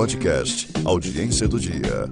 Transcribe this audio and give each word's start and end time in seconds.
Podcast 0.00 0.66
Audiência 0.82 1.46
do 1.46 1.60
Dia. 1.60 2.08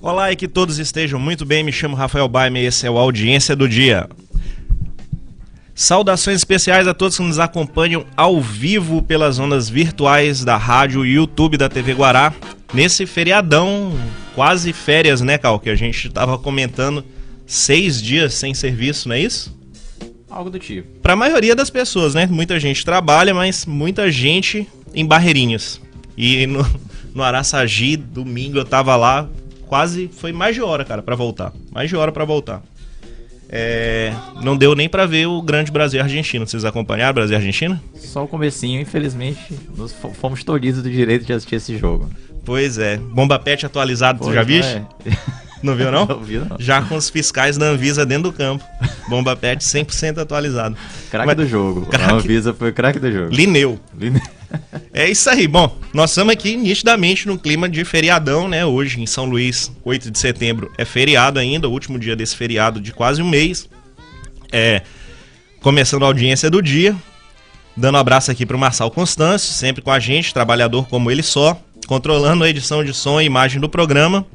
Olá 0.00 0.32
e 0.32 0.34
que 0.34 0.48
todos 0.48 0.80
estejam 0.80 1.20
muito 1.20 1.46
bem. 1.46 1.62
Me 1.62 1.70
chamo 1.70 1.94
Rafael 1.94 2.26
Baime 2.26 2.60
e 2.60 2.66
esse 2.66 2.84
é 2.84 2.90
o 2.90 2.98
Audiência 2.98 3.54
do 3.54 3.68
Dia. 3.68 4.08
Saudações 5.72 6.38
especiais 6.38 6.88
a 6.88 6.94
todos 6.94 7.16
que 7.16 7.22
nos 7.22 7.38
acompanham 7.38 8.04
ao 8.16 8.40
vivo 8.40 9.00
pelas 9.02 9.38
ondas 9.38 9.68
virtuais 9.68 10.44
da 10.44 10.56
rádio 10.56 11.06
e 11.06 11.14
YouTube 11.14 11.56
da 11.56 11.68
TV 11.68 11.94
Guará. 11.94 12.34
Nesse 12.74 13.06
feriadão, 13.06 13.92
quase 14.34 14.72
férias, 14.72 15.20
né, 15.20 15.38
Cal? 15.38 15.60
Que 15.60 15.70
a 15.70 15.76
gente 15.76 16.08
estava 16.08 16.36
comentando 16.36 17.04
seis 17.46 18.02
dias 18.02 18.34
sem 18.34 18.52
serviço, 18.52 19.08
não 19.08 19.14
é 19.14 19.20
isso? 19.20 19.59
Algo 20.30 20.48
do 20.48 20.58
tipo. 20.58 20.86
Para 21.00 21.14
a 21.14 21.16
maioria 21.16 21.54
das 21.56 21.70
pessoas, 21.70 22.14
né? 22.14 22.26
Muita 22.26 22.58
gente 22.60 22.84
trabalha, 22.84 23.34
mas 23.34 23.66
muita 23.66 24.10
gente 24.10 24.66
em 24.94 25.04
Barreirinhas. 25.04 25.80
E 26.16 26.46
no, 26.46 26.64
no 27.14 27.22
Araçagi, 27.22 27.96
domingo, 27.96 28.58
eu 28.58 28.64
tava 28.64 28.94
lá, 28.96 29.28
quase 29.66 30.08
foi 30.08 30.32
mais 30.32 30.54
de 30.54 30.62
hora, 30.62 30.84
cara, 30.84 31.02
para 31.02 31.16
voltar. 31.16 31.52
Mais 31.72 31.88
de 31.88 31.96
hora 31.96 32.12
para 32.12 32.24
voltar. 32.24 32.62
É, 33.52 34.14
não 34.40 34.56
deu 34.56 34.76
nem 34.76 34.88
para 34.88 35.06
ver 35.06 35.26
o 35.26 35.42
grande 35.42 35.72
Brasil 35.72 35.98
e 35.98 36.02
Argentina. 36.02 36.46
Vocês 36.46 36.64
acompanharam 36.64 37.14
Brasil 37.14 37.34
e 37.34 37.36
Argentina? 37.36 37.82
Só 37.96 38.22
o 38.22 38.28
comecinho, 38.28 38.80
infelizmente, 38.80 39.40
nós 39.76 39.92
fomos 40.20 40.44
tolhidos 40.44 40.82
do 40.84 40.90
direito 40.90 41.24
de 41.24 41.32
assistir 41.32 41.56
esse 41.56 41.76
jogo. 41.76 42.08
Pois 42.44 42.78
é. 42.78 42.96
Bomba 42.96 43.38
Pet 43.40 43.66
atualizado, 43.66 44.24
tu 44.24 44.32
já 44.32 44.44
viu? 44.44 44.62
É. 44.62 44.86
Não 45.62 45.74
viu, 45.76 45.90
não? 45.92 46.06
Não 46.08 46.22
vi, 46.22 46.38
não. 46.38 46.56
Já 46.58 46.80
com 46.82 46.96
os 46.96 47.10
fiscais 47.10 47.56
da 47.58 47.66
Anvisa 47.66 48.06
dentro 48.06 48.30
do 48.30 48.32
campo. 48.32 48.64
Bomba 49.08 49.36
Pet 49.36 49.62
100% 49.62 50.18
atualizado. 50.18 50.76
Craque 51.10 51.26
Mas- 51.26 51.36
do 51.36 51.46
jogo. 51.46 51.86
Craque- 51.86 52.04
A 52.12 52.14
Anvisa 52.14 52.54
foi 52.54 52.70
o 52.70 52.72
craque 52.72 52.98
do 52.98 53.10
jogo. 53.12 53.34
Lineu. 53.34 53.78
Line- 53.98 54.22
É 54.92 55.08
isso 55.08 55.28
aí. 55.30 55.46
Bom, 55.46 55.76
nós 55.92 56.10
estamos 56.10 56.32
aqui 56.32 56.56
nitidamente 56.56 57.26
no 57.28 57.38
clima 57.38 57.68
de 57.68 57.84
feriadão, 57.84 58.48
né? 58.48 58.64
Hoje 58.66 59.00
em 59.00 59.06
São 59.06 59.24
Luís, 59.26 59.70
8 59.84 60.10
de 60.10 60.18
setembro, 60.18 60.72
é 60.78 60.84
feriado 60.84 61.38
ainda, 61.38 61.68
o 61.68 61.72
último 61.72 61.98
dia 61.98 62.16
desse 62.16 62.34
feriado 62.36 62.80
de 62.80 62.92
quase 62.92 63.22
um 63.22 63.28
mês. 63.28 63.68
É, 64.50 64.82
começando 65.60 66.02
a 66.04 66.06
audiência 66.06 66.50
do 66.50 66.60
dia. 66.62 66.96
Dando 67.76 67.94
um 67.94 67.98
abraço 67.98 68.30
aqui 68.30 68.44
para 68.44 68.56
o 68.56 68.58
Marçal 68.60 68.90
Constâncio, 68.90 69.52
sempre 69.54 69.80
com 69.82 69.90
a 69.92 70.00
gente, 70.00 70.34
trabalhador 70.34 70.88
como 70.88 71.10
ele 71.10 71.22
só, 71.22 71.60
controlando 71.86 72.42
a 72.44 72.48
edição 72.50 72.82
de 72.84 72.92
som 72.92 73.20
e 73.20 73.24
imagem 73.24 73.60
do 73.60 73.68
programa. 73.68 74.26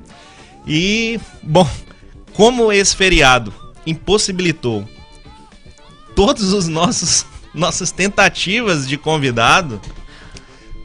E, 0.67 1.19
bom, 1.43 1.69
como 2.33 2.71
esse 2.71 2.95
feriado 2.95 3.53
impossibilitou 3.85 4.87
todos 6.15 6.53
os 6.53 6.67
nossos 6.67 7.25
nossas 7.55 7.89
tentativas 7.89 8.87
de 8.87 8.97
convidado, 8.97 9.79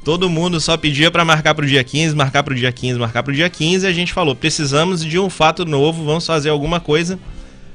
todo 0.05 0.31
mundo 0.31 0.61
só 0.61 0.77
pedia 0.77 1.11
para 1.11 1.25
marcar 1.25 1.55
pro 1.55 1.67
dia 1.67 1.83
15, 1.83 2.15
marcar 2.15 2.43
pro 2.43 2.55
dia 2.55 2.71
15, 2.71 2.99
marcar 2.99 3.23
pro 3.23 3.35
dia 3.35 3.51
15, 3.51 3.85
e 3.85 3.89
a 3.89 3.93
gente 3.93 4.13
falou, 4.13 4.37
precisamos 4.37 5.05
de 5.05 5.19
um 5.19 5.29
fato 5.29 5.65
novo, 5.65 6.05
vamos 6.05 6.25
fazer 6.25 6.49
alguma 6.49 6.79
coisa 6.79 7.19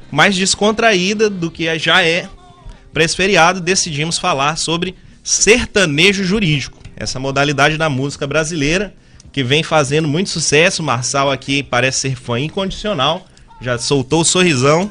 mais 0.09 0.35
descontraída 0.35 1.29
do 1.29 1.51
que 1.51 1.77
já 1.77 2.01
é 2.01 2.29
para 2.93 3.03
esse 3.03 3.15
feriado, 3.15 3.59
decidimos 3.59 4.17
falar 4.17 4.55
sobre 4.55 4.95
sertanejo 5.21 6.23
jurídico, 6.23 6.79
essa 6.95 7.19
modalidade 7.19 7.77
da 7.77 7.89
música 7.89 8.25
brasileira 8.25 8.95
que 9.35 9.43
vem 9.43 9.63
fazendo 9.63 10.07
muito 10.07 10.29
sucesso. 10.29 10.81
Marçal 10.81 11.29
aqui 11.29 11.61
parece 11.61 11.99
ser 11.99 12.15
fã 12.15 12.39
incondicional, 12.39 13.27
já 13.59 13.77
soltou 13.77 14.21
o 14.21 14.23
sorrisão. 14.23 14.89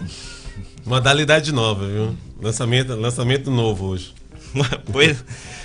Modalidade 0.85 1.51
nova, 1.51 1.87
viu? 1.87 2.15
Lançamento, 2.43 2.95
lançamento 2.95 3.51
novo 3.51 3.87
hoje. 3.87 4.13
Pois, 4.93 5.25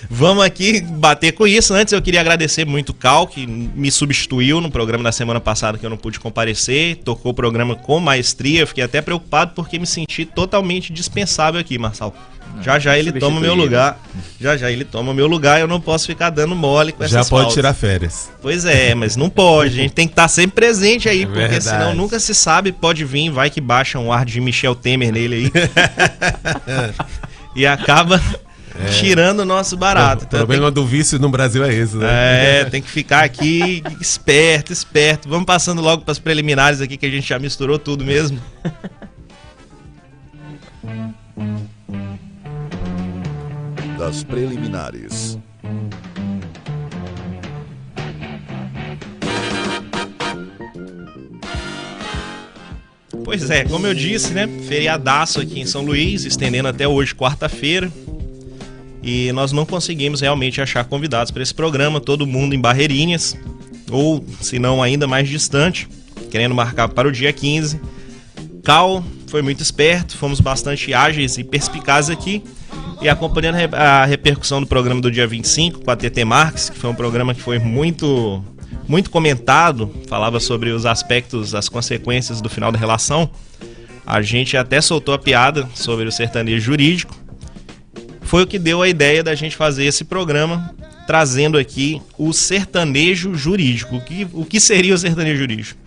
vamos 0.10 0.44
aqui 0.44 0.82
bater 0.82 1.34
com 1.34 1.46
isso. 1.46 1.74
Antes 1.74 1.94
eu 1.94 2.02
queria 2.02 2.22
agradecer 2.22 2.66
muito 2.66 2.90
o 2.90 2.94
Cal, 2.94 3.28
que 3.28 3.46
me 3.46 3.92
substituiu 3.92 4.62
no 4.62 4.72
programa 4.72 5.04
da 5.04 5.12
semana 5.12 5.40
passada 5.40 5.78
que 5.78 5.86
eu 5.86 5.90
não 5.90 5.98
pude 5.98 6.20
comparecer. 6.20 6.98
Tocou 6.98 7.32
o 7.32 7.36
programa 7.36 7.76
com 7.76 8.00
maestria. 8.00 8.62
Eu 8.62 8.68
fiquei 8.68 8.84
até 8.84 9.02
preocupado 9.02 9.52
porque 9.56 9.78
me 9.78 9.86
senti 9.86 10.26
totalmente 10.26 10.92
dispensável 10.92 11.60
aqui, 11.60 11.78
Marçal. 11.78 12.16
Já 12.62 12.80
já 12.80 12.98
ele 12.98 13.12
toma 13.12 13.38
o 13.38 13.42
meu 13.42 13.54
lugar. 13.54 14.00
Já 14.42 14.58
já 14.58 14.72
ele 14.72 14.84
toma 14.84 15.12
o 15.12 15.14
meu 15.14 15.28
lugar. 15.28 15.62
Eu 15.62 15.68
não 15.68 15.80
posso 15.80 16.08
ficar 16.08 16.32
dando 16.32 16.56
mole 16.56 16.92
com 16.92 17.06
Já 17.06 17.20
essas 17.20 17.30
pode 17.30 17.42
faltas. 17.44 17.54
tirar 17.54 17.74
férias. 17.74 18.32
Pois 18.42 18.66
é, 18.66 18.96
mas 18.96 19.16
não 19.16 19.30
pode. 19.30 19.80
A 19.80 19.84
gente 19.84 19.94
tem 19.94 20.08
que 20.08 20.14
estar 20.14 20.28
sempre 20.28 20.56
presente 20.56 21.08
aí, 21.08 21.24
É 21.24 21.26
porque 21.26 21.40
verdade. 21.42 21.64
senão 21.64 21.94
nunca 21.94 22.20
se 22.20 22.34
sabe. 22.34 22.72
Pode 22.72 23.06
vir, 23.06 23.30
vai 23.30 23.50
que 23.52 23.62
baixa 23.62 24.00
um 24.00 24.12
ar 24.12 24.26
de 24.26 24.42
Michel 24.42 24.74
Temer 24.76 25.12
nele 25.12 25.36
aí. 25.36 25.52
e 27.56 27.66
acaba 27.66 28.22
tirando 29.00 29.42
o 29.42 29.46
nosso 29.46 29.76
barato. 29.76 30.24
o 30.24 30.28
Então, 30.28 30.40
problema 30.40 30.72
do 30.72 30.86
vício 30.86 31.20
no 31.20 31.30
Brasil 31.30 31.64
é 31.64 31.74
esse, 31.74 31.98
né? 31.98 32.62
é, 32.62 32.66
tem 32.66 32.82
que 32.82 32.90
ficar 32.90 33.24
aqui 33.24 33.84
esperto, 34.00 34.72
esperto. 34.72 35.28
Vamos 35.28 35.46
passando 35.46 35.82
logo 35.82 36.04
para 36.04 36.12
as 36.12 36.20
preliminares 36.20 36.82
aqui 36.82 36.98
que 36.98 37.06
a 37.06 37.10
gente 37.10 37.28
já 37.28 37.40
misturou 37.40 37.78
tudo 37.78 38.04
mesmo. 38.06 38.40
Das 43.98 44.24
preliminares. 44.24 45.38
Pois 53.24 53.50
é, 53.50 53.64
como 53.66 53.86
eu 53.86 53.94
disse, 53.94 54.34
né? 54.34 54.48
Feriadaço 54.68 55.40
aqui 55.42 55.60
em 55.60 55.66
São 55.66 55.82
Luís, 55.84 56.26
estendendo 56.26 56.68
até 56.68 56.88
hoje, 56.88 57.14
quarta-feira. 57.14 57.92
E 59.02 59.32
nós 59.32 59.52
não 59.52 59.66
conseguimos 59.66 60.22
realmente 60.22 60.62
achar 60.62 60.84
convidados 60.86 61.32
para 61.32 61.42
esse 61.42 61.54
programa, 61.54 62.00
todo 62.02 62.28
mundo 62.28 62.54
em 62.54 62.60
Barreirinhas, 62.60 63.38
ou 63.90 64.24
se 64.42 64.60
não 64.60 64.84
ainda 64.84 65.08
mais 65.08 65.28
distante, 65.30 65.88
querendo 66.30 66.54
marcar 66.54 66.90
para 66.90 67.08
o 67.08 67.12
dia 67.12 67.32
15. 67.32 67.80
Cal 68.64 69.04
foi 69.28 69.42
muito 69.42 69.62
esperto, 69.62 70.18
fomos 70.18 70.40
bastante 70.42 70.94
ágeis 70.94 71.38
e 71.38 71.44
perspicazes 71.44 72.10
aqui. 72.10 72.44
E 73.02 73.08
acompanhando 73.08 73.56
a 73.56 73.58
re- 73.58 73.70
a 73.76 74.06
repercussão 74.06 74.60
do 74.60 74.68
programa 74.68 75.00
do 75.00 75.10
dia 75.10 75.26
25 75.26 75.80
com 75.80 75.90
a 75.90 75.96
TT 75.96 76.26
Marques, 76.26 76.70
que 76.70 76.78
foi 76.78 76.90
um 76.90 76.94
programa 76.96 77.34
que 77.34 77.42
foi 77.42 77.58
muito 77.58 78.44
muito 78.88 79.10
comentado, 79.12 79.90
falava 80.08 80.40
sobre 80.40 80.72
os 80.72 80.86
aspectos, 80.86 81.54
as 81.56 81.70
consequências 81.70 82.42
do 82.42 82.50
final 82.50 82.72
da 82.72 82.78
relação. 82.78 83.30
A 84.06 84.22
gente 84.22 84.58
até 84.58 84.82
soltou 84.82 85.14
a 85.14 85.18
piada 85.20 85.70
sobre 85.76 86.06
o 86.06 86.12
sertanejo 86.12 86.60
jurídico. 86.60 87.16
Foi 88.30 88.44
o 88.44 88.48
que 88.48 88.60
deu 88.60 88.80
a 88.84 88.88
ideia 88.88 89.24
da 89.24 89.34
gente 89.34 89.56
fazer 89.56 89.86
esse 89.86 90.04
programa, 90.04 90.70
trazendo 91.08 91.58
aqui 91.58 92.00
o 92.16 92.32
sertanejo 92.32 93.34
jurídico. 93.34 93.96
O 93.96 94.02
que, 94.02 94.28
o 94.32 94.46
que 94.46 94.60
seria 94.60 94.94
o 94.94 94.98
sertanejo 95.00 95.40
jurídico? 95.40 95.80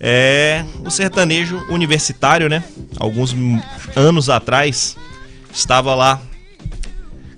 É 0.00 0.64
o 0.82 0.90
sertanejo 0.90 1.62
universitário, 1.68 2.48
né? 2.48 2.64
Alguns 2.98 3.36
anos 3.94 4.30
atrás, 4.30 4.96
estava 5.52 5.94
lá 5.94 6.18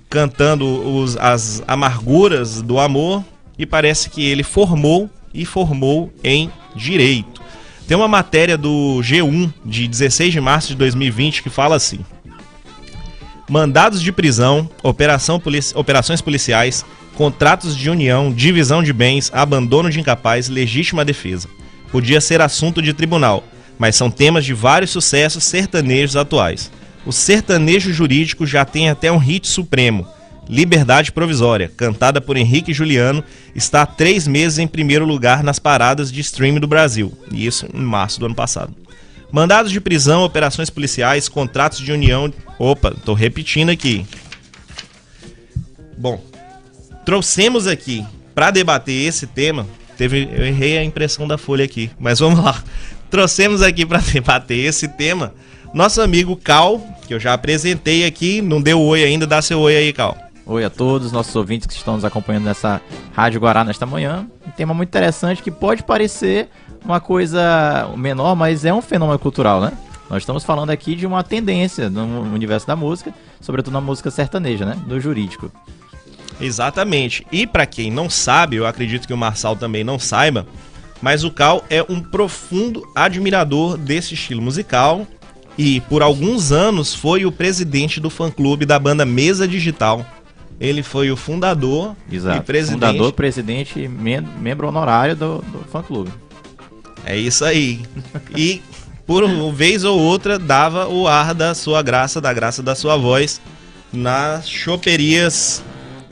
cantando 0.09 0.65
os- 0.65 1.17
as 1.17 1.61
amarguras 1.67 2.61
do 2.61 2.79
amor 2.79 3.25
e 3.57 3.65
parece 3.65 4.09
que 4.09 4.25
ele 4.25 4.43
formou 4.43 5.09
e 5.33 5.43
formou 5.45 6.13
em 6.23 6.49
direito. 6.73 7.41
Tem 7.85 7.97
uma 7.97 8.07
matéria 8.07 8.57
do 8.57 9.01
G1 9.03 9.51
de 9.65 9.85
16 9.85 10.31
de 10.31 10.39
março 10.39 10.69
de 10.69 10.75
2020 10.75 11.43
que 11.43 11.49
fala 11.49 11.75
assim: 11.75 11.99
Mandados 13.49 13.99
de 13.99 14.11
prisão, 14.11 14.69
polici- 15.41 15.73
operações 15.75 16.21
policiais, 16.21 16.85
contratos 17.15 17.75
de 17.75 17.89
união, 17.89 18.31
divisão 18.31 18.83
de 18.83 18.93
bens, 18.93 19.31
abandono 19.33 19.89
de 19.89 19.99
incapaz, 19.99 20.47
legítima 20.47 21.03
defesa. 21.03 21.49
Podia 21.91 22.21
ser 22.21 22.41
assunto 22.41 22.79
de 22.79 22.93
tribunal, 22.93 23.43
mas 23.79 23.95
são 23.95 24.11
temas 24.11 24.45
de 24.45 24.53
vários 24.53 24.91
sucessos 24.91 25.43
sertanejos 25.43 26.15
atuais. 26.15 26.71
O 27.05 27.11
sertanejo 27.11 27.91
jurídico 27.91 28.45
já 28.45 28.63
tem 28.63 28.87
até 28.87 29.11
um 29.11 29.17
hit 29.17 29.47
supremo. 29.47 30.07
Liberdade 30.47 31.11
Provisória, 31.11 31.71
cantada 31.75 32.21
por 32.21 32.37
Henrique 32.37 32.73
Juliano, 32.73 33.23
está 33.55 33.81
há 33.81 33.85
três 33.85 34.27
meses 34.27 34.59
em 34.59 34.67
primeiro 34.67 35.05
lugar 35.05 35.43
nas 35.43 35.57
paradas 35.57 36.11
de 36.11 36.21
streaming 36.21 36.59
do 36.59 36.67
Brasil. 36.67 37.17
E 37.31 37.45
isso 37.47 37.67
em 37.73 37.81
março 37.81 38.19
do 38.19 38.27
ano 38.27 38.35
passado. 38.35 38.75
Mandados 39.31 39.71
de 39.71 39.79
prisão, 39.79 40.23
operações 40.23 40.69
policiais, 40.69 41.29
contratos 41.29 41.79
de 41.79 41.91
união. 41.91 42.33
Opa, 42.57 42.91
tô 43.05 43.13
repetindo 43.13 43.69
aqui. 43.69 44.05
Bom, 45.97 46.23
trouxemos 47.05 47.67
aqui 47.67 48.05
para 48.33 48.51
debater 48.51 49.07
esse 49.07 49.27
tema. 49.27 49.67
Teve, 49.97 50.29
eu 50.31 50.45
errei 50.45 50.77
a 50.77 50.83
impressão 50.83 51.27
da 51.27 51.37
folha 51.37 51.65
aqui, 51.65 51.91
mas 51.99 52.19
vamos 52.19 52.43
lá. 52.43 52.63
Trouxemos 53.09 53.61
aqui 53.61 53.85
para 53.85 53.99
debater 54.13 54.57
esse 54.57 54.87
tema 54.87 55.33
nosso 55.73 56.01
amigo 56.01 56.35
Cal, 56.35 56.81
que 57.07 57.13
eu 57.13 57.19
já 57.19 57.33
apresentei 57.33 58.05
aqui, 58.05 58.41
não 58.41 58.61
deu 58.61 58.81
oi 58.81 59.03
ainda, 59.03 59.27
dá 59.27 59.41
seu 59.41 59.59
oi 59.59 59.75
aí, 59.75 59.93
Cal. 59.93 60.17
Oi 60.51 60.65
a 60.65 60.69
todos, 60.71 61.11
nossos 61.11 61.35
ouvintes 61.35 61.67
que 61.67 61.73
estão 61.73 61.93
nos 61.93 62.03
acompanhando 62.03 62.45
nessa 62.45 62.81
Rádio 63.13 63.39
Guará 63.39 63.63
nesta 63.63 63.85
manhã. 63.85 64.25
Um 64.47 64.49
tema 64.49 64.73
muito 64.73 64.89
interessante 64.89 65.43
que 65.43 65.51
pode 65.51 65.83
parecer 65.83 66.49
uma 66.83 66.99
coisa 66.99 67.87
menor, 67.95 68.33
mas 68.33 68.65
é 68.65 68.73
um 68.73 68.81
fenômeno 68.81 69.19
cultural, 69.19 69.61
né? 69.61 69.71
Nós 70.09 70.23
estamos 70.23 70.43
falando 70.43 70.71
aqui 70.71 70.95
de 70.95 71.05
uma 71.05 71.23
tendência 71.23 71.87
no 71.87 72.21
universo 72.33 72.65
da 72.65 72.75
música, 72.75 73.13
sobretudo 73.39 73.73
na 73.73 73.79
música 73.79 74.09
sertaneja, 74.09 74.65
né? 74.65 74.75
Do 74.87 74.99
jurídico. 74.99 75.51
Exatamente. 76.41 77.27
E 77.31 77.45
pra 77.45 77.67
quem 77.67 77.91
não 77.91 78.09
sabe, 78.09 78.55
eu 78.55 78.65
acredito 78.65 79.05
que 79.05 79.13
o 79.13 79.17
Marçal 79.17 79.55
também 79.55 79.83
não 79.83 79.99
saiba, 79.99 80.47
mas 80.99 81.23
o 81.23 81.29
Cal 81.29 81.63
é 81.69 81.85
um 81.87 82.01
profundo 82.01 82.81
admirador 82.95 83.77
desse 83.77 84.15
estilo 84.15 84.41
musical 84.41 85.05
e 85.55 85.79
por 85.81 86.01
alguns 86.01 86.51
anos 86.51 86.95
foi 86.95 87.23
o 87.23 87.31
presidente 87.31 87.99
do 87.99 88.09
fã-clube 88.09 88.65
da 88.65 88.79
banda 88.79 89.05
Mesa 89.05 89.47
Digital. 89.47 90.03
Ele 90.59 90.83
foi 90.83 91.09
o 91.09 91.15
fundador 91.15 91.95
Exato. 92.11 92.37
e 92.37 92.41
presidente. 92.41 92.73
Fundador, 92.81 93.13
presidente 93.13 93.79
e 93.79 93.87
mem- 93.87 94.21
membro 94.39 94.67
honorário 94.67 95.15
do, 95.15 95.37
do 95.37 95.59
fã-clube. 95.71 96.11
É 97.05 97.15
isso 97.17 97.45
aí. 97.45 97.81
E 98.35 98.61
por 99.07 99.23
uma 99.23 99.51
vez 99.53 99.83
ou 99.83 99.97
outra 99.97 100.37
dava 100.37 100.87
o 100.87 101.07
ar 101.07 101.33
da 101.33 101.55
sua 101.55 101.81
graça, 101.81 102.19
da 102.19 102.33
graça 102.33 102.61
da 102.61 102.75
sua 102.75 102.97
voz 102.97 103.39
nas 103.91 104.47
choperias 104.49 105.63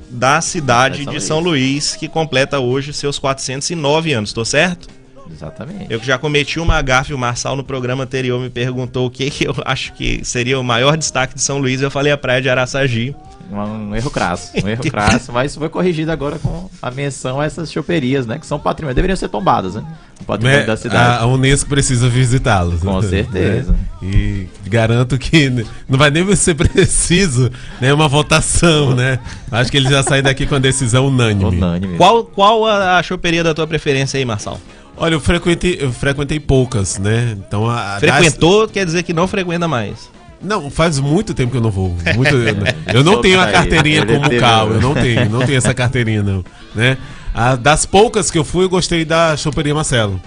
da 0.10 0.40
cidade 0.40 0.98
São 0.98 1.06
de 1.06 1.12
Luís. 1.12 1.24
São 1.24 1.40
Luís, 1.40 1.96
que 1.96 2.08
completa 2.08 2.60
hoje 2.60 2.94
seus 2.94 3.20
409 3.20 4.14
anos, 4.14 4.32
tô 4.32 4.46
certo? 4.46 4.88
Exatamente. 5.30 5.88
Eu 5.90 6.00
já 6.02 6.18
cometi 6.18 6.58
uma 6.60 6.82
gafe, 6.82 7.14
o 7.14 7.18
Marçal 7.18 7.58
no 7.58 7.64
programa 7.64 8.06
anterior 8.06 8.40
me 8.40 8.50
perguntou 8.50 9.06
o 9.08 9.12
que, 9.12 9.30
que 9.30 9.46
eu 9.46 9.54
acho 9.66 9.92
que 9.94 10.24
seria 10.24 10.58
o 10.58 10.64
maior 10.64 10.96
destaque 10.98 11.36
de 11.36 11.42
São 11.42 11.58
Luís, 11.58 11.82
eu 11.82 11.92
falei 11.92 12.14
a 12.14 12.18
praia 12.18 12.42
de 12.42 12.50
Araçagi. 12.50 13.14
Um, 13.50 13.90
um 13.90 13.96
erro 13.96 14.10
crasso, 14.12 14.52
um 14.64 14.68
erro 14.68 14.84
crasso, 14.90 15.32
mas 15.32 15.56
foi 15.56 15.70
corrigido 15.70 16.12
agora 16.12 16.38
com 16.38 16.70
a 16.82 16.92
menção 16.92 17.40
a 17.40 17.46
essas 17.46 17.72
choperias, 17.72 18.26
né? 18.26 18.38
Que 18.38 18.46
são 18.46 18.60
patrimônio, 18.60 18.96
deveriam 18.96 19.16
ser 19.16 19.30
tombadas, 19.30 19.76
né? 19.76 19.86
O 20.22 20.26
patrimônio 20.26 20.62
Né, 20.62 20.66
da 20.66 20.76
cidade. 20.76 21.20
A, 21.20 21.24
a 21.24 21.28
Unesco 21.28 21.70
precisa 21.70 22.10
visitá-los. 22.10 22.82
Com 22.82 23.00
né? 23.02 23.08
certeza. 23.08 23.76
E 24.02 24.48
garanto 24.66 25.18
que 25.18 25.50
não 25.88 25.98
vai 25.98 26.12
nem 26.12 26.36
ser 26.36 26.56
preciso 26.56 27.50
né, 27.80 27.94
uma 27.94 28.08
votação, 28.08 28.94
né? 28.94 29.20
Acho 29.52 29.72
que 29.72 29.78
ele 29.78 29.90
já 29.90 30.04
sai 30.04 30.22
daqui 30.22 30.46
com 30.46 30.56
a 30.56 30.60
decisão 30.60 31.08
unânime. 31.08 31.46
Unânime. 31.46 31.98
Qual, 31.98 32.26
qual 32.26 32.66
a, 32.66 32.98
a 32.98 33.04
choperia 33.04 33.44
da 33.44 33.54
tua 33.54 33.66
preferência 33.66 34.18
aí, 34.18 34.26
Marçal? 34.26 34.60
Olha, 34.98 35.14
eu 35.14 35.20
frequentei, 35.22 35.78
eu 35.80 35.92
frequentei 35.94 36.40
poucas, 36.40 36.98
né? 36.98 37.38
Então 37.48 37.70
a, 37.70 37.98
Frequentou 38.00 38.68
quer 38.68 38.84
dizer 38.84 39.04
que 39.04 39.14
não 39.14 39.28
frequenta 39.28 39.68
mais. 39.68 40.10
Não, 40.42 40.70
faz 40.70 41.00
muito 41.00 41.34
tempo 41.34 41.52
que 41.52 41.58
eu 41.58 41.62
não 41.62 41.72
vou. 41.72 41.96
Muito, 42.16 42.36
eu 42.94 43.04
não 43.04 43.22
tenho 43.22 43.40
a 43.40 43.46
Aí, 43.46 43.52
carteirinha 43.54 44.02
ele 44.02 44.14
como 44.16 44.30
teve- 44.30 44.40
Cal, 44.42 44.72
eu 44.72 44.82
não 44.82 44.94
tenho, 44.94 45.30
não 45.30 45.46
tenho 45.46 45.58
essa 45.58 45.74
carteirinha 45.74 46.22
não, 46.24 46.44
né? 46.76 46.98
A, 47.34 47.56
das 47.56 47.86
poucas 47.86 48.30
que 48.32 48.38
eu 48.38 48.44
fui, 48.44 48.66
eu 48.66 48.70
gostei 48.70 49.04
da 49.06 49.36
Choperia 49.38 49.74
Marcelo. 49.74 50.20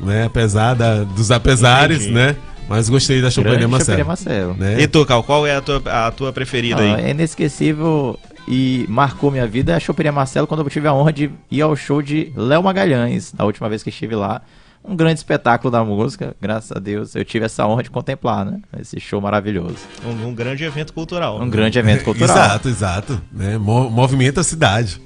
Né? 0.00 0.24
Apesar 0.26 0.74
da- 0.74 1.04
dos 1.04 1.30
apesares, 1.30 1.98
Entendi. 2.02 2.14
né? 2.14 2.36
Mas 2.68 2.88
gostei 2.88 3.22
da 3.22 3.30
Choperia 3.30 3.66
Marcelo. 3.66 4.06
Marcelo. 4.06 4.54
Né? 4.54 4.80
E 4.80 4.86
tu, 4.86 5.04
Cal, 5.06 5.22
qual 5.22 5.46
é 5.46 5.56
a 5.56 5.60
tua, 5.62 5.82
a 5.86 6.10
tua 6.10 6.32
preferida 6.32 6.80
Ah, 6.82 6.96
aí? 6.96 7.04
é 7.06 7.10
inesquecível 7.10 8.18
e 8.46 8.84
marcou 8.88 9.30
minha 9.30 9.46
vida 9.46 9.74
a 9.74 9.80
Choperia 9.80 10.12
Marcelo 10.12 10.46
quando 10.46 10.62
eu 10.62 10.70
tive 10.70 10.86
a 10.86 10.92
honra 10.92 11.12
de 11.12 11.30
ir 11.50 11.62
ao 11.62 11.74
show 11.74 12.02
de 12.02 12.30
Léo 12.36 12.62
Magalhães, 12.62 13.32
a 13.38 13.44
última 13.44 13.68
vez 13.68 13.82
que 13.82 13.88
estive 13.88 14.14
lá. 14.14 14.42
Um 14.88 14.96
grande 14.96 15.20
espetáculo 15.20 15.70
da 15.70 15.84
música, 15.84 16.34
graças 16.40 16.72
a 16.72 16.80
Deus 16.80 17.14
eu 17.14 17.24
tive 17.24 17.44
essa 17.44 17.66
honra 17.66 17.82
de 17.82 17.90
contemplar, 17.90 18.44
né? 18.44 18.60
Esse 18.80 18.98
show 18.98 19.20
maravilhoso. 19.20 19.76
Um, 20.04 20.28
um 20.28 20.34
grande 20.34 20.64
evento 20.64 20.92
cultural. 20.92 21.40
Um 21.40 21.48
grande 21.50 21.78
evento 21.78 22.04
cultural. 22.04 22.34
Exato, 22.38 22.68
exato. 22.68 23.20
Né? 23.32 23.58
Mo- 23.58 23.90
movimenta 23.90 24.40
a 24.40 24.44
cidade. 24.44 25.00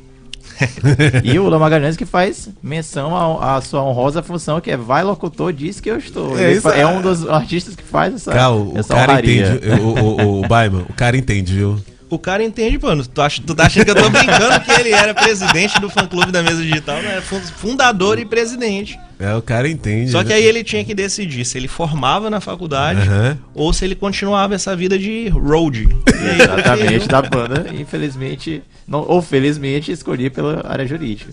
E 1.25 1.39
o 1.39 1.49
Léo 1.49 1.59
Magalhães 1.59 1.97
que 1.97 2.05
faz 2.07 2.49
menção 2.63 3.41
à 3.43 3.61
sua 3.61 3.83
honrosa 3.83 4.23
função, 4.23 4.61
que 4.61 4.71
é 4.71 4.77
vai 4.77 5.03
locutor, 5.03 5.53
diz 5.53 5.81
que 5.81 5.91
eu 5.91 5.97
estou. 5.97 6.39
É 6.39 6.53
isso, 6.53 6.69
é 6.69 6.81
é- 6.81 6.87
um 6.87 7.01
dos 7.01 7.29
artistas 7.29 7.75
que 7.75 7.83
faz 7.83 8.15
essa, 8.15 8.33
Cal, 8.33 8.59
o 8.59 8.79
essa 8.79 8.95
cara 8.95 9.13
honraria. 9.13 9.55
entende, 9.55 9.81
o, 9.81 9.87
o, 9.89 10.45
o 10.45 10.49
Baiman, 10.49 10.85
o 10.89 10.93
cara 10.93 11.17
entende, 11.17 11.55
viu? 11.55 11.79
O 12.09 12.19
cara 12.19 12.45
entende, 12.45 12.79
mano. 12.81 13.05
Tu, 13.07 13.23
acha, 13.23 13.43
tu 13.45 13.55
tá 13.55 13.67
achando 13.67 13.87
que 13.87 13.91
eu 13.91 13.95
tô 13.95 14.11
brincando 14.11 14.61
que 14.61 14.71
ele 14.73 14.91
era 14.91 15.15
presidente 15.15 15.81
do 15.81 15.89
fã-clube 15.89 16.31
da 16.31 16.43
mesa 16.43 16.63
digital, 16.63 17.01
né? 17.01 17.21
Fun- 17.23 17.41
Fundador 17.41 18.19
e 18.19 18.27
presidente. 18.27 18.99
É, 19.23 19.37
o 19.37 19.41
cara 19.41 19.69
entende. 19.69 20.11
Só 20.11 20.25
que 20.25 20.31
né? 20.31 20.35
aí 20.35 20.45
ele 20.45 20.65
tinha 20.65 20.85
que 20.85 20.93
decidir 20.93 21.45
se 21.45 21.57
ele 21.57 21.69
formava 21.69 22.29
na 22.29 22.41
faculdade 22.41 23.09
Aham. 23.09 23.39
ou 23.55 23.73
se 23.73 23.85
ele 23.85 23.95
continuava 23.95 24.57
essa 24.57 24.75
vida 24.75 24.99
de 24.99 25.29
road. 25.29 25.89
Exatamente, 26.41 27.07
da 27.07 27.23
banda. 27.23 27.67
Infelizmente, 27.73 28.65
não, 28.87 29.07
ou 29.07 29.23
felizmente, 29.23 29.93
escolhi 29.93 30.29
pela 30.29 30.67
área 30.69 30.85
jurídica. 30.85 31.33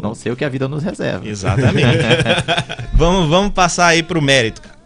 Não 0.00 0.14
sei 0.14 0.30
o 0.30 0.36
que 0.36 0.44
a 0.44 0.48
vida 0.48 0.68
nos 0.68 0.84
reserva. 0.84 1.26
Exatamente. 1.26 1.98
vamos, 2.94 3.28
vamos 3.28 3.52
passar 3.52 3.88
aí 3.88 4.04
pro 4.04 4.22
mérito, 4.22 4.62
cara. 4.62 4.76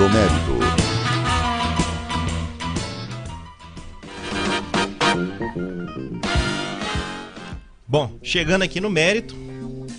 do 0.00 0.08
mérito. 0.08 0.59
Bom, 7.90 8.12
chegando 8.22 8.62
aqui 8.62 8.80
no 8.80 8.88
mérito, 8.88 9.34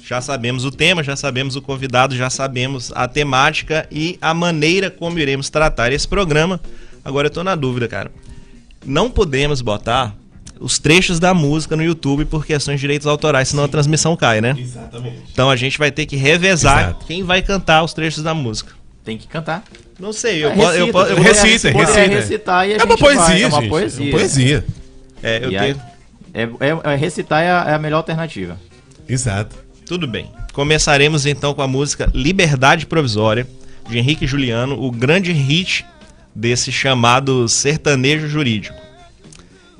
já 0.01 0.21
sabemos 0.21 0.63
o 0.63 0.71
tema, 0.71 1.03
já 1.03 1.17
sabemos 1.17 1.57
o 1.57 1.61
convidado, 1.61 2.15
já 2.15 2.29
sabemos 2.29 2.89
a 2.95 3.05
temática 3.05 3.85
e 3.91 4.17
a 4.21 4.33
maneira 4.33 4.89
como 4.89 5.19
iremos 5.19 5.49
tratar 5.49 5.91
esse 5.91 6.07
programa. 6.07 6.57
Agora 7.03 7.27
eu 7.27 7.31
tô 7.31 7.43
na 7.43 7.53
dúvida, 7.53 7.89
cara. 7.89 8.09
Não 8.85 9.09
podemos 9.11 9.59
botar 9.61 10.15
os 10.57 10.79
trechos 10.79 11.19
da 11.19 11.33
música 11.33 11.75
no 11.75 11.83
YouTube 11.83 12.23
por 12.23 12.45
questões 12.45 12.77
de 12.77 12.81
direitos 12.81 13.05
autorais, 13.07 13.49
senão 13.49 13.65
a 13.65 13.67
transmissão 13.67 14.15
cai, 14.15 14.39
né? 14.39 14.55
Exatamente. 14.57 15.23
Então 15.33 15.49
a 15.49 15.57
gente 15.57 15.77
vai 15.77 15.91
ter 15.91 16.05
que 16.05 16.15
revezar 16.15 16.79
Exato. 16.91 17.05
quem 17.05 17.23
vai 17.23 17.41
cantar 17.41 17.83
os 17.83 17.93
trechos 17.93 18.23
da 18.23 18.33
música. 18.33 18.71
Tem 19.03 19.17
que 19.17 19.27
cantar. 19.27 19.65
Não 19.99 20.13
sei, 20.13 20.45
eu, 20.45 20.51
É, 20.51 20.55
posso, 20.55 20.77
eu, 20.77 20.85
recita, 20.85 21.09
eu 21.11 21.23
Recita, 21.23 21.71
puder 21.73 21.85
recita. 21.87 22.15
recitar 22.15 22.69
e 22.69 22.73
a 22.73 22.77
É 22.77 22.83
uma 22.85 22.95
gente 22.95 23.01
vai, 23.01 23.15
poesia, 23.17 23.43
é 23.43 23.47
uma 23.49 23.67
poesia. 23.67 24.05
É 24.05 24.09
uma 24.09 24.17
poesia. 24.17 24.65
É, 25.21 25.45
eu 25.45 25.51
E 25.51 25.57
tenho. 25.59 25.90
É, 26.33 26.43
é- 26.43 26.93
é 26.93 26.95
recitar 26.95 27.41
é 27.43 27.51
a, 27.51 27.65
é 27.69 27.73
a 27.73 27.79
melhor 27.79 27.97
alternativa. 27.97 28.57
Exato. 29.07 29.55
Tudo 29.85 30.07
bem. 30.07 30.31
Começaremos 30.53 31.25
então 31.25 31.53
com 31.53 31.61
a 31.61 31.67
música 31.67 32.09
Liberdade 32.13 32.85
Provisória, 32.85 33.47
de 33.89 33.97
Henrique 33.97 34.25
Juliano, 34.27 34.81
o 34.81 34.91
grande 34.91 35.31
hit 35.33 35.85
desse 36.33 36.71
chamado 36.71 37.47
sertanejo 37.49 38.27
jurídico. 38.27 38.75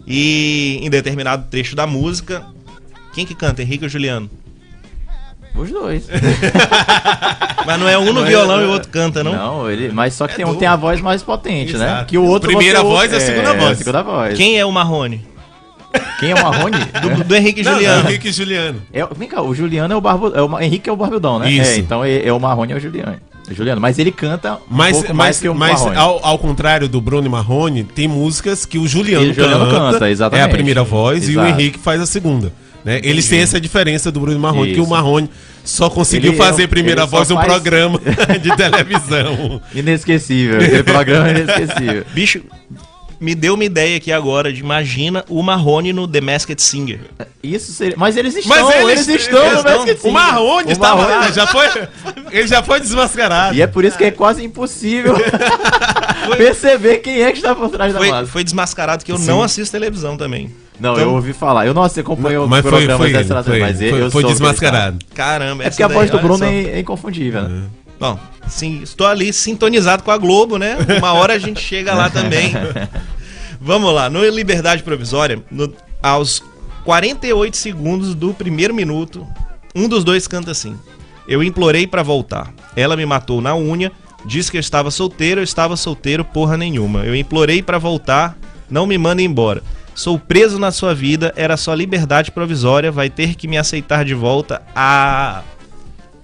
E 0.06 0.80
em 0.82 0.90
determinado 0.90 1.46
trecho 1.50 1.76
da 1.76 1.86
música, 1.88 2.44
quem 3.14 3.26
que 3.26 3.36
canta? 3.36 3.62
Henrique 3.62 3.84
ou 3.86 3.90
Juliano? 3.90 4.30
Os 5.56 5.70
dois. 5.70 6.08
Mas 7.66 7.80
não 7.80 7.88
é 7.88 7.98
um 7.98 8.06
no 8.06 8.14
Não 8.14 8.26
é- 8.26 8.30
violão 8.30 8.62
e 8.62 8.66
o 8.66 8.70
outro 8.72 8.90
canta, 8.90 9.24
não? 9.24 9.34
Não, 9.34 9.70
ele, 9.72 9.90
mas 9.92 10.14
só 10.14 10.26
que 10.28 10.34
É 10.34 10.38
tem 10.38 10.46
um 10.46 10.56
tem 10.56 10.68
a 10.68 10.76
voz 10.76 11.00
mais 11.02 11.22
potente, 11.22 11.74
né? 11.78 11.86
Exato. 11.86 12.06
Que 12.08 12.18
o 12.18 12.24
outro 12.24 12.48
Primeira 12.50 12.80
você- 12.80 12.88
voz 12.88 13.12
e 13.12 13.16
a 13.16 13.20
segunda 13.20 13.54
voz. 13.54 13.72
A 13.72 13.76
segunda 13.76 14.02
voz. 14.02 14.38
Quem 14.38 14.58
é 14.58 14.66
o 14.66 14.72
Marrone? 14.72 15.26
Quem 16.20 16.32
é 16.32 16.36
o 16.36 16.42
Marrone? 16.44 16.78
Do, 17.02 17.24
do 17.24 17.36
Henrique 17.36 17.64
Não, 17.64 17.74
Juliano. 17.74 18.04
não, 18.04 18.10
Henrique 18.10 18.28
e 18.30 18.32
Juliano. 18.32 18.82
É, 18.94 19.06
vem 19.16 19.28
cá, 19.28 19.42
o 19.42 19.54
Juliano 19.56 19.94
é 19.94 19.98
o 19.98 20.02
Barbu, 20.02 20.32
é 20.36 20.42
o 20.42 20.60
Henrique 20.60 20.90
é 20.90 20.94
o 20.94 20.96
Barbudão, 20.96 21.40
né? 21.40 21.52
Isso. 21.52 21.72
É, 21.72 21.78
então 21.78 22.04
é, 22.06 22.26
é 22.28 22.32
o 22.34 22.40
Marrone 22.40 22.74
é 22.74 22.76
o 22.76 22.80
Juliano. 22.80 23.16
O 23.50 23.54
Juliano, 23.54 23.82
mas 23.82 23.98
ele 24.00 24.12
canta 24.12 24.54
um 24.54 24.58
Mas, 24.70 24.92
pouco 24.98 25.14
mais 25.14 25.30
mas, 25.30 25.40
que 25.42 25.50
o 25.50 25.56
mas 25.56 25.82
ao, 25.98 26.24
ao 26.26 26.38
contrário 26.38 26.88
do 26.88 27.02
Bruno 27.02 27.28
e 27.28 27.30
Marrone, 27.30 27.84
tem 27.84 28.08
músicas 28.08 28.66
que 28.66 28.78
o 28.78 28.88
Juliano, 28.88 29.26
E 29.26 29.32
o 29.32 29.34
Juliano 29.34 29.66
canta, 29.66 29.92
canta, 29.94 30.10
exatamente. 30.10 30.42
é 30.42 30.46
a 30.46 30.50
primeira 30.50 30.84
voz 30.84 31.28
e 31.28 31.36
o 31.36 31.42
Exato. 31.42 31.48
Henrique 31.60 31.80
faz 31.80 32.00
a 32.00 32.06
segunda. 32.06 32.54
Né? 32.86 33.00
Eles 33.04 33.28
têm 33.28 33.40
essa 33.42 33.60
diferença 33.60 34.12
do 34.12 34.20
Bruno 34.20 34.38
e 34.38 34.40
Marrone, 34.40 34.74
que 34.74 34.80
o. 34.80 34.88
Marrone 34.88 35.30
só 35.64 35.90
conseguiu 35.90 36.32
Ele 36.32 36.38
fazer 36.38 36.64
é- 36.64 36.68
primeira 36.68 37.02
ele 37.02 37.10
só 37.10 37.18
voz 37.18 37.30
num 37.30 37.36
faz- 37.36 37.48
programa 37.48 38.00
de 38.42 38.56
televisão. 38.56 39.62
Inesquecível, 39.76 40.58
aquele 40.62 40.84
programa 40.84 41.28
é 41.28 41.32
inesquecível. 41.32 42.04
Bicho, 42.14 42.42
me 43.22 43.36
deu 43.36 43.54
uma 43.54 43.64
ideia 43.64 43.98
aqui 43.98 44.12
agora 44.12 44.52
de 44.52 44.60
imagina 44.60 45.24
o 45.30 45.42
Marrone 45.44 45.94
no 45.94 46.08
The 46.08 46.20
Masked 46.20 46.60
Singer. 46.62 47.00
Isso 47.44 47.72
seria. 47.72 47.94
Mas 47.96 48.18
eles 48.18 48.36
estão, 48.36 48.50
Mas 48.68 48.76
eles, 48.76 49.08
estão 49.08 49.40
eles 49.42 49.54
no 49.54 49.58
estão- 49.60 49.78
Masked 49.78 49.94
O 49.94 50.02
Singer. 50.02 50.12
Marrone 50.14 50.68
O 50.68 50.72
estava 50.72 51.02
Marrone- 51.04 51.26
lá, 51.26 51.32
já 51.32 51.46
foi, 51.48 51.68
ele 52.32 52.48
já 52.48 52.64
foi 52.64 52.80
desmascarado. 52.80 53.56
E 53.56 53.62
é 53.62 53.68
por 53.68 53.86
isso 53.86 53.96
que 53.98 54.06
é 54.06 54.12
quase 54.12 54.44
impossível 54.44 55.14
perceber 56.38 56.98
quem 56.98 57.22
é 57.22 57.32
que 57.32 57.38
está 57.38 57.54
por 57.56 57.70
trás 57.70 57.94
da 57.94 58.00
Foi, 58.00 58.08
máscara. 58.08 58.28
foi 58.28 58.44
desmascarado 58.44 59.06
que 59.06 59.12
eu 59.12 59.18
Sim. 59.18 59.28
não 59.28 59.44
assisto 59.44 59.72
televisão 59.72 60.18
também. 60.18 60.52
Não, 60.80 60.94
Então- 60.94 61.04
eu 61.04 61.14
ouvi 61.14 61.32
falar. 61.32 61.68
Eu 61.68 61.74
não 61.76 61.84
acompanho 61.84 62.48
mas 62.48 62.66
os 62.66 62.70
foi, 62.72 62.72
programas 62.72 62.98
foi, 62.98 63.10
ele, 63.10 63.18
dessa 63.24 63.44
foi, 63.44 63.60
mas 63.60 63.82
ele, 63.82 63.92
eu 63.92 64.00
foi, 64.00 64.10
foi 64.10 64.22
ele 64.24 64.30
desmascarado. 64.32 65.00
Caramba, 65.14 65.64
está. 65.64 65.64
É 65.64 65.68
essa 65.68 65.76
porque 65.78 65.84
a 65.84 65.88
voz 65.88 66.10
do 66.10 66.18
Bruno 66.20 66.38
só. 66.40 66.46
é, 66.46 66.64
é 66.64 66.80
inconfundível, 66.80 67.44
né? 67.44 67.64
Bom, 68.02 68.20
sim, 68.48 68.82
estou 68.82 69.06
ali 69.06 69.32
sintonizado 69.32 70.02
com 70.02 70.10
a 70.10 70.18
Globo, 70.18 70.58
né? 70.58 70.76
Uma 70.98 71.14
hora 71.14 71.34
a 71.36 71.38
gente 71.38 71.62
chega 71.62 71.94
lá 71.94 72.10
também. 72.10 72.52
Vamos 73.62 73.94
lá, 73.94 74.10
no 74.10 74.28
Liberdade 74.28 74.82
Provisória, 74.82 75.44
no- 75.52 75.72
aos 76.02 76.44
48 76.84 77.56
segundos 77.56 78.16
do 78.16 78.34
primeiro 78.34 78.74
minuto, 78.74 79.28
um 79.76 79.88
dos 79.88 80.04
dois 80.04 80.28
canta 80.28 80.50
assim: 80.50 80.76
Eu 81.28 81.44
implorei 81.44 81.86
pra 81.86 82.02
voltar. 82.02 82.52
Ela 82.76 82.98
me 82.98 83.06
matou 83.06 83.40
na 83.40 83.56
unha, 83.56 83.92
disse 84.26 84.50
que 84.50 84.58
eu 84.58 84.62
estava 84.62 84.90
solteiro, 84.90 85.40
eu 85.40 85.44
estava 85.44 85.78
solteiro 85.78 86.26
porra 86.26 86.58
nenhuma. 86.58 87.06
Eu 87.06 87.16
implorei 87.16 87.62
pra 87.62 87.78
voltar, 87.78 88.36
não 88.68 88.88
me 88.88 88.98
manda 88.98 89.22
embora. 89.22 89.62
Sou 89.94 90.18
preso 90.18 90.58
na 90.58 90.72
sua 90.72 90.96
vida, 90.96 91.32
era 91.36 91.56
só 91.56 91.72
liberdade 91.76 92.32
provisória, 92.32 92.92
vai 92.92 93.12
ter 93.12 93.36
que 93.36 93.48
me 93.48 93.60
aceitar 93.60 94.04
de 94.04 94.16
volta. 94.16 94.64
Ah, 94.76 95.44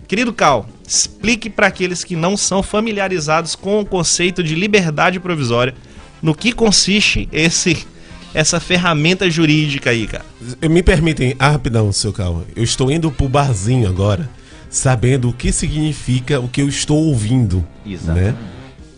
Querido 0.07 0.33
Cal, 0.33 0.65
explique 0.87 1.49
para 1.49 1.67
aqueles 1.67 2.03
que 2.03 2.15
não 2.15 2.37
são 2.37 2.63
familiarizados 2.63 3.55
com 3.55 3.81
o 3.81 3.85
conceito 3.85 4.41
de 4.41 4.55
liberdade 4.55 5.19
provisória, 5.19 5.75
no 6.21 6.33
que 6.33 6.53
consiste 6.53 7.27
esse 7.31 7.85
essa 8.33 8.59
ferramenta 8.59 9.29
jurídica 9.29 9.89
aí, 9.89 10.05
cara. 10.05 10.25
Me 10.69 10.83
permitem, 10.83 11.35
ah, 11.39 11.49
rapidão, 11.49 11.91
seu 11.91 12.13
Calma. 12.13 12.43
Eu 12.55 12.63
estou 12.63 12.91
indo 12.91 13.11
pro 13.11 13.27
barzinho 13.27 13.89
agora, 13.89 14.29
sabendo 14.69 15.29
o 15.29 15.33
que 15.33 15.51
significa 15.51 16.39
o 16.39 16.47
que 16.47 16.61
eu 16.61 16.67
estou 16.67 16.97
ouvindo. 17.05 17.65
Exatamente. 17.85 18.33
Né? 18.33 18.37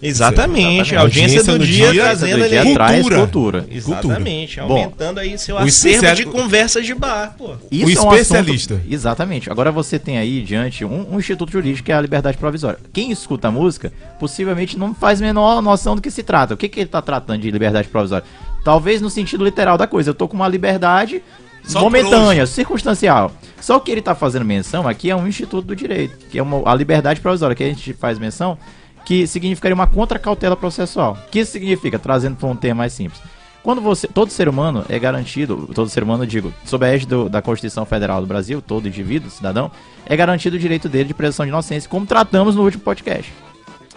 Exatamente, 0.01 0.95
a 0.95 1.01
audiência 1.01 1.43
do, 1.43 1.51
Audiência 1.51 1.57
do 1.59 1.65
dia, 1.65 1.91
dia, 1.91 2.03
trazendo 2.03 2.37
do 2.37 2.43
ali 2.43 3.01
cultura. 3.01 3.19
cultura. 3.19 3.65
Exatamente, 3.69 4.59
Bom, 4.61 4.63
aumentando 4.77 5.19
aí 5.19 5.37
seu 5.37 5.55
o 5.55 5.57
acervo 5.59 5.67
especial- 5.69 6.15
de 6.15 6.25
conversas 6.25 6.85
de 6.85 6.93
bar, 6.93 7.35
pô. 7.37 7.53
Isso 7.71 8.01
O 8.01 8.05
é 8.05 8.09
um 8.09 8.13
especialista. 8.15 8.73
assunto- 8.75 8.93
exatamente. 8.93 9.51
Agora 9.51 9.71
você 9.71 9.99
tem 9.99 10.17
aí 10.17 10.41
diante 10.41 10.85
um, 10.85 11.13
um 11.13 11.19
instituto 11.19 11.51
jurídico 11.51 11.85
que 11.85 11.91
é 11.91 11.95
a 11.95 12.01
liberdade 12.01 12.37
provisória. 12.37 12.79
Quem 12.93 13.11
escuta 13.11 13.47
a 13.47 13.51
música 13.51 13.91
possivelmente 14.19 14.77
não 14.77 14.93
faz 14.93 15.21
a 15.21 15.25
menor 15.25 15.61
noção 15.61 15.95
do 15.95 16.01
que 16.01 16.11
se 16.11 16.23
trata. 16.23 16.53
O 16.53 16.57
que, 16.57 16.69
que 16.69 16.79
ele 16.79 16.85
está 16.87 17.01
tratando 17.01 17.41
de 17.41 17.51
liberdade 17.51 17.87
provisória? 17.87 18.25
Talvez 18.63 19.01
no 19.01 19.09
sentido 19.09 19.43
literal 19.43 19.77
da 19.77 19.87
coisa. 19.87 20.09
Eu 20.09 20.13
tô 20.13 20.27
com 20.27 20.35
uma 20.35 20.47
liberdade 20.47 21.21
Só 21.63 21.81
momentânea, 21.81 22.45
circunstancial. 22.45 23.31
Só 23.61 23.77
o 23.77 23.81
que 23.81 23.91
ele 23.91 23.99
está 23.99 24.15
fazendo 24.15 24.45
menção 24.45 24.87
aqui 24.87 25.09
é 25.09 25.15
um 25.15 25.27
instituto 25.27 25.65
do 25.67 25.75
direito, 25.75 26.17
que 26.29 26.37
é 26.39 26.43
uma, 26.43 26.69
a 26.69 26.73
liberdade 26.75 27.19
provisória, 27.19 27.55
que 27.55 27.63
a 27.63 27.67
gente 27.67 27.93
faz 27.93 28.17
menção, 28.17 28.57
que 29.05 29.25
significaria 29.27 29.75
uma 29.75 29.87
contracautela 29.87 30.55
processual. 30.55 31.13
O 31.13 31.29
que 31.29 31.39
isso 31.39 31.51
significa? 31.51 31.97
Trazendo 31.97 32.35
para 32.35 32.47
um 32.47 32.55
termo 32.55 32.79
mais 32.79 32.93
simples. 32.93 33.21
Quando 33.61 33.81
você. 33.81 34.07
Todo 34.07 34.31
ser 34.31 34.47
humano 34.47 34.85
é 34.87 34.97
garantido, 34.97 35.69
todo 35.73 35.89
ser 35.89 36.01
humano, 36.03 36.25
digo, 36.25 36.53
sob 36.65 36.85
a 36.85 36.89
égide 36.89 37.29
da 37.29 37.41
Constituição 37.41 37.85
Federal 37.85 38.21
do 38.21 38.27
Brasil, 38.27 38.61
todo 38.61 38.87
indivíduo, 38.87 39.29
cidadão, 39.29 39.69
é 40.05 40.15
garantido 40.15 40.55
o 40.55 40.59
direito 40.59 40.87
dele 40.87 41.09
de 41.09 41.13
presunção 41.13 41.45
de 41.45 41.49
inocência, 41.49 41.89
como 41.89 42.05
tratamos 42.05 42.55
no 42.55 42.63
último 42.63 42.83
podcast. 42.83 43.31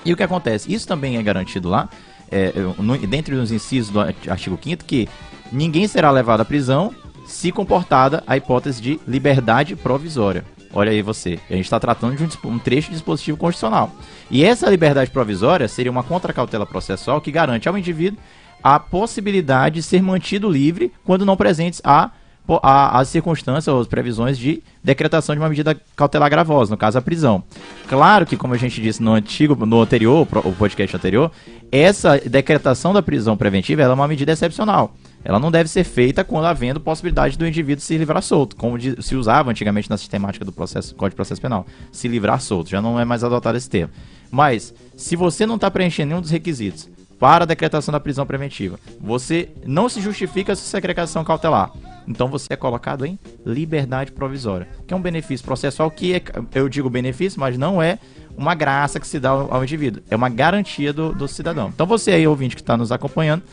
E 0.04 0.12
o 0.12 0.16
que 0.16 0.22
acontece? 0.22 0.72
Isso 0.72 0.86
também 0.86 1.16
é 1.16 1.22
garantido 1.22 1.68
lá, 1.68 1.88
é, 2.30 2.52
no, 2.78 2.98
dentre 2.98 3.34
os 3.36 3.52
incisos 3.52 3.90
do 3.90 4.00
artigo 4.00 4.58
5 4.60 4.84
que 4.84 5.08
ninguém 5.52 5.86
será 5.86 6.10
levado 6.10 6.40
à 6.40 6.44
prisão 6.44 6.92
se 7.24 7.52
comportada 7.52 8.22
a 8.26 8.36
hipótese 8.36 8.82
de 8.82 9.00
liberdade 9.06 9.76
provisória. 9.76 10.44
Olha 10.72 10.90
aí 10.90 11.02
você, 11.02 11.38
a 11.50 11.54
gente 11.54 11.64
está 11.64 11.78
tratando 11.78 12.16
de 12.16 12.24
um, 12.24 12.50
um 12.50 12.58
trecho 12.58 12.88
de 12.88 12.94
dispositivo 12.94 13.36
constitucional. 13.36 13.92
E 14.30 14.42
essa 14.44 14.70
liberdade 14.70 15.10
provisória 15.10 15.68
seria 15.68 15.90
uma 15.92 16.02
contracautela 16.02 16.64
processual 16.64 17.20
que 17.20 17.30
garante 17.30 17.68
ao 17.68 17.76
indivíduo 17.76 18.18
a 18.62 18.78
possibilidade 18.78 19.76
de 19.76 19.82
ser 19.82 20.02
mantido 20.02 20.48
livre 20.48 20.92
quando 21.04 21.26
não 21.26 21.36
presentes 21.36 21.80
a- 21.84 22.10
as 22.62 23.08
circunstâncias 23.08 23.68
ou 23.68 23.80
as 23.80 23.86
previsões 23.86 24.36
de 24.36 24.62
decretação 24.82 25.34
de 25.34 25.40
uma 25.40 25.48
medida 25.48 25.80
cautelar 25.96 26.28
gravosa, 26.28 26.70
no 26.70 26.76
caso 26.76 26.98
a 26.98 27.02
prisão. 27.02 27.42
Claro 27.88 28.26
que, 28.26 28.36
como 28.36 28.54
a 28.54 28.56
gente 28.56 28.80
disse 28.80 29.02
no 29.02 29.12
antigo, 29.12 29.64
no 29.64 29.80
anterior, 29.80 30.26
o 30.44 30.52
podcast 30.52 30.96
anterior, 30.96 31.30
essa 31.70 32.18
decretação 32.18 32.92
da 32.92 33.02
prisão 33.02 33.36
preventiva 33.36 33.82
é 33.82 33.88
uma 33.88 34.08
medida 34.08 34.32
excepcional. 34.32 34.94
Ela 35.24 35.38
não 35.38 35.52
deve 35.52 35.68
ser 35.68 35.84
feita 35.84 36.24
quando 36.24 36.46
havendo 36.46 36.80
possibilidade 36.80 37.38
do 37.38 37.46
indivíduo 37.46 37.82
se 37.82 37.96
livrar 37.96 38.22
solto, 38.22 38.56
como 38.56 38.76
se 38.80 39.14
usava 39.14 39.50
antigamente 39.50 39.88
na 39.88 39.96
sistemática 39.96 40.44
do 40.44 40.50
processo, 40.50 40.94
Código 40.96 41.10
de 41.10 41.16
Processo 41.16 41.40
Penal. 41.40 41.64
Se 41.92 42.08
livrar 42.08 42.40
solto, 42.40 42.70
já 42.70 42.82
não 42.82 42.98
é 42.98 43.04
mais 43.04 43.22
adotado 43.22 43.56
esse 43.56 43.70
termo. 43.70 43.92
Mas, 44.30 44.74
se 44.96 45.14
você 45.14 45.46
não 45.46 45.54
está 45.54 45.70
preenchendo 45.70 46.08
nenhum 46.08 46.20
dos 46.20 46.30
requisitos 46.30 46.88
para 47.22 47.44
a 47.44 47.46
decretação 47.46 47.92
da 47.92 48.00
prisão 48.00 48.26
preventiva, 48.26 48.80
você 49.00 49.50
não 49.64 49.88
se 49.88 50.00
justifica 50.00 50.50
essa 50.50 50.64
segregação 50.64 51.22
cautelar. 51.22 51.70
Então 52.04 52.26
você 52.26 52.54
é 52.54 52.56
colocado 52.56 53.06
em 53.06 53.16
liberdade 53.46 54.10
provisória, 54.10 54.66
que 54.88 54.92
é 54.92 54.96
um 54.96 55.00
benefício 55.00 55.46
processual 55.46 55.88
que 55.88 56.14
é, 56.14 56.22
eu 56.52 56.68
digo 56.68 56.90
benefício, 56.90 57.38
mas 57.38 57.56
não 57.56 57.80
é 57.80 58.00
uma 58.36 58.56
graça 58.56 58.98
que 58.98 59.06
se 59.06 59.20
dá 59.20 59.28
ao, 59.28 59.54
ao 59.54 59.62
indivíduo, 59.62 60.02
é 60.10 60.16
uma 60.16 60.28
garantia 60.28 60.92
do, 60.92 61.14
do 61.14 61.28
cidadão. 61.28 61.68
Então 61.72 61.86
você 61.86 62.10
aí, 62.10 62.26
ouvinte 62.26 62.56
que 62.56 62.60
está 62.60 62.76
nos 62.76 62.90
acompanhando, 62.90 63.44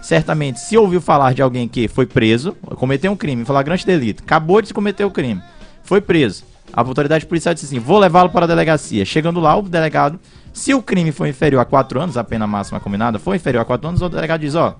certamente 0.00 0.58
se 0.60 0.78
ouviu 0.78 1.02
falar 1.02 1.34
de 1.34 1.42
alguém 1.42 1.68
que 1.68 1.86
foi 1.86 2.06
preso, 2.06 2.54
cometeu 2.76 3.12
um 3.12 3.16
crime, 3.16 3.44
flagrante 3.44 3.84
delito, 3.84 4.22
acabou 4.22 4.62
de 4.62 4.72
cometer 4.72 5.04
o 5.04 5.10
crime, 5.10 5.42
foi 5.82 6.00
preso, 6.00 6.44
a 6.72 6.80
autoridade 6.80 7.26
policial 7.26 7.54
disse 7.54 7.66
assim, 7.66 7.78
vou 7.78 7.98
levá-lo 7.98 8.30
para 8.30 8.44
a 8.44 8.48
delegacia. 8.48 9.04
Chegando 9.04 9.40
lá, 9.40 9.56
o 9.56 9.62
delegado, 9.62 10.18
se 10.58 10.74
o 10.74 10.82
crime 10.82 11.12
for 11.12 11.26
inferior 11.26 11.60
a 11.60 11.64
4 11.64 12.00
anos, 12.00 12.16
a 12.16 12.24
pena 12.24 12.46
máxima 12.46 12.80
combinada 12.80 13.18
for 13.18 13.34
inferior 13.34 13.62
a 13.62 13.64
4 13.64 13.88
anos, 13.88 14.02
o 14.02 14.08
delegado 14.08 14.40
diz, 14.40 14.54
ó, 14.54 14.76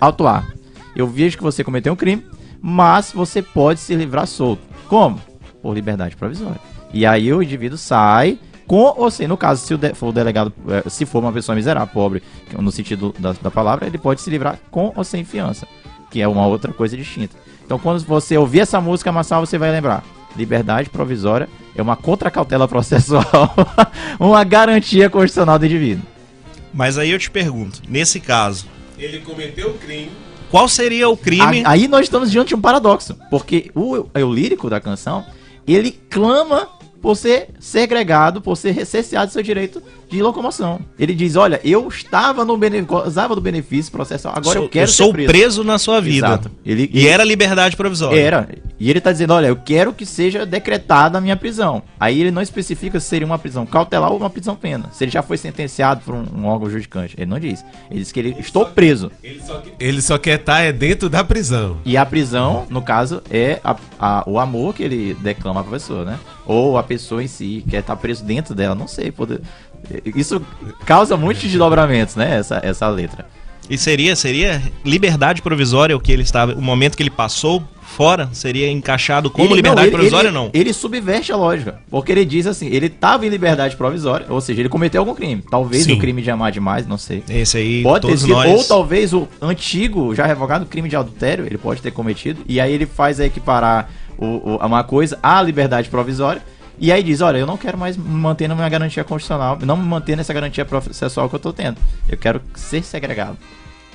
autuar. 0.00 0.52
Eu 0.94 1.06
vejo 1.06 1.36
que 1.36 1.42
você 1.42 1.62
cometeu 1.62 1.92
um 1.92 1.96
crime, 1.96 2.26
mas 2.60 3.12
você 3.12 3.40
pode 3.40 3.80
se 3.80 3.94
livrar 3.94 4.26
solto. 4.26 4.62
Como? 4.88 5.20
Por 5.62 5.74
liberdade 5.74 6.16
provisória. 6.16 6.60
E 6.92 7.06
aí 7.06 7.32
o 7.32 7.42
indivíduo 7.42 7.78
sai 7.78 8.38
com 8.66 8.94
ou 8.96 9.10
sem, 9.10 9.26
no 9.26 9.36
caso, 9.36 9.64
se 9.64 9.74
o 9.74 9.78
for 9.94 10.08
o 10.08 10.12
delegado, 10.12 10.52
eh, 10.68 10.88
se 10.88 11.06
for 11.06 11.20
uma 11.20 11.32
pessoa 11.32 11.54
miserável, 11.56 11.92
pobre, 11.92 12.22
no 12.56 12.70
sentido 12.70 13.14
da, 13.18 13.32
da 13.32 13.50
palavra, 13.50 13.86
ele 13.86 13.98
pode 13.98 14.20
se 14.20 14.30
livrar 14.30 14.58
com 14.70 14.92
ou 14.94 15.04
sem 15.04 15.24
fiança, 15.24 15.66
que 16.10 16.20
é 16.20 16.28
uma 16.28 16.46
outra 16.46 16.72
coisa 16.72 16.96
distinta. 16.96 17.36
Então, 17.64 17.78
quando 17.78 18.04
você 18.04 18.36
ouvir 18.36 18.60
essa 18.60 18.80
música, 18.80 19.12
Massal, 19.12 19.46
você 19.46 19.56
vai 19.56 19.70
lembrar. 19.70 20.04
Liberdade 20.36 20.88
provisória 20.90 21.48
é 21.74 21.82
uma 21.82 21.96
contracautela 21.96 22.66
processual, 22.68 23.24
uma 24.18 24.42
garantia 24.44 25.08
constitucional 25.10 25.58
do 25.58 25.66
indivíduo. 25.66 26.04
Mas 26.72 26.96
aí 26.98 27.10
eu 27.10 27.18
te 27.18 27.30
pergunto, 27.30 27.80
nesse 27.88 28.20
caso, 28.20 28.66
Ele 28.98 29.18
cometeu 29.20 29.70
o 29.70 29.74
crime. 29.74 30.10
qual 30.50 30.68
seria 30.68 31.08
o 31.08 31.16
crime? 31.16 31.62
A- 31.64 31.70
Aí 31.70 31.88
nós 31.88 32.02
estamos 32.02 32.30
diante 32.30 32.48
de 32.48 32.54
um 32.54 32.60
paradoxo, 32.60 33.16
porque 33.28 33.70
o, 33.74 34.06
o 34.14 34.32
lírico 34.32 34.70
da 34.70 34.80
canção, 34.80 35.24
ele 35.66 35.90
clama 36.08 36.68
por 37.02 37.16
ser 37.16 37.48
segregado, 37.58 38.40
por 38.40 38.56
ser 38.56 38.70
recesseado 38.72 39.28
do 39.28 39.32
seu 39.32 39.42
direito 39.42 39.82
de 40.10 40.22
locomoção. 40.22 40.80
Ele 40.98 41.14
diz, 41.14 41.36
olha, 41.36 41.60
eu 41.64 41.86
estava 41.88 42.44
no 42.44 42.58
gozava 42.86 43.34
do 43.34 43.40
benefício 43.40 43.90
processual, 43.92 44.34
agora 44.36 44.54
sou, 44.58 44.62
eu 44.64 44.68
quero 44.68 44.90
sou 44.90 45.06
ser 45.06 45.12
preso. 45.12 45.28
preso. 45.30 45.64
na 45.64 45.78
sua 45.78 46.00
vida. 46.00 46.26
Exato. 46.26 46.50
Ele- 46.64 46.90
e 46.92 47.00
ele- 47.00 47.08
era 47.08 47.24
liberdade 47.24 47.76
provisória. 47.76 48.18
Era. 48.20 48.48
E 48.78 48.88
ele 48.88 49.00
tá 49.00 49.12
dizendo, 49.12 49.34
olha, 49.34 49.46
eu 49.46 49.56
quero 49.56 49.92
que 49.92 50.06
seja 50.06 50.46
decretada 50.46 51.18
a 51.18 51.20
minha 51.20 51.36
prisão. 51.36 51.82
Aí 51.98 52.18
ele 52.20 52.30
não 52.30 52.40
especifica 52.40 52.98
se 52.98 53.06
seria 53.06 53.26
uma 53.26 53.38
prisão 53.38 53.66
cautelar 53.66 54.10
ou 54.10 54.16
uma 54.16 54.30
prisão 54.30 54.56
pena. 54.56 54.88
Se 54.92 55.04
ele 55.04 55.10
já 55.10 55.22
foi 55.22 55.36
sentenciado 55.36 56.00
por 56.04 56.14
um, 56.14 56.24
um 56.34 56.46
órgão 56.46 56.70
judicante. 56.70 57.14
Ele 57.18 57.26
não 57.30 57.38
diz. 57.38 57.62
Ele 57.90 58.00
diz 58.00 58.10
que 58.10 58.18
ele 58.20 58.36
estou 58.38 58.64
preso. 58.66 59.12
Ele 59.78 60.00
só 60.00 60.16
quer 60.18 60.40
estar 60.40 60.60
é 60.60 60.72
dentro 60.72 61.08
da 61.10 61.22
prisão. 61.22 61.76
E 61.84 61.96
a 61.96 62.06
prisão, 62.06 62.66
no 62.70 62.80
caso, 62.80 63.22
é 63.30 63.60
a- 63.62 63.76
a- 63.98 64.24
o 64.26 64.38
amor 64.38 64.74
que 64.74 64.82
ele 64.82 65.14
declama 65.20 65.62
pra 65.62 65.72
pessoa, 65.72 66.04
né? 66.04 66.18
Ou 66.46 66.78
a 66.78 66.82
pessoa 66.82 67.22
em 67.22 67.26
si 67.28 67.62
quer 67.68 67.80
estar 67.80 67.94
preso 67.96 68.24
dentro 68.24 68.54
dela, 68.54 68.74
não 68.74 68.88
sei. 68.88 69.12
Pode... 69.12 69.40
Isso 70.14 70.40
causa 70.86 71.16
muitos 71.16 71.42
desdobramentos, 71.42 72.16
né? 72.16 72.36
Essa, 72.38 72.60
essa 72.62 72.88
letra. 72.88 73.26
E 73.68 73.78
seria, 73.78 74.16
seria 74.16 74.60
liberdade 74.84 75.42
provisória 75.42 75.96
o 75.96 76.00
que 76.00 76.10
ele 76.10 76.22
estava, 76.22 76.54
o 76.54 76.60
momento 76.62 76.96
que 76.96 77.02
ele 77.04 77.10
passou 77.10 77.62
fora, 77.82 78.28
seria 78.32 78.68
encaixado 78.70 79.30
como 79.30 79.46
Ele- 79.48 79.56
liberdade 79.56 79.88
ele- 79.88 79.96
provisória 79.96 80.28
ele- 80.28 80.34
não? 80.34 80.50
Ele 80.52 80.72
subverte 80.72 81.30
a 81.30 81.36
lógica. 81.36 81.78
Porque 81.88 82.10
ele 82.10 82.24
diz 82.24 82.46
assim, 82.48 82.66
ele 82.66 82.86
estava 82.86 83.24
em 83.26 83.28
liberdade 83.28 83.76
provisória, 83.76 84.26
ou 84.28 84.40
seja, 84.40 84.60
ele 84.60 84.68
cometeu 84.68 85.00
algum 85.02 85.14
crime. 85.14 85.42
Talvez 85.48 85.84
Sim. 85.84 85.92
o 85.92 85.98
crime 85.98 86.20
de 86.20 86.30
amar 86.30 86.50
demais, 86.50 86.84
não 86.86 86.98
sei. 86.98 87.22
Esse 87.28 87.58
aí, 87.58 87.82
Pode 87.84 88.06
ter 88.08 88.16
sido, 88.18 88.30
nós. 88.30 88.48
ou 88.50 88.64
talvez 88.64 89.12
o 89.12 89.28
antigo, 89.40 90.14
já 90.16 90.26
revogado, 90.26 90.66
crime 90.66 90.88
de 90.88 90.96
adultério, 90.96 91.46
ele 91.46 91.58
pode 91.58 91.80
ter 91.80 91.90
cometido, 91.92 92.42
e 92.48 92.60
aí 92.60 92.72
ele 92.72 92.86
faz 92.86 93.20
a 93.20 93.26
equiparar 93.26 93.88
o, 94.18 94.26
o- 94.54 94.66
uma 94.66 94.82
coisa 94.82 95.16
à 95.22 95.40
liberdade 95.42 95.88
provisória, 95.88 96.42
e 96.80 96.90
aí 96.90 97.02
diz, 97.02 97.20
olha, 97.20 97.36
eu 97.36 97.46
não 97.46 97.58
quero 97.58 97.76
mais 97.76 97.94
me 97.94 98.08
manter 98.08 98.48
na 98.48 98.54
minha 98.54 98.68
garantia 98.68 99.04
constitucional, 99.04 99.58
não 99.60 99.76
me 99.76 99.84
manter 99.84 100.16
nessa 100.16 100.32
garantia 100.32 100.64
processual 100.64 101.28
que 101.28 101.34
eu 101.34 101.38
tô 101.38 101.52
tendo. 101.52 101.76
Eu 102.08 102.16
quero 102.16 102.40
ser 102.54 102.82
segregado. 102.82 103.36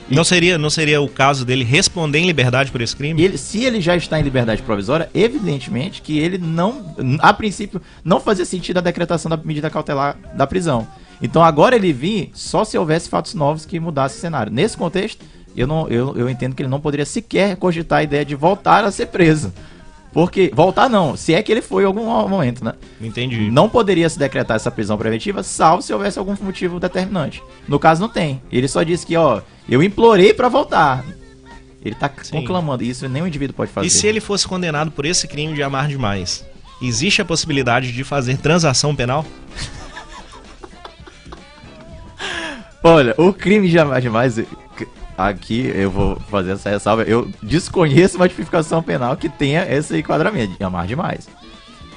Não 0.07 0.23
seria, 0.23 0.55
não 0.59 0.69
seria 0.69 1.01
o 1.01 1.09
caso 1.09 1.43
dele 1.43 1.63
responder 1.63 2.19
em 2.19 2.27
liberdade 2.27 2.71
por 2.71 2.79
esse 2.79 2.95
crime? 2.95 3.19
E 3.19 3.25
ele, 3.25 3.37
se 3.39 3.63
ele 3.63 3.81
já 3.81 3.95
está 3.95 4.19
em 4.19 4.23
liberdade 4.23 4.61
provisória, 4.61 5.09
evidentemente 5.15 5.99
que 5.99 6.19
ele 6.19 6.37
não, 6.37 6.95
a 7.19 7.33
princípio, 7.33 7.81
não 8.03 8.19
fazia 8.19 8.45
sentido 8.45 8.77
a 8.77 8.81
decretação 8.81 9.31
da 9.31 9.37
medida 9.37 9.67
cautelar 9.67 10.15
da 10.35 10.45
prisão. 10.45 10.87
Então 11.19 11.43
agora 11.43 11.75
ele 11.75 11.91
vir 11.91 12.29
só 12.35 12.63
se 12.63 12.77
houvesse 12.77 13.09
fatos 13.09 13.33
novos 13.33 13.65
que 13.65 13.79
mudassem 13.79 14.19
o 14.19 14.21
cenário. 14.21 14.53
Nesse 14.53 14.77
contexto, 14.77 15.25
eu, 15.57 15.65
não, 15.65 15.87
eu, 15.87 16.15
eu 16.15 16.29
entendo 16.29 16.53
que 16.53 16.61
ele 16.61 16.69
não 16.69 16.79
poderia 16.79 17.05
sequer 17.05 17.55
cogitar 17.55 17.99
a 17.99 18.03
ideia 18.03 18.23
de 18.23 18.35
voltar 18.35 18.83
a 18.83 18.91
ser 18.91 19.07
preso. 19.07 19.51
Porque, 20.15 20.49
voltar 20.55 20.89
não, 20.89 21.17
se 21.17 21.33
é 21.33 21.43
que 21.43 21.51
ele 21.51 21.61
foi 21.61 21.83
em 21.83 21.85
algum 21.85 22.05
momento, 22.05 22.63
né? 22.63 22.71
Entendi. 23.01 23.51
Não 23.51 23.67
poderia 23.67 24.09
se 24.09 24.17
decretar 24.17 24.55
essa 24.55 24.71
prisão 24.71 24.97
preventiva, 24.97 25.43
salvo 25.43 25.81
se 25.81 25.91
houvesse 25.91 26.17
algum 26.17 26.33
motivo 26.41 26.79
determinante. 26.79 27.43
No 27.67 27.77
caso, 27.77 27.99
não 27.99 28.07
tem. 28.07 28.41
Ele 28.49 28.65
só 28.65 28.81
disse 28.81 29.05
que, 29.05 29.17
ó, 29.17 29.41
eu 29.67 29.83
implorei 29.83 30.33
pra 30.33 30.47
voltar. 30.47 31.03
Ele 31.83 31.95
tá 31.95 32.09
Sim. 32.23 32.31
conclamando, 32.31 32.81
isso 32.81 33.09
nenhum 33.09 33.27
indivíduo 33.27 33.57
pode 33.57 33.73
fazer. 33.73 33.87
E 33.87 33.89
se 33.89 34.07
ele 34.07 34.21
fosse 34.21 34.47
condenado 34.47 34.89
por 34.89 35.05
esse 35.05 35.27
crime 35.27 35.53
de 35.53 35.61
amar 35.61 35.89
demais? 35.89 36.45
Existe 36.81 37.21
a 37.21 37.25
possibilidade 37.25 37.91
de 37.91 38.03
fazer 38.05 38.37
transação 38.37 38.95
penal? 38.95 39.25
Olha, 42.81 43.13
o 43.17 43.33
crime 43.33 43.67
de 43.67 43.77
amar 43.77 43.99
demais. 43.99 44.39
Aqui 45.17 45.71
eu 45.73 45.89
vou 45.89 46.19
fazer 46.29 46.51
essa 46.51 46.69
ressalva. 46.69 47.03
Eu 47.03 47.29
desconheço 47.41 48.17
uma 48.17 48.27
tipificação 48.27 48.83
penal 48.83 49.15
que 49.15 49.29
tenha 49.29 49.63
esse 49.63 49.97
enquadramento 49.97 50.57
de 50.57 50.63
amar 50.63 50.87
demais. 50.87 51.29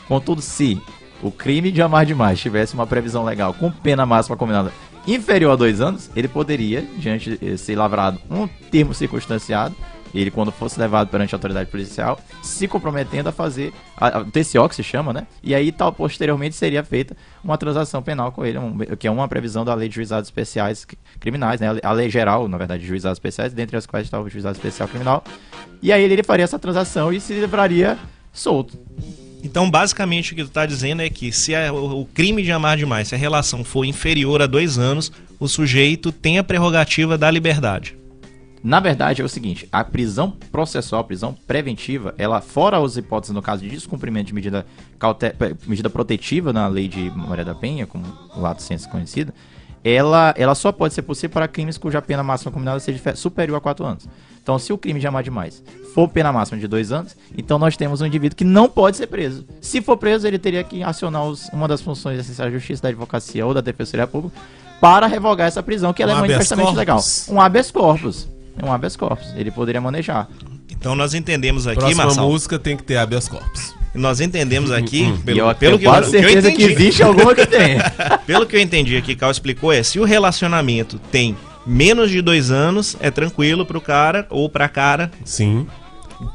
Contudo, 0.07 0.41
se 0.41 0.81
o 1.23 1.31
crime 1.31 1.73
de 1.73 1.83
amar 1.83 2.07
demais 2.07 2.39
tivesse 2.39 2.75
uma 2.75 2.87
previsão 2.87 3.25
legal 3.25 3.53
com 3.53 3.71
pena 3.71 4.07
máxima 4.07 4.37
combinada 4.37 4.73
inferior 5.07 5.53
a 5.53 5.57
dois 5.57 5.81
anos, 5.81 6.11
ele 6.15 6.29
poderia, 6.29 6.87
diante 6.97 7.59
ser 7.59 7.77
lavrado 7.77 8.21
um 8.31 8.47
termo 8.47 8.95
circunstanciado, 8.95 9.75
ele 10.15 10.31
quando 10.31 10.51
fosse 10.51 10.79
levado 10.79 11.09
perante 11.09 11.35
a 11.35 11.37
autoridade 11.37 11.71
policial, 11.71 12.21
se 12.43 12.67
comprometendo 12.67 13.29
a 13.29 13.33
fazer, 13.33 13.73
a, 13.97 14.19
a, 14.19 14.25
TCO 14.25 14.69
que 14.69 14.75
se 14.75 14.83
chama, 14.83 15.13
né? 15.13 15.27
E 15.43 15.55
aí 15.55 15.71
tal 15.73 15.93
posteriormente 15.93 16.55
seria 16.55 16.83
feita 16.83 17.17
uma 17.43 17.57
transação 17.59 18.03
penal 18.03 18.33
com 18.33 18.45
ele, 18.45 18.59
um, 18.59 18.79
que 18.99 19.07
é 19.07 19.11
uma 19.11 19.29
previsão 19.29 19.65
da 19.65 19.75
lei 19.75 19.89
de 19.89 19.95
juizados 19.95 20.29
especiais 20.29 20.87
criminais, 21.21 21.61
né? 21.61 21.69
A 21.83 21.93
lei 21.93 22.11
geral, 22.11 22.49
na 22.49 22.59
verdade, 22.59 22.83
de 22.83 22.89
juizados 22.89 23.17
especiais, 23.17 23.53
dentre 23.53 23.77
as 23.77 23.87
quais 23.87 24.07
está 24.07 24.21
o 24.21 24.29
juizado 24.29 24.57
especial 24.57 24.89
criminal. 24.89 25.23
E 25.83 25.93
aí 25.93 26.03
ele 26.03 26.23
faria 26.23 26.45
essa 26.45 26.59
transação 26.59 27.13
e 27.13 27.21
se 27.21 27.33
livraria 27.35 27.99
solto. 28.33 28.79
Então, 29.43 29.71
basicamente, 29.71 30.33
o 30.33 30.37
que 30.37 30.43
tu 30.43 30.49
está 30.49 30.67
dizendo 30.67 31.01
é 31.01 31.09
que 31.09 31.31
se 31.31 31.55
a, 31.55 31.73
o, 31.73 32.03
o, 32.03 32.07
crime 32.07 32.43
de 32.43 32.51
amar 32.51 32.77
demais, 32.77 33.09
se 33.09 33.15
a 33.15 33.19
relação 33.19 33.63
for 33.63 33.85
inferior 33.85 34.43
a 34.43 34.47
dois 34.47 34.79
anos, 34.79 35.13
o 35.39 35.47
sujeito 35.47 36.11
tem 36.11 36.39
a 36.39 36.45
prerrogativa 36.45 37.17
da 37.17 37.31
liberdade. 37.31 37.97
Na 38.63 38.81
verdade, 38.81 39.23
é 39.23 39.25
o 39.25 39.29
seguinte: 39.29 39.69
a 39.71 39.85
prisão 39.85 40.31
processual, 40.31 41.03
a 41.03 41.05
prisão 41.05 41.35
preventiva, 41.47 42.15
ela, 42.19 42.41
fora 42.41 42.83
as 42.83 42.97
hipóteses 42.97 43.35
no 43.35 43.43
caso 43.43 43.63
de 43.63 43.71
descumprimento 43.71 44.27
de 44.27 44.35
medida, 44.35 44.67
caute 44.99 45.27
medida 45.67 45.89
protetiva 45.89 46.53
na 46.53 46.67
lei 46.67 46.89
de 46.89 47.11
Maria 47.11 47.45
da 47.45 47.55
Penha, 47.55 47.87
como 47.87 48.05
o 48.35 48.41
lato 48.41 48.63
ciência 48.63 48.91
conhecida, 48.91 49.33
ela, 49.85 50.35
ela 50.37 50.55
só 50.55 50.73
pode 50.73 50.95
ser 50.95 51.03
possível 51.03 51.31
para 51.31 51.49
crimes 51.49 51.79
cuja 51.79 52.03
pena 52.03 52.23
máxima 52.23 52.51
combinada 52.51 52.81
seja 52.81 53.15
superior 53.15 53.57
a 53.57 53.61
4 53.61 53.85
anos. 53.85 54.09
Então, 54.43 54.59
se 54.59 54.73
o 54.73 54.79
crime 54.79 54.99
de 54.99 55.07
amar 55.07 55.23
demais 55.23 55.63
for 55.95 56.09
pena 56.09 56.33
máxima 56.33 56.59
de 56.59 56.67
2 56.67 56.91
anos, 56.91 57.17
então 57.37 57.59
nós 57.59 57.77
temos 57.77 58.01
um 58.01 58.07
indivíduo 58.07 58.37
que 58.37 58.45
não 58.45 58.69
pode 58.69 58.97
ser 58.97 59.07
preso. 59.07 59.47
Se 59.61 59.81
for 59.81 59.97
preso, 59.97 60.27
ele 60.27 60.39
teria 60.39 60.65
que 60.65 60.83
acionar 60.83 61.25
os, 61.25 61.49
uma 61.51 61.69
das 61.69 61.81
funções 61.81 62.19
essenciais 62.19 62.51
da 62.51 62.59
justiça, 62.59 62.83
da 62.83 62.89
advocacia 62.89 63.45
ou 63.47 63.55
da 63.55 63.61
defensoria 63.61 64.07
pública 64.07 64.37
para 64.81 65.07
revogar 65.07 65.47
essa 65.47 65.63
prisão, 65.63 65.93
que 65.93 66.03
ela 66.03 66.13
é 66.13 66.15
um 66.15 66.19
é 66.19 66.21
manifestamente 66.23 66.75
legal. 66.75 67.01
Um 67.29 67.41
habeas 67.41 67.71
corpus. 67.71 68.29
Um 68.63 68.73
habeas 68.73 68.97
corpus. 68.97 69.33
Ele 69.37 69.51
poderia 69.51 69.81
manejar. 69.81 70.29
Então 70.71 70.95
nós 70.95 71.15
entendemos 71.15 71.67
aqui, 71.67 71.79
Próxima 71.81 72.05
Marcelo. 72.05 72.29
música 72.31 72.59
tem 72.59 72.77
que 72.77 72.83
ter 72.83 72.97
habeas 72.97 73.29
corpus. 73.29 73.75
Nós 73.95 74.21
entendemos 74.21 74.71
aqui, 74.71 75.05
Hum, 75.05 75.19
pelo, 75.25 75.39
eu, 75.41 75.55
pelo 75.55 75.75
eu 75.75 75.79
que 75.79 75.87
eu, 75.87 75.91
quase 75.91 76.11
que 76.11 76.17
eu 76.17 76.23
certeza 76.23 76.51
entendi, 76.51 76.75
que 76.75 76.83
existe 76.83 77.03
alguma 77.03 77.35
que 77.35 77.47
tem. 77.47 77.79
pelo 78.27 78.47
que 78.47 78.55
eu 78.55 78.61
entendi 78.61 78.97
aqui, 78.97 79.17
Cal 79.17 79.31
explicou, 79.31 79.73
é 79.73 79.83
se 79.83 79.99
o 79.99 80.05
relacionamento 80.05 81.01
tem 81.11 81.37
menos 81.67 82.11
de 82.11 82.21
dois 82.21 82.51
anos, 82.51 82.97
é 83.01 83.11
tranquilo 83.11 83.65
pro 83.67 83.81
cara 83.81 84.27
ou 84.31 84.49
pra 84.49 84.69
cara 84.69 85.11
Sim. 85.25 85.67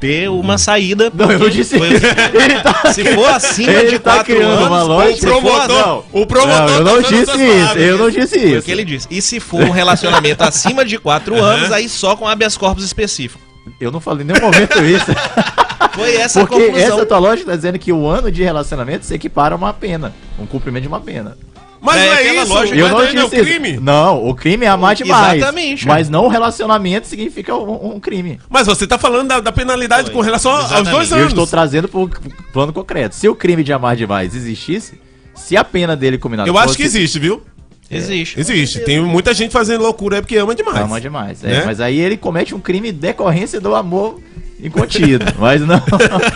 Ter 0.00 0.28
uma 0.30 0.56
saída. 0.58 1.10
Não, 1.14 1.30
eu 1.30 1.50
disse 1.50 1.78
foi- 1.78 1.88
isso. 1.94 2.04
Tá, 2.62 2.92
Se 2.92 3.04
for 3.14 3.26
acima 3.28 3.72
ele 3.72 3.90
de 3.90 3.98
tá 3.98 4.14
quatro 4.14 4.36
uma 4.40 4.76
anos, 4.78 4.88
lógica. 4.88 5.20
se 5.20 5.26
for- 5.26 5.68
não, 5.68 6.04
o 6.12 6.26
promotor 6.26 6.58
não, 6.60 6.68
eu 6.68 6.78
tá 6.78 6.84
não 6.84 6.92
usando 6.98 7.08
disse 7.08 7.44
isso. 7.44 7.78
Eu 7.78 7.98
não 7.98 8.10
disse 8.10 8.38
Foi 8.40 8.44
o 8.52 8.56
isso. 8.56 8.62
que 8.64 8.70
ele 8.72 8.84
disse. 8.84 9.08
E 9.10 9.20
se 9.22 9.40
for 9.40 9.60
um 9.62 9.70
relacionamento 9.70 10.42
acima 10.44 10.84
de 10.84 10.98
quatro 10.98 11.34
anos, 11.42 11.70
aí 11.72 11.88
só 11.88 12.16
com 12.16 12.26
habeas 12.26 12.56
corpus 12.56 12.84
específico. 12.84 13.40
Eu 13.80 13.90
não 13.90 14.00
falei 14.00 14.24
em 14.24 14.26
nenhum 14.28 14.40
momento 14.40 14.82
isso. 14.84 15.06
Foi 15.94 16.16
essa 16.16 16.40
a 16.42 16.46
Porque 16.46 16.64
conclusão. 16.66 16.96
essa 16.96 17.06
tua 17.06 17.18
lógica 17.18 17.50
tá 17.50 17.56
dizendo 17.56 17.78
que 17.78 17.92
o 17.92 18.06
ano 18.06 18.30
de 18.30 18.42
relacionamento 18.42 19.04
se 19.06 19.14
equipara 19.14 19.54
a 19.54 19.58
uma 19.58 19.72
pena. 19.72 20.12
Um 20.38 20.46
cumprimento 20.46 20.82
de 20.82 20.88
uma 20.88 21.00
pena. 21.00 21.36
Mas 21.84 21.96
É, 21.96 22.06
não 22.06 22.12
é 22.12 22.20
aquela 22.20 22.42
isso. 22.44 22.52
lógica- 22.54 22.78
Eu 22.78 22.88
não 22.88 22.98
ainda 22.98 23.20
é 23.20 23.24
o 23.24 23.28
disse 23.30 23.42
crime. 23.44 23.78
Não, 23.78 24.26
o 24.26 24.34
crime 24.34 24.64
é 24.64 24.68
amar 24.68 24.94
demais. 24.94 25.36
Exatamente. 25.36 25.86
Mas 25.86 26.08
não 26.08 26.24
o 26.24 26.28
relacionamento 26.28 27.06
significa 27.06 27.54
um, 27.54 27.94
um 27.96 28.00
crime. 28.00 28.40
Mas 28.48 28.66
você 28.66 28.86
tá 28.86 28.96
falando 28.98 29.28
da, 29.28 29.40
da 29.40 29.52
penalidade 29.52 30.04
Foi. 30.06 30.14
com 30.14 30.20
relação 30.22 30.52
aos 30.52 30.64
Exatamente. 30.64 30.90
dois 30.92 31.10
Eu 31.10 31.16
anos. 31.18 31.28
estou 31.28 31.46
trazendo 31.46 31.86
para 31.88 32.00
o 32.00 32.08
plano 32.52 32.72
concreto. 32.72 33.14
Se 33.14 33.28
o 33.28 33.34
crime 33.34 33.62
de 33.62 33.72
amar 33.72 33.96
demais 33.96 34.34
existisse, 34.34 34.98
se 35.34 35.56
a 35.56 35.62
pena 35.62 35.94
dele 35.94 36.16
combinada 36.16 36.48
Eu 36.48 36.56
acho 36.56 36.68
fosse- 36.68 36.78
que 36.78 36.84
existe, 36.84 37.18
viu? 37.18 37.42
Existe. 37.90 38.40
Existe. 38.40 38.80
Tem 38.80 39.00
muita 39.02 39.34
gente 39.34 39.52
fazendo 39.52 39.82
loucura 39.82 40.16
aí 40.16 40.22
porque 40.22 40.36
ama 40.38 40.54
demais. 40.54 40.78
Ama 40.80 40.98
demais. 41.00 41.44
é. 41.44 41.48
Né? 41.48 41.62
Mas 41.66 41.80
aí 41.80 42.00
ele 42.00 42.16
comete 42.16 42.54
um 42.54 42.60
crime 42.60 42.90
decorrência 42.90 43.60
do 43.60 43.74
amor 43.74 44.18
incontido. 44.58 45.26
mas 45.38 45.60
não. 45.60 45.82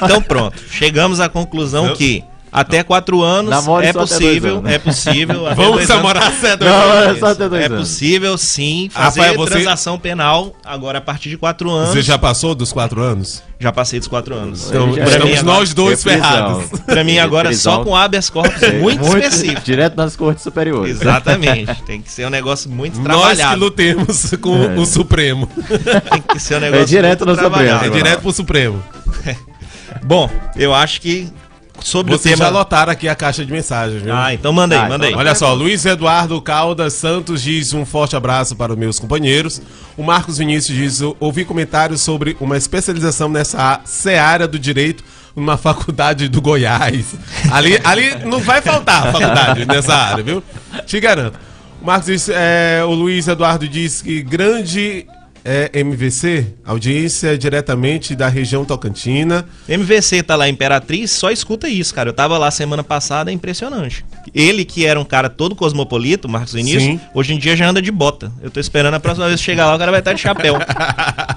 Então 0.04 0.20
pronto, 0.22 0.60
chegamos 0.70 1.20
à 1.20 1.28
conclusão 1.28 1.86
Não. 1.86 1.94
que 1.94 2.22
até 2.52 2.82
quatro 2.82 3.22
anos 3.22 3.50
Namore 3.50 3.86
é 3.86 3.90
até 3.90 3.98
possível, 3.98 4.60
dois 4.60 4.64
anos. 4.64 4.72
é 4.72 4.78
possível. 4.78 5.46
até 5.48 5.54
Vamos 5.54 5.72
dois 5.76 5.90
anos. 5.90 6.02
namorar 6.02 6.32
cedo. 6.32 6.64
Não, 6.64 6.88
né? 7.04 7.10
é 7.10 7.14
só 7.18 7.26
até 7.26 7.48
dois 7.48 7.62
É 7.62 7.66
anos. 7.66 7.78
possível 7.80 8.38
sim 8.38 8.88
fazer 8.92 9.20
Rafael, 9.20 9.36
você- 9.38 9.50
transação 9.50 9.98
penal 9.98 10.54
agora 10.64 10.98
a 10.98 11.00
partir 11.00 11.28
de 11.30 11.36
quatro 11.36 11.70
anos. 11.70 11.90
Você 11.90 12.02
já 12.02 12.18
passou 12.18 12.54
dos 12.54 12.72
quatro 12.72 13.00
anos? 13.00 13.42
Já 13.60 13.72
passei 13.72 13.98
dos 13.98 14.06
quatro 14.08 14.34
anos. 14.36 14.68
Então, 14.68 14.94
já- 14.94 15.04
estamos 15.04 15.38
agora, 15.38 15.42
nós 15.42 15.74
dois 15.74 16.02
ferrados. 16.02 16.68
pra 16.86 17.02
mim 17.02 17.18
agora 17.18 17.52
só 17.54 17.82
com 17.84 17.94
habeas 17.96 18.30
corpus 18.30 18.60
muito, 18.80 19.04
específico. 19.04 19.60
Direto 19.62 19.96
nas 19.96 20.14
cortes 20.16 20.44
superiores. 20.44 21.00
Exatamente. 21.00 21.74
Tem 21.84 22.00
que 22.00 22.10
ser 22.10 22.26
um 22.26 22.30
negócio 22.30 22.70
muito 22.70 22.94
Nós 23.00 23.04
que 23.04 23.08
trabalhado. 23.36 23.60
lutemos 23.60 24.30
com 24.40 24.62
É. 24.62 24.78
o 24.78 24.86
Supremo. 24.86 25.48
Tem 26.10 26.22
que 26.22 26.38
ser 26.38 26.56
um 26.56 26.60
negócio 26.60 26.86
direto 26.86 27.26
muito 27.26 27.36
no 27.40 27.44
Supremo. 27.44 27.64
trabalhado. 27.66 27.84
É 27.86 27.90
direto 27.90 28.20
pro 28.22 28.32
Supremo. 28.32 28.82
Bom, 30.04 30.30
eu 30.56 30.74
acho 30.74 31.00
que 31.00 31.28
sobre 31.82 32.12
Vocês 32.12 32.34
o 32.34 32.38
tema. 32.38 32.50
já 32.50 32.56
lotaram 32.56 32.92
aqui 32.92 33.08
a 33.08 33.14
caixa 33.14 33.44
de 33.44 33.52
mensagens, 33.52 34.02
viu? 34.02 34.14
Ah, 34.14 34.32
então 34.34 34.52
manda 34.52 34.74
aí, 34.74 34.80
Ah, 34.80 34.88
manda 34.88 35.04
aí. 35.06 35.10
então 35.10 35.20
Olha 35.20 35.34
só, 35.34 35.52
Luiz 35.54 35.84
Eduardo 35.86 36.40
Caldas 36.42 36.94
Santos 36.94 37.42
diz 37.42 37.72
um 37.72 37.84
forte 37.86 38.16
abraço 38.16 38.54
para 38.56 38.72
os 38.72 38.78
meus 38.78 38.98
companheiros. 38.98 39.60
O 39.96 40.02
Marcos 40.02 40.38
Vinícius 40.38 40.76
diz: 40.76 41.00
ouvi 41.20 41.44
comentários 41.44 42.00
sobre 42.00 42.36
uma 42.40 42.56
especialização 42.56 43.28
nessa 43.28 43.80
seara 43.84 44.46
do 44.48 44.58
direito 44.58 45.02
numa 45.36 45.56
faculdade 45.58 46.28
do 46.28 46.40
Goiás. 46.40 47.14
Ali, 47.50 47.78
ali 47.84 48.14
não 48.24 48.40
vai 48.40 48.60
faltar 48.60 49.12
faculdade 49.12 49.64
nessa 49.66 49.94
área, 49.94 50.22
viu? 50.24 50.42
Te 50.86 50.98
garanto. 51.00 51.38
O 51.80 51.86
Marcos 51.86 52.06
diz, 52.06 52.28
é, 52.28 52.82
o 52.84 52.90
Luiz 52.92 53.28
Eduardo 53.28 53.68
diz 53.68 54.02
que 54.02 54.20
grande 54.20 55.06
é, 55.48 55.80
MVC, 55.80 56.46
audiência 56.62 57.38
diretamente 57.38 58.14
da 58.14 58.28
região 58.28 58.66
Tocantina. 58.66 59.46
MVC 59.66 60.22
tá 60.22 60.36
lá, 60.36 60.46
Imperatriz, 60.46 61.10
só 61.10 61.30
escuta 61.30 61.66
isso, 61.66 61.94
cara. 61.94 62.10
Eu 62.10 62.12
tava 62.12 62.36
lá 62.36 62.50
semana 62.50 62.84
passada, 62.84 63.30
é 63.30 63.34
impressionante. 63.34 64.04
Ele, 64.34 64.62
que 64.62 64.84
era 64.84 65.00
um 65.00 65.06
cara 65.06 65.30
todo 65.30 65.56
cosmopolita, 65.56 66.28
Marcos 66.28 66.52
Vinícius, 66.52 66.82
Sim. 66.82 67.00
hoje 67.14 67.32
em 67.32 67.38
dia 67.38 67.56
já 67.56 67.66
anda 67.66 67.80
de 67.80 67.90
bota. 67.90 68.30
Eu 68.42 68.50
tô 68.50 68.60
esperando 68.60 68.92
a 68.92 69.00
próxima 69.00 69.26
vez 69.26 69.40
que 69.40 69.46
chegar 69.46 69.64
lá, 69.64 69.74
o 69.74 69.78
cara 69.78 69.90
vai 69.90 70.00
estar 70.00 70.12
de 70.12 70.20
chapéu. 70.20 70.56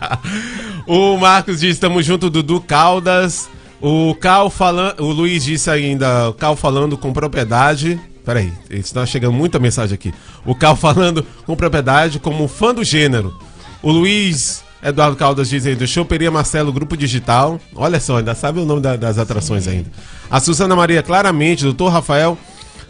o 0.86 1.16
Marcos 1.16 1.62
diz: 1.62 1.72
estamos 1.72 2.06
junto, 2.06 2.30
Dudu 2.30 2.60
Caldas. 2.60 3.48
O 3.80 4.14
Cal 4.16 4.50
falando. 4.50 5.02
O 5.02 5.12
Luiz 5.12 5.42
disse 5.46 5.70
ainda: 5.70 6.30
o 6.30 6.34
Cal 6.34 6.58
falando 6.58 6.98
com 6.98 7.14
propriedade. 7.14 7.98
Peraí, 8.26 8.52
está 8.70 9.06
chegando 9.06 9.34
muita 9.34 9.58
mensagem 9.58 9.96
aqui. 9.96 10.14
O 10.46 10.54
Cal 10.54 10.76
falando 10.76 11.26
com 11.46 11.56
propriedade 11.56 12.20
como 12.20 12.48
fã 12.50 12.74
do 12.74 12.84
gênero. 12.84 13.34
O 13.82 13.92
Luiz 13.92 14.64
Eduardo 14.84 15.16
Caldas 15.16 15.50
diz 15.50 15.66
aí: 15.66 15.76
do 15.76 15.88
Choperia 15.88 16.32
Marcelo, 16.32 16.72
Grupo 16.72 16.96
Digital. 16.98 17.60
Olha 17.76 18.00
só, 18.00 18.18
ainda 18.18 18.36
sabe 18.36 18.60
o 18.60 18.66
nome 18.66 18.82
da- 18.82 18.96
das 18.96 19.18
atrações 19.18 19.68
ainda. 19.68 19.90
A 20.30 20.40
Susana 20.40 20.76
Maria, 20.76 21.02
claramente, 21.04 21.64
doutor 21.64 21.90
Rafael, 21.90 22.38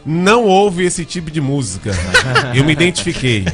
não 0.06 0.46
ouve 0.46 0.84
esse 0.86 1.06
tipo 1.06 1.30
de 1.32 1.40
música. 1.42 1.92
Eu 2.56 2.64
me 2.64 2.74
identifiquei. 2.74 3.46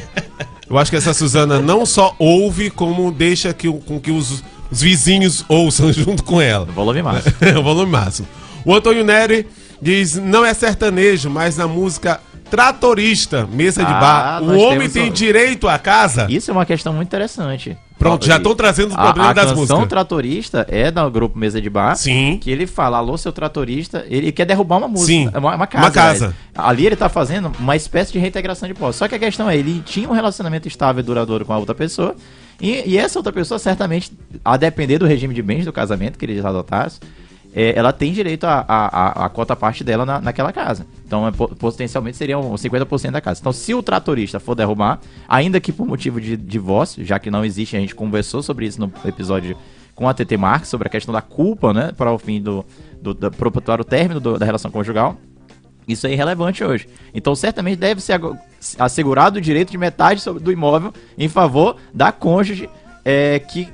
Eu 0.68 0.76
acho 0.78 0.90
que 0.90 0.96
essa 0.96 1.14
Suzana 1.14 1.60
não 1.60 1.86
só 1.86 2.14
ouve, 2.18 2.68
como 2.70 3.10
deixa 3.10 3.52
que, 3.54 3.68
o- 3.68 3.74
com 3.78 3.98
que 3.98 4.10
os, 4.10 4.42
os 4.70 4.80
vizinhos 4.82 5.44
ouçam 5.48 5.90
junto 5.94 6.22
com 6.22 6.40
ela. 6.40 6.66
Volume 6.66 7.02
máximo. 7.02 7.34
o 7.58 7.62
volume 7.62 7.90
máximo. 7.92 8.28
O 8.64 8.74
Antônio 8.74 9.04
Neri 9.04 9.46
diz: 9.80 10.16
não 10.16 10.44
é 10.44 10.52
sertanejo, 10.52 11.30
mas 11.30 11.56
na 11.56 11.66
música 11.66 12.20
tratorista, 12.50 13.46
mesa 13.50 13.84
de 13.84 13.92
Ah, 13.92 14.00
bar. 14.00 14.42
O 14.42 14.58
homem 14.58 14.88
tem 14.88 15.08
um- 15.08 15.12
direito 15.12 15.68
à 15.68 15.78
casa? 15.78 16.26
Isso 16.28 16.50
é 16.50 16.54
uma 16.54 16.66
questão 16.66 16.92
muito 16.92 17.08
interessante. 17.08 17.76
Pronto, 17.98 18.24
já 18.24 18.36
estão 18.36 18.54
trazendo 18.54 18.90
os 18.90 18.96
A, 18.96 19.02
problemas 19.02 19.30
a 19.30 19.32
das 19.32 19.44
canção 19.46 19.56
músicas. 19.58 19.88
tratorista 19.88 20.66
é 20.70 20.88
do 20.90 21.10
grupo 21.10 21.36
Mesa 21.36 21.60
de 21.60 21.68
Bar. 21.68 21.96
Sim. 21.96 22.38
Que 22.40 22.48
ele 22.50 22.64
fala, 22.66 22.98
alô, 22.98 23.18
seu 23.18 23.32
tratorista, 23.32 24.04
ele 24.08 24.30
quer 24.30 24.44
derrubar 24.44 24.76
uma 24.78 24.86
música. 24.86 25.06
Sim, 25.08 25.28
Uma, 25.36 25.56
uma 25.56 25.66
casa. 25.66 25.84
uma 25.84 25.90
casa. 25.90 26.24
aliás. 26.54 26.70
Ali 26.70 26.86
ele 26.86 26.94
tá 26.96 27.08
fazendo 27.08 27.50
uma 27.58 27.74
espécie 27.74 28.12
de 28.12 28.18
reintegração 28.20 28.68
de 28.68 28.74
posse. 28.74 28.98
Só 29.00 29.08
que 29.08 29.16
a 29.16 29.18
questão 29.18 29.50
é, 29.50 29.56
ele 29.56 29.82
tinha 29.84 30.08
um 30.08 30.12
relacionamento 30.12 30.68
estável 30.68 31.00
e 31.00 31.02
duradouro 31.02 31.44
com 31.44 31.52
a 31.52 31.58
outra 31.58 31.74
pessoa. 31.74 32.14
E, 32.60 32.82
e 32.86 32.96
essa 32.96 33.18
outra 33.18 33.32
pessoa, 33.32 33.58
certamente, 33.58 34.12
a 34.44 34.56
depender 34.56 34.98
do 34.98 35.06
regime 35.06 35.34
de 35.34 35.42
bens 35.42 35.64
do 35.64 35.72
casamento 35.72 36.16
que 36.18 36.24
eles 36.24 36.44
adotassem, 36.44 37.00
é, 37.54 37.76
ela 37.78 37.92
tem 37.92 38.12
direito 38.12 38.44
à 38.44 38.64
a, 38.68 39.22
a, 39.22 39.26
a 39.26 39.28
cota 39.28 39.56
parte 39.56 39.82
dela 39.82 40.04
na, 40.04 40.20
naquela 40.20 40.52
casa. 40.52 40.86
Então, 41.06 41.26
é, 41.26 41.30
po- 41.30 41.48
potencialmente, 41.54 42.16
seria 42.16 42.38
um 42.38 42.54
50% 42.54 43.10
da 43.10 43.20
casa. 43.20 43.40
Então, 43.40 43.52
se 43.52 43.74
o 43.74 43.82
tratorista 43.82 44.38
for 44.38 44.54
derrubar, 44.54 45.00
ainda 45.28 45.58
que 45.60 45.72
por 45.72 45.86
motivo 45.86 46.20
de 46.20 46.36
divórcio, 46.36 47.04
já 47.04 47.18
que 47.18 47.30
não 47.30 47.44
existe, 47.44 47.76
a 47.76 47.80
gente 47.80 47.94
conversou 47.94 48.42
sobre 48.42 48.66
isso 48.66 48.80
no 48.80 48.92
episódio 49.04 49.56
com 49.94 50.08
a 50.08 50.14
TT 50.14 50.36
Marques, 50.36 50.68
sobre 50.68 50.86
a 50.86 50.90
questão 50.90 51.12
da 51.12 51.20
culpa, 51.22 51.72
né, 51.72 51.92
para 51.96 52.12
o 52.12 52.18
fim 52.18 52.40
do, 52.40 52.64
do, 53.02 53.12
do 53.14 53.30
para 53.32 53.80
o 53.80 53.84
término 53.84 54.20
do- 54.20 54.38
da 54.38 54.44
relação 54.46 54.70
conjugal. 54.70 55.16
Isso 55.88 56.06
é 56.06 56.12
irrelevante 56.12 56.62
hoje. 56.62 56.86
Então, 57.14 57.34
certamente 57.34 57.78
deve 57.78 58.00
ser 58.02 58.20
assegurado 58.78 59.38
o 59.38 59.40
direito 59.40 59.70
de 59.70 59.78
metade 59.78 60.22
do 60.40 60.52
imóvel 60.52 60.92
em 61.16 61.28
favor 61.28 61.76
da 61.94 62.12
cônjuge 62.12 62.68
é, 63.04 63.38
que 63.38 63.68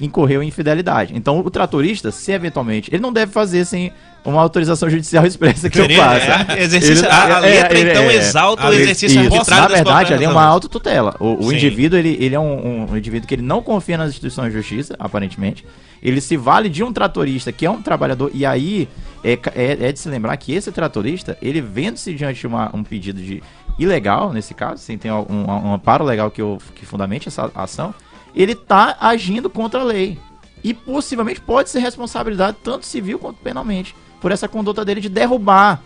incorreu 0.00 0.42
em 0.42 0.48
infidelidade. 0.48 1.12
Então, 1.16 1.40
o 1.40 1.50
tratorista, 1.50 2.10
se 2.10 2.32
eventualmente, 2.32 2.90
ele 2.92 3.02
não 3.02 3.12
deve 3.12 3.30
fazer 3.32 3.64
sem 3.64 3.92
uma 4.24 4.40
autorização 4.40 4.88
judicial 4.88 5.24
expressa 5.26 5.68
que 5.70 5.78
eu 5.78 5.82
Seria- 5.84 6.02
faça. 6.04 6.52
é, 6.54 6.62
exercício- 6.62 7.04
Ele- 7.04 7.12
a, 7.12 7.24
a 7.24 7.38
é, 7.38 7.40
letra, 7.40 7.78
ele- 7.78 7.90
então, 7.90 8.02
é. 8.04 8.14
exalta 8.16 8.68
o 8.68 8.72
exercício 8.72 9.20
Isso, 9.20 9.32
arbitrário 9.34 9.68
na 9.68 9.74
verdade, 9.76 10.14
ali 10.14 10.24
é 10.24 10.28
uma 10.28 10.44
autotutela. 10.44 11.14
O, 11.20 11.46
o 11.46 11.52
indivíduo, 11.52 11.98
ele, 11.98 12.16
ele 12.20 12.34
é 12.34 12.40
um, 12.40 12.90
um 12.90 12.96
indivíduo 12.96 13.26
que 13.28 13.34
ele 13.34 13.42
não 13.42 13.62
confia 13.62 13.96
nas 13.98 14.10
instituições 14.10 14.52
de 14.52 14.58
justiça, 14.58 14.94
aparentemente. 14.98 15.64
Ele 16.02 16.20
se 16.20 16.36
vale 16.36 16.68
de 16.70 16.82
um 16.82 16.92
tratorista, 16.92 17.52
que 17.52 17.66
é 17.66 17.70
um 17.70 17.82
trabalhador, 17.82 18.30
e 18.32 18.46
aí 18.46 18.88
é, 19.22 19.32
é, 19.54 19.88
é 19.88 19.92
de 19.92 19.98
se 19.98 20.08
lembrar 20.08 20.34
que 20.38 20.54
esse 20.54 20.72
tratorista, 20.72 21.36
ele 21.42 21.60
vendo-se 21.60 22.14
diante 22.14 22.40
de 22.40 22.46
uma- 22.46 22.70
um 22.74 22.82
pedido 22.82 23.20
de 23.20 23.42
ilegal, 23.78 24.32
nesse 24.32 24.54
caso, 24.54 24.82
sem 24.82 24.96
ter 24.98 25.10
um, 25.12 25.26
um, 25.28 25.50
um 25.68 25.74
amparo 25.74 26.04
legal 26.04 26.30
que, 26.30 26.42
o- 26.42 26.58
que 26.74 26.84
fundamente 26.86 27.28
essa 27.28 27.50
ação, 27.54 27.94
ele 28.34 28.54
tá 28.54 28.96
agindo 29.00 29.48
contra 29.50 29.80
a 29.80 29.84
lei. 29.84 30.18
E 30.62 30.74
possivelmente 30.74 31.40
pode 31.40 31.70
ser 31.70 31.78
responsabilidade 31.80 32.58
tanto 32.62 32.84
civil 32.84 33.18
quanto 33.18 33.38
penalmente 33.38 33.94
por 34.20 34.30
essa 34.30 34.46
conduta 34.46 34.84
dele 34.84 35.00
de 35.00 35.08
derrubar. 35.08 35.82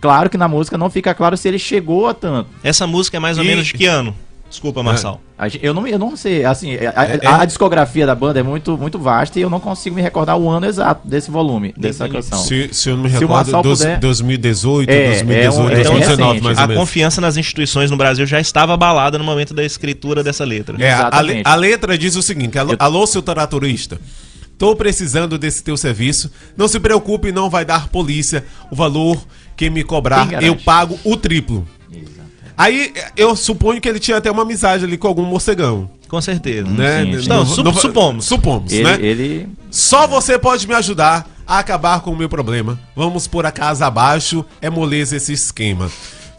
Claro 0.00 0.28
que 0.30 0.36
na 0.36 0.46
música 0.46 0.76
não 0.78 0.90
fica 0.90 1.14
claro 1.14 1.36
se 1.36 1.48
ele 1.48 1.58
chegou 1.58 2.06
a 2.06 2.14
tanto. 2.14 2.48
Essa 2.62 2.86
música 2.86 3.16
é 3.16 3.20
mais 3.20 3.38
ou 3.38 3.44
E- 3.44 3.46
menos 3.48 3.66
de 3.68 3.72
que 3.74 3.86
ano? 3.86 4.14
Desculpa, 4.50 4.82
Marçal. 4.82 5.20
A 5.36 5.46
gen- 5.48 5.60
Eu 5.62 5.74
não, 5.74 5.86
eu 5.86 5.98
não 5.98 6.16
sei, 6.16 6.42
assim, 6.44 6.74
a, 6.74 7.04
É- 7.04 7.20
a- 7.26 7.42
a 7.42 7.44
discografia 7.44 8.06
da 8.06 8.14
banda 8.14 8.40
é 8.40 8.42
muito, 8.42 8.78
muito 8.78 8.98
vasta 8.98 9.38
e 9.38 9.42
eu 9.42 9.50
não 9.50 9.60
consigo 9.60 9.94
me 9.94 10.00
recordar 10.00 10.36
o 10.38 10.48
ano 10.48 10.64
exato 10.66 11.06
desse 11.06 11.30
volume, 11.30 11.74
dessa 11.76 12.08
canção. 12.08 12.38
Se, 12.38 12.70
se 12.72 12.88
eu 12.88 12.96
não 12.96 13.04
me 13.04 13.10
recordo, 13.10 13.62
dos- 13.62 13.78
puder- 13.80 14.00
2018, 14.00 14.88
É, 14.90 15.06
2018, 15.06 15.44
é 15.44 15.50
um- 15.50 15.68
é 15.68 15.74
2019, 15.74 16.22
recente. 16.28 16.44
mais 16.44 16.58
ou 16.58 16.64
A 16.64 16.66
menos. 16.66 16.80
confiança 16.82 17.20
nas 17.20 17.36
instituições 17.36 17.90
no 17.90 17.96
Brasil 17.98 18.24
já 18.26 18.40
estava 18.40 18.72
abalada 18.72 19.18
no 19.18 19.24
momento 19.24 19.52
da 19.52 19.62
escritura 19.62 20.24
dessa 20.24 20.44
letra. 20.46 20.76
É, 20.82 20.92
a, 20.92 21.20
le- 21.20 21.42
a 21.44 21.54
letra 21.54 21.98
diz 21.98 22.16
o 22.16 22.22
seguinte: 22.22 22.58
alô, 22.58 22.72
Eu- 22.72 22.76
alô, 22.80 23.06
seu 23.06 23.20
tratorista. 23.20 24.00
Tô 24.56 24.74
precisando 24.74 25.38
desse 25.38 25.62
teu 25.62 25.76
serviço. 25.76 26.32
Não 26.56 26.66
se 26.66 26.80
preocupe, 26.80 27.30
não 27.30 27.48
vai 27.50 27.64
dar 27.64 27.88
polícia. 27.88 28.44
O 28.72 28.74
valor 28.74 29.16
que 29.56 29.70
me 29.70 29.84
cobrar, 29.84 30.42
eu 30.42 30.56
pago 30.56 30.98
o 31.04 31.16
triplo. 31.16 31.68
Aí 32.58 32.92
eu 33.16 33.36
suponho 33.36 33.80
que 33.80 33.88
ele 33.88 34.00
tinha 34.00 34.16
até 34.16 34.28
uma 34.30 34.42
amizade 34.42 34.84
ali 34.84 34.98
com 34.98 35.06
algum 35.06 35.24
morcegão. 35.24 35.88
Com 36.08 36.20
certeza. 36.20 36.68
Né? 36.68 37.04
sim, 37.04 37.22
sim. 37.22 37.28
Não, 37.28 37.46
su- 37.46 37.62
supomos. 37.80 38.24
Supomos, 38.24 38.72
Ele, 38.72 38.82
né? 38.82 38.98
ele 39.00 39.48
Só 39.70 40.06
você 40.08 40.36
pode 40.38 40.66
me 40.66 40.74
ajudar 40.74 41.26
a 41.46 41.58
acabar 41.60 42.00
com 42.00 42.10
o 42.10 42.16
meu 42.16 42.28
problema. 42.28 42.78
Vamos 42.96 43.26
pôr 43.28 43.46
a 43.46 43.52
casa 43.52 43.86
abaixo, 43.86 44.44
é 44.60 44.68
moleza 44.68 45.16
esse 45.16 45.32
esquema. 45.32 45.88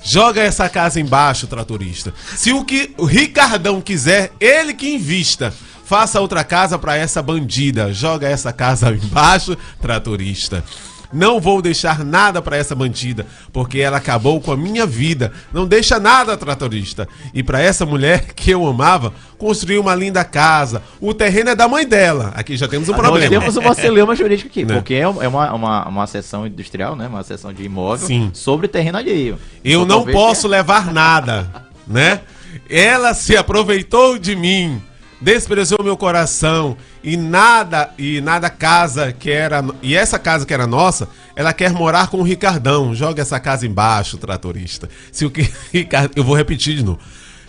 Joga 0.04 0.42
essa 0.42 0.68
casa 0.68 1.00
embaixo, 1.00 1.48
tratorista. 1.48 2.14
Se 2.36 2.52
o 2.52 2.66
que 2.66 2.92
o 2.98 3.06
Ricardão 3.06 3.80
quiser, 3.80 4.32
ele 4.40 4.74
que 4.74 4.94
invista. 4.94 5.54
Faça 5.86 6.20
outra 6.22 6.44
casa 6.44 6.78
pra 6.78 6.96
essa 6.96 7.22
bandida. 7.22 7.92
Joga 7.94 8.28
essa 8.28 8.52
casa 8.54 8.90
embaixo, 8.94 9.58
tratorista. 9.82 10.64
Não 11.12 11.40
vou 11.40 11.60
deixar 11.62 12.06
nada 12.06 12.40
pra 12.42 12.56
essa 12.56 12.76
bandida, 12.76 13.26
porque 13.52 13.80
ela 13.80 13.98
acabou 13.98 14.40
com 14.40 14.52
a 14.52 14.58
minha 14.58 14.86
vida. 14.86 15.32
Não 15.52 15.66
deixa 15.66 16.00
nada, 16.00 16.38
tratorista. 16.38 17.08
E 17.34 17.42
pra 17.42 17.60
essa 17.62 17.84
mulher 17.86 18.28
que 18.36 18.52
eu 18.52 18.66
amava, 18.68 19.12
construir 19.38 19.80
uma 19.80 19.96
linda 19.96 20.24
casa. 20.24 20.84
O 21.02 21.12
terreno 21.14 21.50
é 21.50 21.56
da 21.56 21.68
mãe 21.68 21.88
dela. 21.88 22.32
Aqui 22.36 22.56
já 22.56 22.68
temos 22.68 22.88
um 22.90 22.92
nós 22.92 23.02
problema. 23.02 23.28
temos 23.30 23.58
uma 23.58 23.74
celeuma 23.74 24.14
jurídica 24.16 24.50
aqui, 24.50 24.64
Né? 24.66 24.76
porque 24.76 24.94
é 24.94 25.00
é 25.00 25.08
uma, 25.28 25.52
uma, 25.54 25.88
uma 25.88 26.08
seção 26.08 26.46
industrial, 26.46 26.96
né? 26.96 27.08
Uma 27.08 27.24
seção 27.24 27.52
de 27.52 27.64
imóvel 27.64 28.06
Sim. 28.06 28.30
sobre 28.34 28.68
terreno 28.68 28.98
alheio. 29.00 29.40
Eu 29.64 29.86
não 29.88 30.06
posso 30.06 30.44
tenha- 30.44 30.58
levar 30.58 30.94
nada, 30.94 31.50
né? 31.88 32.22
Ela 32.70 33.14
se 33.16 33.36
aproveitou 33.36 34.20
de 34.20 34.36
mim, 34.36 34.82
desprezou 35.20 35.80
meu 35.84 35.98
coração 35.98 36.78
e 37.04 37.16
nada 37.16 37.92
e 37.98 38.20
nada 38.22 38.50
casa 38.50 39.12
que 39.14 39.32
era 39.32 39.64
e 39.82 39.96
essa 39.96 40.20
casa 40.20 40.46
que 40.46 40.54
era 40.54 40.68
nossa, 40.68 41.08
ela 41.36 41.54
quer 41.54 41.72
morar 41.72 42.08
com 42.10 42.18
o 42.18 42.24
Ricardão. 42.24 42.94
Joga 42.94 43.22
essa 43.22 43.40
casa 43.40 43.66
embaixo, 43.66 44.18
tratorista. 44.18 44.90
Se 45.12 45.26
o 45.26 45.32
que 45.32 45.50
Ricardo, 45.74 46.12
eu 46.16 46.24
vou 46.24 46.36
repetir 46.36 46.76
de 46.76 46.84
novo. 46.84 47.00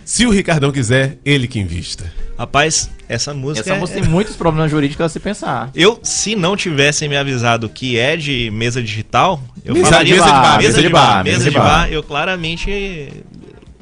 Se 0.03 0.25
o 0.25 0.31
Ricardão 0.31 0.71
quiser, 0.71 1.19
ele 1.23 1.47
que 1.47 1.59
invista. 1.59 2.11
Rapaz, 2.37 2.89
essa 3.07 3.33
música. 3.33 3.61
Essa 3.69 3.75
é- 3.75 3.79
música 3.79 4.01
tem 4.01 4.09
muitos 4.09 4.35
problemas 4.35 4.71
jurídicos 4.71 5.05
a 5.05 5.09
se 5.09 5.19
pensar. 5.19 5.69
Eu, 5.75 5.99
se 6.01 6.35
não 6.35 6.57
tivessem 6.57 7.07
me 7.07 7.15
avisado 7.15 7.69
que 7.69 7.97
é 7.99 8.17
de 8.17 8.49
mesa 8.51 8.81
digital, 8.81 9.41
eu 9.63 9.73
Mesa- 9.75 9.85
falaria 9.89 10.15
mesa 10.15 10.25
de 10.25 10.31
bar, 10.31 10.57
mesa 10.57 10.81
de 10.81 10.89
bar, 10.89 11.23
mesa 11.23 11.43
de 11.43 11.51
bar, 11.51 11.91
eu 11.91 12.01
claramente 12.03 13.23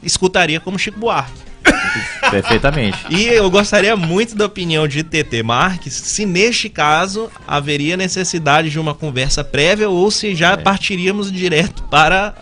escutaria 0.03 0.59
como 0.59 0.77
Chico 0.77 0.99
Buarque. 0.99 1.48
Perfeitamente. 2.29 2.97
E 3.09 3.25
eu 3.25 3.49
gostaria 3.49 3.95
muito 3.95 4.35
da 4.35 4.45
opinião 4.45 4.87
de 4.87 5.03
TT 5.03 5.43
Marques, 5.43 5.93
se 5.93 6.25
neste 6.25 6.69
caso 6.69 7.29
haveria 7.47 7.97
necessidade 7.97 8.69
de 8.69 8.79
uma 8.79 8.93
conversa 8.93 9.43
prévia 9.43 9.89
ou 9.89 10.11
se 10.11 10.35
já 10.35 10.55
partiríamos 10.57 11.31
direto 11.31 11.83
para 11.83 12.35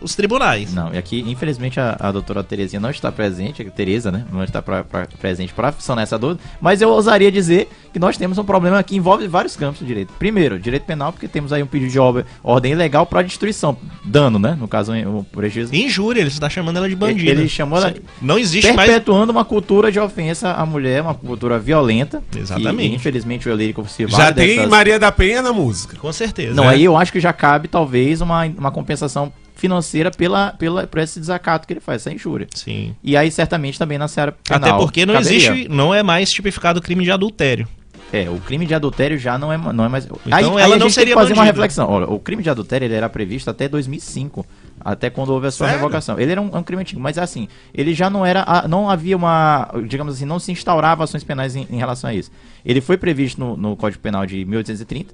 os 0.00 0.14
tribunais. 0.14 0.72
Não, 0.72 0.92
e 0.94 0.98
aqui, 0.98 1.24
infelizmente, 1.26 1.78
a, 1.80 1.96
a 1.98 2.12
doutora 2.12 2.42
Terezinha 2.42 2.80
não 2.80 2.90
está 2.90 3.10
presente, 3.12 3.62
a 3.62 3.70
Tereza, 3.70 4.10
né? 4.10 4.24
Não 4.32 4.42
está 4.44 4.60
pra, 4.62 4.84
pra- 4.84 5.06
presente 5.20 5.52
para 5.52 5.72
sanar 5.78 6.02
essa 6.04 6.18
dúvida, 6.18 6.40
mas 6.60 6.80
eu 6.82 6.88
ousaria 6.90 7.30
dizer 7.30 7.68
que 7.92 7.98
nós 7.98 8.16
temos 8.16 8.38
um 8.38 8.44
problema 8.44 8.82
que 8.82 8.96
envolve 8.96 9.26
vários 9.28 9.56
campos 9.56 9.80
do 9.80 9.86
direito. 9.86 10.12
Primeiro, 10.18 10.58
direito 10.58 10.84
penal, 10.84 11.12
porque 11.12 11.28
temos 11.28 11.52
aí 11.52 11.62
um 11.62 11.66
pedido 11.66 11.90
de 11.90 11.98
obra, 11.98 12.26
ordem 12.42 12.72
ilegal 12.72 13.06
para 13.06 13.22
destruição, 13.22 13.76
dano, 14.04 14.38
né? 14.38 14.56
No 14.58 14.66
caso, 14.68 14.92
o 14.92 15.24
prejuízo. 15.24 15.74
Injúria, 15.74 16.20
ele 16.20 16.28
está 16.28 16.48
chamando 16.48 16.76
ela 16.76 16.88
de 16.88 16.96
bandida. 16.96 17.30
Ele 17.30 17.48
chamou 17.48 17.78
ela- 17.78 17.94
Não 18.20 18.38
existe 18.38 18.72
mais. 18.72 18.88
Perpetuando 18.90 19.32
uma 19.32 19.44
cultura 19.44 19.90
de 19.92 19.98
ofensa 20.00 20.52
à 20.52 20.64
mulher, 20.66 21.02
uma 21.02 21.14
cultura 21.14 21.58
violenta. 21.58 22.22
Exatamente. 22.36 22.92
E, 22.92 22.94
infelizmente, 22.94 23.48
o 23.48 23.52
Elírico 23.52 23.86
se 23.88 24.06
Já 24.08 24.32
tem 24.32 24.56
dessas- 24.56 24.68
Maria 24.70 24.98
da 24.98 25.10
Penha 25.12 25.42
na 25.42 25.52
música. 25.52 25.96
Com 25.96 26.12
certeza. 26.12 26.54
Não, 26.54 26.64
É. 26.64 26.68
aí 26.74 26.84
eu 26.84 26.96
acho 26.96 27.12
que 27.12 27.20
já 27.20 27.32
cabe, 27.32 27.68
talvez, 27.68 28.20
uma, 28.20 28.44
uma 28.46 28.70
compensação 28.70 29.32
financeira 29.64 30.10
pela, 30.10 30.52
pela, 30.52 30.86
por 30.86 31.00
esse 31.00 31.18
desacato 31.18 31.66
que 31.66 31.72
ele 31.72 31.80
faz, 31.80 32.02
essa 32.02 32.12
injúria. 32.14 32.46
Sim. 32.54 32.94
E 33.02 33.16
aí, 33.16 33.30
certamente, 33.30 33.78
também 33.78 33.96
na 33.96 34.06
seara 34.08 34.32
penal. 34.32 34.68
Até 34.74 34.78
porque 34.78 35.06
não 35.06 35.14
existe, 35.16 35.68
não 35.68 35.94
é 35.94 36.02
mais 36.02 36.30
tipificado 36.30 36.82
crime 36.82 37.02
de 37.04 37.10
adultério. 37.10 37.66
É, 38.12 38.28
o 38.30 38.38
crime 38.38 38.64
de 38.66 38.74
adultério 38.74 39.18
já 39.18 39.36
não 39.38 39.52
é, 39.52 39.56
não 39.56 39.84
é 39.84 39.88
mais. 39.88 40.04
Então 40.04 40.18
aí, 40.30 40.44
ela 40.44 40.56
aí 40.58 40.62
a 40.64 40.66
não 40.66 40.72
gente 40.72 40.80
tem 40.82 40.90
seria 40.90 41.14
que 41.14 41.20
fazer 41.20 41.32
uma 41.32 41.42
reflexão. 41.44 41.88
Olha, 41.90 42.06
o 42.06 42.20
crime 42.20 42.42
de 42.44 42.50
adultério 42.50 42.84
ele 42.84 42.94
era 42.94 43.08
previsto 43.08 43.50
até 43.50 43.66
2005, 43.66 44.46
até 44.80 45.10
quando 45.10 45.30
houve 45.30 45.48
a 45.48 45.50
sua 45.50 45.66
Sério? 45.66 45.80
revogação. 45.80 46.20
Ele 46.20 46.30
era 46.30 46.40
um, 46.40 46.56
um 46.56 46.62
crime 46.62 46.82
antigo, 46.82 47.00
mas 47.00 47.18
assim, 47.18 47.48
ele 47.74 47.92
já 47.92 48.08
não 48.08 48.24
era. 48.24 48.44
a- 48.46 48.68
Não 48.68 48.88
havia 48.88 49.16
uma. 49.16 49.68
Digamos 49.88 50.14
assim, 50.14 50.26
não 50.26 50.38
se 50.38 50.52
instaurava 50.52 51.02
ações 51.02 51.24
penais 51.24 51.56
em, 51.56 51.66
em 51.68 51.76
relação 51.76 52.08
a 52.08 52.14
isso. 52.14 52.30
Ele 52.64 52.80
foi 52.80 52.96
previsto 52.96 53.40
no, 53.40 53.56
no 53.56 53.74
Código 53.76 54.00
Penal 54.00 54.24
de 54.26 54.44
1830. 54.44 55.12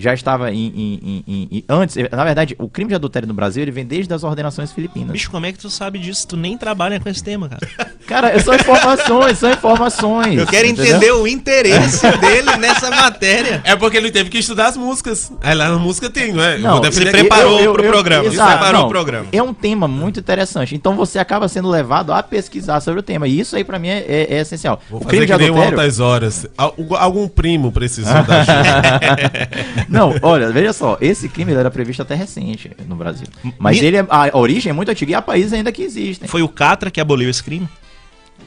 Já 0.00 0.14
estava 0.14 0.52
em, 0.52 0.68
em- 0.68 1.24
em- 1.26 1.48
em- 1.50 1.64
Antes, 1.68 1.96
na 2.12 2.24
verdade, 2.24 2.54
o 2.56 2.68
crime 2.68 2.88
de 2.90 2.94
adultério 2.94 3.26
no 3.26 3.34
Brasil 3.34 3.62
ele 3.64 3.72
vem 3.72 3.84
desde 3.84 4.14
as 4.14 4.22
ordenações 4.22 4.70
filipinas. 4.70 5.10
Bicho, 5.10 5.28
como 5.28 5.44
é 5.44 5.52
que 5.52 5.58
tu 5.58 5.68
sabe 5.68 5.98
disso? 5.98 6.28
Tu 6.28 6.36
nem 6.36 6.56
trabalha 6.56 7.00
com 7.00 7.08
esse 7.08 7.22
tema, 7.22 7.48
cara. 7.48 7.66
Cara, 8.08 8.40
são 8.40 8.54
informações, 8.54 9.38
são 9.38 9.50
informações. 9.52 10.38
Eu 10.38 10.46
quero 10.46 10.66
entendeu? 10.66 10.96
entender 10.96 11.12
o 11.12 11.26
interesse 11.28 12.06
dele 12.18 12.56
nessa 12.56 12.90
matéria. 12.90 13.60
É 13.64 13.76
porque 13.76 13.98
ele 13.98 14.10
teve 14.10 14.30
que 14.30 14.38
estudar 14.38 14.68
as 14.68 14.76
músicas. 14.78 15.30
Aí 15.42 15.54
lá 15.54 15.68
na 15.68 15.78
música 15.78 16.08
tem, 16.08 16.32
não 16.32 16.42
é? 16.42 16.56
Não, 16.56 16.78
Você 16.82 17.02
aqui. 17.02 17.10
preparou 17.10 17.72
pro 17.74 17.82
programa, 17.84 18.24
exato, 18.26 18.50
preparou 18.52 18.86
o 18.86 18.88
programa. 18.88 19.26
É 19.30 19.42
um 19.42 19.52
tema 19.52 19.86
muito 19.86 20.20
interessante. 20.20 20.74
Então 20.74 20.96
você 20.96 21.18
acaba 21.18 21.46
sendo 21.48 21.68
levado 21.68 22.10
a 22.12 22.22
pesquisar 22.22 22.80
sobre 22.80 23.00
o 23.00 23.02
tema. 23.02 23.28
E 23.28 23.38
isso 23.38 23.54
aí 23.54 23.62
pra 23.62 23.78
mim 23.78 23.88
é, 23.88 23.98
é- 24.08 24.26
é 24.36 24.40
essencial. 24.40 24.80
Vou 24.88 25.00
o 25.00 25.04
fazer 25.04 25.26
que 25.26 25.36
nem 25.36 25.46
adultério. 25.48 25.78
altas 25.78 26.00
horas. 26.00 26.46
Al- 26.56 26.74
Algum 26.98 27.28
primo 27.28 27.70
precisou 27.70 28.22
da 28.24 28.40
ajuda. 28.40 29.48
Não, 29.88 30.14
olha, 30.22 30.50
veja 30.50 30.72
só, 30.72 30.96
esse 31.00 31.28
crime 31.28 31.52
ele 31.52 31.60
era 31.60 31.70
previsto 31.70 32.00
até 32.02 32.14
recente 32.14 32.70
no 32.86 32.96
Brasil. 32.96 33.26
Mas 33.58 33.78
Me- 33.80 33.86
ele 33.86 33.96
é, 33.98 34.06
a 34.08 34.30
origem 34.38 34.70
é 34.70 34.72
muito 34.72 34.90
antiga 34.90 35.12
e 35.12 35.14
há 35.14 35.20
países 35.22 35.52
ainda 35.52 35.70
que 35.70 35.82
existem. 35.82 36.26
Foi 36.26 36.42
o 36.42 36.48
Catra 36.48 36.90
que 36.90 37.00
aboliu 37.00 37.28
esse 37.28 37.42
crime? 37.42 37.68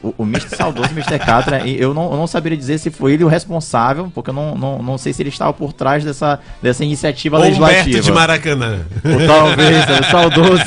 O, 0.02 0.14
o 0.18 0.22
Mr. 0.24 0.56
saudoso 0.56 0.90
Mr. 0.90 1.18
Catra, 1.18 1.66
eu 1.66 1.94
não, 1.94 2.10
eu 2.10 2.16
não 2.16 2.26
saberia 2.26 2.58
dizer 2.58 2.78
se 2.78 2.90
foi 2.90 3.12
ele 3.12 3.24
o 3.24 3.28
responsável, 3.28 4.10
porque 4.14 4.30
eu 4.30 4.34
não, 4.34 4.54
não, 4.56 4.82
não 4.82 4.98
sei 4.98 5.12
se 5.12 5.22
ele 5.22 5.28
estava 5.30 5.52
por 5.52 5.72
trás 5.72 6.04
dessa, 6.04 6.40
dessa 6.60 6.84
iniciativa 6.84 7.38
Humberto 7.38 7.60
legislativa. 7.60 8.00
de 8.00 8.12
Maracanã. 8.12 8.80
Ou 9.04 9.26
talvez, 9.26 9.84
o 9.88 10.10
saudoso. 10.10 10.64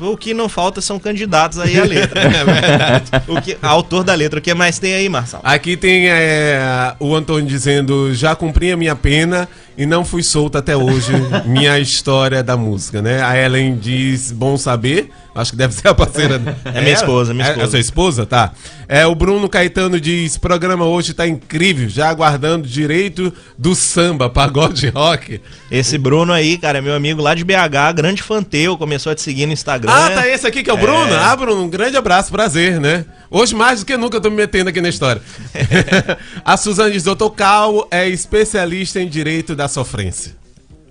O 0.00 0.16
que 0.16 0.32
não 0.32 0.48
falta 0.48 0.80
são 0.80 0.98
candidatos 0.98 1.58
aí 1.58 1.78
à 1.78 1.84
letra. 1.84 2.18
É 2.28 2.44
verdade. 2.44 3.10
O 3.26 3.40
que, 3.40 3.56
autor 3.62 4.04
da 4.04 4.14
letra. 4.14 4.38
O 4.38 4.42
que 4.42 4.52
mais 4.54 4.78
tem 4.78 4.94
aí, 4.94 5.08
Marçal? 5.08 5.40
Aqui 5.42 5.76
tem 5.76 6.08
é, 6.08 6.94
o 7.00 7.14
Antônio 7.14 7.46
dizendo: 7.46 8.14
já 8.14 8.34
cumpri 8.36 8.70
a 8.70 8.76
minha 8.76 8.94
pena 8.94 9.48
e 9.76 9.86
não 9.86 10.04
fui 10.04 10.22
solto 10.22 10.58
até 10.58 10.76
hoje. 10.76 11.12
minha 11.46 11.78
história 11.78 12.42
da 12.42 12.56
música, 12.56 13.02
né? 13.02 13.22
A 13.22 13.36
Ellen 13.36 13.76
diz: 13.76 14.30
bom 14.30 14.56
saber. 14.56 15.10
Acho 15.34 15.52
que 15.52 15.56
deve 15.56 15.72
ser 15.72 15.88
a 15.88 15.94
parceira. 15.94 16.40
É 16.64 16.80
minha 16.80 16.94
esposa, 16.94 17.32
minha 17.32 17.46
É 17.46 17.50
esposa. 17.50 17.66
a 17.66 17.70
sua 17.70 17.78
esposa? 17.78 18.26
Tá. 18.26 18.52
É, 18.88 19.06
o 19.06 19.14
Bruno 19.14 19.48
Caetano 19.48 20.00
diz: 20.00 20.36
programa 20.36 20.84
hoje 20.84 21.14
tá 21.14 21.26
incrível, 21.26 21.88
já 21.88 22.08
aguardando 22.08 22.66
direito 22.66 23.32
do 23.56 23.74
samba, 23.74 24.28
pagode 24.28 24.88
rock. 24.88 25.40
Esse 25.70 25.96
Bruno 25.96 26.32
aí, 26.32 26.58
cara, 26.58 26.78
é 26.78 26.80
meu 26.80 26.94
amigo 26.94 27.22
lá 27.22 27.34
de 27.34 27.44
BH, 27.44 27.92
grande 27.94 28.22
fã 28.22 28.42
teu, 28.42 28.76
começou 28.76 29.12
a 29.12 29.14
te 29.14 29.22
seguir 29.22 29.46
no 29.46 29.52
Instagram. 29.52 29.92
Ah, 29.92 30.10
tá 30.10 30.28
esse 30.28 30.46
aqui 30.46 30.62
que 30.62 30.70
é 30.70 30.72
o 30.72 30.76
Bruno? 30.78 31.14
Ah, 31.14 31.36
Bruno, 31.36 31.62
um 31.62 31.68
grande 31.68 31.96
abraço, 31.96 32.32
prazer, 32.32 32.80
né? 32.80 33.04
Hoje 33.30 33.54
mais 33.54 33.80
do 33.80 33.86
que 33.86 33.96
nunca 33.96 34.16
eu 34.16 34.20
tô 34.20 34.30
me 34.30 34.36
metendo 34.36 34.70
aqui 34.70 34.80
na 34.80 34.88
história. 34.88 35.22
a 36.44 36.56
Suzane 36.56 36.92
diz: 36.92 37.04
Doutor 37.04 37.30
Cal 37.30 37.86
é 37.90 38.08
especialista 38.08 39.00
em 39.00 39.08
direito 39.08 39.54
da 39.54 39.68
sofrência. 39.68 40.36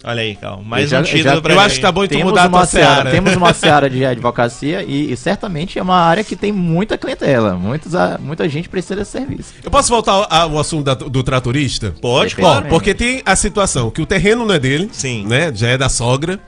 Olha 0.04 0.22
aí, 0.22 0.36
Cal. 0.36 0.64
Mais 0.64 0.92
Eu 0.92 1.00
um 1.00 1.04
já- 1.04 1.12
título 1.12 1.36
já- 1.36 1.42
pra 1.42 1.54
Eu 1.54 1.60
acho 1.60 1.76
que 1.76 1.82
tá 1.82 1.92
bom 1.92 2.04
então 2.04 2.20
mudar 2.22 2.44
a 2.44 2.48
uma, 2.48 2.66
seara, 2.66 2.94
seara. 2.96 3.12
temos 3.12 3.36
uma 3.36 3.54
seara 3.54 3.90
de 3.90 4.06
advocacia 4.06 4.84
e, 4.84 5.12
e 5.12 5.18
certamente 5.18 5.80
é 5.80 5.82
uma 5.82 5.96
área 5.98 6.24
que 6.24 6.36
tem 6.36 6.52
muita 6.52 6.98
clientela. 6.98 7.56
Muitos, 7.56 7.94
a- 7.96 8.18
muita 8.22 8.48
gente 8.48 8.70
precisa 8.70 8.96
desse 8.96 9.12
serviço. 9.12 9.54
Eu 9.64 9.72
posso 9.72 9.90
voltar 9.90 10.14
ao, 10.30 10.58
assunto 10.60 10.84
da- 10.86 10.94
do 10.94 11.24
tratorista? 11.24 11.94
Pode, 12.00 12.36
claro. 12.36 12.68
Porque 12.70 12.94
tem 12.94 13.22
a 13.26 13.36
situação 13.36 13.90
que 13.90 14.02
o 14.02 14.06
terreno 14.06 14.46
não 14.46 14.56
é 14.56 14.60
dele, 14.60 14.88
Sim. 14.92 15.26
né? 15.28 15.52
Já 15.54 15.70
é 15.70 15.78
da 15.78 15.90
sogra. 15.90 16.40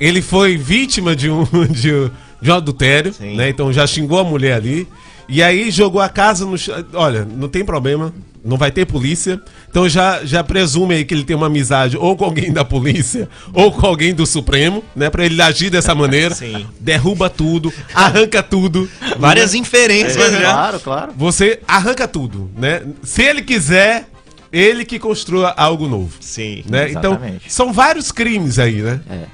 Ele 0.00 0.20
foi 0.22 0.56
vítima 0.56 1.14
de 1.14 1.30
um, 1.30 1.44
de 1.70 1.92
um, 1.94 2.10
de 2.40 2.50
um 2.50 2.54
adultério, 2.54 3.12
Sim. 3.12 3.36
né? 3.36 3.48
Então 3.50 3.72
já 3.72 3.86
xingou 3.86 4.18
a 4.18 4.24
mulher 4.24 4.54
ali. 4.54 4.88
E 5.28 5.42
aí 5.42 5.70
jogou 5.70 6.00
a 6.00 6.08
casa 6.08 6.44
no 6.44 6.58
chão. 6.58 6.84
Olha, 6.94 7.24
não 7.24 7.48
tem 7.48 7.64
problema, 7.64 8.12
não 8.44 8.56
vai 8.56 8.70
ter 8.70 8.84
polícia. 8.84 9.40
Então 9.70 9.88
já, 9.88 10.24
já 10.24 10.44
presume 10.44 10.94
aí 10.96 11.04
que 11.04 11.14
ele 11.14 11.24
tem 11.24 11.34
uma 11.34 11.46
amizade 11.46 11.96
ou 11.96 12.16
com 12.16 12.24
alguém 12.24 12.52
da 12.52 12.64
polícia 12.64 13.28
ou 13.52 13.72
com 13.72 13.86
alguém 13.86 14.14
do 14.14 14.26
Supremo, 14.26 14.84
né? 14.94 15.08
Pra 15.08 15.24
ele 15.24 15.40
agir 15.40 15.70
dessa 15.70 15.94
maneira. 15.96 16.34
Sim. 16.34 16.66
Derruba 16.78 17.30
tudo, 17.30 17.72
arranca 17.94 18.42
tudo. 18.42 18.88
Várias 19.18 19.54
inferências 19.54 20.32
já. 20.32 20.40
Claro, 20.40 20.80
claro. 20.80 21.12
Você 21.16 21.60
arranca 21.66 22.06
tudo, 22.06 22.50
né? 22.56 22.82
Se 23.02 23.22
ele 23.22 23.42
quiser, 23.42 24.06
ele 24.52 24.84
que 24.84 24.98
construa 24.98 25.54
algo 25.56 25.88
novo. 25.88 26.16
Sim. 26.20 26.62
Né? 26.68 26.90
Então, 26.90 27.12
Exatamente. 27.12 27.52
são 27.52 27.72
vários 27.72 28.12
crimes 28.12 28.58
aí, 28.58 28.82
né? 28.82 29.00
É. 29.10 29.24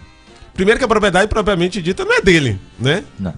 Primeiro 0.54 0.78
que 0.78 0.84
a 0.84 0.88
propriedade 0.88 1.26
propriamente 1.28 1.80
dita 1.82 2.04
não 2.04 2.14
é 2.16 2.20
dele, 2.20 2.58
né? 2.78 3.02
Não. 3.18 3.34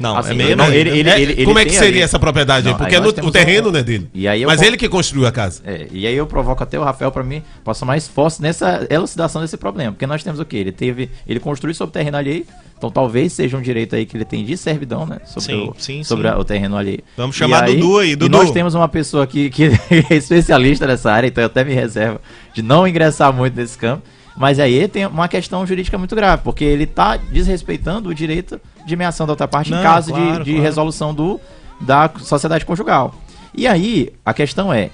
Não, 0.00 0.16
Assim, 0.16 0.30
é 0.32 0.34
meio. 0.34 0.56
não, 0.56 0.68
né? 0.68 0.76
ele- 0.76 0.90
ele- 0.98 1.10
É, 1.10 1.20
ele 1.20 1.44
como 1.44 1.58
é 1.58 1.64
que 1.64 1.72
seria 1.72 1.88
ali- 1.88 2.00
essa 2.00 2.18
propriedade 2.18 2.66
aí? 2.66 2.72
Não, 2.72 2.78
Porque 2.78 2.94
aí 2.94 3.00
nós 3.00 3.14
no- 3.14 3.26
o 3.28 3.30
terreno 3.30 3.68
um- 3.68 3.72
não 3.72 3.78
é 3.80 3.82
dele. 3.82 4.08
E 4.14 4.26
aí 4.26 4.44
Mas 4.46 4.62
ele 4.62 4.76
que 4.76 4.88
construiu 4.88 5.26
a 5.26 5.30
casa. 5.32 5.60
É, 5.64 5.86
e 5.92 6.06
aí 6.06 6.16
eu 6.16 6.26
provoco 6.26 6.62
até 6.62 6.78
o 6.80 6.82
Rafael 6.82 7.12
pra 7.12 7.22
mim 7.22 7.42
passar 7.62 7.84
mais 7.84 8.08
forte 8.08 8.40
nessa 8.40 8.86
elucidação 8.90 9.42
desse 9.42 9.56
problema. 9.58 9.92
Porque 9.92 10.06
nós 10.06 10.24
temos 10.24 10.40
o 10.40 10.44
quê? 10.44 10.56
Ele 10.56 10.72
teve. 10.72 11.10
Ele 11.28 11.38
construiu 11.38 11.74
sobre 11.74 11.92
terreno 11.92 12.16
alheio. 12.16 12.46
Então 12.78 12.90
talvez 12.90 13.34
seja 13.34 13.58
um 13.58 13.60
direito 13.60 13.94
aí 13.94 14.06
que 14.06 14.16
ele 14.16 14.24
tem 14.24 14.42
de 14.42 14.56
servidão, 14.56 15.04
né? 15.04 15.18
Sobre, 15.26 15.42
Sim, 15.52 15.68
o, 15.68 15.74
sim, 15.76 16.02
sobre 16.02 16.26
sim. 16.28 16.34
a- 16.34 16.38
o 16.38 16.44
terreno 16.44 16.78
alheio. 16.78 17.00
Vamos 17.14 17.36
E 17.36 17.38
chamar 17.38 17.66
Dudu 17.66 17.98
aí, 17.98 18.12
E 18.12 18.16
Dudu. 18.16 18.38
nós 18.38 18.50
temos 18.50 18.74
uma 18.74 18.88
pessoa 18.88 19.24
aqui 19.24 19.50
que 19.50 19.64
é 20.10 20.14
especialista 20.16 20.86
nessa 20.86 21.12
área, 21.12 21.26
então 21.28 21.42
eu 21.42 21.46
até 21.46 21.62
me 21.62 21.74
reservo 21.74 22.18
de 22.54 22.62
não 22.62 22.88
ingressar 22.88 23.30
muito 23.34 23.54
nesse 23.54 23.76
campo. 23.76 24.02
Mas 24.34 24.58
aí 24.58 24.88
tem 24.88 25.04
uma 25.04 25.28
questão 25.28 25.66
jurídica 25.66 25.98
muito 25.98 26.14
grave, 26.16 26.40
porque 26.42 26.64
ele 26.64 26.84
está 26.84 27.18
desrespeitando 27.18 28.08
o 28.08 28.14
direito 28.14 28.58
de 28.84 28.96
meação 28.96 29.26
da 29.26 29.32
outra 29.32 29.48
parte 29.48 29.70
Não, 29.70 29.78
em 29.80 29.82
caso 29.82 30.12
de- 30.12 30.20
claro, 30.20 30.44
de, 30.44 30.50
claro. 30.50 30.62
resolução 30.64 31.14
do, 31.14 31.40
da 31.80 32.10
sociedade 32.18 32.64
conjugal. 32.64 33.14
E 33.54 33.66
aí, 33.66 34.10
a 34.24 34.32
questão 34.32 34.72
é, 34.72 34.90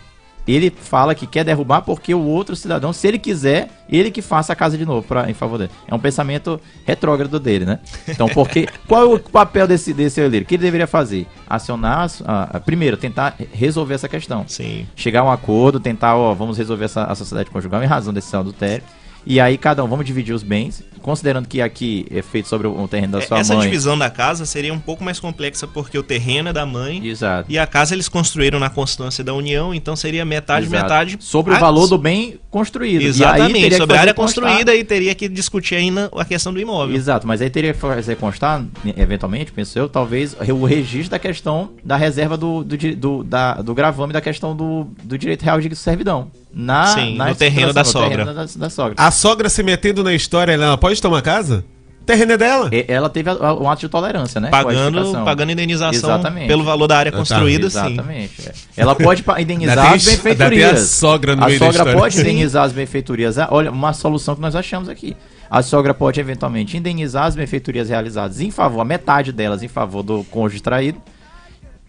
ele 0.49 0.70
fala 0.70 1.12
que 1.14 1.27
quer 1.27 1.42
derrubar 1.44 1.83
porque 1.83 2.14
o 2.14 2.22
outro 2.22 2.55
cidadão, 2.55 2.92
se 2.92 3.07
ele 3.09 3.18
quiser, 3.18 3.68
ele 3.90 4.12
que 4.12 4.22
faça 4.22 4.53
a 4.53 4.57
casa 4.57 4.79
de 4.79 4.87
novo 4.87 5.07
pra, 5.07 5.29
em 5.29 5.35
favor 5.35 5.59
dele. 5.59 5.70
É 5.88 5.94
um 5.94 5.99
pensamento 5.99 6.61
retrógrado 6.85 7.40
dele, 7.40 7.64
né? 7.64 7.81
Então, 8.09 8.29
porque 8.29 8.68
qual 8.87 9.03
é 9.03 9.05
o 9.16 9.18
papel 9.18 9.66
desse, 9.66 9.92
desse 9.92 10.20
herdeiro? 10.20 10.44
O 10.44 10.49
que 10.49 10.55
ele 10.55 10.62
deveria 10.62 10.87
fazer? 10.87 11.27
Acionar, 11.49 12.09
a- 12.25 12.57
a- 12.57 12.61
primeiro, 12.61 12.96
tentar 12.96 13.35
resolver 13.53 13.94
essa 13.94 14.09
questão 14.09 14.44
Sim. 14.46 14.87
chegar 14.94 15.20
a 15.22 15.25
um 15.25 15.31
acordo, 15.33 15.81
tentar, 15.81 16.14
ó, 16.16 16.33
vamos 16.33 16.57
resolver 16.57 16.85
essa 16.85 17.03
a 17.05 17.14
sociedade 17.16 17.51
conjugal 17.51 17.83
em 17.83 17.87
razão 17.87 18.14
desse 18.14 18.35
adultério. 18.37 18.85
E 19.29 19.40
aí 19.40 19.59
cada 19.59 19.83
um, 19.85 19.88
vamos 19.88 20.07
dividir 20.07 20.33
os 20.33 20.44
bens, 20.44 20.85
considerando 21.07 21.47
que 21.47 21.62
aqui 21.62 22.05
é 22.11 22.21
feito 22.21 22.49
sobre 22.49 22.66
o, 22.66 22.83
o 22.83 22.88
terreno 22.88 23.12
da 23.12 23.21
sua 23.21 23.38
Essa 23.38 23.55
mãe. 23.55 23.62
divisão 23.64 23.97
da 23.97 24.11
casa 24.11 24.45
seria 24.45 24.75
um 24.75 24.79
pouco 24.81 25.05
mais 25.05 25.21
complexa 25.21 25.64
porque 25.64 25.97
o 25.97 26.03
terreno 26.03 26.49
é 26.49 26.53
da 26.53 26.66
mãe 26.66 27.07
Exato. 27.07 27.47
e 27.49 27.57
a 27.57 27.64
casa 27.64 27.95
eles 27.95 28.09
construíram 28.09 28.59
na 28.59 28.69
constância 28.69 29.23
da 29.23 29.33
união, 29.33 29.73
então 29.73 29.95
seria 29.95 30.25
metade, 30.25 30.66
Exato. 30.66 30.83
metade. 30.83 31.16
Sobre 31.21 31.53
o 31.53 31.57
Ah, 31.57 31.61
valor 31.61 31.87
do 31.87 31.97
bem 31.97 32.40
construído. 32.51 33.03
E 33.03 33.05
aí 33.05 33.09
Exatamente, 33.11 33.77
sobre 33.77 33.97
a 33.97 34.01
área 34.01 34.12
constar- 34.14 34.42
construída 34.45 34.75
e 34.75 34.83
teria 34.83 35.14
que 35.14 35.29
discutir 35.29 35.77
ainda 35.77 36.11
a 36.16 36.25
questão 36.25 36.53
do 36.53 36.59
imóvel. 36.61 36.97
Exato, 36.97 37.25
mas 37.25 37.40
aí 37.40 37.49
teria 37.51 37.73
que 37.73 37.79
fazer 37.79 38.16
constar, 38.16 38.64
eventualmente, 38.97 39.53
penso 39.53 39.79
eu, 39.79 39.88
talvez 39.88 40.37
o 40.51 40.64
registro 40.64 41.11
da 41.12 41.19
questão 41.21 41.71
da 41.85 41.97
reserva 41.97 42.37
do, 42.37 42.64
do, 42.64 42.77
do, 42.97 43.23
da, 43.23 43.55
do 43.62 43.73
gravame 43.75 44.12
da 44.12 44.21
questão 44.21 44.57
do, 44.57 44.88
do 45.05 45.16
direito 45.16 45.42
real 45.45 45.61
de 45.61 45.77
servidão. 45.77 46.33
Na, 46.59 46.87
Sim, 46.87 47.16
na 47.16 47.27
no 47.29 47.35
terreno 47.35 47.71
da 47.71 47.85
sogra. 47.85 48.09
terreno 48.09 48.33
da, 48.35 48.45
da 48.47 48.71
sogra. 48.71 48.95
A 48.97 49.11
sogra 49.11 49.47
se 49.51 49.62
metendo 49.62 50.03
na 50.03 50.14
história, 50.14 50.53
ela 50.53 50.79
pode 50.79 50.96
tomar 51.03 51.23
casa? 51.23 51.65
O 52.01 52.05
terreno 52.07 52.33
é 52.33 52.37
dela. 52.39 52.71
E- 52.73 52.85
Ela 52.87 53.09
teve 53.11 53.29
um 53.31 53.69
ato 53.69 53.81
de 53.81 53.89
tolerância, 53.89 54.41
né? 54.41 54.49
Pagando, 54.49 55.25
pagando 55.25 55.51
indenização 55.51 56.11
Exatamente. 56.11 56.47
pelo 56.47 56.63
valor 56.63 56.87
da 56.87 56.99
área 56.99 57.09
Ah, 57.09 57.13
tá. 57.13 57.19
construída, 57.19 57.69
sim. 57.69 57.79
Exatamente. 57.79 58.49
é. 58.49 58.53
Ela 58.77 58.95
pode 58.95 59.25
indenizar 59.39 59.93
as 59.93 60.05
tem 60.05 60.15
a 60.15 60.17
benfeitorias. 60.17 60.81
sogra 60.91 61.35
no 61.35 61.43
a 61.43 61.47
meio 61.47 61.59
da 61.59 61.67
sogra 61.67 61.81
história. 61.83 62.01
pode 62.01 62.15
Sim. 62.15 62.21
indenizar 62.21 62.65
as 62.65 62.73
benfeitorias. 62.73 63.39
Ah, 63.39 63.49
Olha, 63.51 63.73
uma 63.73 63.93
solução 63.93 64.37
que 64.37 64.41
nós 64.41 64.55
achamos 64.55 64.89
aqui. 64.89 65.17
A 65.51 65.63
sogra 65.63 65.93
pode 65.93 66.21
eventualmente 66.21 66.77
indenizar 66.77 67.25
as 67.25 67.35
benfeitorias 67.35 67.89
realizadas 67.89 68.41
em 68.41 68.51
favor, 68.53 68.81
a 68.81 68.85
metade 68.85 69.33
delas 69.33 69.63
em 69.65 69.69
favor 69.69 70.03
do 70.05 70.23
cônjuge 70.31 70.61
traído. 70.63 71.01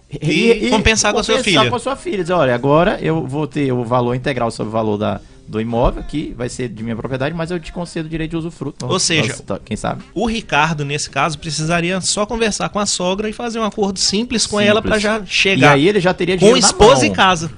E 0.09 0.69
compensar 0.69 1.11
com 1.13 1.19
a 1.19 1.23
sua 1.23 1.43
filha. 1.43 1.69
com 1.69 1.75
a 1.75 1.79
sua 1.79 1.95
filha. 1.95 2.19
Dizer, 2.23 2.33
olha, 2.33 2.55
agora 2.55 2.97
eu 3.01 3.25
vou 3.27 3.45
ter 3.45 3.71
o 3.73 3.83
valor 3.83 4.15
integral 4.15 4.49
sobre 4.51 4.69
o 4.69 4.71
valor 4.71 4.97
da, 4.97 5.19
do 5.47 5.61
imóvel, 5.61 6.03
que 6.03 6.33
vai 6.37 6.49
ser 6.49 6.67
de 6.69 6.83
minha 6.83 6.95
propriedade, 6.95 7.33
mas 7.35 7.49
eu 7.51 7.59
te 7.59 7.71
concedo 7.71 8.07
o 8.07 8.09
direito 8.09 8.31
de 8.31 8.37
usufruto. 8.37 8.85
Ou 8.85 8.99
seja, 8.99 9.35
Nossa, 9.47 9.61
quem 9.63 9.77
sabe? 9.77 10.03
O 10.13 10.25
Ricardo, 10.25 10.83
nesse 10.83 11.09
caso, 11.09 11.39
precisaria 11.39 11.99
só 12.01 12.25
conversar 12.25 12.69
com 12.69 12.79
a 12.79 12.85
sogra 12.85 13.29
e 13.29 13.33
fazer 13.33 13.59
um 13.59 13.63
acordo 13.63 13.99
simples 13.99 14.45
com 14.45 14.57
Simples. 14.57 14.69
ela 14.69 14.81
pra 14.81 14.99
já 14.99 15.19
E 15.19 15.25
chegar 15.27 15.73
aí 15.73 15.87
ele 15.87 15.99
já 15.99 16.13
teria 16.13 16.35
com 16.35 16.39
dinheiro 16.39 16.59
na 16.61 16.67
esposa 16.67 17.05
e 17.05 17.09
casa. 17.11 17.49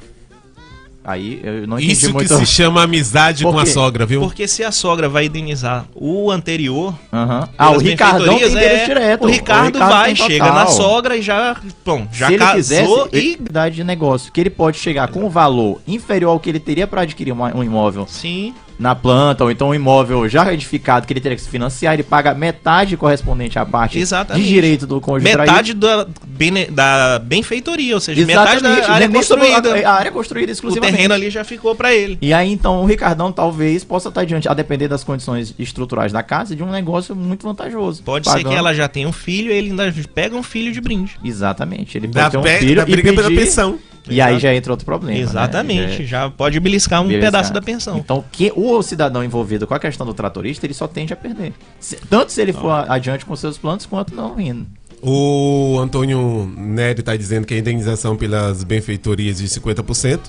Aí 1.10 1.40
eu 1.44 1.66
não 1.66 1.80
entendi 1.80 1.94
Isso 1.94 2.08
que 2.08 2.14
muito. 2.14 2.36
se 2.36 2.46
chama 2.46 2.84
amizade 2.84 3.44
Por 3.44 3.52
com 3.52 3.60
a 3.60 3.66
sogra, 3.66 4.06
viu? 4.06 4.22
Porque 4.22 4.48
se 4.48 4.64
a 4.64 4.72
sogra 4.72 5.10
vai 5.10 5.26
indenizar 5.26 5.86
o 5.96 6.30
anterior, 6.30 6.94
Aham. 7.12 7.50
Ah, 7.58 7.70
o 7.70 7.72
pelas 7.72 7.84
Ricardão 7.84 8.38
tem 8.38 8.58
é, 8.58 8.86
direto. 8.86 9.24
O 9.24 9.28
Ricardo 9.28 9.80
vai, 9.80 10.14
tem 10.14 10.28
chega 10.28 10.46
total. 10.46 10.60
na 10.60 10.68
sogra 10.68 11.18
e 11.18 11.22
já, 11.24 11.58
bom, 11.84 12.08
já 12.14 12.28
Se 12.28 12.34
ele 12.34 12.44
casou 12.44 13.08
quisesse, 13.08 13.26
e 13.26 13.34
idade 13.34 13.78
de 13.78 13.84
negócio, 13.84 14.32
que 14.32 14.40
ele 14.40 14.52
pode 14.52 14.78
chegar 14.78 15.08
com 15.08 15.26
um 15.26 15.30
valor 15.30 15.82
inferior 15.88 16.30
ao 16.30 16.40
que 16.40 16.48
ele 16.48 16.60
teria 16.60 16.86
para 16.86 17.02
adquirir 17.02 17.34
um 17.34 17.64
imóvel 17.64 18.06
sim, 18.08 18.54
na 18.80 18.96
planta, 18.96 19.44
ou 19.44 19.52
então 19.52 19.70
um 19.70 19.76
imóvel 19.76 20.28
já 20.30 20.52
edificado 20.54 21.06
que 21.06 21.12
ele 21.12 21.20
teria 21.20 21.36
que 21.36 21.42
se 21.42 21.50
financiar, 21.50 21.94
ele 21.94 22.04
paga 22.04 22.34
metade 22.34 22.96
correspondente 22.96 23.60
à 23.60 23.66
parte 23.66 24.00
Exatamente. 24.00 24.44
de 24.46 24.50
direito 24.50 24.88
do 24.88 25.02
cônjuge 25.02 25.26
metade 25.36 25.74
da, 25.74 26.08
bene- 26.26 26.68
da 26.68 27.20
benfeitoria, 27.20 27.94
ou 27.96 28.00
seja, 28.00 28.24
traído. 28.26 28.28
metade 28.40 28.58
Exatamente, 28.66 28.88
da 28.88 28.94
área 28.94 29.06
sobre 29.24 29.48
construída. 29.50 29.88
A, 29.90 29.94
área 29.94 30.12
construída 30.12 30.50
O 30.50 30.54
exclusivamente. 30.54 30.96
terreno 30.96 31.14
ali 31.14 31.30
já 31.30 31.44
ficou 31.44 31.76
pra 31.76 31.94
ele. 31.94 32.18
E 32.22 32.34
aí, 32.34 32.50
então, 32.52 32.82
o 32.82 32.86
Ricardão 32.86 33.32
talvez 33.32 33.84
possa 33.84 34.08
estar 34.10 34.24
diante, 34.26 34.48
a 34.48 34.54
depender 34.54 34.88
das 34.88 35.04
condições 35.04 35.54
estruturais 35.60 36.14
da 36.14 36.24
casa, 36.24 36.56
de 36.56 36.64
um 36.64 36.72
negócio 36.72 37.14
muito 37.16 37.46
vantajoso. 37.46 38.02
Pode 38.04 38.28
ser 38.28 38.38
Pagando- 38.38 38.50
que 38.54 38.56
ela 38.58 38.74
já 38.74 38.88
tenha 38.88 39.08
um 39.08 39.12
filho 39.12 39.52
e 39.52 39.56
ele 39.56 39.70
ainda 39.72 39.94
pega 40.14 40.36
um 40.38 40.44
filho 40.44 40.72
de 40.72 40.80
brinde. 40.80 41.18
Exatamente. 41.24 41.98
Ele 41.98 42.08
Da, 42.08 42.30
ter 42.30 42.38
um 42.38 42.44
filho 42.44 42.76
da 42.78 42.84
e 42.84 42.92
briga 42.92 43.14
pela 43.14 43.28
pedir- 43.28 43.42
pensão. 43.42 43.78
E 44.10 44.22
aí 44.22 44.40
já 44.40 44.54
entra 44.54 44.72
outro 44.74 44.86
problema. 44.86 45.14
né? 45.18 45.24
Exatamente, 45.24 45.98
Já 46.06 46.18
é- 46.20 46.24
já 46.26 46.30
pode 46.30 46.60
beliscar 46.60 47.02
um 47.02 47.08
Beleza. 47.08 47.26
pedaço 47.28 47.54
da 47.54 47.62
pensão. 47.62 47.98
Então, 47.98 48.24
que, 48.32 48.52
o 48.56 48.82
cidadão 48.82 49.24
envolvido 49.24 49.66
com 49.68 49.74
a 49.74 49.80
questão 49.80 50.06
do 50.06 50.14
tratorista, 50.14 50.66
ele 50.66 50.74
só 50.74 50.88
tende 50.88 51.14
a 51.14 51.16
perder. 51.16 51.54
Se- 51.80 51.98
tanto 52.10 52.32
se 52.32 52.42
ele 52.42 52.54
for 52.54 52.86
adiante 52.90 53.26
com 53.26 53.36
seus 53.36 53.58
planos, 53.58 53.86
quanto 53.86 54.16
não 54.16 54.40
indo. 54.40 54.66
O 55.02 55.78
Antônio 55.82 56.52
Nery 56.58 57.00
está 57.00 57.16
dizendo 57.16 57.48
que 57.48 57.54
a 57.54 57.58
indenização 57.58 58.16
pelas 58.18 58.64
benfeitorias 58.64 59.38
de 59.38 59.48
50%, 59.48 60.20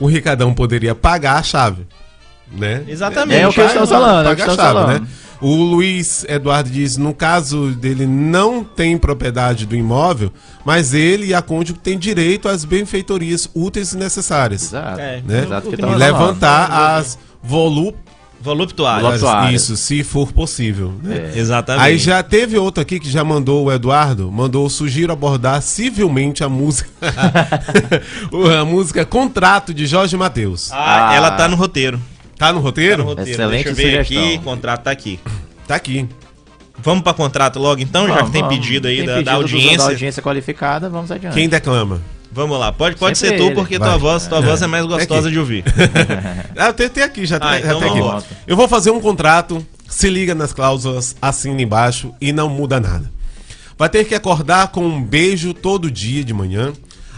o 0.00 0.06
Ricardão 0.06 0.52
poderia 0.52 0.94
pagar 0.94 1.36
a 1.38 1.42
chave. 1.42 1.86
Né? 2.50 2.84
Exatamente. 2.86 3.40
É 3.40 3.48
o 3.48 3.52
que 3.52 3.60
eu 3.60 3.66
estou 3.66 3.86
falando, 3.86 4.18
é 4.28 4.32
o 4.32 4.36
Paga 4.36 4.36
que 4.36 4.42
a 4.42 4.46
chave, 4.54 4.56
falando. 4.78 5.00
né? 5.00 5.08
O 5.40 5.54
Luiz 5.54 6.24
Eduardo 6.28 6.70
diz, 6.70 6.96
no 6.96 7.12
caso 7.14 7.70
dele 7.72 8.06
não 8.06 8.64
tem 8.64 8.96
propriedade 8.96 9.66
do 9.66 9.76
imóvel, 9.76 10.32
mas 10.64 10.94
ele 10.94 11.26
e 11.26 11.34
a 11.34 11.42
cônjuge 11.42 11.78
têm 11.78 11.98
direito 11.98 12.48
às 12.48 12.64
benfeitorias 12.64 13.48
úteis 13.54 13.92
e 13.92 13.96
necessárias. 13.98 14.64
Exato. 14.64 15.00
É, 15.00 15.22
Né? 15.26 15.42
Exato. 15.44 15.70
tá 15.70 15.76
E 15.76 15.80
falando. 15.80 15.98
levantar 15.98 16.70
as 16.96 17.18
volu 17.42 17.94
Voluptuário. 18.38 19.02
Voluptuário. 19.06 19.56
Isso, 19.56 19.76
se 19.76 20.04
for 20.04 20.30
possível. 20.30 20.92
né? 21.02 21.32
Exatamente. 21.34 21.82
Aí 21.84 21.98
já 21.98 22.22
teve 22.22 22.56
outro 22.58 22.80
aqui 22.82 23.00
que 23.00 23.10
já 23.10 23.24
mandou 23.24 23.64
o 23.64 23.72
Eduardo, 23.72 24.30
mandou 24.30 24.68
sugiro 24.68 25.12
abordar 25.12 25.60
civilmente 25.62 26.44
a 26.44 26.48
música. 26.48 26.88
a 28.60 28.64
música 28.64 29.04
Contrato 29.04 29.72
de 29.74 29.86
Jorge 29.86 30.16
Matheus. 30.16 30.70
Ah, 30.72 31.08
Ah. 31.10 31.14
ela 31.14 31.30
tá 31.32 31.48
no 31.48 31.56
roteiro. 31.56 32.00
Tá 32.38 32.52
no 32.52 32.58
Tá 32.58 32.64
roteiro? 32.64 32.98
no 33.02 33.08
roteiro. 33.10 33.30
Excelente 33.30 33.64
Deixa 33.64 33.68
eu 33.70 33.74
ver 33.74 34.04
sugestão. 34.04 34.24
aqui, 34.28 34.38
contrato 34.44 34.82
tá 34.82 34.90
aqui. 34.90 35.20
Tá 35.66 35.74
aqui. 35.76 36.08
Vamos 36.78 37.02
para 37.02 37.14
contrato 37.14 37.58
logo 37.58 37.80
então, 37.80 38.06
já 38.06 38.14
Vamos, 38.16 38.26
que 38.28 38.32
tem 38.32 38.42
vamos. 38.42 38.56
pedido 38.58 38.86
aí 38.88 38.96
Tem 38.98 39.06
da, 39.06 39.12
pedido 39.14 39.26
da 39.26 39.32
audiência. 39.34 39.78
Da 39.78 39.84
audiência 39.84 40.22
qualificada, 40.22 40.90
vamos 40.90 41.10
adiante. 41.10 41.34
Quem 41.34 41.48
declama? 41.48 42.00
Vamos 42.30 42.58
lá, 42.58 42.70
pode, 42.70 42.96
pode 42.96 43.16
ser 43.16 43.38
tu, 43.38 43.44
ele. 43.44 43.54
porque 43.54 43.78
Vai. 43.78 43.88
tua 43.88 43.96
voz, 43.96 44.26
tua 44.26 44.42
voz 44.42 44.60
é 44.60 44.66
mais 44.66 44.84
gostosa 44.84 45.30
de 45.30 45.38
ouvir. 45.38 45.64
Ah, 46.58 46.72
tem, 46.72 46.88
tem 46.88 47.02
aqui, 47.02 47.24
já, 47.26 47.36
Ah, 47.36 47.52
tem- 47.54 47.62
já 47.62 47.66
então 47.74 47.80
tem 47.80 47.90
aqui. 48.14 48.26
Eu 48.46 48.56
vou 48.56 48.66
fazer 48.68 48.90
um 48.90 49.00
contrato, 49.00 49.64
se 49.88 50.08
liga 50.10 50.34
nas 50.34 50.52
cláusulas, 50.52 51.16
assina 51.20 51.60
embaixo 51.62 52.12
e 52.20 52.32
não 52.32 52.48
muda 52.50 52.78
nada. 52.80 53.10
Vai 53.78 53.88
ter 53.88 54.04
que 54.04 54.14
acordar 54.14 54.68
com 54.68 54.84
um 54.86 55.02
beijo 55.02 55.52
todo 55.54 55.90
dia 55.90 56.22
de 56.24 56.32
manhã, 56.34 56.72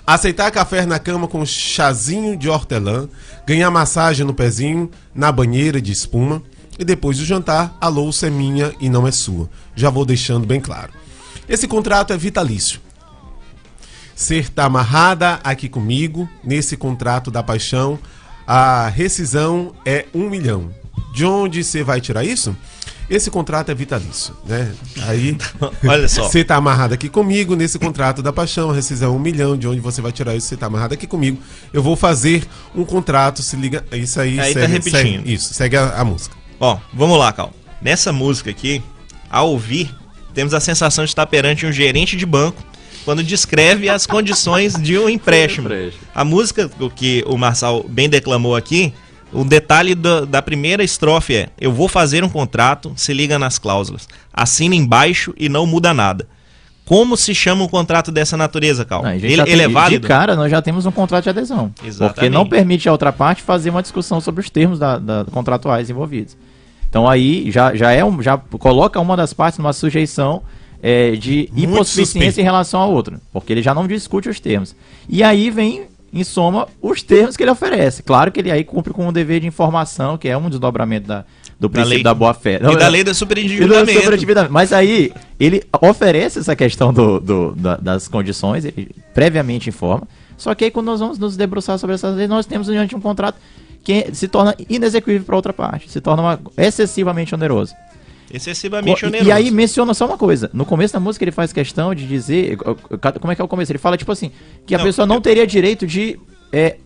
aceitar 0.07 0.51
café 0.53 0.85
na 0.87 0.99
cama 0.99 1.27
com 1.29 1.45
chazinho 1.47 2.37
de 2.37 2.49
hortelã, 2.49 3.09
ganhar 3.49 3.71
massagem 3.71 4.27
no 4.27 4.35
pezinho, 4.35 4.91
na 5.15 5.33
banheira 5.33 5.81
de 5.81 5.91
espuma 5.91 6.43
e 6.79 6.85
depois 6.85 7.17
do 7.17 7.25
jantar, 7.25 7.75
a 7.81 7.89
louça 7.89 8.27
é 8.27 8.31
minha 8.31 8.75
e 8.79 8.91
não 8.91 9.09
é 9.09 9.11
sua. 9.11 9.49
Já 9.75 9.89
vou 9.89 10.05
deixando 10.05 10.47
bem 10.47 10.61
claro. 10.61 10.93
Esse 11.49 11.67
contrato 11.67 12.13
é 12.13 12.17
vitalício. 12.19 12.79
Ser 14.15 14.51
tá 14.51 14.67
amarrada 14.67 15.41
aqui 15.43 15.67
comigo, 15.67 16.29
nesse 16.45 16.77
contrato 16.77 17.31
da 17.31 17.43
paixão, 17.43 17.99
a 18.47 18.87
rescisão 18.89 19.73
é 19.83 20.05
um 20.15 20.29
milhão. 20.29 20.71
De 21.15 21.25
onde 21.25 21.65
você 21.65 21.83
vai 21.83 22.03
tirar 22.03 22.25
isso? 22.25 22.55
Esse 23.11 23.31
contrato 23.31 23.71
é 23.71 23.75
vitalício, 23.75 24.35
né? 24.47 24.71
Aí, 25.07 25.37
Olha 25.87 26.07
só. 26.09 26.29
você 26.29 26.45
tá 26.45 26.57
amarrado 26.57 26.93
aqui 26.93 27.09
comigo, 27.09 27.57
nesse 27.57 27.79
contrato 27.79 28.23
da 28.23 28.33
paixão, 28.33 28.71
a 28.71 28.75
rescisão 28.75 29.13
é 29.15 29.17
um 29.17 29.19
milhão. 29.19 29.57
De 29.57 29.67
onde 29.67 29.81
você 29.81 30.03
vai 30.03 30.13
tirar 30.13 30.37
isso? 30.37 30.47
Você 30.49 30.57
tá 30.57 30.67
amarrado 30.67 30.93
aqui 30.95 31.07
comigo. 31.07 31.39
Eu 31.73 31.83
vou 31.83 31.97
fazer 31.97 32.47
um 32.75 32.85
contrato, 32.85 33.43
se 33.43 33.57
liga. 33.57 33.83
Isso 33.93 34.21
aí, 34.21 34.39
Aí 34.39 34.53
tá 34.55 34.67
repetindo. 34.67 34.93
segue- 34.93 35.33
isso, 35.33 35.55
segue 35.55 35.77
a, 35.77 36.01
a 36.01 36.05
música. 36.05 36.37
Ó, 36.61 36.77
vamos 36.93 37.19
lá, 37.19 37.33
Cal. 37.33 37.53
Nessa 37.81 38.13
música 38.13 38.51
aqui, 38.51 38.83
ao 39.31 39.51
ouvir, 39.53 39.91
temos 40.35 40.53
a 40.53 40.61
sensação 40.61 41.05
de 41.05 41.11
estar 41.11 41.27
perante 41.27 41.65
um 41.65 41.73
gerente 41.73 42.17
de 42.17 42.27
banco 42.27 42.63
quando 43.05 43.23
descreve 43.23 43.89
as 43.89 44.05
condições 44.07 44.75
de 44.75 44.99
um 44.99 45.09
empréstimo. 45.09 45.67
Empréstimo. 45.69 46.03
A 46.15 46.25
música 46.25 46.71
o 46.79 46.91
que 46.91 47.25
o 47.27 47.39
Marçal 47.39 47.87
bem 47.89 48.07
declamou 48.09 48.55
aqui, 48.55 48.93
o 49.33 49.45
detalhe 49.45 49.95
da, 49.95 50.25
da 50.25 50.41
primeira 50.43 50.83
estrofe 50.83 51.35
é: 51.35 51.49
Eu 51.61 51.73
vou 51.73 51.89
fazer 51.89 52.25
um 52.25 52.29
contrato, 52.29 52.93
se 52.97 53.13
liga 53.13 53.39
nas 53.39 53.59
cláusulas, 53.59 54.09
assina 54.33 54.75
embaixo 54.75 55.35
e 55.37 55.49
não 55.49 55.67
muda 55.67 55.93
nada. 55.95 56.27
Como 56.85 57.19
se 57.19 57.35
chama 57.35 57.63
um 57.65 57.69
contrato 57.69 58.11
dessa 58.11 58.35
natureza, 58.35 58.83
Cal? 58.83 59.03
Não, 59.03 59.13
ele 59.13 59.45
tem- 59.45 59.61
é 59.61 59.69
válido? 59.69 60.01
De 60.03 60.09
cara, 60.09 60.35
nós 60.35 60.51
já 60.51 60.63
temos 60.63 60.87
um 60.87 60.91
contrato 60.91 61.25
de 61.25 61.29
adesão. 61.31 61.71
Exatamente. 61.85 62.15
Porque 62.15 62.31
não 62.31 62.47
permite 62.49 62.89
a 62.89 62.93
outra 62.93 63.13
parte 63.13 63.43
fazer 63.43 63.69
uma 63.69 63.83
discussão 63.83 64.23
sobre 64.23 64.41
os 64.41 64.49
termos 64.49 64.79
da, 64.79 64.99
da- 64.99 65.27
contratuais 65.31 65.91
envolvidos. 65.91 66.35
Então 66.89 67.07
aí 67.07 67.51
já, 67.51 67.75
já, 67.75 67.93
é 67.93 68.03
um, 68.03 68.23
já 68.23 68.39
coloca 68.39 68.99
uma 68.99 69.15
das 69.19 69.35
partes 69.35 69.59
numa 69.59 69.75
sujeição 69.75 70.43
é, 70.83 71.11
de 71.11 71.51
Muito 71.53 71.75
hipossuficiência 71.75 72.05
suspeito. 72.07 72.41
em 72.41 72.45
relação 72.45 72.81
à 72.81 72.87
outra. 72.87 73.21
Porque 73.35 73.53
ele 73.53 73.61
já 73.63 73.75
não 73.75 73.87
discute 73.87 74.31
os 74.31 74.41
termos. 74.41 74.75
E 75.07 75.23
aí 75.23 75.51
vem, 75.51 75.83
em 76.13 76.25
soma, 76.25 76.67
os 76.81 77.03
termos 77.03 77.37
que 77.37 77.43
ele 77.43 77.51
oferece. 77.51 78.03
Claro 78.03 78.33
que 78.33 78.41
ele 78.41 78.51
aí 78.51 78.65
cumpre 78.65 78.93
com 78.93 79.07
o 79.09 79.13
dever 79.13 79.41
de 79.41 79.47
informação, 79.47 80.17
que 80.17 80.29
é 80.29 80.37
um 80.37 80.49
desdobramento 80.49 81.07
da, 81.07 81.25
do 81.61 81.69
princípio 81.69 81.97
lei- 81.97 82.03
da 82.03 82.15
boa-fé. 82.15 82.59
E 83.63 83.67
da 83.67 83.71
lei 83.81 83.95
do 83.95 83.99
do 83.99 84.01
superendividamento. 84.05 84.53
Mas 84.53 84.73
aí, 84.73 85.13
ele 85.39 85.63
oferece 85.83 86.39
essa 86.39 86.57
questão 86.57 86.93
do, 86.93 87.21
do- 87.21 87.55
da- 87.55 87.77
das 87.77 88.09
condições, 88.09 88.65
ele 88.65 88.91
previamente 89.13 89.69
informa. 89.69 90.07
Só 90.37 90.55
que 90.55 90.65
aí, 90.65 90.71
quando 90.71 90.87
nós 90.87 91.01
vamos 91.01 91.19
nos 91.19 91.37
debruçar 91.37 91.79
sobre 91.79 91.95
essas 91.95 92.17
leis, 92.17 92.29
nós 92.29 92.47
temos 92.47 92.69
diante 92.69 92.95
um 92.97 93.01
contrato 93.01 93.37
que 93.85 94.07
se 94.13 94.29
torna 94.29 94.55
inexecutível 94.69 95.25
para 95.25 95.37
outra 95.37 95.53
parte, 95.53 95.91
se 95.91 96.01
torna 96.01 96.23
uma- 96.23 96.41
excessivamente 96.57 97.35
oneroso. 97.35 97.75
Excessivamente 98.33 99.05
oneroso. 99.07 99.29
E 99.29 99.33
aí 99.33 99.51
menciona 99.51 99.95
só 99.95 100.07
uma 100.07 100.19
coisa. 100.19 100.51
No 100.53 100.65
começo 100.65 100.93
da 100.95 101.01
música 101.01 101.25
ele 101.25 101.33
faz 101.33 101.53
questão 101.53 101.95
de 101.95 102.07
dizer. 102.07 102.57
Como 103.21 103.33
é 103.33 103.35
que 103.35 103.41
é 103.41 103.45
o 103.45 103.49
começo? 103.49 103.73
Ele 103.73 103.79
fala, 103.79 103.97
tipo 103.97 104.13
assim, 104.13 104.31
que 104.67 104.75
a 104.75 104.79
Não, 104.79 104.85
pessoa 104.85 105.07
não 105.07 105.17
eu- 105.17 105.21
teria 105.21 105.47
direito 105.47 105.87
de. 105.87 106.19
é, 106.53 106.77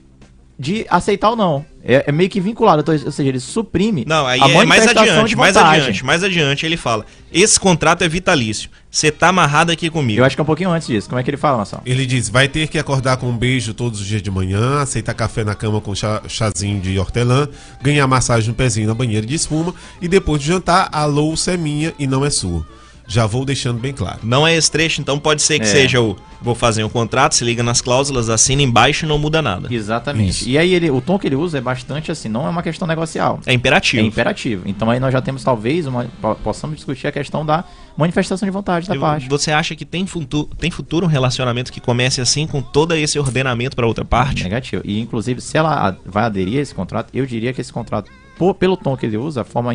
de 0.59 0.87
aceitar 0.89 1.31
ou 1.31 1.37
não. 1.37 1.65
É, 1.85 2.05
é 2.07 2.13
meio 2.13 2.31
que 2.31 2.41
vinculado. 2.41 2.81
Então, 2.83 2.95
ou 2.95 3.11
seja, 3.11 3.29
ele 3.29 3.41
suprime 3.41 4.05
Não, 4.07 4.25
aí 4.25 4.41
a 4.41 4.49
é 4.49 4.65
mais 4.65 4.87
adiante, 4.87 5.35
mais 5.35 5.57
adiante, 5.57 6.05
mais 6.05 6.23
adiante 6.23 6.65
ele 6.65 6.77
fala: 6.77 7.05
Esse 7.33 7.59
contrato 7.59 8.03
é 8.03 8.09
vitalício. 8.09 8.71
Você 8.89 9.11
tá 9.11 9.29
amarrado 9.29 9.73
aqui 9.73 9.91
comigo. 9.91 10.21
Eu 10.21 10.25
acho 10.25 10.37
que 10.37 10.41
é 10.41 10.45
um 10.45 10.47
pouquinho 10.47 10.71
antes 10.71 10.87
disso. 10.87 11.09
Como 11.09 11.19
é 11.19 11.25
que 11.25 11.31
ele 11.31 11.37
fala, 11.37 11.57
Marcelo? 11.57 11.83
Ele 11.85 12.07
diz: 12.07 12.29
vai 12.29 12.47
ter 12.47 12.69
que 12.69 12.79
acordar 12.79 13.17
com 13.17 13.29
um 13.29 13.37
beijo 13.37 13.75
todos 13.75 14.01
os 14.01 14.07
dias 14.07 14.23
de 14.23 14.31
manhã, 14.31 14.81
aceitar 14.81 15.15
café 15.15 15.43
na 15.43 15.55
cama 15.57 15.81
com 15.81 15.93
chá- 15.95 16.23
chazinho 16.29 16.81
de 16.81 16.97
hortelã, 16.99 17.49
ganhar 17.83 18.07
massagem 18.07 18.49
no 18.51 18.55
pezinho 18.55 18.87
na 18.87 18.95
banheira 18.95 19.27
de 19.27 19.35
espuma 19.35 19.75
e 20.01 20.07
depois 20.07 20.41
de 20.41 20.47
jantar, 20.47 20.89
a 20.93 21.05
louça 21.05 21.53
é 21.53 21.57
minha 21.57 21.93
e 21.99 22.07
não 22.07 22.25
é 22.25 22.31
sua. 22.31 22.65
Já 23.07 23.27
vou 23.27 23.45
deixando 23.45 23.79
bem 23.79 23.93
claro. 23.93 24.21
Não 24.23 24.47
é 24.47 24.55
esse 24.57 24.71
trecho, 24.71 25.01
então 25.01 25.19
pode 25.19 25.43
ser 25.43 25.59
que 25.59 25.65
É. 25.67 25.69
seja 25.69 26.01
o 26.01 26.17
vou 26.41 26.55
fazer 26.57 26.83
um 26.83 26.89
contrato, 26.89 27.35
se 27.37 27.45
liga 27.45 27.63
nas 27.63 27.81
cláusulas, 27.81 28.29
assina 28.29 28.63
embaixo 28.63 29.05
e 29.05 29.09
não 29.09 29.17
muda 29.17 29.41
nada. 29.41 29.73
Exatamente. 29.73 30.31
Isso. 30.31 30.49
E 30.49 30.59
aí 30.59 30.75
ele, 30.75 30.91
o 30.91 31.01
tom 31.01 31.17
que 31.17 31.27
ele 31.29 31.37
usa 31.37 31.59
é 31.59 31.61
bastante 31.61 32.11
assim, 32.11 32.29
não 32.29 32.47
é 32.47 32.51
uma 32.51 32.63
questão 32.65 32.89
negocial. 32.89 33.39
É 33.47 33.53
imperativo. 33.53 34.03
É 34.03 34.07
imperativo. 34.07 34.63
Então 34.67 34.91
aí 34.91 34.99
nós 34.99 35.13
já 35.13 35.21
temos 35.23 35.45
talvez 35.45 35.87
uma 35.87 36.07
po- 36.21 36.35
possamos 36.37 36.77
discutir 36.77 37.07
a 37.07 37.13
questão 37.13 37.47
da 37.47 37.63
manifestação 37.97 38.45
de 38.47 38.51
vontade 38.51 38.89
da 38.89 38.95
Eu- 38.97 39.01
parte. 39.01 39.29
Você 39.29 39.53
acha 39.53 39.77
que 39.77 39.85
tem 39.85 40.05
futuro, 40.07 40.49
tem 40.59 40.71
futuro 40.71 41.07
um 41.07 41.09
relacionamento 41.09 41.71
que 41.73 41.81
comece 41.81 42.21
assim 42.21 42.45
com 42.47 42.61
todo 42.61 42.93
esse 42.95 43.19
ordenamento 43.21 43.77
para 43.77 43.87
outra 43.87 44.05
parte? 44.05 44.43
Negativo. 44.43 44.83
E 44.85 44.99
inclusive 45.01 45.41
se 45.41 45.57
ela 45.57 45.97
vai 46.05 46.25
aderir 46.25 46.59
a 46.59 46.63
esse 46.63 46.75
contrato, 46.75 47.09
eu 47.15 47.25
diria 47.25 47.53
que 47.53 47.61
esse 47.61 47.73
contrato, 47.73 48.11
por- 48.37 48.55
pelo 48.55 48.77
tom 48.77 48.97
que 48.97 49.07
ele 49.07 49.17
usa, 49.17 49.43
a 49.43 49.45
forma 49.45 49.73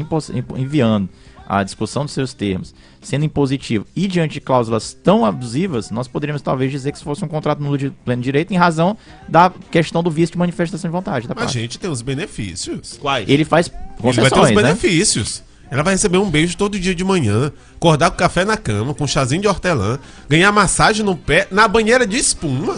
enviando 0.58 1.08
a 1.50 1.64
discussão 1.64 2.04
dos 2.04 2.14
seus 2.14 2.34
termos, 2.34 2.76
sendo 3.02 3.24
impositivo 3.24 3.86
e 3.96 4.06
diante 4.08 4.34
de 4.34 4.42
cláusulas 4.42 4.94
tão 4.94 5.24
abusivas, 5.26 5.90
nós 5.92 6.08
poderíamos 6.08 6.42
talvez 6.42 6.70
dizer 6.72 6.92
que 6.92 6.98
se 6.98 7.04
fosse 7.04 7.24
um 7.24 7.28
contrato 7.28 7.62
nulo 7.64 7.78
de 7.78 7.90
pleno 7.90 8.22
direito 8.22 8.54
em 8.54 8.58
razão 8.58 8.98
da 9.30 9.50
questão 9.72 10.04
do 10.04 10.12
vício 10.12 10.34
de 10.34 10.38
manifestação 10.40 10.90
de 10.90 10.92
vontade 10.92 11.28
da 11.28 11.34
Mas, 11.34 11.46
parte. 11.46 11.60
gente, 11.60 11.80
tem 11.80 11.90
os 11.90 12.02
benefícios. 12.02 12.98
Quais? 13.02 13.28
Ele 13.30 13.46
faz 13.46 13.68
Ele 13.68 13.76
vai 13.78 13.92
ter 14.02 14.08
os 14.10 14.16
concessões, 14.30 14.56
né? 14.56 14.62
benefícios. 14.64 15.44
Ela 15.72 15.84
vai 15.84 15.94
receber 15.94 16.18
um 16.18 16.30
beijo 16.30 16.56
todo 16.56 16.80
dia 16.80 16.96
de 16.96 17.04
manhã, 17.04 17.52
acordar 17.76 18.10
com 18.12 18.18
café 18.18 18.46
na 18.46 18.56
cama, 18.58 18.94
com 18.94 19.06
chazinho 19.06 19.42
de 19.42 19.48
hortelã, 19.48 20.00
ganhar 20.30 20.52
massagem 20.52 21.04
no 21.06 21.16
pé, 21.16 21.48
na 21.52 21.68
banheira 21.68 22.06
de 22.08 22.18
espuma. 22.18 22.78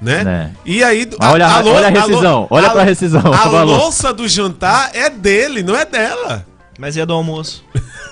Né? 0.00 0.24
Né. 0.24 0.52
E 0.66 0.82
aí. 0.84 1.08
Mas 1.18 1.32
olha 1.32 1.46
a- 1.46 1.64
olha 1.64 1.86
a 1.86 1.90
rescisão, 1.90 2.46
olha 2.50 2.70
pra 2.70 2.82
rescisão, 2.82 3.22
A 3.32 3.62
louça 3.62 4.12
do 4.12 4.26
jantar 4.28 4.90
é 4.94 5.08
dele, 5.08 5.62
não 5.62 5.74
é 5.76 5.84
dela. 5.86 6.46
Mas 6.78 6.96
e 6.96 7.00
a 7.00 7.04
do 7.04 7.12
almoço? 7.12 7.64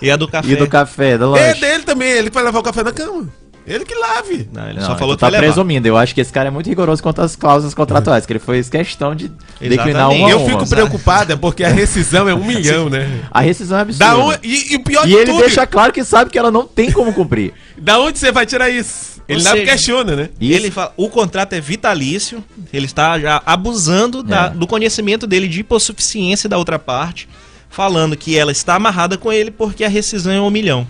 E 0.02 0.10
a 0.10 0.16
do 0.16 0.26
café? 0.28 0.48
E 0.50 0.56
do 0.56 0.66
café, 0.68 1.16
do 1.16 1.36
É 1.36 1.48
lanche. 1.48 1.60
dele 1.60 1.82
também, 1.84 2.08
ele 2.10 2.28
que 2.28 2.34
vai 2.34 2.44
levar 2.44 2.58
o 2.58 2.62
café 2.62 2.82
na 2.82 2.92
cama. 2.92 3.28
Ele 3.64 3.84
que 3.84 3.94
lave. 3.94 4.48
Não, 4.52 4.68
ele 4.68 4.80
Não, 4.80 4.86
só 4.88 4.96
falou 4.98 5.14
tu 5.14 5.18
que 5.18 5.20
tá 5.20 5.28
levar. 5.28 5.44
presumindo. 5.44 5.86
Eu 5.86 5.96
acho 5.96 6.12
que 6.12 6.20
esse 6.20 6.32
cara 6.32 6.48
é 6.48 6.50
muito 6.50 6.68
rigoroso 6.68 7.00
quanto 7.00 7.22
às 7.22 7.36
cláusulas 7.36 7.72
contratuais, 7.72 8.26
que 8.26 8.32
ele 8.32 8.40
fez 8.40 8.68
questão 8.68 9.14
de 9.14 9.28
declinar 9.60 9.88
Exatamente. 10.10 10.18
uma 10.20 10.26
a 10.28 10.30
eu 10.32 10.40
uma. 10.40 10.48
fico 10.50 10.68
preocupado, 10.68 11.32
é 11.32 11.36
porque 11.36 11.62
a 11.62 11.68
rescisão 11.68 12.28
é 12.28 12.34
um 12.34 12.42
milhão, 12.44 12.90
né? 12.90 13.08
A 13.30 13.40
rescisão 13.40 13.78
é 13.78 13.82
absurda. 13.82 14.04
Da 14.04 14.16
onde, 14.16 14.38
e, 14.42 14.72
e 14.72 14.76
o 14.76 14.80
pior 14.82 15.04
E 15.04 15.10
de 15.10 15.14
ele 15.14 15.26
tudo, 15.30 15.40
deixa 15.42 15.64
claro 15.64 15.92
que 15.92 16.02
sabe 16.02 16.28
que 16.32 16.36
ela 16.38 16.50
não 16.50 16.66
tem 16.66 16.90
como 16.90 17.12
cumprir. 17.12 17.52
da 17.78 18.00
onde 18.00 18.18
você 18.18 18.32
vai 18.32 18.44
tirar 18.46 18.68
isso? 18.68 19.12
Ele 19.28 19.38
Ou 19.38 19.44
não 19.44 19.52
seja, 19.52 19.70
questiona, 19.70 20.16
né? 20.16 20.28
E 20.40 20.52
ele 20.52 20.68
fala, 20.68 20.92
o 20.96 21.08
contrato 21.08 21.52
é 21.52 21.60
vitalício, 21.60 22.42
ele 22.72 22.86
está 22.86 23.16
já 23.20 23.40
abusando 23.46 24.24
da- 24.24 24.46
É. 24.46 24.50
do 24.50 24.66
conhecimento 24.66 25.24
dele 25.24 25.46
de 25.46 25.60
hipossuficiência 25.60 26.48
da 26.48 26.58
outra 26.58 26.80
parte, 26.80 27.28
falando 27.72 28.16
que 28.16 28.38
ela 28.38 28.52
está 28.52 28.76
amarrada 28.76 29.18
com 29.18 29.32
ele 29.32 29.50
porque 29.50 29.82
a 29.84 29.88
rescisão 29.88 30.32
é 30.32 30.40
um 30.40 30.50
milhão. 30.50 30.86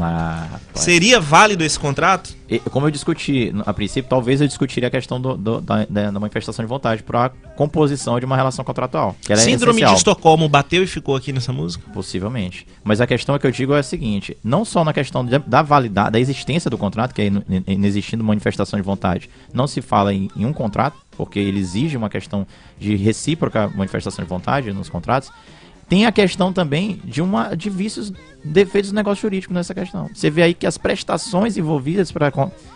Ah. 0.00 0.58
Seria 0.74 1.20
válido 1.20 1.62
esse 1.62 1.78
contrato? 1.78 2.34
Como 2.72 2.86
eu 2.86 2.90
discuti, 2.90 3.54
a 3.64 3.72
princípio, 3.72 4.10
talvez 4.10 4.40
eu 4.40 4.48
discutiria 4.48 4.88
a 4.88 4.90
questão 4.90 5.20
do- 5.20 5.36
do- 5.36 5.60
da, 5.60 5.84
da- 5.88 6.10
manifestação 6.18 6.64
de 6.64 6.68
vontade 6.68 7.04
para 7.04 7.26
a 7.26 7.28
composição 7.28 8.18
de 8.18 8.26
uma 8.26 8.34
relação 8.34 8.64
contratual. 8.64 9.14
Que 9.22 9.32
ela 9.32 9.40
é 9.40 9.44
Síndrome 9.44 9.70
essencial. 9.78 9.92
de 9.92 9.98
Estocolmo 9.98 10.48
bateu 10.48 10.82
e 10.82 10.88
ficou 10.88 11.14
aqui 11.14 11.32
nessa 11.32 11.52
música? 11.52 11.84
Possivelmente. 11.94 12.66
Mas 12.82 13.00
a 13.00 13.06
questão 13.06 13.38
que 13.38 13.46
eu 13.46 13.52
digo 13.52 13.74
é 13.74 13.78
a 13.78 13.82
seguinte: 13.82 14.36
não 14.42 14.64
só 14.64 14.84
na 14.84 14.92
questão 14.92 15.24
de- 15.24 15.38
da 15.38 15.62
validade, 15.62 16.10
da 16.10 16.18
existência 16.18 16.68
do 16.68 16.76
contrato, 16.76 17.14
que 17.14 17.22
é 17.22 17.30
inexistindo 17.72 18.24
manifestação 18.24 18.76
de 18.78 18.84
vontade, 18.84 19.30
não 19.54 19.68
se 19.68 19.80
fala 19.80 20.12
em, 20.12 20.28
em 20.36 20.44
um 20.44 20.52
contrato, 20.52 20.96
porque 21.16 21.38
ele 21.38 21.60
exige 21.60 21.96
uma 21.96 22.10
questão 22.10 22.44
de 22.78 22.96
recíproca 22.96 23.68
manifestação 23.68 24.24
de 24.24 24.28
vontade 24.28 24.72
nos 24.72 24.88
contratos. 24.88 25.30
Tem 25.88 26.04
a 26.04 26.10
questão 26.10 26.52
também 26.52 27.00
de 27.04 27.22
uma 27.22 27.54
de 27.54 27.70
vícios, 27.70 28.12
defeitos 28.44 28.90
do 28.90 28.94
negócio 28.94 29.22
jurídico 29.22 29.54
nessa 29.54 29.72
questão. 29.72 30.10
Você 30.12 30.28
vê 30.28 30.42
aí 30.42 30.54
que 30.54 30.66
as 30.66 30.76
prestações 30.76 31.56
envolvidas 31.56 32.10
para 32.10 32.32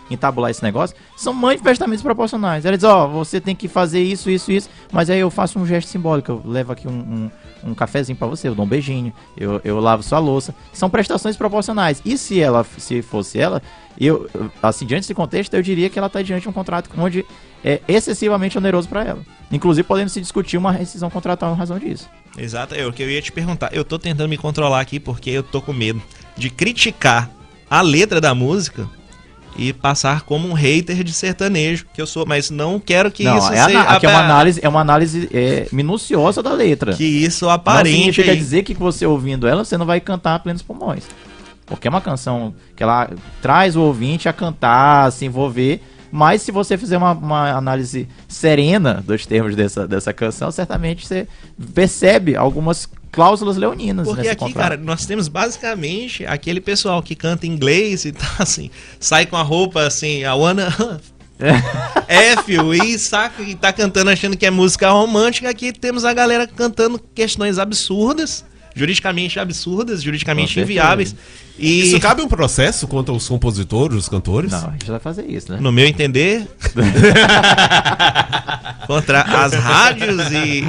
entabular 0.09 0.49
esse 0.49 0.63
negócio 0.63 0.95
são 1.17 1.33
manifestamente 1.33 2.01
proporcionais. 2.01 2.65
Ela 2.65 2.77
diz, 2.77 2.85
ó, 2.85 3.07
você 3.07 3.41
tem 3.41 3.53
que 3.53 3.67
fazer 3.67 4.01
isso, 4.01 4.29
isso, 4.29 4.49
isso, 4.49 4.69
mas 4.93 5.09
aí 5.09 5.19
eu 5.19 5.29
faço 5.29 5.59
um 5.59 5.65
gesto 5.65 5.89
simbólico, 5.89 6.31
eu 6.31 6.41
levo 6.45 6.71
aqui 6.71 6.87
um, 6.87 6.91
um, 6.91 7.71
um 7.71 7.73
cafezinho 7.73 8.17
para 8.17 8.27
você, 8.27 8.47
eu 8.47 8.55
dou 8.55 8.63
um 8.63 8.67
beijinho, 8.67 9.11
eu, 9.35 9.59
eu 9.63 9.79
lavo 9.81 10.03
sua 10.03 10.19
louça. 10.19 10.55
São 10.71 10.89
prestações 10.89 11.35
proporcionais. 11.35 12.01
E 12.05 12.17
se 12.17 12.39
ela, 12.39 12.63
se 12.77 13.01
fosse 13.01 13.37
ela, 13.37 13.61
eu, 13.99 14.29
assim, 14.63 14.85
diante 14.85 15.01
desse 15.01 15.13
contexto, 15.13 15.53
eu 15.53 15.61
diria 15.61 15.89
que 15.89 15.99
ela 15.99 16.07
está 16.07 16.21
diante 16.21 16.43
de 16.43 16.49
um 16.49 16.53
contrato 16.53 16.89
onde 16.97 17.25
é 17.63 17.81
excessivamente 17.89 18.57
oneroso 18.57 18.87
para 18.87 19.03
ela. 19.03 19.21
Inclusive, 19.51 19.85
podendo 19.85 20.09
se 20.09 20.21
discutir 20.21 20.55
uma 20.55 20.71
rescisão 20.71 21.09
contratual 21.09 21.53
em 21.53 21.57
razão 21.57 21.77
disso. 21.77 22.09
Exato, 22.37 22.75
é 22.75 22.85
o 22.85 22.93
que 22.93 23.03
eu 23.03 23.09
ia 23.09 23.21
te 23.21 23.31
perguntar. 23.31 23.69
Eu 23.73 23.83
tô 23.83 23.99
tentando 23.99 24.29
me 24.29 24.37
controlar 24.37 24.79
aqui 24.79 24.99
porque 24.99 25.29
eu 25.29 25.43
tô 25.43 25.61
com 25.61 25.73
medo 25.73 26.01
de 26.37 26.49
criticar 26.49 27.29
a 27.69 27.81
letra 27.81 28.21
da 28.21 28.33
música 28.33 28.87
e 29.57 29.73
passar 29.73 30.21
como 30.21 30.47
um 30.47 30.53
hater 30.53 31.03
de 31.03 31.13
sertanejo 31.13 31.85
que 31.93 32.01
eu 32.01 32.07
sou, 32.07 32.25
mas 32.25 32.49
não 32.49 32.79
quero 32.79 33.11
que 33.11 33.23
não, 33.23 33.37
isso 33.37 33.51
é, 33.51 33.65
seja 33.65 33.81
aqui 33.81 34.05
é 34.05 34.09
uma 34.09 34.19
análise, 34.19 34.59
é 34.63 34.69
uma 34.69 34.79
análise 34.79 35.29
é, 35.33 35.67
minuciosa 35.71 36.41
da 36.41 36.53
letra. 36.53 36.93
que 36.93 37.03
isso 37.03 37.45
Não 37.45 37.51
aparente 37.51 37.97
significa 37.97 38.31
aí. 38.31 38.37
dizer 38.37 38.63
que 38.63 38.73
você 38.73 39.05
ouvindo 39.05 39.47
ela, 39.47 39.65
você 39.65 39.77
não 39.77 39.85
vai 39.85 39.99
cantar 39.99 40.35
a 40.35 40.39
plenos 40.39 40.61
pulmões. 40.61 41.03
Porque 41.65 41.87
é 41.87 41.89
uma 41.91 42.01
canção 42.01 42.53
que 42.75 42.83
ela 42.83 43.09
traz 43.41 43.75
o 43.77 43.81
ouvinte 43.81 44.27
a 44.27 44.33
cantar, 44.33 45.05
a 45.05 45.11
se 45.11 45.25
envolver. 45.25 45.81
Mas 46.11 46.41
se 46.41 46.51
você 46.51 46.77
fizer 46.77 46.97
uma, 46.97 47.13
uma 47.13 47.51
análise 47.51 48.07
serena 48.27 49.03
dos 49.05 49.25
termos 49.25 49.55
dessa, 49.55 49.87
dessa 49.87 50.11
canção, 50.11 50.51
certamente 50.51 51.07
você 51.07 51.27
percebe 51.73 52.35
algumas 52.35 52.87
cláusulas 53.11 53.57
leoninas 53.57 54.07
Porque 54.07 54.27
aqui, 54.27 54.39
contrato. 54.39 54.63
cara, 54.63 54.77
nós 54.77 55.05
temos 55.05 55.27
basicamente 55.27 56.25
aquele 56.25 56.61
pessoal 56.61 57.01
que 57.03 57.15
canta 57.15 57.45
inglês 57.45 58.05
e 58.05 58.11
tá 58.13 58.27
assim, 58.39 58.69
sai 58.99 59.25
com 59.25 59.35
a 59.35 59.41
roupa 59.41 59.81
assim, 59.83 60.23
a 60.23 60.35
Wanna 60.35 60.69
F, 62.07 62.59
o 62.59 62.73
I, 62.73 62.99
saca, 62.99 63.41
e 63.41 63.55
tá 63.55 63.73
cantando 63.73 64.09
achando 64.09 64.37
que 64.37 64.45
é 64.45 64.51
música 64.51 64.89
romântica. 64.91 65.49
Aqui 65.49 65.71
temos 65.73 66.05
a 66.05 66.13
galera 66.13 66.45
cantando 66.45 66.99
questões 67.15 67.57
absurdas, 67.57 68.45
juridicamente 68.75 69.39
absurdas, 69.39 70.01
juridicamente 70.01 70.59
inviáveis. 70.59 71.15
E, 71.57 71.81
Isso 71.81 71.99
cabe 71.99 72.21
um 72.21 72.27
processo 72.27 72.87
contra 72.87 73.13
os 73.13 73.27
compositores, 73.27 73.97
os 73.97 74.09
cantores? 74.09 74.51
Não, 74.51 74.69
a 74.69 74.71
gente 74.71 74.89
vai 74.89 74.99
fazer 74.99 75.25
isso, 75.27 75.51
né? 75.51 75.59
no 75.59 75.71
meu 75.71 75.85
entender, 75.85 76.47
contra 78.87 79.21
as 79.21 79.53
rádios 79.53 80.31
e 80.31 80.63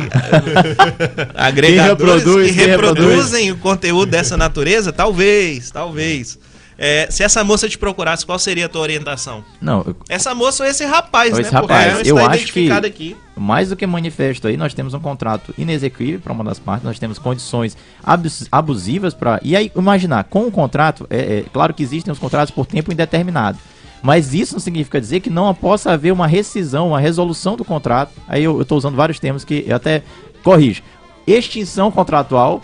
agregadores 1.35 2.25
reproduz, 2.25 2.51
que 2.51 2.57
reproduzem 2.57 3.53
o 3.53 3.57
conteúdo 3.57 4.11
dessa 4.11 4.37
natureza, 4.37 4.93
talvez, 4.93 5.71
talvez. 5.71 6.39
É, 6.85 7.07
se 7.09 7.23
essa 7.23 7.45
moça 7.45 7.69
te 7.69 7.79
procurasse, 7.79 8.27
qual 8.27 8.37
seria 8.41 8.67
a 8.67 8.69
tua 8.69 8.81
orientação? 8.81 9.45
Não, 9.61 9.85
eu- 9.87 9.95
Essa 10.09 10.35
moça 10.35 10.65
ou 10.65 10.69
esse 10.69 10.85
rapaz, 10.85 11.31
Ou 11.31 11.37
né? 11.37 11.43
esse 11.43 11.53
rapaz, 11.55 11.93
Porque 11.95 12.11
eu 12.11 12.19
está 12.19 12.31
acho 12.33 12.53
que- 12.53 12.73
aqui. 12.73 13.17
mais 13.37 13.69
do 13.69 13.77
que 13.77 13.87
manifesto 13.87 14.49
aí, 14.49 14.57
nós 14.57 14.75
temos 14.75 14.93
um 14.93 14.99
contrato 14.99 15.55
inexequível 15.57 16.19
para 16.19 16.33
uma 16.33 16.43
das 16.43 16.59
partes, 16.59 16.85
nós 16.85 16.99
temos 16.99 17.21
condições 17.21 17.77
abus- 18.03 18.49
abusivas 18.51 19.15
para. 19.15 19.39
E 19.45 19.55
aí, 19.55 19.71
imaginar, 19.77 20.25
com 20.25 20.45
o 20.49 20.51
contrato, 20.51 21.07
é, 21.09 21.39
é 21.39 21.45
claro 21.53 21.73
que 21.73 21.85
existem 21.85 22.11
os 22.13 22.19
contratos 22.19 22.53
por 22.53 22.67
tempo 22.67 22.93
indeterminado. 22.93 23.59
Mas 24.03 24.35
isso 24.35 24.55
não 24.55 24.61
significa 24.61 25.01
dizer 25.01 25.21
que 25.21 25.31
não 25.31 25.55
possa 25.55 25.93
haver 25.93 26.13
uma 26.13 26.27
rescisão, 26.27 26.89
uma 26.89 26.99
resolução 26.99 27.55
do 27.55 27.65
contrato. 27.65 28.11
Aí 28.27 28.43
eu 28.43 28.61
estou 28.61 28.77
usando 28.77 28.97
vários 28.97 29.21
termos 29.21 29.45
que 29.45 29.65
eu 29.69 29.77
até 29.77 30.03
corrijo. 30.43 30.83
Extinção 31.25 31.93
contratual 31.93 32.61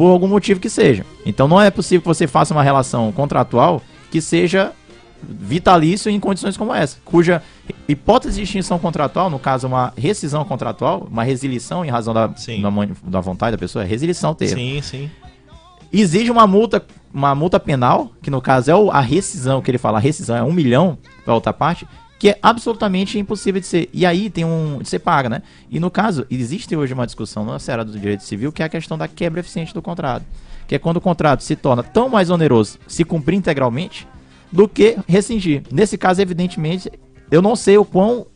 por 0.00 0.08
algum 0.08 0.26
motivo 0.26 0.58
que 0.58 0.70
seja. 0.70 1.04
Então 1.26 1.46
não 1.46 1.60
é 1.60 1.70
possível 1.70 2.00
que 2.00 2.08
você 2.08 2.26
faça 2.26 2.54
uma 2.54 2.62
relação 2.62 3.12
contratual 3.12 3.82
que 4.10 4.18
seja 4.18 4.72
vitalício 5.22 6.10
em 6.10 6.18
condições 6.18 6.56
como 6.56 6.72
essa, 6.72 6.96
cuja 7.04 7.42
hipótese 7.86 8.36
de 8.36 8.44
extinção 8.44 8.78
contratual, 8.78 9.28
no 9.28 9.38
caso 9.38 9.66
uma 9.66 9.92
rescisão 9.94 10.42
contratual, 10.42 11.06
uma 11.10 11.22
resilição 11.22 11.84
em 11.84 11.90
razão 11.90 12.14
da, 12.14 12.28
da, 12.28 12.34
da 13.02 13.20
vontade 13.20 13.52
da 13.52 13.58
pessoa, 13.58 13.84
é 13.84 13.86
resilição 13.86 14.34
termo. 14.34 14.56
Sim, 14.56 14.80
sim. 14.80 15.10
Exige 15.92 16.30
uma 16.30 16.46
multa, 16.46 16.82
uma 17.12 17.34
multa 17.34 17.60
penal, 17.60 18.10
que 18.22 18.30
no 18.30 18.40
caso 18.40 18.70
é 18.70 18.74
a 18.96 19.02
rescisão, 19.02 19.60
que 19.60 19.70
ele 19.70 19.76
fala, 19.76 19.98
a 19.98 20.00
rescisão 20.00 20.34
é 20.34 20.42
um 20.42 20.52
milhão 20.52 20.96
para 21.26 21.34
outra 21.34 21.52
parte, 21.52 21.86
que 22.20 22.28
é 22.28 22.38
absolutamente 22.42 23.18
impossível 23.18 23.62
de 23.62 23.66
ser. 23.66 23.88
E 23.94 24.04
aí 24.04 24.28
tem 24.28 24.44
um. 24.44 24.78
Você 24.84 24.98
paga, 24.98 25.30
né? 25.30 25.42
E 25.70 25.80
no 25.80 25.90
caso, 25.90 26.26
existe 26.30 26.76
hoje 26.76 26.92
uma 26.92 27.06
discussão 27.06 27.46
na 27.46 27.58
seara 27.58 27.82
do 27.82 27.98
direito 27.98 28.22
civil 28.22 28.52
que 28.52 28.62
é 28.62 28.66
a 28.66 28.68
questão 28.68 28.98
da 28.98 29.08
quebra 29.08 29.40
eficiente 29.40 29.72
do 29.72 29.80
contrato. 29.80 30.26
Que 30.68 30.74
é 30.74 30.78
quando 30.78 30.98
o 30.98 31.00
contrato 31.00 31.42
se 31.42 31.56
torna 31.56 31.82
tão 31.82 32.10
mais 32.10 32.28
oneroso 32.28 32.78
se 32.86 33.04
cumprir 33.04 33.36
integralmente 33.36 34.06
do 34.52 34.68
que 34.68 34.98
rescindir. 35.08 35.62
Nesse 35.72 35.96
caso, 35.96 36.20
evidentemente, 36.20 36.92
eu 37.30 37.40
não 37.40 37.56
sei 37.56 37.78
o 37.78 37.86
quão. 37.86 38.26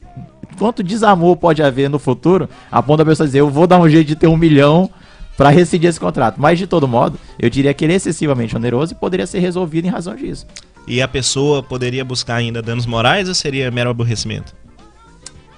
Quanto 0.58 0.82
desamor 0.82 1.36
pode 1.36 1.62
haver 1.62 1.90
no 1.90 1.98
futuro 1.98 2.48
a 2.72 2.82
ponto 2.82 2.98
da 2.98 3.04
pessoa 3.04 3.26
dizer, 3.26 3.40
eu 3.40 3.50
vou 3.50 3.66
dar 3.66 3.78
um 3.78 3.88
jeito 3.88 4.06
de 4.06 4.16
ter 4.16 4.28
um 4.28 4.36
milhão 4.36 4.88
para 5.36 5.50
rescindir 5.50 5.90
esse 5.90 6.00
contrato. 6.00 6.40
Mas, 6.40 6.58
de 6.58 6.66
todo 6.66 6.88
modo, 6.88 7.18
eu 7.38 7.50
diria 7.50 7.74
que 7.74 7.84
ele 7.84 7.92
é 7.92 7.96
excessivamente 7.96 8.56
oneroso 8.56 8.92
e 8.92 8.96
poderia 8.96 9.26
ser 9.26 9.40
resolvido 9.40 9.84
em 9.84 9.90
razão 9.90 10.14
disso. 10.14 10.46
E 10.86 11.00
a 11.00 11.08
pessoa 11.08 11.62
poderia 11.62 12.04
buscar 12.04 12.36
ainda 12.36 12.60
danos 12.60 12.84
morais 12.86 13.28
ou 13.28 13.34
seria 13.34 13.70
mero 13.70 13.90
aborrecimento? 13.90 14.54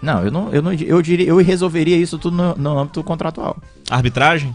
Não, 0.01 0.25
eu 0.25 0.31
não, 0.31 0.53
eu 0.53 0.63
não 0.63 0.73
eu 0.73 1.03
diria, 1.03 1.27
eu 1.27 1.37
resolveria 1.39 1.97
isso 1.97 2.19
tudo 2.19 2.37
no, 2.37 2.55
no 2.57 2.79
âmbito 2.79 3.03
contratual. 3.03 3.57
Arbitragem? 3.91 4.55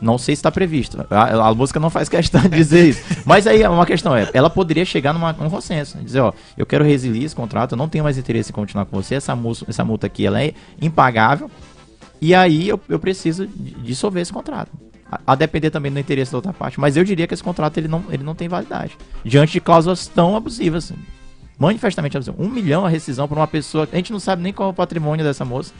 Não 0.00 0.18
sei 0.18 0.34
se 0.34 0.40
está 0.40 0.50
previsto. 0.50 1.06
A, 1.08 1.48
a 1.48 1.54
música 1.54 1.78
não 1.78 1.88
faz 1.88 2.08
questão 2.08 2.40
de 2.42 2.48
dizer 2.48 2.88
isso. 2.88 3.00
Mas 3.24 3.46
aí 3.46 3.64
uma 3.66 3.86
questão 3.86 4.14
é, 4.16 4.28
ela 4.34 4.50
poderia 4.50 4.84
chegar 4.84 5.12
numa, 5.12 5.32
num 5.32 5.48
consenso, 5.48 5.96
dizer, 5.98 6.20
ó, 6.20 6.32
eu 6.58 6.66
quero 6.66 6.84
resiliar 6.84 7.24
esse 7.24 7.36
contrato, 7.36 7.72
eu 7.72 7.78
não 7.78 7.88
tenho 7.88 8.02
mais 8.02 8.18
interesse 8.18 8.50
em 8.50 8.52
continuar 8.52 8.84
com 8.84 9.00
você, 9.00 9.14
essa, 9.14 9.34
mus- 9.36 9.64
essa 9.68 9.84
multa 9.84 10.08
aqui 10.08 10.26
ela 10.26 10.42
é 10.42 10.52
impagável, 10.80 11.48
e 12.20 12.34
aí 12.34 12.68
eu, 12.68 12.80
eu 12.88 12.98
preciso 12.98 13.46
de- 13.46 13.74
dissolver 13.76 14.20
esse 14.22 14.32
contrato. 14.32 14.70
A, 15.26 15.34
depender 15.34 15.70
também 15.70 15.92
do 15.92 15.98
interesse 15.98 16.32
da 16.32 16.38
outra 16.38 16.52
parte. 16.52 16.80
Mas 16.80 16.96
eu 16.96 17.04
diria 17.04 17.26
que 17.26 17.34
esse 17.34 17.42
contrato 17.42 17.76
ele 17.78 17.88
não, 17.88 18.04
ele 18.10 18.22
não 18.22 18.34
tem 18.34 18.48
validade. 18.48 18.96
Diante 19.24 19.52
de 19.52 19.60
cláusulas 19.60 20.06
tão 20.06 20.36
abusivas. 20.36 20.92
Manifestamente 21.58 22.16
abusivas. 22.16 22.40
Um 22.40 22.48
milhão 22.48 22.86
a 22.86 22.88
rescisão 22.88 23.28
por 23.28 23.36
uma 23.36 23.46
pessoa. 23.46 23.88
A 23.92 23.96
gente 23.96 24.12
não 24.12 24.20
sabe 24.20 24.42
nem 24.42 24.52
qual 24.52 24.70
é 24.70 24.72
o 24.72 24.74
patrimônio 24.74 25.24
dessa 25.24 25.44
moça. 25.44 25.72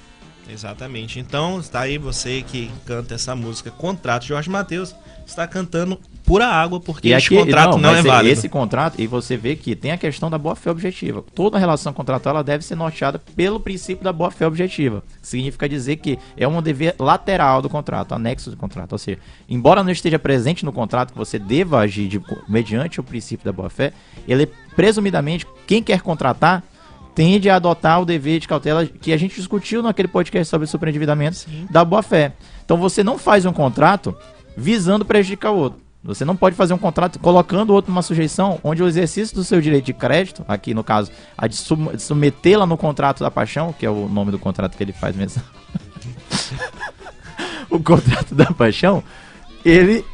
Exatamente. 0.48 1.18
Então, 1.18 1.60
está 1.60 1.80
aí 1.80 1.98
você 1.98 2.42
que 2.42 2.70
canta 2.84 3.14
essa 3.14 3.34
música 3.34 3.70
Contrato 3.70 4.24
Jorge 4.24 4.50
Matheus, 4.50 4.94
está 5.26 5.46
cantando 5.46 5.98
pura 6.32 6.46
água 6.46 6.80
porque 6.80 7.08
E 7.08 7.14
aqui, 7.14 7.36
contrato 7.36 7.76
não, 7.76 7.90
mas 7.92 7.98
é 7.98 8.08
válido. 8.08 8.32
Esse 8.32 8.48
contrato, 8.48 8.98
e 8.98 9.06
você 9.06 9.36
vê 9.36 9.54
que 9.54 9.76
tem 9.76 9.90
a 9.92 9.98
questão 9.98 10.30
da 10.30 10.38
boa-fé 10.38 10.70
objetiva. 10.70 11.22
Toda 11.34 11.58
relação 11.58 11.92
contratual 11.92 12.36
ela 12.36 12.42
deve 12.44 12.64
ser 12.64 12.74
norteada 12.74 13.18
pelo 13.36 13.60
princípio 13.60 14.02
da 14.02 14.12
boa-fé 14.14 14.46
objetiva. 14.46 15.02
Significa 15.20 15.68
dizer 15.68 15.96
que 15.96 16.18
é 16.34 16.48
um 16.48 16.62
dever 16.62 16.94
lateral 16.98 17.60
do 17.60 17.68
contrato, 17.68 18.14
anexo 18.14 18.50
do 18.50 18.56
contrato. 18.56 18.92
Ou 18.92 18.98
seja, 18.98 19.18
embora 19.46 19.84
não 19.84 19.90
esteja 19.92 20.18
presente 20.18 20.64
no 20.64 20.72
contrato 20.72 21.12
que 21.12 21.18
você 21.18 21.38
deva 21.38 21.80
agir 21.80 22.08
de- 22.08 22.20
mediante 22.48 22.98
o 22.98 23.04
princípio 23.04 23.44
da 23.44 23.52
boa-fé, 23.52 23.92
ele 24.26 24.48
presumidamente, 24.74 25.46
quem 25.66 25.82
quer 25.82 26.00
contratar 26.00 26.62
tende 27.14 27.50
a 27.50 27.56
adotar 27.56 28.00
o 28.00 28.06
dever 28.06 28.40
de 28.40 28.48
cautela 28.48 28.86
que 28.86 29.12
a 29.12 29.18
gente 29.18 29.34
discutiu 29.36 29.82
naquele 29.82 30.08
podcast 30.08 30.48
sobre 30.48 30.66
superendividamento 30.66 31.36
Sim. 31.36 31.66
da 31.70 31.84
boa-fé. 31.84 32.32
Então 32.64 32.78
você 32.78 33.04
não 33.04 33.18
faz 33.18 33.44
um 33.44 33.52
contrato 33.52 34.16
visando 34.56 35.04
prejudicar 35.04 35.50
o 35.50 35.58
outro. 35.58 35.82
Você 36.04 36.24
não 36.24 36.34
pode 36.34 36.56
fazer 36.56 36.74
um 36.74 36.78
contrato 36.78 37.18
colocando 37.20 37.70
o 37.70 37.74
outro 37.74 37.92
numa 37.92 38.02
sujeição 38.02 38.58
onde 38.64 38.82
o 38.82 38.88
exercício 38.88 39.36
do 39.36 39.44
seu 39.44 39.60
direito 39.60 39.84
de 39.84 39.92
crédito, 39.92 40.44
aqui 40.48 40.74
no 40.74 40.82
caso, 40.82 41.12
a 41.38 41.46
de 41.46 41.56
submetê-la 41.56 42.66
no 42.66 42.76
contrato 42.76 43.20
da 43.20 43.30
paixão, 43.30 43.72
que 43.72 43.86
é 43.86 43.90
o 43.90 44.08
nome 44.08 44.32
do 44.32 44.38
contrato 44.38 44.76
que 44.76 44.82
ele 44.82 44.92
faz 44.92 45.14
mesmo. 45.14 45.40
o 47.70 47.78
contrato 47.78 48.34
da 48.34 48.46
paixão, 48.46 49.02
ele 49.64 50.04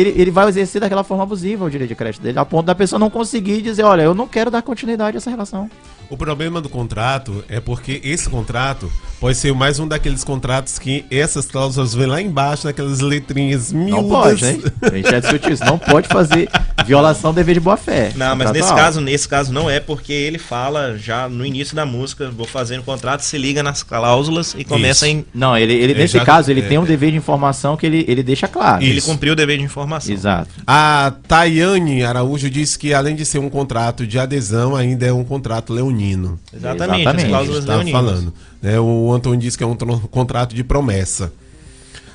ele, 0.00 0.20
ele 0.20 0.30
vai 0.30 0.48
exercer 0.48 0.80
daquela 0.80 1.02
forma 1.02 1.22
abusiva 1.22 1.64
o 1.64 1.70
direito 1.70 1.88
de 1.88 1.94
crédito 1.94 2.22
dele, 2.22 2.38
a 2.38 2.44
ponto 2.44 2.66
da 2.66 2.74
pessoa 2.74 2.98
não 2.98 3.08
conseguir 3.08 3.62
dizer, 3.62 3.82
olha, 3.82 4.02
eu 4.02 4.14
não 4.14 4.26
quero 4.26 4.50
dar 4.50 4.62
continuidade 4.62 5.16
a 5.16 5.18
essa 5.18 5.30
relação. 5.30 5.70
O 6.08 6.16
problema 6.16 6.60
do 6.60 6.68
contrato 6.68 7.44
é 7.48 7.58
porque 7.58 8.00
esse 8.04 8.28
contrato 8.28 8.90
pode 9.18 9.36
ser 9.36 9.52
mais 9.52 9.80
um 9.80 9.88
daqueles 9.88 10.22
contratos 10.22 10.78
que 10.78 11.04
essas 11.10 11.46
cláusulas 11.46 11.94
vêm 11.94 12.06
lá 12.06 12.22
embaixo, 12.22 12.66
naquelas 12.66 13.00
letrinhas 13.00 13.72
miúdas. 13.72 14.02
Não 14.02 14.08
pode, 14.08 14.44
né? 14.44 14.58
A 14.82 14.90
gente 14.94 15.10
já 15.10 15.18
discutiu 15.18 15.52
isso. 15.52 15.64
Não 15.64 15.78
pode 15.78 16.06
fazer 16.06 16.48
violação 16.84 17.32
do 17.32 17.36
dever 17.36 17.54
de 17.54 17.60
boa 17.60 17.76
fé. 17.76 18.12
Não, 18.14 18.36
mas 18.36 18.52
nesse 18.52 18.72
caso, 18.72 19.00
nesse 19.00 19.28
caso 19.28 19.52
não 19.52 19.68
é 19.68 19.80
porque 19.80 20.12
ele 20.12 20.38
fala 20.38 20.96
já 20.96 21.28
no 21.28 21.44
início 21.44 21.74
da 21.74 21.84
música, 21.84 22.30
vou 22.30 22.46
fazer 22.46 22.78
um 22.78 22.82
contrato, 22.82 23.22
se 23.22 23.36
liga 23.36 23.60
nas 23.62 23.82
cláusulas 23.82 24.54
e 24.56 24.62
começa 24.64 25.08
Isso. 25.08 25.16
em 25.18 25.24
Não, 25.34 25.58
ele, 25.58 25.72
ele 25.74 25.92
É, 25.94 25.96
nesse 25.98 26.18
já- 26.18 26.24
caso, 26.24 26.50
ele 26.52 26.60
é, 26.60 26.68
tem 26.68 26.78
um 26.78 26.84
é. 26.84 26.86
dever 26.86 27.10
de 27.10 27.16
informação 27.16 27.76
que 27.76 27.84
ele, 27.84 28.04
ele 28.06 28.22
deixa 28.22 28.46
claro. 28.46 28.80
ele 28.80 28.98
Isso. 28.98 29.08
cumpriu 29.08 29.32
o 29.32 29.36
dever 29.36 29.58
de 29.58 29.64
informação. 29.64 30.14
Exato. 30.14 30.50
A 30.64 31.12
Tayane 31.26 32.04
Araújo 32.04 32.48
disse 32.48 32.78
que 32.78 32.94
além 32.94 33.16
de 33.16 33.24
ser 33.24 33.38
um 33.40 33.50
contrato 33.50 34.06
de 34.06 34.18
adesão, 34.20 34.76
ainda 34.76 35.04
é 35.04 35.12
um 35.12 35.24
contrato 35.24 35.72
leonino. 35.72 35.95
Exatamente, 36.04 37.00
Exatamente. 37.02 37.22
as 37.24 37.28
cláusulas 37.28 37.64
leoninas. 37.64 37.92
falando. 37.92 38.34
Né? 38.62 38.78
O 38.80 39.12
Antônio 39.12 39.38
disse 39.40 39.56
que 39.58 39.64
é 39.64 39.66
um 39.66 39.76
contrato 39.76 40.54
de 40.54 40.62
promessa. 40.64 41.32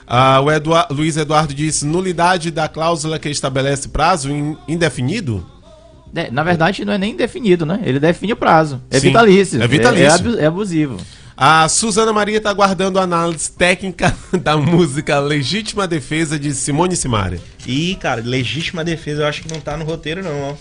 Ah, 0.08 0.42
o 0.42 0.52
Edua- 0.52 0.88
Luiz 0.92 1.16
Eduardo 1.16 1.54
disse 1.54 1.86
nulidade 1.86 2.52
da 2.52 2.68
cláusula 2.68 3.18
que 3.18 3.30
estabelece 3.30 3.88
prazo 3.90 4.30
in- 4.30 4.58
indefinido? 4.68 5.46
É, 6.14 6.30
na 6.30 6.44
verdade, 6.44 6.84
não 6.84 6.92
é 6.92 6.98
nem 6.98 7.16
definido, 7.16 7.66
né? 7.66 7.80
Ele 7.84 7.98
define 8.00 8.34
o 8.34 8.36
prazo. 8.36 8.82
É 8.92 9.00
Sim, 9.00 9.08
vitalício. 9.08 9.64
é 9.64 9.68
vitalício. 9.68 10.36
É, 10.38 10.42
é 10.42 10.44
é 10.44 10.48
abusivo. 10.48 10.98
A 11.38 11.68
Suzana 11.70 12.12
Maria 12.12 12.38
está 12.38 12.50
aguardando 12.50 13.00
a 13.00 13.04
análise 13.04 13.50
técnica 13.52 14.14
da 14.44 14.58
música 14.58 15.18
Legítima 15.20 15.88
Defesa 15.88 16.38
de 16.38 16.54
Simone 16.54 16.96
Simaria. 16.98 17.40
E, 17.66 17.96
cara, 17.96 18.22
legítima 18.24 18.84
defesa 18.84 19.22
eu 19.24 19.28
acho 19.28 19.42
que 19.44 19.52
não 19.54 19.62
tá 19.62 19.78
no 19.78 19.86
roteiro, 19.86 20.22
não, 20.22 20.50
ó. 20.50 20.54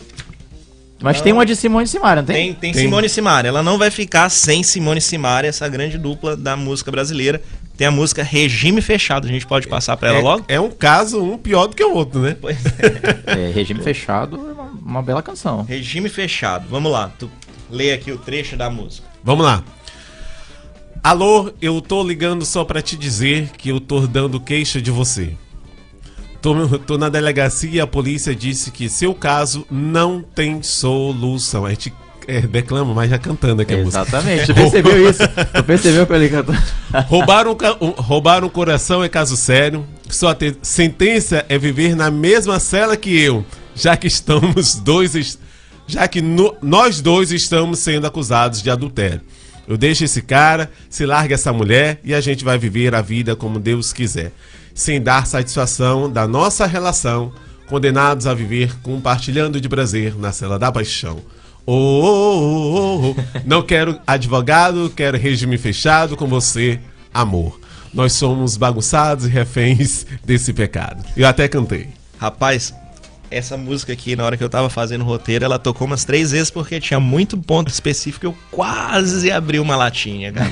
Mas 1.02 1.16
Não. 1.16 1.24
tem 1.24 1.32
uma 1.32 1.46
de 1.46 1.56
Simone 1.56 1.86
Simaria, 1.86 2.20
não 2.22 2.26
tem? 2.26 2.36
Tem, 2.36 2.54
tem, 2.54 2.72
Tem. 2.72 2.82
Simone 2.82 3.06
e 3.06 3.10
Simaria. 3.10 3.48
Ela 3.48 3.62
não 3.62 3.78
vai 3.78 3.90
ficar 3.90 4.28
sem 4.28 4.62
Simone 4.62 4.98
e 4.98 5.02
Simaria, 5.02 5.48
essa 5.48 5.66
grande 5.68 5.96
dupla 5.96 6.36
da 6.36 6.56
música 6.56 6.90
brasileira. 6.90 7.40
tem 7.76 7.86
a 7.86 7.90
música 7.90 8.22
Regime 8.22 8.82
Fechado. 8.82 9.26
A 9.26 9.30
gente 9.30 9.46
pode 9.46 9.66
passar 9.66 9.96
pra 9.96 10.10
ela 10.10 10.18
é, 10.18 10.22
logo? 10.22 10.44
é 10.46 10.60
um 10.60 10.70
caso, 10.70 11.22
um 11.22 11.38
pior 11.38 11.66
do 11.68 11.74
que 11.74 11.82
o 11.82 11.94
outro, 11.94 12.20
né? 12.20 12.36
Pois 12.40 12.58
é. 12.66 12.70
É, 13.48 13.50
Regime 13.50 13.80
Fechado 13.82 14.36
é 14.36 14.52
uma, 14.52 14.64
uma 14.64 15.02
bela 15.02 15.22
canção. 15.22 15.62
Regime 15.62 16.08
Fechado. 16.10 16.66
Vamos 16.68 16.92
lá, 16.92 17.10
tu 17.18 17.30
lê 17.70 17.92
aqui 17.92 18.12
o 18.12 18.18
trecho 18.18 18.54
da 18.56 18.68
música. 18.68 19.06
Vamos 19.24 19.46
lá. 19.46 19.64
Alô, 21.02 21.50
eu 21.62 21.80
tô 21.80 22.02
ligando 22.02 22.44
só 22.44 22.62
pra 22.62 22.82
te 22.82 22.94
dizer 22.96 23.48
que 23.56 23.70
eu 23.70 23.80
tô 23.80 24.00
dando 24.06 24.38
queixa 24.38 24.82
de 24.82 24.90
você. 24.90 25.34
Tô, 26.42 26.78
tô 26.78 26.96
na 26.98 27.08
delegacia 27.08 27.70
e 27.70 27.80
a 27.80 27.86
polícia 27.86 28.34
disse 28.34 28.70
que 28.70 28.88
seu 28.88 29.14
caso 29.14 29.66
não 29.70 30.22
tem 30.22 30.62
solução. 30.62 31.66
A 31.66 31.70
gente 31.70 31.92
é, 32.26 32.40
declama, 32.40 32.94
mas 32.94 33.10
já 33.10 33.18
cantando 33.18 33.60
aqui 33.62 33.74
a 33.74 33.78
música. 33.78 34.02
Exatamente. 34.02 34.52
Percebeu 34.54 35.10
isso? 35.10 35.20
Tu 35.54 35.64
percebeu 35.64 36.06
que 36.06 36.12
ele 36.14 36.28
cantou? 36.28 36.54
Roubar 37.08 37.46
um, 37.46 37.54
ca- 37.54 37.76
um- 37.80 37.90
roubar 37.90 38.42
um 38.44 38.48
coração 38.48 39.04
é 39.04 39.08
caso 39.08 39.36
sério. 39.36 39.84
Sua 40.08 40.34
te- 40.34 40.56
sentença 40.62 41.44
é 41.48 41.58
viver 41.58 41.94
na 41.94 42.10
mesma 42.10 42.58
cela 42.58 42.96
que 42.96 43.18
eu, 43.18 43.44
já 43.74 43.96
que 43.96 44.06
estamos 44.06 44.76
dois, 44.76 45.38
já 45.86 46.08
que 46.08 46.22
no- 46.22 46.54
nós 46.62 47.00
dois 47.02 47.30
estamos 47.32 47.80
sendo 47.80 48.06
acusados 48.06 48.62
de 48.62 48.70
adultério. 48.70 49.20
Eu 49.68 49.76
deixo 49.76 50.04
esse 50.04 50.20
cara, 50.22 50.70
se 50.88 51.04
larga 51.06 51.34
essa 51.34 51.52
mulher 51.52 52.00
e 52.02 52.12
a 52.14 52.20
gente 52.20 52.44
vai 52.44 52.58
viver 52.58 52.94
a 52.94 53.00
vida 53.02 53.36
como 53.36 53.60
Deus 53.60 53.92
quiser, 53.92 54.32
sem 54.74 55.00
dar 55.00 55.26
satisfação 55.26 56.10
da 56.10 56.26
nossa 56.26 56.66
relação, 56.66 57.32
condenados 57.66 58.26
a 58.26 58.34
viver 58.34 58.76
compartilhando 58.82 59.60
de 59.60 59.68
prazer 59.68 60.16
na 60.16 60.32
cela 60.32 60.58
da 60.58 60.72
paixão. 60.72 61.18
Oh, 61.66 61.72
oh, 61.72 62.40
oh, 62.40 62.74
oh, 62.74 63.10
oh. 63.10 63.40
Não 63.44 63.62
quero 63.62 64.00
advogado, 64.06 64.92
quero 64.94 65.18
regime 65.18 65.56
fechado 65.58 66.16
com 66.16 66.26
você, 66.26 66.80
amor. 67.12 67.60
Nós 67.92 68.12
somos 68.12 68.56
bagunçados 68.56 69.26
e 69.26 69.28
reféns 69.28 70.06
desse 70.24 70.52
pecado. 70.52 71.04
Eu 71.16 71.26
até 71.26 71.48
cantei. 71.48 71.88
Rapaz, 72.18 72.74
essa 73.30 73.56
música 73.56 73.92
aqui, 73.92 74.16
na 74.16 74.24
hora 74.24 74.36
que 74.36 74.42
eu 74.42 74.48
tava 74.48 74.68
fazendo 74.68 75.02
o 75.02 75.04
roteiro, 75.04 75.44
ela 75.44 75.58
tocou 75.58 75.86
umas 75.86 76.04
três 76.04 76.32
vezes 76.32 76.50
porque 76.50 76.80
tinha 76.80 76.98
muito 76.98 77.38
ponto 77.38 77.68
específico. 77.68 78.26
Eu 78.26 78.36
quase 78.50 79.30
abri 79.30 79.60
uma 79.60 79.76
latinha, 79.76 80.32
cara. 80.32 80.50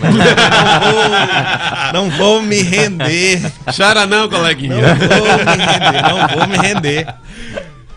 Não, 1.93 2.11
vou, 2.11 2.11
não 2.11 2.11
vou 2.11 2.43
me 2.43 2.63
render. 2.63 3.41
Chora 3.77 4.07
não, 4.07 4.23
Não 4.23 4.29
coleguinha. 4.29 4.75
vou 4.95 5.27
me 5.57 5.65
render, 5.65 6.03
não 6.03 6.29
vou 6.29 6.47
me 6.47 6.57
render. 6.59 7.07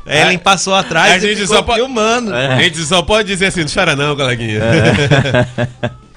Ellen 0.08 0.38
passou 0.40 0.74
atrás 0.74 1.14
A 1.14 1.18
e 1.18 1.20
gente 1.22 1.42
ficou 1.42 1.56
só 1.58 1.62
pode- 1.62 1.80
filmando. 1.80 2.34
É. 2.34 2.48
A 2.56 2.62
gente 2.64 2.80
só 2.80 3.02
pode 3.02 3.28
dizer 3.28 3.46
assim, 3.48 3.62
não 3.62 3.70
chora 3.72 3.96
não, 3.96 4.16
coleguinha. 4.16 4.62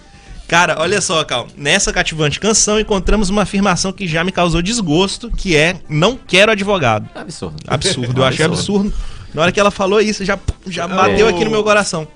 Cara, 0.47 0.77
olha 0.79 1.01
só, 1.01 1.25
Cal. 1.25 1.49
Nessa 1.57 1.93
cativante 1.93 2.39
canção 2.39 2.79
encontramos 2.79 3.31
uma 3.31 3.43
afirmação 3.43 3.93
que 3.93 4.07
já 4.07 4.23
me 4.23 4.31
causou 4.31 4.61
desgosto, 4.61 5.31
que 5.31 5.57
é 5.57 5.77
não 5.89 6.17
quero 6.17 6.53
advogado. 6.53 7.09
Absurdo. 7.15 7.57
Absurdo, 7.67 8.21
eu 8.21 8.25
achei 8.25 8.45
absurdo. 8.45 8.93
Na 9.33 9.43
hora 9.43 9.53
que 9.53 9.59
ela 9.59 9.71
falou 9.71 10.01
isso, 10.01 10.25
já, 10.25 10.39
já 10.67 10.87
bateu 10.87 11.27
aqui 11.27 11.45
no 11.45 11.51
meu 11.51 11.65
coração. 11.65 12.07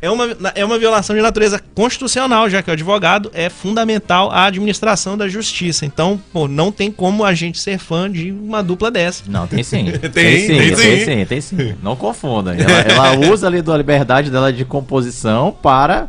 É 0.00 0.08
uma, 0.08 0.28
é 0.54 0.64
uma 0.64 0.78
violação 0.78 1.16
de 1.16 1.20
natureza 1.20 1.60
constitucional, 1.74 2.48
já 2.48 2.62
que 2.62 2.70
o 2.70 2.72
advogado 2.72 3.32
é 3.34 3.48
fundamental 3.48 4.30
à 4.30 4.44
administração 4.44 5.18
da 5.18 5.26
justiça. 5.26 5.84
Então, 5.84 6.20
pô, 6.32 6.46
não 6.46 6.70
tem 6.70 6.90
como 6.92 7.24
a 7.24 7.34
gente 7.34 7.58
ser 7.58 7.78
fã 7.78 8.08
de 8.08 8.30
uma 8.30 8.62
dupla 8.62 8.92
dessa. 8.92 9.24
Não, 9.26 9.48
tem 9.48 9.64
sim. 9.64 9.86
Tem, 9.98 10.10
tem, 10.10 10.40
sim, 10.40 10.46
tem 10.46 10.58
tem 10.58 10.76
sim. 10.76 11.04
sim, 11.04 11.24
tem 11.24 11.40
sim. 11.40 11.74
Não 11.82 11.96
confunda. 11.96 12.54
Ela, 12.54 13.12
ela 13.12 13.28
usa 13.32 13.48
ali 13.48 13.60
da 13.60 13.76
liberdade 13.76 14.30
dela 14.30 14.52
de 14.52 14.64
composição 14.64 15.50
para 15.50 16.08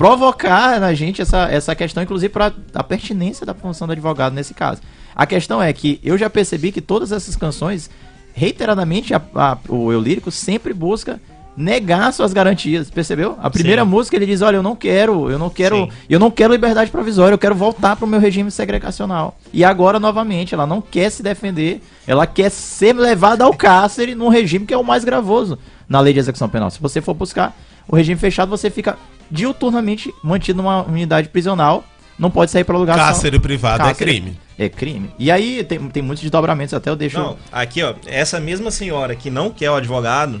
provocar 0.00 0.80
na 0.80 0.94
gente 0.94 1.20
essa, 1.20 1.46
essa 1.50 1.74
questão, 1.74 2.02
inclusive 2.02 2.32
para 2.32 2.54
a 2.74 2.82
pertinência 2.82 3.44
da 3.44 3.52
função 3.52 3.86
do 3.86 3.92
advogado 3.92 4.32
nesse 4.32 4.54
caso. 4.54 4.80
A 5.14 5.26
questão 5.26 5.62
é 5.62 5.70
que 5.74 6.00
eu 6.02 6.16
já 6.16 6.30
percebi 6.30 6.72
que 6.72 6.80
todas 6.80 7.12
essas 7.12 7.36
canções, 7.36 7.90
reiteradamente, 8.32 9.12
a- 9.12 9.20
a- 9.34 9.58
o 9.68 9.92
eu 9.92 10.00
lírico 10.00 10.30
sempre 10.30 10.72
busca 10.72 11.20
negar 11.54 12.10
suas 12.14 12.32
garantias, 12.32 12.88
percebeu? 12.88 13.36
A 13.42 13.50
primeira 13.50 13.82
Sim. 13.82 13.88
música 13.90 14.16
ele 14.16 14.24
diz, 14.24 14.40
olha, 14.40 14.56
eu 14.56 14.62
não 14.62 14.74
quero, 14.74 15.30
eu 15.30 15.38
não 15.38 15.50
quero, 15.50 15.76
Sim. 15.76 15.88
eu 16.08 16.18
não 16.18 16.30
quero 16.30 16.54
liberdade 16.54 16.90
provisória, 16.90 17.34
eu 17.34 17.38
quero 17.38 17.54
voltar 17.54 17.94
pro 17.94 18.06
meu 18.06 18.18
regime 18.20 18.50
segregacional. 18.50 19.36
E 19.52 19.62
agora, 19.62 20.00
novamente, 20.00 20.54
ela 20.54 20.66
não 20.66 20.80
quer 20.80 21.10
se 21.10 21.22
defender, 21.22 21.82
ela 22.06 22.26
quer 22.26 22.50
ser 22.50 22.94
levada 22.94 23.44
ao 23.44 23.52
cárcere 23.52 24.14
num 24.14 24.28
regime 24.28 24.64
que 24.64 24.72
é 24.72 24.78
o 24.78 24.84
mais 24.84 25.04
gravoso 25.04 25.58
na 25.90 26.00
lei 26.00 26.14
de 26.14 26.20
execução 26.20 26.48
penal. 26.48 26.70
Se 26.70 26.80
você 26.80 27.02
for 27.02 27.12
buscar 27.12 27.54
o 27.88 27.94
regime 27.96 28.18
fechado, 28.18 28.48
você 28.48 28.70
fica 28.70 28.96
diuturnamente 29.30 30.14
mantido 30.22 30.62
numa 30.62 30.82
unidade 30.84 31.28
prisional, 31.28 31.84
não 32.18 32.30
pode 32.30 32.50
sair 32.50 32.64
para 32.64 32.78
lugar 32.78 32.96
só- 32.96 33.04
Cárcere 33.06 33.38
privado 33.40 33.82
é 33.82 33.86
Cárcere. 33.86 34.10
crime. 34.12 34.38
É 34.58 34.68
crime. 34.68 35.10
E 35.18 35.30
aí 35.30 35.64
tem, 35.64 35.78
tem 35.88 36.02
muitos 36.02 36.22
desdobramentos, 36.22 36.72
até 36.74 36.88
eu 36.90 36.96
deixo. 36.96 37.18
Não, 37.18 37.36
aqui, 37.50 37.82
ó, 37.82 37.94
essa 38.06 38.38
mesma 38.38 38.70
senhora 38.70 39.16
que 39.16 39.28
não 39.30 39.50
quer 39.50 39.70
o 39.70 39.74
advogado 39.74 40.40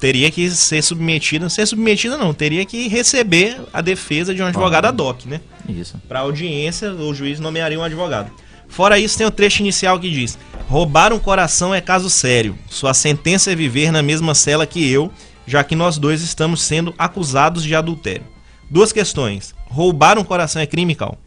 teria 0.00 0.30
que 0.30 0.50
ser 0.50 0.82
submetida, 0.82 1.48
ser 1.48 1.66
submetida 1.66 2.16
não, 2.16 2.34
teria 2.34 2.64
que 2.64 2.88
receber 2.88 3.56
a 3.72 3.80
defesa 3.80 4.34
de 4.34 4.42
um 4.42 4.46
advogado 4.46 4.86
ad 4.86 5.00
hoc, 5.02 5.24
né? 5.26 5.40
Isso. 5.68 5.96
Para 6.08 6.20
audiência, 6.20 6.92
o 6.92 7.14
juiz 7.14 7.40
nomearia 7.40 7.78
um 7.78 7.82
advogado. 7.82 8.30
Fora 8.68 8.98
isso, 8.98 9.18
tem 9.18 9.26
o 9.26 9.30
trecho 9.30 9.62
inicial 9.62 9.98
que 9.98 10.10
diz: 10.10 10.38
Roubar 10.68 11.12
um 11.12 11.18
coração 11.18 11.74
é 11.74 11.80
caso 11.80 12.10
sério. 12.10 12.56
Sua 12.68 12.94
sentença 12.94 13.50
é 13.50 13.54
viver 13.54 13.90
na 13.90 14.02
mesma 14.02 14.34
cela 14.34 14.66
que 14.66 14.90
eu, 14.90 15.10
já 15.46 15.64
que 15.64 15.74
nós 15.74 15.98
dois 15.98 16.22
estamos 16.22 16.62
sendo 16.62 16.94
acusados 16.98 17.64
de 17.64 17.74
adultério. 17.74 18.24
Duas 18.70 18.92
questões. 18.92 19.54
Roubar 19.66 20.18
um 20.18 20.24
coração 20.24 20.60
é 20.60 20.66
crime, 20.66 20.94
Cal? 20.94 21.18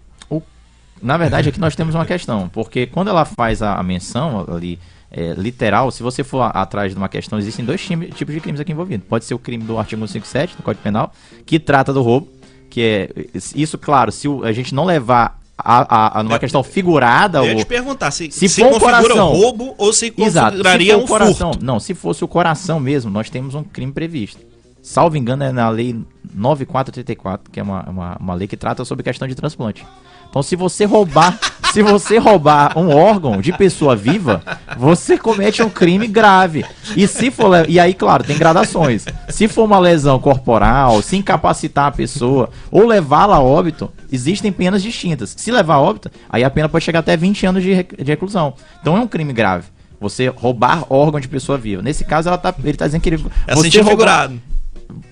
Na 1.02 1.18
verdade, 1.18 1.50
aqui 1.50 1.60
nós 1.60 1.76
temos 1.76 1.96
uma 1.96 2.06
questão, 2.06 2.48
porque 2.48 2.86
quando 2.86 3.08
ela 3.08 3.26
faz 3.26 3.64
a, 3.64 3.82
menção 3.82 4.46
ali 4.48 4.78
é, 5.10 5.34
literal, 5.34 5.90
se 5.90 6.04
você 6.04 6.24
for 6.24 6.52
atrás 6.56 6.92
de 6.92 6.98
uma 6.98 7.10
questão, 7.10 7.40
existem 7.40 7.66
dois 7.66 7.82
tipos 7.82 8.36
de 8.36 8.40
crimes 8.40 8.62
aqui 8.62 8.72
envolvidos. 8.72 9.08
Pode 9.08 9.26
ser 9.26 9.34
o 9.34 9.40
crime 9.40 9.64
do 9.64 9.80
artigo 9.80 10.00
157 10.08 10.58
do 10.58 10.64
Código 10.64 10.84
Penal, 10.84 11.12
que 11.44 11.60
trata 11.60 11.92
do 11.92 12.04
roubo, 12.04 12.30
que 12.70 12.82
é 12.82 13.10
isso, 13.56 13.80
claro, 13.80 14.12
se 14.12 14.28
a 14.44 14.52
gente 14.52 14.76
não 14.76 14.86
levar 14.86 15.41
a, 15.64 16.20
a, 16.20 16.24
numa 16.24 16.36
É, 16.36 16.40
questão 16.40 16.62
figurada, 16.64 17.40
Eu 17.40 17.46
ia 17.46 17.56
te 17.56 17.66
perguntar 17.66 18.12
se, 18.12 18.32
se 18.32 18.48
se, 18.50 18.62
for 18.62 18.68
um 18.68 18.80
configura 18.80 19.02
coração- 19.02 19.30
roubo 19.30 19.76
ou 19.78 19.92
se 19.94 20.14
Exato. 20.18 20.48
Se 20.48 20.52
configuraria 20.64 20.98
um 20.98 21.06
coração, 21.06 21.52
furto. 21.54 21.66
não, 21.66 21.80
se 21.80 21.94
fosse 21.94 22.24
o 22.24 22.28
coração 22.28 22.80
mesmo, 22.80 23.10
nós 23.12 23.30
temos 23.30 23.56
um 23.56 23.64
crime 23.64 23.92
previsto. 23.92 24.40
Salvo 24.82 25.16
engano, 25.16 25.44
é 25.44 25.52
na 25.52 25.70
lei 25.70 25.96
9434, 26.34 27.52
que 27.52 27.60
é 27.60 27.64
uma, 27.64 27.84
uma, 27.90 28.18
uma 28.20 28.34
lei 28.34 28.48
que 28.48 28.58
trata 28.58 28.84
sobre 28.86 29.04
questão 29.04 29.28
de 29.28 29.36
transplante. 29.36 29.86
Então, 30.32 30.42
se 30.42 30.56
você 30.56 30.86
roubar, 30.86 31.38
se 31.74 31.84
você 31.84 32.18
roubar 32.18 32.78
um 32.78 32.90
órgão 32.90 33.42
de 33.42 33.52
pessoa 33.52 33.98
viva, 33.98 34.42
você 34.78 35.18
comete 35.18 35.62
um 35.62 35.70
crime 35.70 36.08
grave. 36.08 36.66
E 36.96 37.06
se 37.06 37.30
for, 37.30 37.70
e 37.70 37.78
aí, 37.78 37.94
claro, 37.94 38.24
tem 38.24 38.38
gradações. 38.38 39.06
Se 39.28 39.50
for 39.50 39.66
uma 39.66 39.78
lesão 39.78 40.18
corporal, 40.20 41.02
se 41.02 41.18
incapacitar 41.18 41.88
a 41.88 41.92
pessoa 41.92 42.50
ou 42.72 42.88
levá-la 42.88 43.36
a 43.36 43.42
óbito, 43.42 43.92
existem 44.10 44.54
penas 44.54 44.82
distintas. 44.82 45.36
Se 45.38 45.52
levar 45.52 45.76
a 45.76 45.82
óbito, 45.82 46.10
aí 46.30 46.46
a 46.46 46.50
pena 46.50 46.70
pode 46.70 46.86
chegar 46.86 47.00
até 47.00 47.18
20 47.18 47.46
anos 47.48 47.62
de, 47.62 47.84
de 47.84 48.06
reclusão. 48.06 48.54
Então 48.82 48.96
é 48.96 49.02
um 49.02 49.08
crime 49.08 49.34
grave. 49.34 49.66
Você 50.00 50.30
roubar 50.30 50.86
órgão 50.90 51.20
de 51.20 51.28
pessoa 51.28 51.58
viva. 51.58 51.82
Nesse 51.82 52.06
caso, 52.06 52.30
ela 52.30 52.38
tá, 52.38 52.56
ele 52.64 52.78
tá 52.78 52.86
dizendo 52.86 53.02
que 53.02 53.10
ele. 53.10 53.26
É 53.46 53.54
você 53.54 53.82
roubar-. 53.82 54.32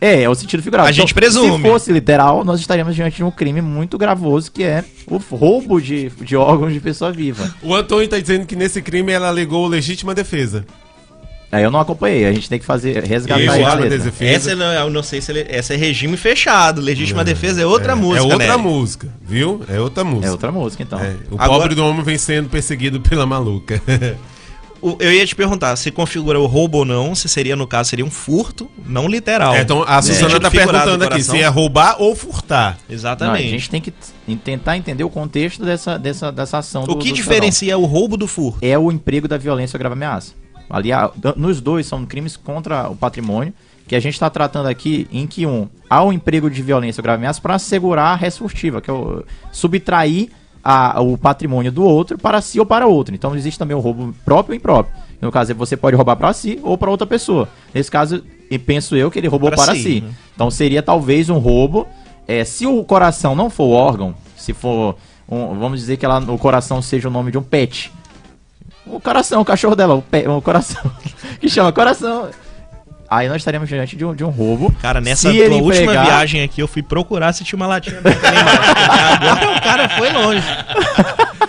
É, 0.02 0.24
é 0.24 0.30
o 0.30 0.36
sentido 0.36 0.62
figurado. 0.64 0.88
A 0.90 0.92
gente 0.92 1.14
presume. 1.14 1.58
Se 1.64 1.70
fosse 1.70 1.92
literal, 1.92 2.44
nós 2.44 2.60
estaríamos 2.60 2.96
diante 2.96 3.18
de 3.18 3.24
um 3.24 3.32
crime 3.32 3.62
muito 3.62 3.98
gravoso, 3.98 4.52
que 4.52 4.64
é 4.64 4.84
o 5.08 5.18
roubo 5.18 5.80
de, 5.82 6.10
de 6.22 6.36
órgãos 6.36 6.74
de 6.74 6.80
pessoa 6.80 7.12
viva. 7.12 7.54
O 7.62 7.74
Antônio 7.76 8.08
tá 8.08 8.20
dizendo 8.20 8.46
que 8.46 8.56
nesse 8.56 8.82
crime 8.82 9.12
ela 9.12 9.28
alegou 9.28 9.68
legítima 9.68 10.14
defesa. 10.16 10.66
Aí 11.52 11.64
eu 11.64 11.72
não 11.72 11.80
acompanhei, 11.80 12.28
a 12.28 12.32
gente 12.32 12.48
tem 12.48 12.60
que 12.60 12.66
fazer, 12.66 13.04
resgatar 13.04 13.42
Isso, 13.42 13.52
aí 13.52 13.64
a 13.64 13.70
arma 13.70 13.82
letra. 13.82 13.98
de 13.98 14.04
defesa. 14.04 14.52
Essa 14.52 14.56
não, 14.56 14.72
eu 14.72 14.90
não 14.92 15.02
sei 15.02 15.20
se 15.20 15.32
ele, 15.32 15.46
essa 15.50 15.74
é 15.74 15.78
regime 15.78 16.16
fechado. 16.16 16.80
Legítima 16.80 17.24
defesa 17.24 17.60
é 17.60 17.66
outra 17.66 17.96
música, 17.96 18.20
É 18.20 18.34
outra 18.34 18.56
né? 18.56 18.58
música, 18.58 19.10
viu? 19.28 19.64
É 19.68 19.80
outra 19.80 20.04
música. 20.04 20.28
É 20.28 20.32
outra 20.32 20.52
música, 20.52 20.84
então. 20.84 21.00
É, 21.00 21.16
o 21.32 21.36
Agora- 21.42 21.62
pobre 21.62 21.74
do 21.74 21.84
homem 21.84 22.04
vem 22.04 22.20
sendo 22.20 22.50
perseguido 22.50 23.02
pela 23.02 23.26
maluca. 23.26 23.82
Eu 25.00 25.12
ia 25.12 25.26
te 25.26 25.36
perguntar 25.36 25.76
se 25.76 25.92
configura 25.92 26.40
o 26.40 26.46
roubo 26.46 26.80
ou 26.80 26.86
não, 26.86 27.14
se 27.14 27.28
seria, 27.28 27.56
no 27.56 27.68
caso, 27.68 27.90
seria 27.90 28.06
um 28.06 28.10
furto, 28.10 28.70
não 28.86 29.08
literal. 29.08 29.56
É, 29.56 29.62
então 29.62 29.84
a 29.84 30.02
Suzana 30.02 30.30
Sentido 30.30 30.42
tá 30.42 30.52
figurado 30.52 30.86
perguntando 30.86 31.10
do 31.10 31.14
aqui 31.14 31.24
se 31.24 31.38
é 31.38 31.48
roubar 31.48 31.96
ou 32.00 32.16
furtar. 32.16 32.78
Não, 32.88 32.90
a 32.90 32.94
Exatamente. 32.94 33.50
gente 33.50 33.70
tem 33.70 33.82
que 33.82 33.94
tentar 34.44 34.78
entender 34.78 35.04
o 35.04 35.10
contexto 35.10 35.66
dessa, 35.66 35.98
dessa, 35.98 36.32
dessa 36.32 36.58
ação 36.60 36.84
do 36.84 36.94
o 36.94 36.98
que 36.98 37.10
do 37.10 37.16
diferencia 37.16 37.78
o 37.78 37.86
roubo 37.86 38.16
do 38.16 38.28
furto? 38.28 38.60
É 38.62 38.78
o 38.78 38.92
emprego 38.92 39.28
da 39.28 39.38
violência 39.38 39.76
ou 39.76 39.80
grave 39.80 39.94
ameaça. 39.94 40.34
Ali, 40.70 40.90
nos 41.36 41.60
dois 41.60 41.88
são 41.88 42.06
crimes 42.06 42.38
contra 42.38 42.90
o 42.90 42.96
patrimônio, 42.96 43.54
que 43.88 43.96
a 43.96 44.00
gente 44.00 44.14
está 44.14 44.30
tratando 44.30 44.68
aqui 44.68 45.08
em 45.12 45.26
que 45.26 45.46
um 45.46 45.68
há 45.90 46.04
o 46.04 46.14
emprego 46.14 46.50
de 46.50 46.62
violência 46.62 47.02
ou 47.02 47.04
grave 47.04 47.18
ameaça 47.18 47.42
para 47.42 47.56
assegurar 47.56 48.14
a 48.14 48.16
res 48.16 48.38
furtiva, 48.38 48.80
que 48.80 48.90
é 48.90 48.94
o 48.94 49.24
subtrair 49.52 50.30
a- 50.70 51.02
o 51.02 51.18
patrimônio 51.18 51.72
do 51.72 51.84
outro 51.84 52.18
para 52.18 52.42
si 52.42 52.60
ou 52.60 52.66
para 52.66 52.86
outro. 52.88 53.16
Então 53.16 53.36
existe 53.36 53.58
também 53.58 53.76
o 53.76 53.80
roubo 53.80 54.14
próprio 54.24 54.54
e 54.54 54.58
impróprio. 54.58 54.96
No 55.22 55.32
caso, 55.32 55.54
você 55.56 55.76
pode 55.76 55.96
roubar 55.96 56.16
para 56.16 56.32
si 56.34 56.60
ou 56.64 56.78
para 56.78 56.90
outra 56.92 57.08
pessoa. 57.08 57.50
Nesse 57.74 57.90
caso, 57.92 58.24
penso 58.66 58.96
eu 58.96 59.10
que 59.12 59.20
ele 59.20 59.28
roubou 59.28 59.50
Pra 59.50 59.58
para 59.66 59.74
si, 59.76 59.82
si. 59.84 60.02
né? 60.02 60.12
Então 60.36 60.50
seria 60.52 60.82
talvez 60.84 61.30
um 61.30 61.38
roubo. 61.40 61.88
é, 62.28 62.44
se 62.46 62.68
o 62.68 62.84
coração 62.84 63.34
não 63.36 63.50
for 63.50 63.64
o 63.64 63.72
órgão, 63.72 64.14
se 64.38 64.54
for 64.54 64.96
um- 65.28 65.58
vamos 65.58 65.80
dizer 65.80 65.98
que 65.98 66.06
ela, 66.06 66.20
o 66.20 66.38
coração 66.38 66.80
seja 66.80 67.08
o 67.08 67.12
nome 67.12 67.32
de 67.32 67.40
um 67.40 67.42
pet. 67.42 67.92
O 68.86 69.00
coração, 69.00 69.42
o 69.42 69.46
cachorro 69.46 69.76
dela, 69.76 69.96
o, 69.96 70.02
pe- 70.04 70.28
o 70.28 70.40
coração, 70.40 70.80
que 71.42 71.50
chama 71.50 71.72
coração. 71.72 72.30
Aí 73.10 73.28
nós 73.28 73.38
estaríamos 73.38 73.68
diante 73.68 73.96
de 73.96 74.06
um, 74.06 74.14
de 74.14 74.24
um 74.24 74.30
roubo. 74.30 74.72
Cara, 74.82 75.02
nessa 75.02 75.30
tua 75.32 75.38
ele 75.40 75.56
última 75.56 75.84
empregar- 75.84 76.06
viagem 76.06 76.44
aqui, 76.44 76.62
eu 76.62 76.68
fui 76.68 76.84
procurar 76.84 77.34
se 77.34 77.44
tinha 77.44 77.58
uma 77.58 77.66
latinha 77.68 77.98
ali 77.98 78.10
embaixo. 78.10 78.28
Agora 79.22 79.58
o 79.58 79.62
cara 79.62 79.90
foi 79.90 80.12
longe. 80.14 80.44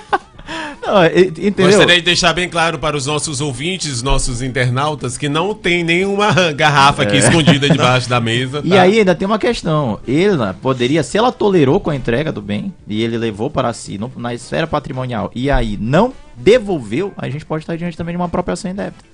Não, 0.83 1.07
entendeu? 1.07 1.67
Gostaria 1.67 1.97
de 1.97 2.03
deixar 2.03 2.33
bem 2.33 2.49
claro 2.49 2.77
para 2.77 2.97
os 2.97 3.07
nossos 3.07 3.41
ouvintes, 3.41 4.03
nossos 4.03 4.43
internautas, 4.43 5.17
que 5.17 5.29
não 5.29 5.55
tem 5.55 5.85
nenhuma 5.85 6.33
garrafa 6.53 7.03
aqui 7.05 7.17
escondida 7.19 7.69
debaixo 7.71 8.09
da 8.09 8.19
mesa. 8.21 8.59
É. 8.59 8.63
E 8.65 8.71
tá? 8.71 8.83
aí 8.83 8.99
ainda 8.99 9.15
tem 9.15 9.25
uma 9.27 9.39
questão. 9.39 10.01
Ela 10.09 10.57
poderia, 10.61 11.05
se 11.05 11.17
ela 11.17 11.31
tolerou 11.31 11.79
com 11.79 11.91
a 11.91 11.95
entrega 11.95 12.33
do 12.33 12.43
bem, 12.43 12.75
e 12.89 13.05
ele 13.05 13.17
levou 13.19 13.49
para 13.49 13.73
si 13.73 13.99
no- 13.99 14.11
na 14.17 14.35
esfera 14.35 14.67
patrimonial, 14.67 15.31
e 15.33 15.49
aí 15.49 15.79
não 15.81 16.13
devolveu, 16.35 17.13
a 17.17 17.29
gente 17.29 17.45
pode 17.47 17.63
estar 17.63 17.77
diante 17.77 17.97
também 17.97 18.15
de 18.15 18.17
uma 18.17 18.27
apropriação 18.27 18.69
indébita. 18.69 19.05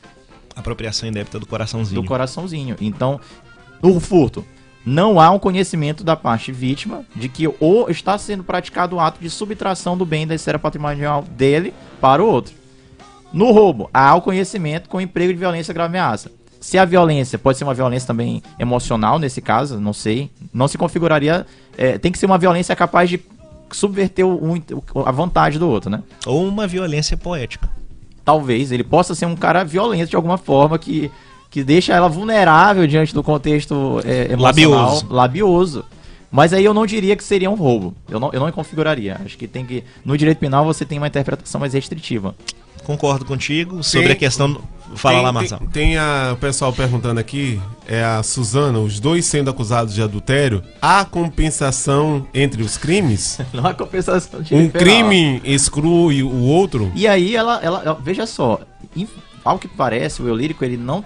Apropriação 0.56 1.08
indébita 1.08 1.38
do 1.38 1.46
coraçãozinho. 1.46 2.00
do 2.02 2.08
coraçãozinho. 2.08 2.76
Então, 2.80 3.20
no 3.82 4.00
furto, 4.00 4.44
não 4.84 5.20
há 5.20 5.30
um 5.30 5.38
conhecimento 5.38 6.02
da 6.02 6.16
parte 6.16 6.50
vítima 6.50 7.04
de 7.14 7.28
que 7.28 7.46
ou 7.60 7.90
está 7.90 8.16
sendo 8.18 8.42
praticado 8.42 8.96
o 8.96 9.00
ato 9.00 9.20
de 9.20 9.28
subtração 9.28 9.96
do 9.96 10.06
bem 10.06 10.26
da 10.26 10.34
esfera 10.34 10.58
patrimonial 10.58 11.22
dele 11.22 11.74
para 12.00 12.22
o 12.24 12.26
outro. 12.26 12.54
No 13.32 13.50
roubo, 13.52 13.90
há 13.92 14.14
o 14.14 14.22
conhecimento 14.22 14.88
com 14.88 15.00
emprego 15.00 15.32
de 15.32 15.38
violência 15.38 15.74
grave 15.74 15.88
ameaça. 15.98 16.30
Se 16.60 16.78
a 16.78 16.84
violência 16.84 17.38
pode 17.38 17.58
ser 17.58 17.64
uma 17.64 17.74
violência 17.74 18.06
também 18.06 18.42
emocional, 18.58 19.18
nesse 19.18 19.42
caso, 19.42 19.78
não 19.78 19.92
sei, 19.92 20.30
não 20.52 20.66
se 20.66 20.78
configuraria. 20.78 21.46
é, 21.78 21.98
tem 21.98 22.10
que 22.10 22.18
ser 22.18 22.24
uma 22.24 22.38
violência 22.38 22.74
capaz 22.74 23.10
de 23.10 23.20
subverter 23.70 24.24
o- 24.26 24.54
o- 24.56 25.00
a 25.04 25.10
vontade 25.12 25.58
do 25.58 25.68
outro, 25.68 25.90
né? 25.90 26.02
Ou 26.24 26.46
uma 26.48 26.66
violência 26.66 27.16
poética. 27.18 27.68
Talvez 28.26 28.72
ele 28.72 28.82
possa 28.84 29.14
ser 29.14 29.24
um 29.24 29.36
cara 29.36 29.64
violento 29.64 30.10
de 30.10 30.16
alguma 30.16 30.36
forma 30.36 30.76
que, 30.78 31.10
que 31.48 31.62
deixa 31.62 31.94
ela 31.94 32.08
vulnerável 32.08 32.84
diante 32.86 33.14
do 33.14 33.22
contexto 33.22 34.00
é, 34.04 34.32
emocional, 34.32 34.86
Labioso. 34.88 35.06
labioso. 35.08 35.84
Mas 36.30 36.52
aí 36.52 36.64
eu 36.64 36.74
não 36.74 36.84
diria 36.84 37.14
que 37.16 37.22
seria 37.22 37.48
um 37.48 37.54
roubo. 37.54 37.94
Eu 38.10 38.18
não, 38.18 38.30
eu 38.32 38.40
não 38.40 38.50
configuraria. 38.50 39.18
Acho 39.24 39.38
que 39.38 39.46
tem 39.46 39.64
que. 39.64 39.84
No 40.04 40.18
direito 40.18 40.38
penal 40.38 40.64
você 40.64 40.84
tem 40.84 40.98
uma 40.98 41.06
interpretação 41.06 41.60
mais 41.60 41.72
restritiva. 41.72 42.34
Concordo 42.84 43.24
contigo 43.24 43.82
sobre 43.82 44.08
Tem- 44.08 44.16
a 44.16 44.18
questão. 44.18 44.60
Fala 44.94 45.14
tem, 45.16 45.22
lá, 45.24 45.28
tem- 45.28 45.32
Marcelo. 45.34 45.70
Tem, 45.72 45.96
a, 45.98 46.30
o 46.32 46.36
pessoal 46.36 46.72
perguntando 46.72 47.18
aqui, 47.20 47.60
é 47.86 48.02
a 48.04 48.22
Suzana, 48.22 48.78
os 48.78 49.00
dois 49.00 49.26
sendo 49.26 49.50
acusados 49.50 49.94
de 49.94 50.02
adultério, 50.02 50.62
há 50.80 51.04
compensação 51.04 52.26
entre 52.32 52.62
os 52.62 52.76
crimes? 52.76 53.38
Não 53.52 53.66
há 53.66 53.74
compensação 53.74 54.40
de 54.42 54.54
Um 54.54 54.68
crime 54.70 55.40
exclui 55.44 56.22
o 56.22 56.42
outro? 56.42 56.90
E 56.94 57.06
aí 57.06 57.34
ela, 57.36 57.60
ela, 57.62 57.82
ela- 57.84 58.00
veja 58.02 58.26
só, 58.26 58.60
ao 59.44 59.58
que 59.58 59.68
parece, 59.68 60.22
o 60.22 60.28
eu 60.28 60.34
lírico 60.34 60.64
ele 60.64 60.76
não 60.76 61.04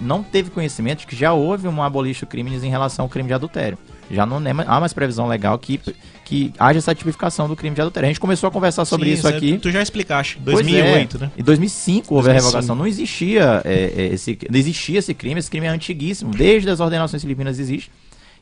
não 0.00 0.22
teve 0.22 0.50
conhecimento 0.50 1.00
de 1.00 1.06
que 1.06 1.16
já 1.16 1.32
houve 1.32 1.68
um 1.68 1.82
abolition 1.82 2.26
crimes 2.26 2.64
em 2.64 2.68
relação 2.68 3.04
ao 3.04 3.08
crime 3.08 3.28
de 3.28 3.34
adultério. 3.34 3.78
Já 4.10 4.26
não 4.26 4.38
é 4.38 4.50
há 4.66 4.80
mais 4.80 4.92
previsão 4.92 5.26
legal 5.26 5.56
que, 5.58 5.80
que 6.24 6.52
haja 6.58 6.78
essa 6.78 6.94
tipificação 6.94 7.46
do 7.46 7.54
crime 7.54 7.74
de 7.74 7.80
adultério. 7.82 8.06
A 8.06 8.10
gente 8.10 8.20
começou 8.20 8.48
a 8.48 8.50
conversar 8.50 8.84
sobre 8.84 9.08
Sim, 9.08 9.12
isso 9.14 9.28
aqui. 9.28 9.58
Tu 9.58 9.70
já 9.70 9.82
explicaste. 9.82 10.38
Pois 10.42 10.56
2008, 10.56 11.16
é. 11.16 11.20
né? 11.20 11.30
Em 11.36 11.42
2005 11.42 12.14
houve 12.14 12.28
a 12.30 12.32
2005. 12.32 12.46
revogação. 12.46 12.74
Não 12.76 12.86
existia, 12.86 13.62
é, 13.64 13.92
é, 13.96 14.06
esse, 14.14 14.38
não 14.50 14.58
existia 14.58 14.98
esse 14.98 15.12
crime. 15.14 15.38
Esse 15.38 15.50
crime 15.50 15.66
é 15.66 15.70
antiguíssimo. 15.70 16.30
Desde 16.30 16.70
as 16.70 16.80
ordenações 16.80 17.22
filipinas 17.22 17.58
existe. 17.58 17.90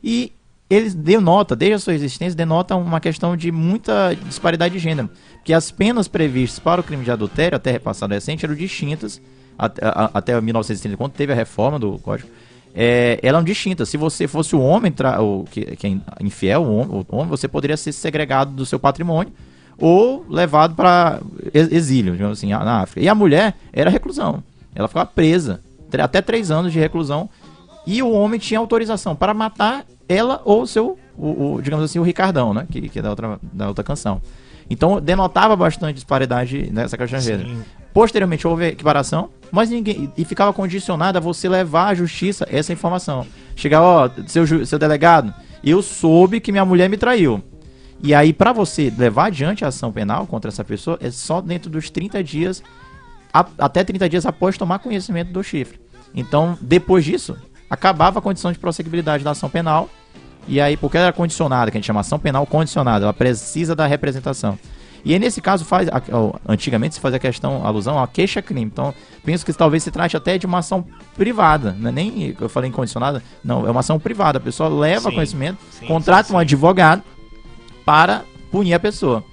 E 0.03 0.31
eles 0.69 0.93
denota, 0.93 1.55
desde 1.55 1.75
a 1.75 1.79
sua 1.79 1.93
existência, 1.93 2.35
denota 2.35 2.75
uma 2.75 2.99
questão 2.99 3.35
de 3.35 3.51
muita 3.51 4.15
disparidade 4.25 4.73
de 4.73 4.79
gênero. 4.79 5.09
Porque 5.35 5.53
as 5.53 5.69
penas 5.69 6.07
previstas 6.07 6.59
para 6.59 6.79
o 6.81 6.83
crime 6.83 7.03
de 7.03 7.11
adultério, 7.11 7.55
até 7.55 7.71
repassado 7.71 8.13
recente, 8.13 8.45
eram 8.45 8.55
distintas. 8.55 9.21
Até, 9.57 9.85
a- 9.85 10.09
até 10.13 10.39
1930, 10.41 10.97
quando 10.97 11.11
teve 11.11 11.31
a 11.31 11.35
reforma 11.35 11.77
do 11.77 11.99
código. 11.99 12.29
É, 12.75 13.19
eram 13.21 13.43
distintas. 13.43 13.89
Se 13.89 13.97
você 13.97 14.27
fosse 14.27 14.55
o 14.55 14.61
homem 14.61 14.91
tra- 14.91 15.21
o, 15.21 15.45
que, 15.49 15.61
é 15.61 16.23
infiel, 16.23 16.63
o 16.63 17.05
homem, 17.09 17.27
você 17.27 17.47
poderia 17.47 17.77
ser 17.77 17.91
segregado 17.91 18.51
do 18.51 18.65
seu 18.65 18.79
patrimônio 18.79 19.31
ou 19.77 20.25
levado 20.29 20.75
para 20.75 21.19
exílio, 21.53 22.13
digamos 22.13 22.37
assim, 22.37 22.49
na 22.49 22.81
África. 22.81 23.01
E 23.01 23.07
a 23.09 23.15
mulher 23.15 23.55
era 23.71 23.89
reclusão. 23.89 24.43
Ela 24.73 24.87
ficava 24.87 25.05
presa, 25.05 25.61
até 25.99 26.21
três 26.21 26.49
anos 26.49 26.73
de 26.73 26.79
reclusão. 26.79 27.29
E 27.85 28.01
o 28.01 28.11
homem 28.11 28.39
tinha 28.39 28.59
autorização 28.59 29.15
para 29.15 29.33
matar 29.33 29.85
ela 30.07 30.41
ou 30.45 30.65
seu, 30.65 30.97
o, 31.17 31.55
o, 31.55 31.61
digamos 31.61 31.85
assim, 31.85 31.99
o 31.99 32.03
Ricardão, 32.03 32.53
né? 32.53 32.65
Que, 32.71 32.89
que 32.89 32.99
é 32.99 33.01
da 33.01 33.09
outra, 33.09 33.39
da 33.41 33.67
outra 33.67 33.83
canção. 33.83 34.21
Então 34.69 34.99
denotava 35.01 35.55
bastante 35.55 35.95
disparidade 35.95 36.69
nessa 36.71 36.97
questão 36.97 37.19
de 37.19 37.25
gênero. 37.25 37.49
Posteriormente 37.93 38.47
houve 38.47 38.67
equiparação, 38.67 39.29
mas 39.51 39.69
ninguém. 39.69 40.11
E 40.17 40.25
ficava 40.25 40.51
condicionado 40.51 41.17
a 41.17 41.21
você 41.21 41.47
levar 41.47 41.89
à 41.89 41.93
justiça 41.95 42.47
essa 42.49 42.73
informação. 42.73 43.25
Chegar, 43.55 43.81
ó, 43.81 44.09
seu, 44.25 44.45
ju- 44.45 44.65
seu 44.65 44.79
delegado, 44.79 45.31
eu 45.63 45.81
soube 45.81 46.39
que 46.39 46.51
minha 46.51 46.65
mulher 46.65 46.89
me 46.89 46.97
traiu. 46.97 47.43
E 48.01 48.13
aí, 48.13 48.33
pra 48.33 48.51
você 48.51 48.91
levar 48.97 49.27
adiante 49.27 49.63
a 49.63 49.67
ação 49.67 49.91
penal 49.91 50.25
contra 50.25 50.49
essa 50.49 50.63
pessoa, 50.63 50.97
é 50.99 51.11
só 51.11 51.39
dentro 51.39 51.69
dos 51.69 51.89
30 51.89 52.23
dias, 52.23 52.63
a- 53.31 53.45
até 53.59 53.83
30 53.83 54.09
dias 54.09 54.25
após 54.25 54.57
tomar 54.57 54.79
conhecimento 54.79 55.31
do 55.31 55.43
chifre. 55.43 55.79
Então, 56.15 56.57
depois 56.59 57.05
disso, 57.05 57.37
acabava 57.69 58.19
a 58.19 58.21
condição 58.21 58.51
de 58.51 58.57
prosseguibilidade 58.59 59.23
da 59.23 59.31
ação 59.31 59.49
penal. 59.49 59.87
E 60.47 60.59
aí, 60.59 60.75
porque 60.75 60.97
ela 60.97 61.07
era 61.07 61.13
condicionada, 61.13 61.71
que 61.71 61.77
a 61.77 61.79
gente 61.79 61.87
chama 61.87 62.01
ação 62.01 62.19
penal 62.19 62.45
condicionada, 62.45 63.05
ela 63.05 63.13
precisa 63.13 63.75
da 63.75 63.85
representação. 63.85 64.57
E 65.05 65.11
aí, 65.13 65.19
nesse 65.19 65.41
caso, 65.41 65.65
faz, 65.65 65.89
antigamente 66.47 66.95
se 66.95 67.01
fazia 67.01 67.17
a 67.17 67.19
questão, 67.19 67.65
alusão 67.65 68.01
a 68.01 68.07
queixa-crime. 68.07 68.61
Então, 68.63 68.93
penso 69.23 69.45
que 69.45 69.51
talvez 69.51 69.83
se 69.83 69.91
trate 69.91 70.15
até 70.15 70.37
de 70.37 70.45
uma 70.45 70.59
ação 70.59 70.85
privada, 71.17 71.75
não 71.77 71.89
é 71.89 71.91
nem 71.91 72.35
eu 72.39 72.47
falei 72.47 72.69
incondicionada, 72.69 73.21
não, 73.43 73.67
é 73.67 73.71
uma 73.71 73.81
ação 73.81 73.99
privada. 73.99 74.37
A 74.37 74.41
pessoa 74.41 74.69
leva 74.69 75.09
Sim, 75.09 75.15
conhecimento, 75.15 75.57
sim, 75.71 75.85
contrata 75.87 76.29
sim, 76.29 76.33
um 76.33 76.37
advogado 76.37 77.03
para 77.85 78.23
punir 78.49 78.73
a 78.73 78.79
pessoa, 78.79 79.23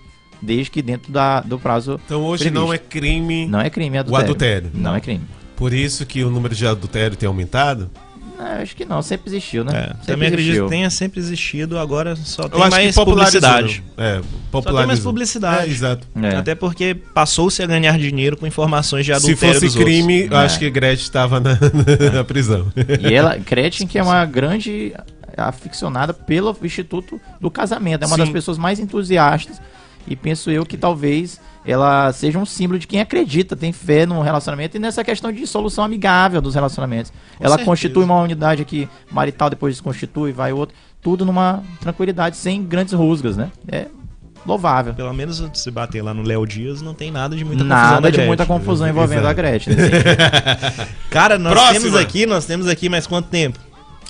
desde 0.43 0.71
que 0.73 0.83
dentro 0.83 1.13
da, 1.13 1.41
do 1.41 1.57
prazo. 1.59 2.01
Então 2.05 2.25
hoje 2.25 2.45
previsto. 2.45 2.65
não 2.67 2.75
é 2.75 2.79
crime, 2.79 3.47
Não 3.47 3.61
é 3.61 3.71
crime, 3.71 3.97
é 3.97 4.01
o 4.01 4.03
adultério. 4.03 4.25
adultério. 4.27 4.71
Não 4.75 4.95
é 4.97 5.01
crime. 5.01 5.25
Por 5.55 5.73
isso 5.73 6.05
que 6.05 6.25
o 6.25 6.31
número 6.31 6.55
de 6.55 6.67
adultério 6.67 7.17
tem 7.17 7.27
aumentado? 7.29 7.91
Não, 8.41 8.63
acho 8.63 8.75
que 8.75 8.85
não, 8.85 9.03
sempre 9.03 9.29
existiu, 9.31 9.65
né? 9.65 9.73
É, 9.73 9.87
sempre 9.89 10.07
também 10.07 10.29
acredito 10.29 10.49
existiu. 10.51 10.65
que 10.65 10.71
tenha 10.71 10.91
sempre 10.91 11.21
existido, 11.21 11.79
agora 11.79 12.17
só 12.17 12.49
tem 12.49 12.59
mais 12.59 12.95
popularizou. 12.95 13.05
publicidade. 13.05 13.85
É, 13.99 14.15
Só 14.17 14.21
tem 14.21 14.31
popularizou. 14.51 14.87
mais 14.87 15.01
publicidade. 15.01 15.69
É, 15.69 15.73
exato. 15.73 16.09
É. 16.23 16.37
Até 16.37 16.55
porque 16.55 16.95
passou-se 16.95 17.63
a 17.63 17.67
ganhar 17.67 17.99
dinheiro 17.99 18.37
com 18.37 18.47
informações 18.47 19.05
de 19.05 19.13
Se 19.13 19.17
adultério 19.17 19.55
fosse 19.61 19.67
dos 19.67 19.75
crime, 19.77 20.27
eu 20.31 20.37
É. 20.39 20.45
acho 20.45 20.59
que 20.59 20.71
Gretchen 20.71 21.03
estava 21.05 21.39
na, 21.41 21.59
na 22.15 22.25
prisão. 22.25 22.73
E 23.09 23.13
ela, 23.15 23.37
Gretchen, 23.37 23.87
que 23.87 23.99
é 23.99 24.03
uma 24.03 24.25
grande 24.25 24.95
aficionada 25.37 26.13
pelo 26.13 26.57
Instituto 26.63 27.21
do 27.41 27.51
Casamento, 27.51 28.03
é 28.05 28.07
uma 28.07 28.17
Sim. 28.17 28.23
das 28.23 28.31
pessoas 28.31 28.59
mais 28.59 28.79
entusiastas. 28.79 29.61
E 30.09 30.17
penso 30.17 30.51
eu 30.51 30.65
que 30.65 30.77
talvez 30.77 31.41
ela 31.65 32.13
seja 32.13 32.39
um 32.39 32.47
símbolo 32.47 32.79
de 32.79 32.87
quem 32.87 33.01
acredita, 33.01 33.55
tem 33.55 33.73
fé 33.73 34.07
no 34.07 34.21
relacionamento 34.23 34.77
e 34.77 34.81
nessa 34.81 35.05
questão 35.05 35.31
de 35.31 35.47
solução 35.47 35.85
amigável 35.85 36.41
dos 36.41 36.55
relacionamentos. 36.55 37.13
ela 37.39 37.51
certeza. 37.51 37.65
constitui 37.65 38.05
uma 38.05 38.21
unidade 38.21 38.63
aqui 38.63 38.89
marital, 39.11 39.51
depois 39.51 39.75
desconstitui, 39.75 40.33
vai 40.33 40.53
outro, 40.53 40.75
tudo 41.03 41.25
numa 41.25 41.63
tranquilidade, 41.81 42.37
sem 42.37 42.63
grandes 42.63 42.95
rusgas, 42.95 43.37
né? 43.37 43.51
É 43.69 43.87
louvável. 44.47 44.95
Pelo 44.95 45.13
menos 45.13 45.43
se 45.53 45.71
bater 45.71 46.03
lá 46.03 46.15
no 46.15 46.23
Léo 46.23 46.47
Dias, 46.47 46.81
não 46.81 46.95
tem 46.95 47.11
nada 47.11 47.37
de 47.37 47.45
muita 47.45 47.63
confusão. 47.63 47.79
Nada 47.79 48.01
da 48.01 48.09
de 48.09 48.13
Gretchen. 48.13 48.27
muita 48.27 48.47
confusão 48.47 48.89
envolvendo 48.89 49.19
Exato. 49.21 49.29
a 49.29 49.35
Gretchen. 49.35 49.75
Cara, 51.11 51.39
nós 51.39 51.53
Próxima. 51.53 51.81
temos 51.81 51.95
aqui, 51.95 52.27
nós 52.27 52.47
temos 52.47 52.67
aqui 52.67 52.89
mais 52.89 53.07
quanto 53.07 53.29
tempo? 53.29 53.59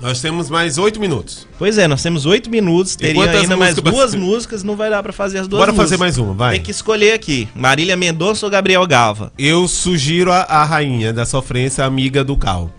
Nós 0.01 0.21
temos 0.21 0.49
mais 0.49 0.79
oito 0.79 0.99
minutos. 0.99 1.47
Pois 1.59 1.77
é, 1.77 1.87
nós 1.87 2.03
temos 2.03 2.25
oito 2.25 2.49
minutos, 2.49 2.97
teria 2.97 3.31
ainda 3.31 3.57
mais 3.57 3.75
duas 3.77 4.13
você- 4.13 4.17
músicas, 4.17 4.63
não 4.65 4.75
vai 4.75 4.89
dar 4.89 5.03
pra 5.03 5.13
fazer 5.13 5.39
as 5.39 5.47
duas 5.49 5.61
Bora 5.61 5.73
músicas. 5.73 5.91
fazer 5.91 6.01
mais 6.01 6.17
uma, 6.17 6.33
vai. 6.33 6.53
Tem 6.55 6.63
que 6.63 6.71
escolher 6.71 7.13
aqui, 7.13 7.47
Marília 7.55 7.97
Mendonça 7.97 8.47
ou 8.47 8.51
Gabriel 8.51 8.87
Galva? 8.87 9.31
Eu 9.39 9.69
sugiro 9.69 10.33
a, 10.33 10.41
a 10.43 10.65
rainha 10.65 11.13
da 11.13 11.27
sofrência, 11.27 11.85
amiga 11.85 12.25
do 12.25 12.35
Cal. 12.37 12.71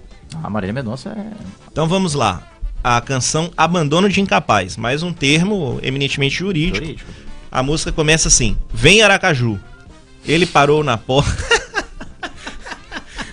a 0.43 0.49
Marília 0.49 0.73
Mendonça 0.73 1.09
é 1.09 1.25
Então 1.71 1.87
vamos 1.87 2.13
lá. 2.15 2.47
A 2.83 2.99
canção 2.99 3.51
Abandono 3.55 4.09
de 4.09 4.19
Incapaz, 4.19 4.75
mais 4.75 5.03
um 5.03 5.13
termo 5.13 5.79
eminentemente 5.83 6.35
jurídico. 6.39 6.83
jurídico. 6.83 7.11
A 7.51 7.61
música 7.61 7.91
começa 7.91 8.27
assim: 8.29 8.57
Vem 8.73 9.03
Aracaju. 9.03 9.59
Ele 10.25 10.47
parou 10.47 10.83
na 10.83 10.97
porta. 10.97 11.31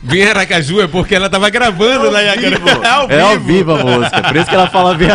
Vem 0.02 0.24
Aracaju 0.24 0.80
é 0.80 0.86
porque 0.86 1.14
ela 1.14 1.28
tava 1.28 1.50
gravando 1.50 2.10
lá 2.10 2.22
em 2.22 2.28
Aracaju. 2.28 2.56
É 3.10 3.20
ao 3.20 3.38
vivo 3.40 3.72
a 3.72 3.84
música, 3.84 4.22
por 4.22 4.36
isso 4.36 4.46
que 4.46 4.54
ela 4.54 4.68
fala 4.68 4.94
bem 4.94 5.08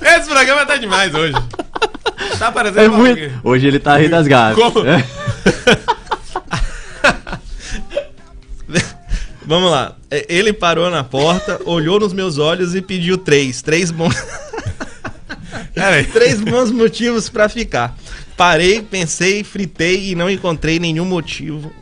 Esse 0.00 0.28
programa 0.28 0.66
tá 0.66 0.76
demais 0.76 1.14
hoje. 1.14 1.34
Tá 2.38 2.50
parecendo 2.52 2.80
É 2.80 2.88
muito... 2.88 3.40
Hoje 3.44 3.66
ele 3.66 3.78
tá 3.78 3.96
rindo 3.96 4.10
das 4.10 4.26
gatas. 4.26 4.56
Como? 4.56 4.86
É. 4.86 5.04
Vamos 9.44 9.70
lá. 9.70 9.96
É, 10.10 10.24
Ele 10.28 10.52
parou 10.52 10.90
na 10.90 11.02
porta, 11.04 11.60
olhou 11.64 11.98
nos 11.98 12.12
meus 12.12 12.38
olhos 12.38 12.74
e 12.74 12.82
pediu 12.82 13.18
três. 13.18 13.60
Três 13.60 13.90
bons, 13.90 14.14
três 16.12 16.40
bons 16.40 16.70
motivos 16.70 17.28
pra 17.28 17.48
ficar. 17.48 17.94
Parei, 18.36 18.82
pensei, 18.82 19.44
fritei 19.44 20.10
e 20.10 20.14
não 20.14 20.30
encontrei 20.30 20.78
nenhum 20.78 21.04
motivo. 21.04 21.72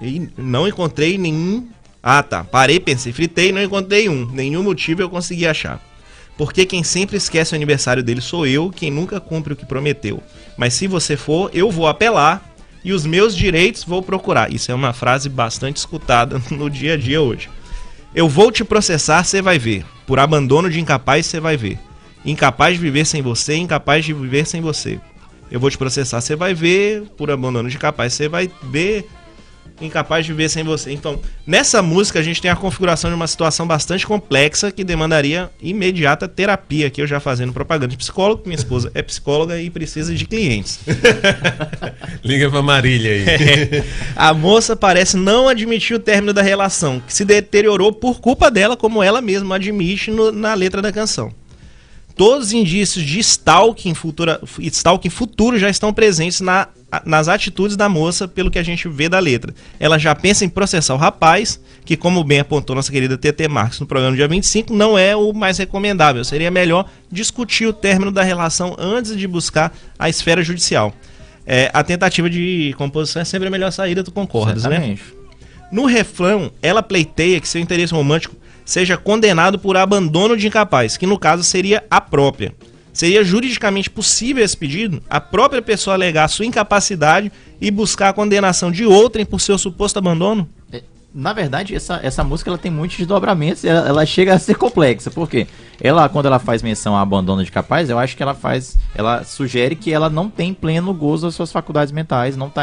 E 0.00 0.28
não 0.36 0.68
encontrei 0.68 1.16
nenhum. 1.18 1.68
Ah, 2.02 2.22
tá. 2.22 2.44
Parei, 2.44 2.78
pensei, 2.78 3.12
fritei 3.12 3.48
e 3.48 3.52
não 3.52 3.62
encontrei 3.62 4.08
um. 4.08 4.26
Nenhum 4.26 4.62
motivo 4.62 5.02
eu 5.02 5.10
consegui 5.10 5.46
achar. 5.46 5.80
Porque 6.36 6.66
quem 6.66 6.82
sempre 6.82 7.16
esquece 7.16 7.52
o 7.52 7.56
aniversário 7.56 8.02
dele 8.02 8.20
sou 8.20 8.46
eu, 8.46 8.70
quem 8.70 8.90
nunca 8.90 9.18
cumpre 9.20 9.54
o 9.54 9.56
que 9.56 9.64
prometeu. 9.64 10.22
Mas 10.56 10.74
se 10.74 10.86
você 10.86 11.16
for, 11.16 11.50
eu 11.52 11.70
vou 11.70 11.86
apelar 11.86 12.54
e 12.84 12.92
os 12.92 13.06
meus 13.06 13.34
direitos 13.34 13.84
vou 13.84 14.02
procurar. 14.02 14.52
Isso 14.52 14.70
é 14.70 14.74
uma 14.74 14.92
frase 14.92 15.28
bastante 15.28 15.78
escutada 15.78 16.40
no 16.52 16.68
dia 16.68 16.94
a 16.94 16.96
dia 16.96 17.20
hoje. 17.20 17.48
Eu 18.14 18.28
vou 18.28 18.52
te 18.52 18.64
processar, 18.64 19.24
você 19.24 19.42
vai 19.42 19.58
ver. 19.58 19.84
Por 20.06 20.18
abandono 20.18 20.70
de 20.70 20.78
incapaz, 20.78 21.26
você 21.26 21.40
vai 21.40 21.56
ver. 21.56 21.78
Incapaz 22.24 22.74
de 22.74 22.80
viver 22.80 23.04
sem 23.04 23.22
você, 23.22 23.56
incapaz 23.56 24.04
de 24.04 24.12
viver 24.12 24.46
sem 24.46 24.60
você. 24.60 25.00
Eu 25.50 25.60
vou 25.60 25.70
te 25.70 25.78
processar, 25.78 26.20
você 26.20 26.34
vai 26.36 26.54
ver. 26.54 27.02
Por 27.16 27.30
abandono 27.30 27.68
de 27.68 27.76
incapaz, 27.76 28.12
você 28.12 28.28
vai 28.28 28.50
ver. 28.64 29.06
Incapaz 29.78 30.24
de 30.24 30.32
viver 30.32 30.48
sem 30.48 30.64
você. 30.64 30.90
Então, 30.90 31.20
nessa 31.46 31.82
música 31.82 32.18
a 32.18 32.22
gente 32.22 32.40
tem 32.40 32.50
a 32.50 32.56
configuração 32.56 33.10
de 33.10 33.14
uma 33.16 33.26
situação 33.26 33.66
bastante 33.66 34.06
complexa 34.06 34.72
que 34.72 34.82
demandaria 34.82 35.50
imediata 35.60 36.26
terapia. 36.26 36.86
Aqui 36.86 37.02
eu 37.02 37.06
já 37.06 37.20
fazendo 37.20 37.52
propaganda 37.52 37.88
de 37.88 37.96
psicólogo, 37.98 38.42
minha 38.46 38.56
esposa 38.56 38.90
é 38.94 39.02
psicóloga 39.02 39.60
e 39.60 39.68
precisa 39.68 40.14
de 40.14 40.24
clientes. 40.24 40.80
Liga 42.24 42.48
pra 42.50 42.62
Marília 42.62 43.12
aí. 43.12 43.24
A 44.16 44.32
moça 44.32 44.74
parece 44.74 45.16
não 45.18 45.46
admitir 45.46 45.94
o 45.94 46.00
término 46.00 46.32
da 46.32 46.40
relação, 46.42 46.98
que 46.98 47.12
se 47.12 47.24
deteriorou 47.24 47.92
por 47.92 48.18
culpa 48.18 48.50
dela, 48.50 48.78
como 48.78 49.02
ela 49.02 49.20
mesma 49.20 49.56
admite 49.56 50.10
no- 50.10 50.32
na 50.32 50.54
letra 50.54 50.80
da 50.80 50.90
canção. 50.90 51.30
Todos 52.16 52.46
os 52.48 52.52
indícios 52.54 53.04
de 53.04 53.18
stalking, 53.20 53.92
futura, 53.92 54.40
stalking 54.58 55.10
futuro 55.10 55.58
já 55.58 55.68
estão 55.68 55.92
presentes 55.92 56.40
na- 56.40 56.66
nas 57.04 57.28
atitudes 57.28 57.76
da 57.76 57.90
moça, 57.90 58.26
pelo 58.26 58.50
que 58.50 58.58
a 58.58 58.62
gente 58.62 58.88
vê 58.88 59.06
da 59.06 59.18
letra. 59.18 59.54
Ela 59.78 59.98
já 59.98 60.14
pensa 60.14 60.42
em 60.42 60.48
processar 60.48 60.94
o 60.94 60.96
rapaz, 60.96 61.60
que, 61.84 61.94
como 61.94 62.24
bem 62.24 62.40
apontou 62.40 62.74
nossa 62.74 62.90
querida 62.90 63.18
TT 63.18 63.48
Marques 63.48 63.78
no 63.80 63.86
programa 63.86 64.12
do 64.12 64.16
dia 64.16 64.26
25, 64.26 64.72
não 64.72 64.96
é 64.98 65.14
o 65.14 65.32
mais 65.34 65.58
recomendável. 65.58 66.24
Seria 66.24 66.50
melhor 66.50 66.88
discutir 67.12 67.66
o 67.66 67.72
término 67.72 68.10
da 68.10 68.22
relação 68.22 68.74
antes 68.78 69.14
de 69.14 69.26
buscar 69.28 69.76
a 69.98 70.08
esfera 70.08 70.42
judicial. 70.42 70.94
É, 71.46 71.70
a 71.74 71.84
tentativa 71.84 72.30
de 72.30 72.74
composição 72.78 73.20
é 73.20 73.24
sempre 73.26 73.48
a 73.48 73.50
melhor 73.50 73.70
saída, 73.70 74.02
tu 74.02 74.10
concordas, 74.10 74.64
né? 74.64 74.70
Exatamente. 74.70 75.02
No 75.70 75.84
refrão, 75.84 76.50
ela 76.62 76.82
pleiteia 76.82 77.40
que 77.40 77.48
seu 77.48 77.60
interesse 77.60 77.92
romântico 77.92 78.34
seja 78.66 78.98
condenado 78.98 79.58
por 79.58 79.76
abandono 79.76 80.36
de 80.36 80.48
incapaz, 80.48 80.98
que 80.98 81.06
no 81.06 81.18
caso 81.18 81.42
seria 81.42 81.84
a 81.88 82.00
própria. 82.00 82.52
Seria 82.92 83.22
juridicamente 83.22 83.88
possível 83.88 84.44
esse 84.44 84.56
pedido? 84.56 85.02
A 85.08 85.20
própria 85.20 85.62
pessoa 85.62 85.94
alegar 85.94 86.28
sua 86.28 86.46
incapacidade 86.46 87.30
e 87.60 87.70
buscar 87.70 88.08
a 88.08 88.12
condenação 88.12 88.70
de 88.70 88.84
outrem 88.84 89.24
por 89.24 89.40
seu 89.40 89.56
suposto 89.56 89.98
abandono? 89.98 90.48
Na 91.16 91.32
verdade, 91.32 91.74
essa, 91.74 91.98
essa 92.02 92.22
música 92.22 92.50
ela 92.50 92.58
tem 92.58 92.70
muitos 92.70 92.98
desdobramentos 92.98 93.64
e 93.64 93.68
ela, 93.68 93.88
ela 93.88 94.04
chega 94.04 94.34
a 94.34 94.38
ser 94.38 94.54
complexa. 94.54 95.10
Por 95.10 95.30
quê? 95.30 95.46
Ela, 95.80 96.08
quando 96.10 96.26
ela 96.26 96.38
faz 96.38 96.62
menção 96.62 96.94
a 96.94 97.00
abandono 97.00 97.42
de 97.42 97.50
capaz, 97.50 97.88
eu 97.88 97.98
acho 97.98 98.14
que 98.14 98.22
ela 98.22 98.34
faz. 98.34 98.76
Ela 98.94 99.24
sugere 99.24 99.74
que 99.74 99.90
ela 99.90 100.10
não 100.10 100.28
tem 100.28 100.52
pleno 100.52 100.92
gozo 100.92 101.26
das 101.26 101.34
suas 101.34 101.50
faculdades 101.50 101.90
mentais, 101.90 102.36
não 102.36 102.48
está 102.48 102.62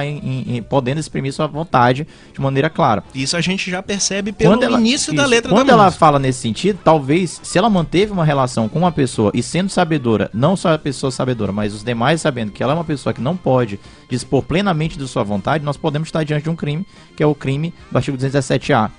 podendo 0.70 1.00
exprimir 1.00 1.34
sua 1.34 1.48
vontade 1.48 2.08
de 2.32 2.40
maneira 2.40 2.70
clara. 2.70 3.04
Isso 3.14 3.36
a 3.36 3.42
gente 3.42 3.72
já 3.72 3.82
percebe 3.82 4.32
pelo 4.32 4.62
início 4.80 5.14
da 5.14 5.24
isso, 5.24 5.32
letra 5.32 5.52
quando 5.52 5.68
da 5.68 5.74
ela 5.74 5.86
música. 5.86 6.00
fala 6.00 6.20
nesse 6.20 6.40
sentido, 6.40 6.80
talvez, 6.84 7.40
se 7.44 7.58
ela 7.58 7.70
manteve 7.70 8.12
uma 8.12 8.26
relação 8.26 8.70
com 8.70 8.78
uma 8.80 8.92
pessoa 8.92 9.32
e 9.34 9.42
sendo 9.42 9.70
sabedora, 9.70 10.30
não 10.32 10.56
só 10.56 10.74
a 10.74 10.78
pessoa 10.78 11.12
sabedora, 11.12 11.52
mas 11.52 11.74
os 11.74 11.84
demais 11.84 12.22
sabendo 12.22 12.52
que 12.52 12.62
ela 12.62 12.74
é 12.74 12.76
uma 12.76 12.84
pessoa 12.84 13.14
que 13.14 13.22
não 13.22 13.36
pode 13.36 13.80
dispor 14.10 14.44
plenamente 14.44 14.98
de 14.98 15.08
sua 15.08 15.24
vontade, 15.24 15.64
nós 15.64 15.78
podemos 15.78 16.08
estar 16.08 16.24
diante 16.24 16.44
de 16.44 16.50
um 16.50 16.56
crime, 16.56 16.86
que 17.16 17.24
é 17.24 17.26
o 17.26 17.34
crime 17.34 17.74
do 17.92 17.98
artigo 17.98 18.16
217A, 18.44 18.92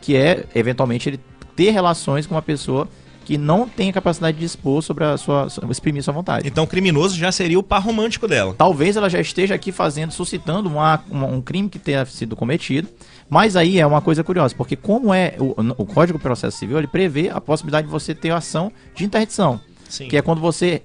que 0.00 0.16
é, 0.16 0.44
eventualmente, 0.54 1.08
ele 1.08 1.20
ter 1.56 1.70
relações 1.70 2.26
com 2.26 2.34
uma 2.34 2.42
pessoa 2.42 2.88
que 3.24 3.36
não 3.38 3.68
tem 3.68 3.90
a 3.90 3.92
capacidade 3.92 4.38
de 4.38 4.44
dispor 4.44 4.82
sobre 4.82 5.04
a 5.04 5.16
sua, 5.16 5.46
exprimir 5.70 6.02
sua 6.02 6.12
vontade. 6.12 6.48
Então 6.48 6.64
o 6.64 6.66
criminoso 6.66 7.16
já 7.16 7.30
seria 7.30 7.58
o 7.58 7.62
par 7.62 7.80
romântico 7.80 8.26
dela. 8.26 8.54
Talvez 8.56 8.96
ela 8.96 9.08
já 9.08 9.20
esteja 9.20 9.54
aqui 9.54 9.70
fazendo, 9.70 10.10
suscitando 10.10 10.68
uma- 10.68 11.04
uma- 11.08 11.26
um 11.26 11.40
crime 11.40 11.68
que 11.68 11.78
tenha 11.78 12.04
sido 12.06 12.34
cometido. 12.34 12.88
Mas 13.28 13.54
aí 13.54 13.78
é 13.78 13.86
uma 13.86 14.00
coisa 14.00 14.24
curiosa, 14.24 14.54
porque 14.56 14.74
como 14.74 15.14
é 15.14 15.36
o, 15.38 15.54
o 15.82 15.86
Código 15.86 16.18
de 16.18 16.22
Processo 16.22 16.56
Civil, 16.58 16.78
ele 16.78 16.88
prevê 16.88 17.28
a 17.28 17.40
possibilidade 17.40 17.86
de 17.86 17.92
você 17.92 18.14
ter 18.14 18.30
ação 18.32 18.72
de 18.96 19.04
interdição, 19.04 19.60
Sim. 19.88 20.08
que 20.08 20.16
é 20.16 20.22
quando 20.22 20.40
você 20.40 20.82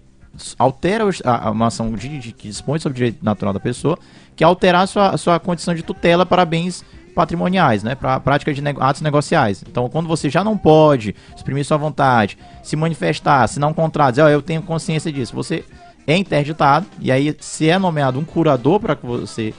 altera 0.60 1.06
a- 1.24 1.50
uma 1.50 1.68
ação 1.68 1.94
de, 1.94 2.20
de- 2.20 2.32
que 2.32 2.48
dispõe 2.50 2.78
sobre 2.80 2.94
o 2.94 2.98
direito 2.98 3.24
natural 3.26 3.54
da 3.54 3.60
pessoa, 3.60 3.98
que 4.36 4.44
é 4.44 4.48
alterar 4.48 4.84
a 4.84 4.88
sua, 4.88 5.10
a 5.10 5.18
sua 5.18 5.40
condição 5.40 5.74
de 5.74 5.82
tutela 5.82 6.26
para 6.26 6.46
bens 6.46 6.84
patrimoniais, 7.16 7.82
né, 7.82 7.96
para 7.96 8.20
prática 8.20 8.54
de 8.54 8.62
atos 8.80 9.02
negociais. 9.02 9.64
Então, 9.68 9.90
quando 9.90 10.08
você 10.08 10.30
já 10.30 10.44
não 10.44 10.58
pode 10.58 11.16
exprimir 11.36 11.66
sua 11.66 11.78
vontade, 11.78 12.38
se 12.62 12.76
manifestar, 12.76 13.44
assinar 13.44 13.70
um 13.70 13.74
contrato, 13.74 14.12
dizer, 14.12 14.24
ó, 14.24 14.30
eu 14.30 14.42
tenho 14.42 14.62
consciência 14.62 15.12
disso, 15.12 15.34
você 15.34 15.64
é 16.06 16.16
interditado 16.16 16.86
e 17.00 17.12
aí 17.12 17.36
se 17.40 17.70
é 17.70 17.80
nomeado 17.80 18.20
um 18.20 18.26
curador 18.26 18.80
para 18.80 18.96
que 18.96 19.06
você 19.06 19.54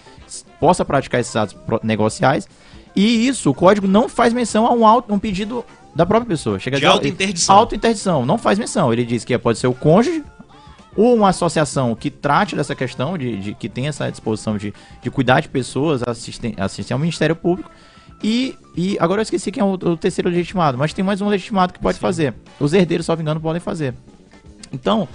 possa 0.61 0.85
praticar 0.85 1.21
esses 1.21 1.35
atos 1.35 1.57
negociais. 1.83 2.47
E 2.95 3.27
isso, 3.27 3.51
o 3.51 3.55
código 3.55 3.87
não 3.87 4.09
faz 4.09 4.33
menção 4.33 4.67
a 4.67 4.73
um, 4.73 4.87
auto, 4.87 5.13
um 5.13 5.19
pedido 5.19 5.65
da 5.95 6.07
própria 6.07 6.29
pessoa. 6.29 6.59
Chega 6.59 6.79
De 6.79 6.87
ó, 6.87 6.93
autointerdição. 6.93 7.57
Autointerdição, 7.57 8.27
não 8.27 8.39
faz 8.39 8.59
menção. 8.59 8.93
Ele 8.93 9.05
diz 9.05 9.25
que 9.25 9.37
pode 9.37 9.59
ser 9.59 9.67
o 9.67 9.75
cônjuge 9.75 10.23
ou 10.97 11.15
uma 11.15 11.29
associação 11.29 11.95
que 11.95 12.11
trate 12.11 12.57
dessa 12.57 12.75
questão, 12.75 13.17
de, 13.19 13.37
de- 13.39 13.55
que 13.55 13.69
tenha 13.69 13.89
essa 13.91 14.11
disposição 14.11 14.57
de, 14.57 14.73
de 15.03 15.11
cuidar 15.11 15.41
de 15.41 15.49
pessoas, 15.49 16.03
assistir, 16.07 16.55
assistir 16.59 16.93
ao 16.93 16.99
Ministério 16.99 17.37
Público. 17.37 17.71
E, 18.23 18.57
e 18.75 18.97
agora 18.99 19.21
eu 19.21 19.23
esqueci 19.25 19.53
quem 19.53 19.61
é 19.61 19.65
o, 19.65 19.73
o 19.73 19.97
terceiro 19.97 20.31
legitimado, 20.31 20.79
mas 20.79 20.93
tem 20.95 21.05
mais 21.05 21.21
um 21.21 21.29
legitimado 21.29 21.73
que 21.73 21.79
pode 21.79 21.99
fazer. 21.99 22.35
Os 22.59 22.73
herdeiros, 22.73 23.05
salvo 23.07 23.21
engano, 23.21 23.41
podem 23.41 23.61
fazer. 23.61 23.93
Então, 24.73 25.07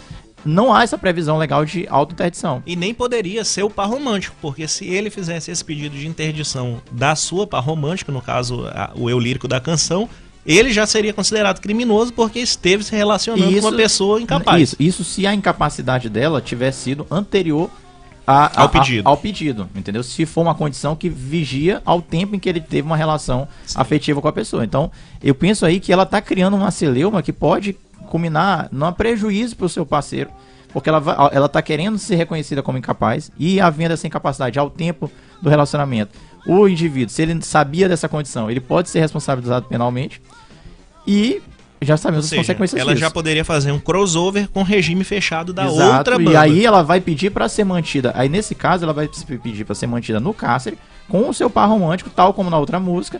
não 0.45 0.73
há 0.73 0.84
essa 0.84 0.97
previsão 0.97 1.38
legal 1.38 1.65
de 1.65 1.88
auto-interdição. 1.89 2.61
E 2.65 2.75
nem 2.75 2.93
poderia 2.93 3.43
ser 3.43 3.63
o 3.63 3.69
par 3.69 3.88
romântico, 3.89 4.36
porque 4.41 4.67
se 4.67 4.86
ele 4.88 5.09
fizesse 5.09 5.49
esse 5.51 5.63
pedido 5.65 5.95
de 5.95 6.07
interdição 6.07 6.82
da 6.91 7.15
sua 7.15 7.45
par 7.47 7.63
romântica, 7.63 8.11
no 8.11 8.21
caso 8.21 8.65
a- 8.67 8.91
o 8.95 9.09
eu 9.09 9.19
lírico 9.19 9.47
da 9.47 9.59
canção, 9.59 10.07
ele 10.45 10.71
já 10.71 10.85
seria 10.85 11.13
considerado 11.13 11.59
criminoso 11.59 12.13
porque 12.13 12.39
esteve 12.39 12.83
se 12.83 12.95
relacionando 12.95 13.43
com 13.61 13.67
uma 13.67 13.71
pessoa 13.77 14.21
incapaz. 14.21 14.61
Isso, 14.61 14.75
isso 14.79 15.03
se 15.03 15.25
a 15.27 15.33
incapacidade 15.33 16.09
dela 16.09 16.41
tivesse 16.41 16.79
sido 16.83 17.05
anterior 17.11 17.69
a- 18.25 18.45
a- 18.45 18.61
Ao 18.63 18.69
pedido. 18.69 19.07
ao 19.09 19.17
pedido, 19.17 19.69
entendeu? 19.75 20.03
Se 20.03 20.25
for 20.25 20.41
uma 20.41 20.55
condição 20.55 20.95
que 20.95 21.09
vigia 21.09 21.81
ao 21.83 22.01
tempo 22.01 22.35
em 22.35 22.39
que 22.39 22.47
ele 22.47 22.61
teve 22.61 22.83
uma 22.87 22.95
relação 22.95 23.47
afetiva 23.75 24.21
com 24.21 24.27
a 24.27 24.31
pessoa. 24.33 24.63
Então, 24.63 24.91
eu 25.23 25.33
penso 25.35 25.65
aí 25.65 25.79
que 25.79 25.91
ela 25.91 26.03
está 26.03 26.21
criando 26.21 26.55
uma 26.55 26.71
celeuma 26.71 27.21
que 27.23 27.33
pode 27.33 27.75
culminar 28.09 28.67
num 28.71 28.91
prejuízo 28.93 29.55
para 29.55 29.65
o 29.65 29.69
seu 29.69 29.85
parceiro, 29.85 30.29
porque 30.74 30.89
ela 30.89 30.99
vai, 30.99 31.15
ela 31.32 31.45
está 31.45 31.61
querendo 31.61 31.97
ser 31.97 32.15
reconhecida 32.15 32.61
como 32.63 32.78
incapaz 32.78 33.32
e 33.38 33.59
havendo 33.59 33.93
essa 33.93 34.07
incapacidade 34.07 34.57
ao 34.57 34.69
tempo 34.69 35.11
do 35.41 35.49
relacionamento. 35.49 36.17
O 36.45 36.67
indivíduo, 36.67 37.13
se 37.13 37.22
ele 37.22 37.41
sabia 37.41 37.88
dessa 37.88 38.09
condição, 38.09 38.49
ele 38.49 38.59
pode 38.59 38.89
ser 38.89 38.99
responsabilizado 38.99 39.67
penalmente 39.67 40.22
e 41.05 41.41
já 41.82 41.95
Ou 41.95 41.97
sabemos 41.97 42.26
as 42.26 42.30
seja, 42.30 42.41
consequências 42.41 42.80
ela 42.80 42.91
disso. 42.91 43.01
já 43.01 43.09
poderia 43.09 43.43
fazer 43.43 43.72
um 43.72 43.80
crossover 43.80 44.47
com 44.49 44.61
o 44.61 44.63
regime 44.63 45.03
fechado 45.03 45.51
da 45.51 45.65
Exato, 45.65 45.97
outra 45.97 46.17
banda. 46.19 46.32
E 46.32 46.36
aí 46.36 46.65
ela 46.65 46.84
vai 46.84 47.01
pedir 47.01 47.32
pra 47.32 47.49
ser 47.49 47.63
mantida. 47.63 48.11
Aí 48.15 48.30
nesse 48.30 48.53
caso 48.53 48.84
ela 48.84 48.93
vai 48.93 49.09
pedir 49.41 49.65
pra 49.65 49.74
ser 49.74 49.88
mantida 49.88 50.19
no 50.19 50.34
cárcere 50.34 50.78
com 51.09 51.28
o 51.28 51.34
seu 51.34 51.49
par 51.49 51.67
romântico, 51.67 52.09
tal 52.09 52.34
como 52.34 52.49
na 52.49 52.57
outra 52.57 52.80
música. 52.80 53.19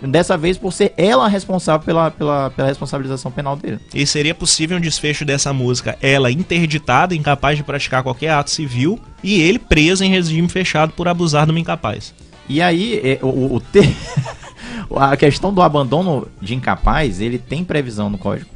Dessa 0.00 0.36
vez 0.36 0.56
por 0.56 0.72
ser 0.72 0.94
ela 0.96 1.26
responsável 1.26 1.84
pela, 1.84 2.10
pela, 2.10 2.50
pela 2.50 2.68
responsabilização 2.68 3.32
penal 3.32 3.56
dele. 3.56 3.80
E 3.92 4.06
seria 4.06 4.34
possível 4.34 4.76
um 4.76 4.80
desfecho 4.80 5.24
dessa 5.24 5.52
música, 5.52 5.98
ela 6.00 6.30
interditada, 6.30 7.14
incapaz 7.16 7.56
de 7.56 7.64
praticar 7.64 8.02
qualquer 8.04 8.30
ato 8.30 8.50
civil, 8.50 9.00
e 9.24 9.40
ele 9.40 9.58
preso 9.58 10.04
em 10.04 10.10
regime 10.10 10.48
fechado 10.48 10.92
por 10.92 11.08
abusar 11.08 11.46
de 11.46 11.50
uma 11.50 11.58
incapaz. 11.58 12.14
E 12.48 12.62
aí 12.62 13.00
é, 13.02 13.18
o, 13.22 13.54
o, 13.56 13.60
te- 13.60 13.96
a 14.96 15.16
questão 15.16 15.52
do 15.52 15.60
abandono 15.60 16.28
de 16.40 16.54
incapaz, 16.54 17.20
ele 17.20 17.38
tem 17.38 17.64
previsão 17.64 18.08
no 18.08 18.16
código. 18.18 18.48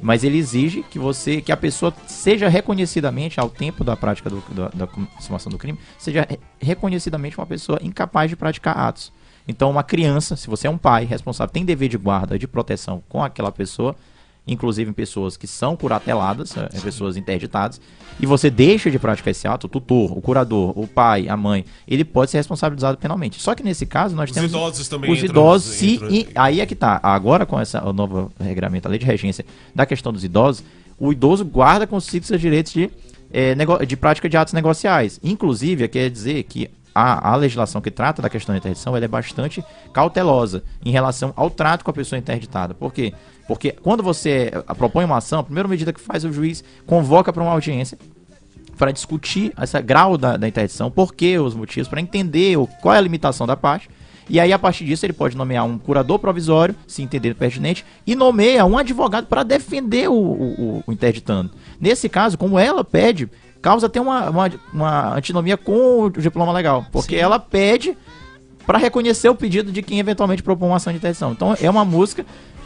Mas 0.00 0.24
ele 0.24 0.36
exige 0.36 0.82
que 0.90 0.98
você, 0.98 1.40
que 1.40 1.50
a 1.50 1.56
pessoa 1.56 1.92
seja 2.06 2.48
reconhecidamente, 2.48 3.40
ao 3.40 3.48
tempo 3.48 3.82
da 3.82 3.96
prática 3.96 4.28
do, 4.28 4.42
da, 4.50 4.68
da 4.68 4.86
consumação 4.86 5.50
do 5.50 5.56
crime, 5.58 5.78
seja 5.98 6.26
re- 6.28 6.38
reconhecidamente 6.60 7.36
uma 7.38 7.46
pessoa 7.46 7.78
incapaz 7.82 8.28
de 8.30 8.36
praticar 8.36 8.76
atos. 8.78 9.10
Então, 9.48 9.70
uma 9.70 9.82
criança, 9.82 10.36
se 10.36 10.48
você 10.48 10.66
é 10.66 10.70
um 10.70 10.78
pai 10.78 11.04
responsável, 11.04 11.52
tem 11.52 11.64
dever 11.64 11.88
de 11.88 11.96
guarda, 11.96 12.38
de 12.38 12.46
proteção 12.48 13.02
com 13.08 13.22
aquela 13.22 13.52
pessoa, 13.52 13.94
inclusive 14.48 14.88
em 14.90 14.92
pessoas 14.92 15.36
que 15.36 15.46
são 15.46 15.76
curateladas, 15.76 16.56
é, 16.56 16.68
em 16.76 16.80
pessoas 16.80 17.16
interditadas, 17.16 17.80
e 18.20 18.26
você 18.26 18.48
deixa 18.48 18.90
de 18.90 18.98
praticar 18.98 19.30
esse 19.32 19.46
ato, 19.48 19.66
o 19.66 19.68
tutor, 19.68 20.16
o 20.16 20.20
curador, 20.20 20.72
o 20.78 20.86
pai, 20.86 21.28
a 21.28 21.36
mãe, 21.36 21.64
ele 21.86 22.04
pode 22.04 22.30
ser 22.30 22.38
responsabilizado 22.38 22.96
penalmente. 22.98 23.40
Só 23.40 23.54
que 23.54 23.62
nesse 23.62 23.84
caso 23.86 24.14
nós 24.14 24.30
Os 24.30 24.34
temos 24.34 24.50
idosos 24.52 24.88
também 24.88 25.10
os 25.12 25.22
idosos, 25.22 25.74
se 25.74 25.94
entram- 25.94 26.10
e 26.10 26.28
aí 26.34 26.60
é 26.60 26.66
que 26.66 26.74
tá. 26.76 27.00
Agora 27.02 27.44
com 27.44 27.58
essa 27.58 27.84
o 27.84 27.92
novo 27.92 28.32
regramento, 28.40 28.86
a 28.86 28.90
lei 28.90 28.98
de 29.00 29.04
regência 29.06 29.44
da 29.74 29.84
questão 29.84 30.12
dos 30.12 30.22
idosos, 30.24 30.64
o 30.98 31.12
idoso 31.12 31.44
guarda 31.44 31.86
consigo 31.86 32.24
seus 32.24 32.40
direitos 32.40 32.72
de 32.72 32.88
eh, 33.32 33.54
nego- 33.56 33.84
de 33.84 33.96
prática 33.96 34.28
de 34.28 34.36
atos 34.36 34.54
negociais. 34.54 35.18
Inclusive, 35.22 35.88
quer 35.88 36.08
dizer 36.08 36.44
que 36.44 36.70
a, 36.96 37.32
a 37.32 37.36
legislação 37.36 37.82
que 37.82 37.90
trata 37.90 38.22
da 38.22 38.30
questão 38.30 38.54
da 38.54 38.58
interdição 38.58 38.96
ela 38.96 39.04
é 39.04 39.08
bastante 39.08 39.62
cautelosa 39.92 40.64
em 40.82 40.90
relação 40.90 41.30
ao 41.36 41.50
trato 41.50 41.84
com 41.84 41.90
a 41.90 41.94
pessoa 41.94 42.18
interditada. 42.18 42.72
Por 42.72 42.90
quê? 42.90 43.12
Porque 43.46 43.70
quando 43.70 44.02
você 44.02 44.50
eh, 44.50 44.74
propõe 44.74 45.04
uma 45.04 45.18
ação, 45.18 45.40
a 45.40 45.44
primeira 45.44 45.68
medida 45.68 45.92
que 45.92 46.00
faz 46.00 46.24
o 46.24 46.32
juiz 46.32 46.64
convoca 46.86 47.34
para 47.34 47.42
uma 47.42 47.52
audiência 47.52 47.98
para 48.78 48.92
discutir 48.92 49.52
esse 49.62 49.80
grau 49.82 50.16
da, 50.16 50.38
da 50.38 50.48
interdição, 50.48 50.90
por 50.90 51.14
que 51.14 51.38
os 51.38 51.54
motivos, 51.54 51.86
para 51.86 52.00
entender 52.00 52.56
o, 52.56 52.66
qual 52.66 52.94
é 52.94 52.98
a 52.98 53.02
limitação 53.02 53.46
da 53.46 53.56
parte. 53.56 53.90
E 54.28 54.40
aí, 54.40 54.52
a 54.52 54.58
partir 54.58 54.84
disso, 54.84 55.06
ele 55.06 55.12
pode 55.12 55.36
nomear 55.36 55.64
um 55.64 55.78
curador 55.78 56.18
provisório, 56.18 56.74
se 56.86 57.02
entender 57.02 57.34
pertinente, 57.34 57.84
e 58.06 58.14
nomeia 58.14 58.64
um 58.64 58.76
advogado 58.76 59.26
para 59.26 59.42
defender 59.42 60.08
o, 60.08 60.14
o, 60.14 60.82
o 60.86 60.92
interditando. 60.92 61.52
Nesse 61.80 62.08
caso, 62.08 62.36
como 62.36 62.58
ela 62.58 62.82
pede, 62.82 63.30
causa 63.66 63.86
até 63.86 64.00
uma, 64.00 64.30
uma, 64.30 64.52
uma 64.72 65.14
antinomia 65.16 65.56
com 65.56 66.02
o 66.02 66.10
diploma 66.10 66.52
legal, 66.52 66.86
porque 66.92 67.16
ela 67.16 67.36
pede 67.40 67.98
para 68.64 68.78
reconhecer 68.78 69.28
o 69.28 69.34
pedido 69.34 69.72
de 69.72 69.82
quem 69.82 69.98
eventualmente 69.98 70.40
propõe 70.40 70.68
uma 70.68 70.76
ação 70.76 70.92
de 70.92 70.98
interdição. 70.98 71.32
Então, 71.32 71.56
é 71.60 71.68
uma 71.68 71.84
música 71.84 72.24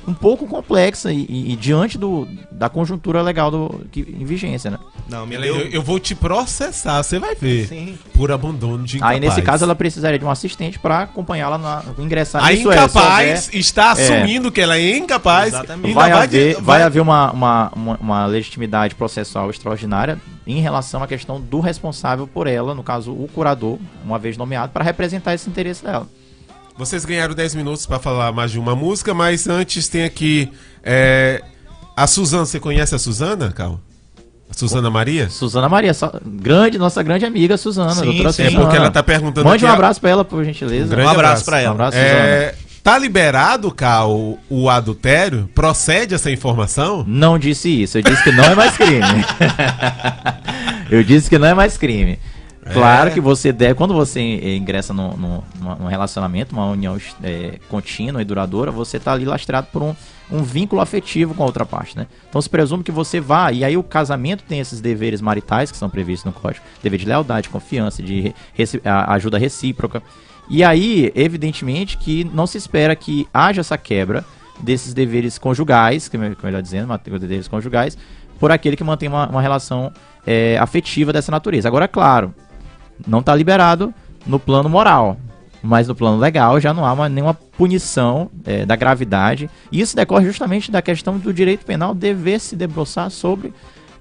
um 0.09 0.15
pouco 0.15 0.47
complexa 0.47 1.13
e, 1.13 1.27
e- 1.29 1.53
e 1.53 1.57
diante 1.57 1.97
do, 1.99 2.27
da 2.51 2.69
conjuntura 2.69 3.21
legal 3.23 3.51
do, 3.51 3.83
que, 3.93 4.01
em 4.01 4.25
vigência, 4.25 4.71
né? 4.71 4.79
Não, 5.09 5.27
me 5.27 5.35
Eu, 5.35 5.41
deu... 5.41 5.57
eu 5.69 5.83
vou 5.83 5.99
te 5.99 6.15
processar, 6.15 7.03
você 7.03 7.19
vai 7.19 7.35
ver. 7.35 7.67
Sim. 7.69 7.99
Por 8.15 8.31
abandono 8.33 8.85
de 8.85 8.97
incapaz. 8.97 9.15
Aí, 9.15 9.21
nesse 9.21 9.43
caso, 9.43 9.65
ela 9.65 9.75
precisaria 9.75 10.19
de 10.19 10.25
um 10.25 10.31
assistente 10.31 10.79
para 10.79 11.01
acompanhá-la 11.03 11.59
na 11.59 11.83
ingressar. 11.99 12.45
A 12.45 12.53
Isso 12.53 12.71
é, 12.71 12.75
incapaz 12.77 13.47
houver- 13.47 13.61
está 13.61 13.91
assumindo 13.93 14.51
que 14.53 14.61
ela 14.61 14.77
é 14.77 14.97
incapaz. 14.97 15.49
Exatamente. 15.55 15.95
vai, 15.95 16.11
de- 16.11 16.17
haver, 16.17 16.61
vai 16.61 16.83
haver 16.83 17.01
uma, 17.01 17.31
uma, 17.33 17.73
uma, 17.75 17.97
uma 18.01 18.27
legitimidade 18.27 18.95
processual 18.95 19.51
extraordinária 19.51 20.19
em 20.47 20.61
relação 20.61 21.03
à 21.03 21.07
questão 21.07 21.41
do 21.41 21.61
responsável 21.61 22.27
por 22.27 22.47
ela, 22.47 22.75
no 22.75 22.83
caso, 22.83 23.13
o 23.13 23.29
curador, 23.33 23.79
uma 24.05 24.19
vez 24.19 24.37
nomeado, 24.37 24.73
para 24.73 24.85
representar 24.85 25.35
esse 25.35 25.49
interesse 25.49 25.85
dela. 25.85 26.07
Vocês 26.81 27.05
ganharam 27.05 27.35
10 27.35 27.55
minutos 27.57 27.85
para 27.85 27.99
falar 27.99 28.33
mais 28.33 28.51
de 28.51 28.59
uma 28.59 28.75
música, 28.75 29.13
mas 29.13 29.47
antes 29.47 29.87
tem 29.87 30.03
aqui 30.03 30.51
é, 30.83 31.43
a 31.95 32.07
Suzana. 32.07 32.47
Você 32.47 32.59
conhece 32.59 32.95
a 32.95 32.99
Suzana, 32.99 33.53
Cal? 33.53 33.79
A 34.49 34.55
Suzana 34.55 34.89
Maria? 34.89 35.29
Suzana 35.29 35.69
Maria, 35.69 35.93
só- 35.93 36.11
grande, 36.25 36.79
nossa 36.79 37.03
grande 37.03 37.27
amiga 37.27 37.59
Suzana, 37.59 37.91
Sim, 37.95 38.07
doutora 38.07 38.33
sim. 38.33 38.45
É 38.45 38.47
Suzana. 38.47 38.65
porque 38.65 38.77
ela 38.79 38.91
tá 38.91 39.03
perguntando 39.03 39.47
Mande 39.47 39.63
um 39.63 39.69
a- 39.69 39.75
abraço 39.75 40.01
para 40.01 40.09
ela, 40.09 40.25
por 40.25 40.43
gentileza. 40.43 40.87
Um 40.87 40.89
grande 40.89 41.07
Um 41.07 41.11
abraço 41.11 41.43
abraço. 41.43 41.45
pra 41.45 41.57
Um 41.59 41.61
ela. 41.61 41.71
abraço, 41.73 41.97
É, 41.99 42.55
tá 42.83 42.97
liberado, 42.99 43.71
Cal, 43.71 44.39
o 44.49 44.71
adultério? 44.71 45.51
Procede 45.55 46.15
essa 46.15 46.31
informação? 46.31 47.05
Não 47.07 47.39
disse 47.39 47.69
isso, 47.69 47.99
eu 47.99 48.03
disse 48.03 48.25
que 48.25 48.33
não 48.33 48.43
é 48.45 48.55
mais 48.55 48.75
crime. 48.75 49.03
eu 50.91 51.05
disse 51.05 51.29
que 51.29 51.39
não 51.39 51.47
é 51.49 51.53
mais 51.55 51.77
crime. 51.77 52.19
Claro 52.73 53.11
É. 53.11 53.13
que 53.13 53.21
você 53.21 53.53
deve, 53.53 53.75
quando 53.75 53.95
você 53.95 54.21
eh, 54.21 54.57
ingressa 54.57 54.93
num, 54.95 55.17
num- 55.17 55.43
numa- 55.61 55.75
num 55.77 55.87
relacionamento, 55.87 56.53
uma 56.55 56.67
união 56.67 56.97
eh, 57.23 57.59
contínua 57.69 58.21
e 58.23 58.25
duradoura, 58.25 58.71
você 58.71 58.97
está 58.97 59.13
ali 59.13 59.25
lastrado 59.25 59.69
por 59.73 59.83
um, 59.83 59.95
um 60.31 60.43
vínculo 60.43 60.81
afetivo 60.81 61.35
com 61.35 61.43
a 61.43 61.47
outra 61.47 61.65
parte, 61.67 61.97
né? 61.97 62.07
Então 62.29 62.41
se 62.41 62.49
presume 62.49 62.83
que 62.85 62.93
você 62.93 63.21
vá, 63.21 63.51
e 63.53 63.65
aí 63.65 63.77
o 63.77 63.83
casamento 63.83 64.45
tem 64.45 64.61
esses 64.61 64.81
deveres 64.81 65.21
maritais 65.21 65.71
que 65.71 65.77
são 65.77 65.91
previstos 65.91 66.33
no 66.33 66.39
código, 66.39 66.65
dever 66.83 66.99
de 66.99 67.07
lealdade, 67.07 67.49
confiança, 67.49 68.03
de 68.03 68.35
ajuda 69.09 69.39
recíproca. 69.39 70.03
E 70.49 70.65
aí, 70.65 71.13
evidentemente, 71.15 71.97
que 71.97 72.25
não 72.25 72.47
se 72.47 72.59
espera 72.59 72.95
que 72.97 73.27
haja 73.33 73.61
essa 73.61 73.79
quebra 73.79 74.25
desses 74.61 74.93
deveres 74.93 75.39
conjugais, 75.39 76.09
que 76.09 76.19
me- 76.19 76.35
que 76.35 76.45
melhor 76.45 76.61
dizendo, 76.61 76.99
deveres 77.19 77.49
conjugais, 77.49 77.97
por 78.39 78.51
aquele 78.51 78.77
que 78.77 78.85
mantém 78.85 79.09
uma, 79.09 79.29
uma 79.29 79.41
relação 79.43 79.93
eh, 80.27 80.59
afetiva 80.59 81.13
dessa 81.13 81.31
natureza. 81.33 81.67
Agora, 81.69 81.87
claro, 81.89 82.35
não 83.07 83.21
está 83.21 83.35
liberado 83.35 83.93
no 84.27 84.39
plano 84.39 84.69
moral. 84.69 85.17
Mas 85.63 85.87
no 85.89 85.95
plano 85.95 86.17
legal 86.19 86.59
já 86.59 86.73
não 86.73 86.87
há 86.87 86.93
uma- 86.95 87.09
nenhuma 87.09 87.35
punição 87.35 88.31
eh, 88.47 88.65
da 88.65 88.75
gravidade. 88.77 89.51
E 89.71 89.81
isso 89.81 89.95
decorre 89.95 90.25
justamente 90.25 90.71
da 90.71 90.81
questão 90.81 91.19
do 91.19 91.35
direito 91.35 91.67
penal 91.67 91.95
dever 91.95 92.41
se 92.41 92.57
debruçar 92.57 93.11
sobre 93.11 93.53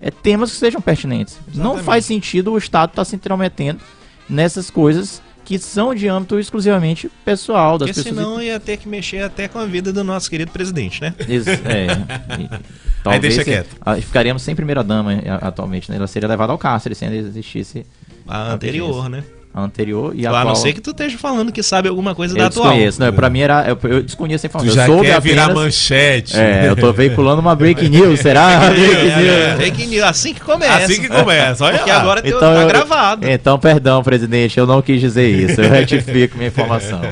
eh, 0.02 0.10
temas 0.10 0.52
que 0.52 0.58
sejam 0.58 0.80
pertinentes. 0.80 1.38
Não 1.50 1.72
Exatamente. 1.74 1.84
faz 1.86 2.06
sentido 2.06 2.54
o 2.54 2.58
Estado 2.58 2.92
estar 2.92 3.04
se 3.04 3.16
intrometendo 3.18 3.82
nessas 4.30 4.70
coisas 4.70 5.22
que 5.44 5.58
são 5.60 5.94
de 5.96 6.08
âmbito 6.08 6.40
exclusivamente 6.40 7.10
pessoal 7.26 7.78
das 7.78 7.90
Porque 7.90 8.04
pessoas. 8.04 8.24
senão 8.26 8.42
ia 8.42 8.60
ter 8.60 8.78
que 8.78 8.88
mexer 8.88 9.24
até 9.24 9.48
com 9.48 9.58
a 9.60 9.66
vida 9.66 9.92
do 9.92 10.04
nosso 10.04 10.30
querido 10.30 10.52
presidente, 10.52 11.02
né? 11.02 11.14
Ex- 11.28 11.48
é, 11.48 11.88
e- 12.40 12.50
talvez 13.04 13.22
deixa 13.22 13.40
se- 13.40 13.46
quieto. 13.46 13.76
ficaríamos 14.02 14.44
sem 14.44 14.56
primeira 14.56 14.82
dama 14.84 15.12
eh, 15.14 15.24
atualmente, 15.42 15.90
né? 15.92 15.98
Ela 15.98 16.08
seria 16.08 16.30
levada 16.30 16.54
ao 16.54 16.58
cárcere 16.58 16.94
se 16.96 17.04
ainda 17.04 17.18
existisse 17.18 17.86
A 18.30 18.54
anterior, 18.54 19.10
né? 19.10 19.24
a 19.52 19.62
anterior 19.62 20.14
e 20.16 20.28
a 20.28 20.30
A 20.30 20.32
não 20.34 20.40
atual. 20.42 20.56
ser 20.58 20.74
que 20.74 20.80
tu 20.80 20.92
esteja 20.92 21.18
falando 21.18 21.52
que 21.52 21.64
sabe 21.64 21.90
alguma 21.90 22.14
coisa 22.14 22.36
da 22.36 22.42
Eu 22.42 22.46
atual. 22.48 22.68
desconheço, 22.68 23.02
né? 23.02 23.12
Pra 23.12 23.32
mim 23.32 23.40
era. 23.40 23.68
Eu, 23.68 23.80
eu 23.90 24.04
desconheço 24.04 24.46
a 24.46 24.50
Tu 24.50 24.52
informação. 24.52 24.76
já 24.76 24.84
eu 24.88 24.94
soube 24.94 25.08
quer 25.08 25.20
virar 25.22 25.46
apenas- 25.46 25.64
manchete. 25.64 26.38
É, 26.40 26.70
eu 26.70 26.76
tô 26.76 26.94
veiculando 26.94 27.42
uma 27.42 27.56
break 27.56 27.90
news, 27.90 28.20
será? 28.22 28.70
break 28.70 28.96
É, 29.10 29.18
news. 29.56 29.58
Fake 29.64 29.88
news, 29.88 30.04
assim 30.04 30.34
que 30.36 30.42
começa. 30.42 30.86
Assim 30.86 31.02
que 31.02 31.08
começa, 31.10 31.66
olha 31.66 31.78
Porque 31.80 31.92
lá. 31.92 32.00
agora 32.00 32.22
Então, 32.24 32.40
tá 32.40 32.62
eu- 32.62 32.68
gravado. 32.68 33.28
Então, 33.28 33.58
perdão, 33.58 34.04
presidente, 34.04 34.60
eu 34.60 34.68
não 34.68 34.84
quis 34.84 35.02
dizer 35.02 35.28
isso. 35.28 35.60
Eu 35.60 35.70
retifico 35.72 36.38
minha 36.38 36.48
informação. 36.50 37.02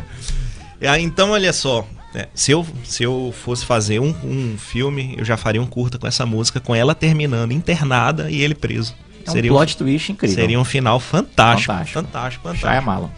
Então, 1.00 1.32
olha 1.32 1.52
só. 1.52 1.88
se, 2.36 2.52
eu, 2.52 2.66
se 2.84 3.04
eu 3.04 3.34
fosse 3.44 3.66
fazer 3.66 4.00
um, 4.00 4.14
um 4.24 4.56
filme, 4.60 5.16
eu 5.18 5.26
já 5.26 5.36
faria 5.38 5.62
um 5.62 5.66
curta 5.66 5.98
com 5.98 6.06
essa 6.08 6.24
música, 6.26 6.60
com 6.60 6.76
ela 6.76 6.94
terminando 6.94 7.52
internada 7.52 8.30
e 8.30 8.42
ele 8.44 8.54
preso. 8.56 8.94
É 9.28 9.30
um 9.30 9.34
seria 9.34 9.52
plot 9.52 9.78
twist 9.78 10.12
incrível. 10.12 10.36
Seria 10.36 10.60
um 10.60 10.64
final 10.66 11.00
fantástico. 11.00 11.72
Fantástico. 11.74 12.02
Fantástico, 12.02 12.44
fantástico. 12.44 12.68
Chá 12.68 12.76
é 12.76 12.82
mala. 12.82 13.12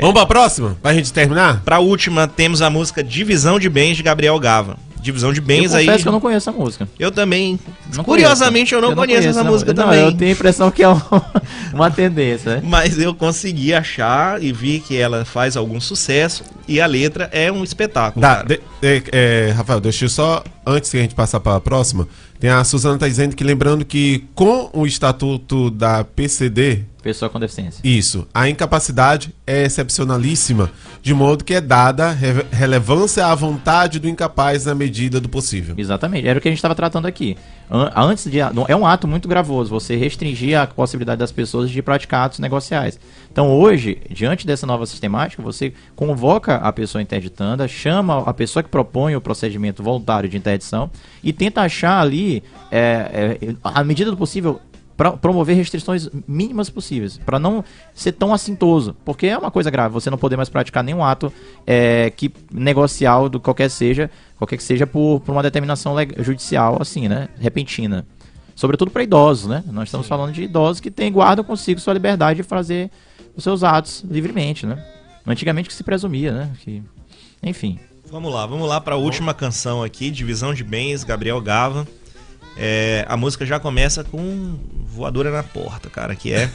Vamos 0.00 0.14
pra 0.14 0.26
próxima? 0.26 0.76
Pra 0.82 0.94
gente 0.94 1.12
terminar? 1.12 1.60
Pra 1.64 1.78
última, 1.78 2.26
temos 2.26 2.62
a 2.62 2.70
música 2.70 3.02
Divisão 3.04 3.58
de 3.58 3.68
Bens 3.68 3.96
de 3.96 4.02
Gabriel 4.02 4.38
Gava. 4.38 4.76
Divisão 5.02 5.32
de 5.32 5.40
Eu 5.40 5.44
Bens 5.46 5.72
aí. 5.72 5.86
confesso 5.86 6.02
que 6.04 6.08
eu 6.08 6.12
não 6.12 6.20
conheço 6.20 6.50
a 6.50 6.52
música. 6.52 6.88
Eu 6.98 7.10
também. 7.10 7.58
Não 7.94 8.04
Curiosamente, 8.04 8.70
conheço. 8.70 8.74
eu 8.74 8.80
não 8.82 8.94
conheço 8.94 9.28
essa 9.28 9.42
música 9.42 9.72
não, 9.72 9.84
também. 9.84 10.00
Eu 10.00 10.12
tenho 10.12 10.30
a 10.30 10.34
impressão 10.34 10.70
que 10.70 10.82
é 10.82 10.88
um- 10.90 11.00
uma 11.72 11.90
tendência, 11.90 12.56
né? 12.56 12.62
Mas 12.62 12.98
eu 12.98 13.14
consegui 13.14 13.72
achar 13.72 14.42
e 14.42 14.52
vi 14.52 14.78
que 14.78 14.98
ela 14.98 15.24
faz 15.24 15.56
algum 15.56 15.80
sucesso 15.80 16.44
e 16.68 16.82
a 16.82 16.86
letra 16.86 17.30
é 17.32 17.50
um 17.50 17.64
espetáculo. 17.64 18.20
Tá, 18.20 18.42
de- 18.42 18.60
é, 18.82 19.02
é, 19.10 19.50
Rafael, 19.52 19.80
deixa 19.80 20.04
eu 20.04 20.08
só, 20.10 20.44
antes 20.66 20.90
que 20.90 20.98
a 20.98 21.00
gente 21.00 21.14
passar 21.14 21.40
para 21.40 21.56
a 21.56 21.60
próxima, 21.60 22.06
tem 22.40 22.48
a 22.48 22.64
Suzana 22.64 22.98
tá 22.98 23.06
dizendo 23.06 23.36
que 23.36 23.44
lembrando 23.44 23.84
que 23.84 24.24
com 24.34 24.70
o 24.72 24.86
estatuto 24.86 25.70
da 25.70 26.02
PCD, 26.02 26.84
Pessoa 27.02 27.28
com 27.30 27.40
deficiência. 27.40 27.80
isso, 27.82 28.26
a 28.34 28.48
incapacidade 28.48 29.34
é 29.46 29.64
excepcionalíssima, 29.64 30.70
de 31.02 31.14
modo 31.14 31.44
que 31.44 31.54
é 31.54 31.60
dada 31.60 32.10
re- 32.10 32.44
relevância 32.52 33.26
à 33.26 33.34
vontade 33.34 33.98
do 33.98 34.08
incapaz 34.08 34.66
na 34.66 34.74
medida 34.74 35.20
do 35.20 35.28
possível. 35.28 35.74
Exatamente, 35.78 36.26
era 36.28 36.38
o 36.38 36.42
que 36.42 36.48
a 36.48 36.50
gente 36.50 36.58
estava 36.58 36.74
tratando 36.74 37.06
aqui. 37.06 37.36
An- 37.70 37.90
Antes 37.96 38.30
de. 38.30 38.38
É 38.40 38.76
um 38.76 38.86
ato 38.86 39.06
muito 39.08 39.28
gravoso 39.28 39.70
você 39.70 39.96
restringir 39.96 40.58
a 40.60 40.66
possibilidade 40.66 41.18
das 41.18 41.32
pessoas 41.32 41.70
de 41.70 41.80
praticar 41.82 42.26
atos 42.26 42.38
negociais. 42.38 42.98
Então, 43.32 43.48
hoje, 43.50 43.98
diante 44.10 44.46
dessa 44.46 44.66
nova 44.66 44.84
sistemática, 44.86 45.42
você 45.42 45.72
convoca 45.94 46.56
a 46.56 46.72
pessoa 46.72 47.00
interditanda, 47.00 47.66
chama 47.68 48.18
a 48.26 48.34
pessoa 48.34 48.62
que 48.62 48.68
propõe 48.68 49.14
o 49.16 49.20
procedimento 49.20 49.82
voluntário 49.82 50.28
de 50.28 50.36
interdição 50.36 50.90
e 51.22 51.32
tenta 51.32 51.60
achar 51.62 52.00
ali, 52.00 52.42
é, 52.70 53.38
é, 53.40 53.54
à 53.62 53.82
medida 53.84 54.10
do 54.10 54.16
possível, 54.16 54.60
pra 55.00 55.12
promover 55.12 55.56
restrições 55.56 56.10
mínimas 56.28 56.68
possíveis, 56.68 57.16
para 57.16 57.38
não 57.38 57.64
ser 57.94 58.12
tão 58.12 58.34
assintoso, 58.34 58.94
porque 59.02 59.28
é 59.28 59.38
uma 59.38 59.50
coisa 59.50 59.70
grave, 59.70 59.94
você 59.94 60.10
não 60.10 60.18
poder 60.18 60.36
mais 60.36 60.50
praticar 60.50 60.84
nenhum 60.84 61.02
ato 61.02 61.32
é, 61.66 62.10
que 62.10 62.30
negocial 62.52 63.26
do 63.26 63.40
qualquer 63.40 63.70
seja, 63.70 64.10
qualquer 64.36 64.58
que 64.58 64.62
seja 64.62 64.86
por, 64.86 65.20
por 65.20 65.32
uma 65.32 65.42
determinação 65.42 65.94
judicial 66.18 66.76
assim, 66.82 67.08
né, 67.08 67.30
repentina. 67.38 68.06
Sobretudo 68.54 68.90
para 68.90 69.02
idosos, 69.02 69.48
né? 69.48 69.64
Nós 69.68 69.88
estamos 69.88 70.06
falando 70.06 70.34
de 70.34 70.42
idosos 70.42 70.80
que 70.80 70.90
têm 70.90 71.10
guardam 71.10 71.42
consigo 71.42 71.80
sua 71.80 71.94
liberdade 71.94 72.42
de 72.42 72.42
fazer 72.42 72.90
os 73.34 73.42
seus 73.42 73.64
atos 73.64 74.04
livremente, 74.06 74.66
né? 74.66 74.84
Antigamente 75.26 75.70
que 75.70 75.74
se 75.74 75.82
presumia, 75.82 76.30
né? 76.30 76.52
Que, 76.58 76.82
enfim. 77.42 77.80
Vamos 78.10 78.30
lá, 78.30 78.44
vamos 78.44 78.68
lá 78.68 78.78
para 78.78 78.96
a 78.96 78.98
última 78.98 79.32
canção 79.32 79.82
aqui, 79.82 80.10
Divisão 80.10 80.52
de 80.52 80.62
Bens, 80.62 81.04
Gabriel 81.04 81.40
Gava. 81.40 81.88
É, 82.56 83.04
a 83.08 83.16
música 83.16 83.46
já 83.46 83.58
começa 83.58 84.04
com 84.04 84.58
voadora 84.86 85.30
na 85.30 85.42
porta, 85.42 85.88
cara, 85.88 86.14
que 86.14 86.32
é 86.32 86.50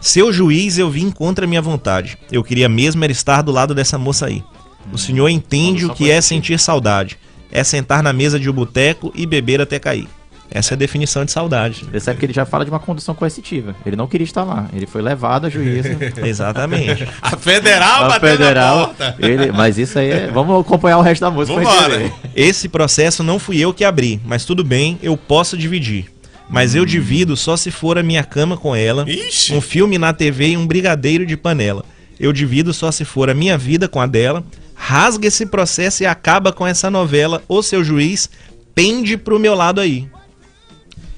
Seu 0.00 0.32
juiz 0.32 0.78
eu 0.78 0.90
vim 0.90 1.10
contra 1.10 1.44
a 1.44 1.48
minha 1.48 1.62
vontade. 1.62 2.18
Eu 2.30 2.44
queria 2.44 2.68
mesmo 2.68 3.02
era 3.02 3.12
estar 3.12 3.42
do 3.42 3.50
lado 3.50 3.74
dessa 3.74 3.98
moça 3.98 4.26
aí. 4.26 4.42
O 4.92 4.98
senhor 4.98 5.28
entende 5.28 5.86
o 5.86 5.94
que 5.94 6.10
é 6.10 6.20
sentir 6.20 6.58
saudade. 6.58 7.18
é 7.50 7.64
sentar 7.64 8.02
na 8.02 8.12
mesa 8.12 8.38
de 8.38 8.50
um 8.50 8.52
boteco 8.52 9.12
e 9.14 9.24
beber 9.24 9.60
até 9.60 9.78
cair. 9.78 10.08
Essa 10.54 10.74
é 10.74 10.76
a 10.76 10.78
definição 10.78 11.24
de 11.24 11.32
saudade. 11.32 11.84
Você 11.90 11.98
sabe 11.98 12.20
que 12.20 12.26
ele 12.26 12.32
já 12.32 12.46
fala 12.46 12.64
de 12.64 12.70
uma 12.70 12.78
condução 12.78 13.12
coercitiva. 13.12 13.74
Ele 13.84 13.96
não 13.96 14.06
queria 14.06 14.24
estar 14.24 14.44
lá. 14.44 14.68
Ele 14.72 14.86
foi 14.86 15.02
levado 15.02 15.46
a 15.46 15.50
juízo. 15.50 15.88
Exatamente. 16.24 17.08
A 17.20 17.36
federal 17.36 18.04
a 18.04 18.08
bateu 18.10 18.30
na 18.30 18.36
federal. 18.36 18.86
porta. 18.86 19.16
Ele, 19.18 19.50
mas 19.50 19.78
isso 19.78 19.98
aí 19.98 20.10
é. 20.10 20.30
Vamos 20.32 20.60
acompanhar 20.60 20.98
o 20.98 21.02
resto 21.02 21.22
da 21.22 21.30
música. 21.30 21.58
Vambora. 21.58 22.08
Esse 22.36 22.68
processo 22.68 23.24
não 23.24 23.40
fui 23.40 23.58
eu 23.58 23.74
que 23.74 23.84
abri, 23.84 24.20
mas 24.24 24.44
tudo 24.44 24.62
bem, 24.62 24.96
eu 25.02 25.16
posso 25.16 25.58
dividir. 25.58 26.06
Mas 26.48 26.76
eu 26.76 26.86
divido 26.86 27.36
só 27.36 27.56
se 27.56 27.72
for 27.72 27.98
a 27.98 28.02
minha 28.02 28.22
cama 28.22 28.56
com 28.56 28.76
ela, 28.76 29.04
Ixi. 29.10 29.52
um 29.52 29.60
filme 29.60 29.98
na 29.98 30.12
TV 30.12 30.50
e 30.50 30.56
um 30.56 30.68
brigadeiro 30.68 31.26
de 31.26 31.36
panela. 31.36 31.84
Eu 32.20 32.32
divido 32.32 32.72
só 32.72 32.92
se 32.92 33.04
for 33.04 33.28
a 33.28 33.34
minha 33.34 33.58
vida 33.58 33.88
com 33.88 34.00
a 34.00 34.06
dela. 34.06 34.44
Rasga 34.76 35.26
esse 35.26 35.46
processo 35.46 36.04
e 36.04 36.06
acaba 36.06 36.52
com 36.52 36.64
essa 36.64 36.88
novela. 36.88 37.42
O 37.48 37.60
seu 37.60 37.82
juiz 37.82 38.30
pende 38.72 39.16
pro 39.16 39.40
meu 39.40 39.54
lado 39.54 39.80
aí. 39.80 40.06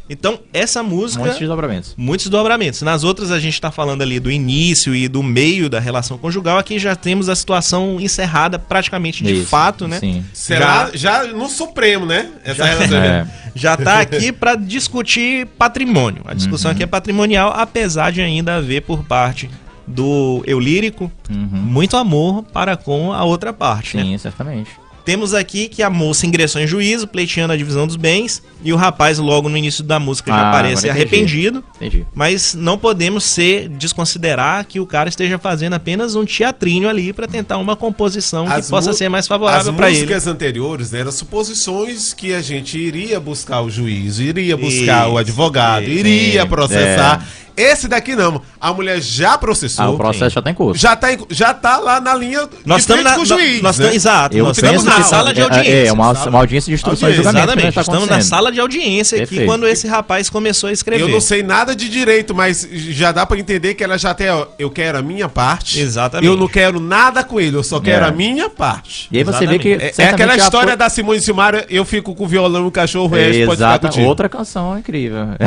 Então, 0.08 0.38
essa 0.52 0.82
música. 0.82 1.20
Muitos 1.20 1.38
desdobramentos. 1.38 1.94
Muitos 1.96 2.28
dobramentos. 2.28 2.82
Nas 2.82 3.02
outras 3.04 3.30
a 3.30 3.40
gente 3.40 3.54
está 3.54 3.70
falando 3.70 4.02
ali 4.02 4.20
do 4.20 4.30
início 4.30 4.94
e 4.94 5.08
do 5.08 5.22
meio 5.22 5.68
da 5.68 5.80
relação 5.80 6.16
conjugal. 6.16 6.58
Aqui 6.58 6.78
já 6.78 6.94
temos 6.94 7.28
a 7.28 7.34
situação 7.34 8.00
encerrada 8.00 8.58
praticamente 8.58 9.24
de 9.24 9.32
Isso, 9.32 9.46
fato, 9.46 9.88
né? 9.88 9.98
Sim. 9.98 10.24
Será 10.32 10.90
já, 10.94 11.24
no 11.24 11.48
Supremo, 11.48 12.06
né? 12.06 12.30
Essa 12.44 12.58
Já- 12.58 12.64
relação. 12.66 12.98
É. 12.98 13.26
Já 13.56 13.74
tá 13.74 14.00
aqui 14.00 14.32
para 14.32 14.54
discutir 14.54 15.46
patrimônio. 15.58 16.22
A 16.26 16.34
discussão 16.34 16.70
aqui 16.70 16.82
é 16.82 16.86
patrimonial, 16.86 17.54
apesar 17.56 18.12
de 18.12 18.20
ainda 18.20 18.56
haver 18.56 18.82
por 18.82 19.02
parte 19.04 19.48
do 19.86 20.42
eu 20.46 20.60
lírico 20.60 21.10
muito 21.30 21.96
amor 21.96 22.42
para 22.42 22.76
com 22.76 23.12
a 23.12 23.24
outra 23.24 23.52
parte, 23.52 23.96
né? 23.96 24.02
Sim, 24.02 24.18
certamente. 24.18 24.70
Temos 25.06 25.32
aqui 25.32 25.68
que 25.68 25.82
a 25.84 25.88
moça 25.88 26.26
ingressou 26.26 26.60
em 26.60 26.66
juízo, 26.66 27.06
pleiteando 27.06 27.52
a 27.52 27.56
divisão 27.56 27.86
dos 27.86 27.94
bens, 27.94 28.42
e 28.64 28.72
o 28.72 28.76
rapaz 28.76 29.18
logo 29.18 29.48
no 29.48 29.56
início 29.56 29.84
da 29.84 30.00
música 30.00 30.32
já 30.32 30.36
Ah, 30.36 30.48
aparece 30.50 30.88
entendi. 30.88 30.90
arrependido. 30.90 31.64
Entendi. 31.76 32.04
Mas 32.12 32.54
não 32.54 32.76
podemos 32.76 33.22
ser 33.22 33.68
desconsiderar 33.68 34.64
que 34.66 34.80
o 34.80 34.86
cara 34.86 35.08
esteja 35.08 35.38
fazendo 35.38 35.74
apenas 35.74 36.16
um 36.16 36.24
teatrinho 36.24 36.88
ali 36.88 37.12
para 37.12 37.28
tentar 37.28 37.56
uma 37.58 37.76
composição 37.76 38.46
que 38.46 38.68
possa 38.68 38.92
ser 38.92 39.08
mais 39.08 39.28
favorável 39.28 39.72
para 39.72 39.86
As 39.86 39.92
ele. 39.92 40.00
músicas 40.02 40.26
anteriores 40.26 40.90
né, 40.90 41.00
eram 41.00 41.12
suposições 41.12 42.12
que 42.12 42.34
a 42.34 42.42
gente 42.42 42.76
iria 42.76 43.20
buscar 43.20 43.60
o 43.60 43.70
juiz, 43.70 44.18
iria 44.18 44.56
buscar 44.56 45.06
o 45.06 45.10
Isso, 45.10 45.18
advogado, 45.18 45.84
isso. 45.84 45.92
iria 46.00 46.40
É, 46.40 46.44
processar. 46.44 47.24
Esse 47.56 47.88
daqui 47.88 48.14
não. 48.14 48.42
A 48.60 48.72
mulher 48.72 49.00
já 49.00 49.38
processou. 49.38 49.84
Ah, 49.84 49.90
o 49.90 49.96
processo 49.96 50.34
já 50.34 50.42
tá 50.42 50.50
em 50.50 50.54
curso. 50.54 50.80
Já 50.80 50.94
tá, 50.94 51.12
em- 51.12 51.18
já 51.30 51.54
tá 51.54 51.78
lá 51.78 52.00
na 52.00 52.14
linha 52.14 52.46
Nós 52.64 52.82
estamos 52.82 53.02
na, 53.04 53.14
com 53.14 53.22
o 53.22 53.26
juiz. 53.26 53.62
nós, 53.62 53.78
né? 53.78 53.94
exato, 53.94 54.36
Eu 54.36 54.44
nós 54.44 54.56
estamos 54.58 54.84
na 54.84 54.94
que 54.96 55.02
sala 55.04 55.32
de 55.32 55.40
é- 55.40 55.44
audiência. 55.44 55.88
É, 55.88 55.92
uma, 55.92 56.14
sala- 56.14 56.30
uma 56.30 56.38
audiência 56.40 56.68
de 56.70 56.74
instruções 56.74 57.00
e 57.00 57.04
Audiência, 57.04 57.24
julgamento. 57.24 57.46
que 57.46 57.52
Exatamente, 57.68 57.74
tá 57.74 57.80
estamos 57.80 58.08
na 58.08 58.20
sala 58.20 58.52
de 58.52 58.60
audiência 58.60 59.16
aqui 59.16 59.26
Perfeito. 59.28 59.46
quando 59.50 59.66
esse 59.66 59.86
rapaz 59.88 60.28
começou 60.28 60.68
a 60.68 60.72
escrever. 60.72 61.02
Eu 61.02 61.08
não 61.08 61.20
sei 61.20 61.42
nada 61.42 61.74
de 61.74 61.88
direito, 61.88 62.34
mas 62.34 62.68
já 62.70 63.10
dá 63.12 63.24
pra 63.24 63.38
entender 63.38 63.74
que 63.74 63.82
ela 63.82 63.96
já 63.98 64.12
tem, 64.12 64.28
ó, 64.28 64.46
eu 64.58 64.70
quero 64.70 64.98
a 64.98 65.02
minha 65.02 65.28
parte. 65.28 65.80
Exatamente. 65.80 66.26
Eu 66.26 66.36
não 66.36 66.48
quero 66.48 66.78
nada 66.78 67.24
com 67.24 67.40
ele, 67.40 67.56
eu 67.56 67.62
só 67.62 67.80
quero 67.80 68.04
É. 68.04 68.08
a 68.08 68.12
minha 68.12 68.50
parte. 68.50 69.08
E 69.10 69.18
aí 69.18 69.24
você 69.24 69.46
vê 69.46 69.58
que. 69.58 69.68
Exatamente. 69.70 70.00
É, 70.00 70.04
é 70.04 70.08
aquela 70.10 70.36
história 70.36 70.68
foi- 70.68 70.76
da 70.76 70.88
Simone 70.90 71.20
Silmara, 71.20 71.64
eu 71.70 71.84
fico 71.84 72.14
com 72.14 72.24
o 72.24 72.28
violão 72.28 72.64
e 72.64 72.68
o 72.68 72.70
cachorro, 72.70 73.14
resto 73.14 73.46
pode 73.46 73.56
ficar 73.58 73.78
contigo. 73.78 74.06
outra 74.06 74.28
canção 74.28 74.78
incrível. 74.78 75.28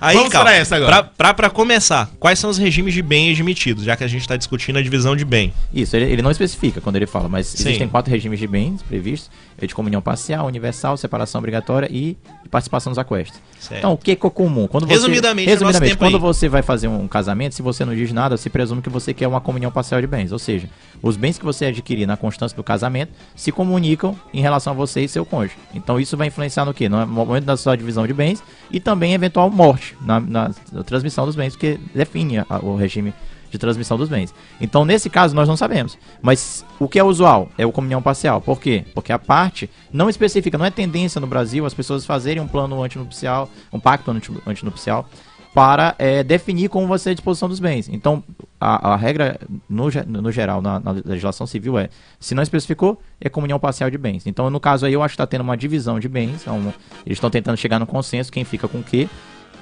Aí, 0.00 0.16
Vamos 0.16 0.30
pra 0.30 0.54
essa 0.54 0.76
agora. 0.76 1.02
Pra 1.02 1.50
começar, 1.50 2.10
quais 2.20 2.38
são 2.38 2.50
os 2.50 2.58
regimes 2.58 2.94
de 2.94 3.02
bem 3.02 3.30
admitidos, 3.30 3.84
já 3.84 3.96
que 3.96 4.04
a 4.04 4.06
gente 4.06 4.20
está 4.22 4.36
discutindo 4.36 4.78
a 4.78 4.82
divisão 4.82 5.16
de 5.16 5.24
bem? 5.24 5.52
Isso, 5.72 5.96
ele, 5.96 6.12
ele 6.12 6.22
não 6.22 6.30
especifica 6.30 6.80
quando 6.80 6.96
ele 6.96 7.06
fala, 7.06 7.28
mas 7.28 7.48
Sim. 7.48 7.68
existem 7.68 7.88
quatro 7.88 8.10
regimes 8.10 8.38
de 8.38 8.46
bens 8.46 8.82
previstos: 8.82 9.30
é 9.60 9.66
de 9.66 9.74
comunhão 9.74 10.00
parcial, 10.00 10.46
universal, 10.46 10.96
separação 10.96 11.40
obrigatória 11.40 11.88
e 11.90 12.16
de 12.42 12.48
participação 12.48 12.90
nos 12.90 12.98
aquestos. 12.98 13.40
Certo. 13.58 13.78
Então, 13.78 13.92
o 13.92 13.98
que 13.98 14.14
que 14.14 14.26
é 14.26 14.30
comum? 14.30 14.68
Quando 14.68 14.86
você, 14.86 14.94
Resumidamente, 14.94 15.48
nosso 15.48 15.64
resumidamente 15.64 15.90
tempo 15.90 16.04
quando 16.04 16.14
aí. 16.14 16.20
você 16.20 16.48
vai 16.48 16.62
fazer 16.62 16.88
um 16.88 17.08
casamento, 17.08 17.54
se 17.54 17.62
você 17.62 17.84
não 17.84 17.94
diz 17.94 18.12
nada, 18.12 18.36
se 18.36 18.48
presume 18.48 18.80
que 18.80 18.88
você 18.88 19.12
quer 19.12 19.26
uma 19.26 19.40
comunhão 19.40 19.70
parcial 19.70 20.00
de 20.00 20.06
bens. 20.06 20.30
Ou 20.30 20.38
seja, 20.38 20.68
os 21.02 21.16
bens 21.16 21.38
que 21.38 21.44
você 21.44 21.66
adquirir 21.66 22.06
na 22.06 22.16
constância 22.16 22.56
do 22.56 22.62
casamento 22.62 23.12
se 23.34 23.50
comunicam 23.50 24.16
em 24.32 24.40
relação 24.40 24.72
a 24.72 24.76
você 24.76 25.00
e 25.00 25.08
seu 25.08 25.24
cônjuge. 25.24 25.56
Então, 25.74 25.98
isso 25.98 26.16
vai 26.16 26.28
influenciar 26.28 26.64
no 26.64 26.72
quê? 26.72 26.88
No 26.88 27.04
momento 27.06 27.44
da 27.44 27.56
sua 27.56 27.76
divisão 27.76 28.06
de 28.06 28.12
bens 28.12 28.42
e 28.70 28.78
também 28.78 29.12
eventual 29.12 29.50
morte 29.50 29.87
na, 30.00 30.20
na 30.20 30.50
transmissão 30.84 31.24
dos 31.26 31.36
bens, 31.36 31.54
porque 31.54 31.78
define 31.94 32.38
a- 32.38 32.46
o 32.62 32.76
regime 32.76 33.12
de 33.50 33.56
transmissão 33.56 33.96
dos 33.96 34.08
bens. 34.10 34.34
Então, 34.60 34.84
nesse 34.84 35.08
caso, 35.08 35.34
nós 35.34 35.48
não 35.48 35.56
sabemos. 35.56 35.96
Mas 36.20 36.64
o 36.78 36.86
que 36.86 36.98
é 36.98 37.04
usual 37.04 37.48
é 37.56 37.64
o 37.64 37.72
comunhão 37.72 38.02
parcial. 38.02 38.40
Por 38.42 38.60
quê? 38.60 38.84
Porque 38.94 39.10
a 39.10 39.18
parte 39.18 39.70
não 39.90 40.10
especifica, 40.10 40.58
não 40.58 40.66
é 40.66 40.70
tendência 40.70 41.18
no 41.20 41.26
Brasil 41.26 41.64
as 41.64 41.72
pessoas 41.72 42.04
fazerem 42.04 42.42
um 42.42 42.46
plano 42.48 42.82
antinupcial, 42.82 43.48
um 43.72 43.80
pacto 43.80 44.10
anti- 44.10 44.30
antinupcial, 44.46 45.08
para 45.54 45.94
eh, 45.98 46.22
definir 46.22 46.68
como 46.68 46.86
vai 46.86 46.98
ser 46.98 47.10
a 47.10 47.14
disposição 47.14 47.48
dos 47.48 47.58
bens. 47.58 47.88
Então, 47.88 48.22
a, 48.60 48.92
a 48.92 48.96
regra, 48.96 49.40
no, 49.68 49.88
no 50.06 50.30
geral, 50.30 50.60
na, 50.60 50.78
na 50.78 50.90
legislação 50.92 51.46
civil 51.46 51.78
é, 51.78 51.88
se 52.20 52.34
não 52.34 52.42
especificou, 52.42 53.00
é 53.18 53.30
comunhão 53.30 53.58
parcial 53.58 53.90
de 53.90 53.96
bens. 53.96 54.26
Então, 54.26 54.50
no 54.50 54.60
caso 54.60 54.84
aí, 54.84 54.92
eu 54.92 55.02
acho 55.02 55.12
que 55.12 55.14
está 55.22 55.26
tendo 55.26 55.40
uma 55.40 55.56
divisão 55.56 55.98
de 55.98 56.06
bens, 56.06 56.46
é 56.46 56.50
um- 56.52 56.68
eles 57.06 57.16
estão 57.16 57.30
tentando 57.30 57.56
chegar 57.56 57.78
no 57.78 57.86
consenso, 57.86 58.30
quem 58.30 58.44
fica 58.44 58.68
com 58.68 58.78
o 58.80 58.84
quê, 58.84 59.08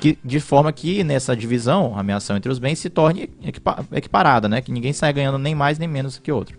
que, 0.01 0.19
de 0.25 0.41
forma 0.41 0.73
que 0.73 1.03
nessa 1.03 1.35
divisão, 1.37 1.95
a 1.97 2.01
ameação 2.01 2.37
entre 2.37 2.51
os 2.51 2.59
bens 2.59 2.79
se 2.79 2.91
torne 2.91 3.31
equipa- 3.45 3.85
equiparada, 3.93 4.49
né? 4.49 4.61
Que 4.61 4.71
ninguém 4.73 4.93
saia 4.93 5.13
ganhando 5.13 5.39
nem 5.39 5.55
mais 5.55 5.79
nem 5.79 5.89
menos 5.89 6.19
que 6.19 6.31
outro. 6.31 6.57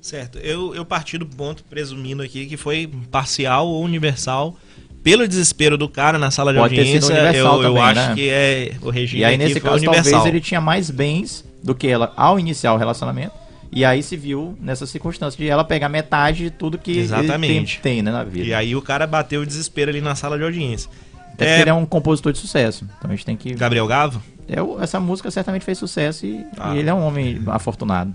Certo. 0.00 0.38
Eu, 0.38 0.74
eu 0.74 0.84
parti 0.84 1.16
do 1.16 1.26
ponto, 1.26 1.62
presumindo 1.64 2.22
aqui, 2.22 2.46
que 2.46 2.56
foi 2.56 2.90
parcial 3.10 3.68
ou 3.68 3.82
universal. 3.84 4.56
Pelo 5.02 5.26
desespero 5.26 5.76
do 5.76 5.88
cara 5.88 6.16
na 6.18 6.30
sala 6.30 6.52
de 6.52 6.58
Pode 6.60 6.78
audiência, 6.78 7.12
eu, 7.12 7.46
eu 7.46 7.62
também, 7.62 7.82
acho 7.82 8.08
né? 8.08 8.14
que 8.14 8.28
é 8.28 8.72
o 8.80 8.88
regime 8.90 9.22
E 9.22 9.24
aí, 9.24 9.36
nesse 9.36 9.60
caso, 9.60 9.76
universal. 9.78 10.12
talvez 10.12 10.32
ele 10.34 10.40
tinha 10.40 10.60
mais 10.60 10.90
bens 10.90 11.44
do 11.62 11.74
que 11.74 11.88
ela 11.88 12.12
ao 12.16 12.38
iniciar 12.38 12.72
o 12.72 12.76
relacionamento. 12.76 13.32
E 13.72 13.84
aí 13.84 14.02
se 14.02 14.16
viu 14.16 14.56
nessa 14.60 14.86
circunstância 14.86 15.36
de 15.36 15.48
ela 15.48 15.64
pegar 15.64 15.88
metade 15.88 16.44
de 16.44 16.50
tudo 16.50 16.78
que 16.78 16.98
Exatamente. 16.98 17.52
ele 17.52 17.64
tem, 17.66 17.94
tem, 17.94 18.02
né, 18.02 18.12
na 18.12 18.22
vida. 18.22 18.46
E 18.46 18.54
aí 18.54 18.76
o 18.76 18.82
cara 18.82 19.06
bateu 19.06 19.40
o 19.40 19.46
desespero 19.46 19.90
ali 19.90 20.00
na 20.00 20.14
sala 20.14 20.36
de 20.36 20.44
audiência. 20.44 20.90
Até 21.32 21.44
É, 21.44 21.48
porque 21.48 21.62
ele 21.62 21.70
é 21.70 21.74
um 21.74 21.86
compositor 21.86 22.32
de 22.32 22.38
sucesso. 22.38 22.84
Então 22.98 23.10
a 23.10 23.14
gente 23.14 23.24
tem 23.24 23.36
que. 23.36 23.54
Gabriel 23.54 23.86
Gavo? 23.86 24.22
É, 24.48 24.60
o- 24.62 24.80
essa 24.82 24.98
música 25.00 25.30
certamente 25.30 25.64
fez 25.64 25.78
sucesso 25.78 26.26
e, 26.26 26.44
Ah. 26.58 26.74
e 26.74 26.78
ele 26.78 26.90
é 26.90 26.94
um 26.94 27.04
homem 27.06 27.40
afortunado. 27.46 28.12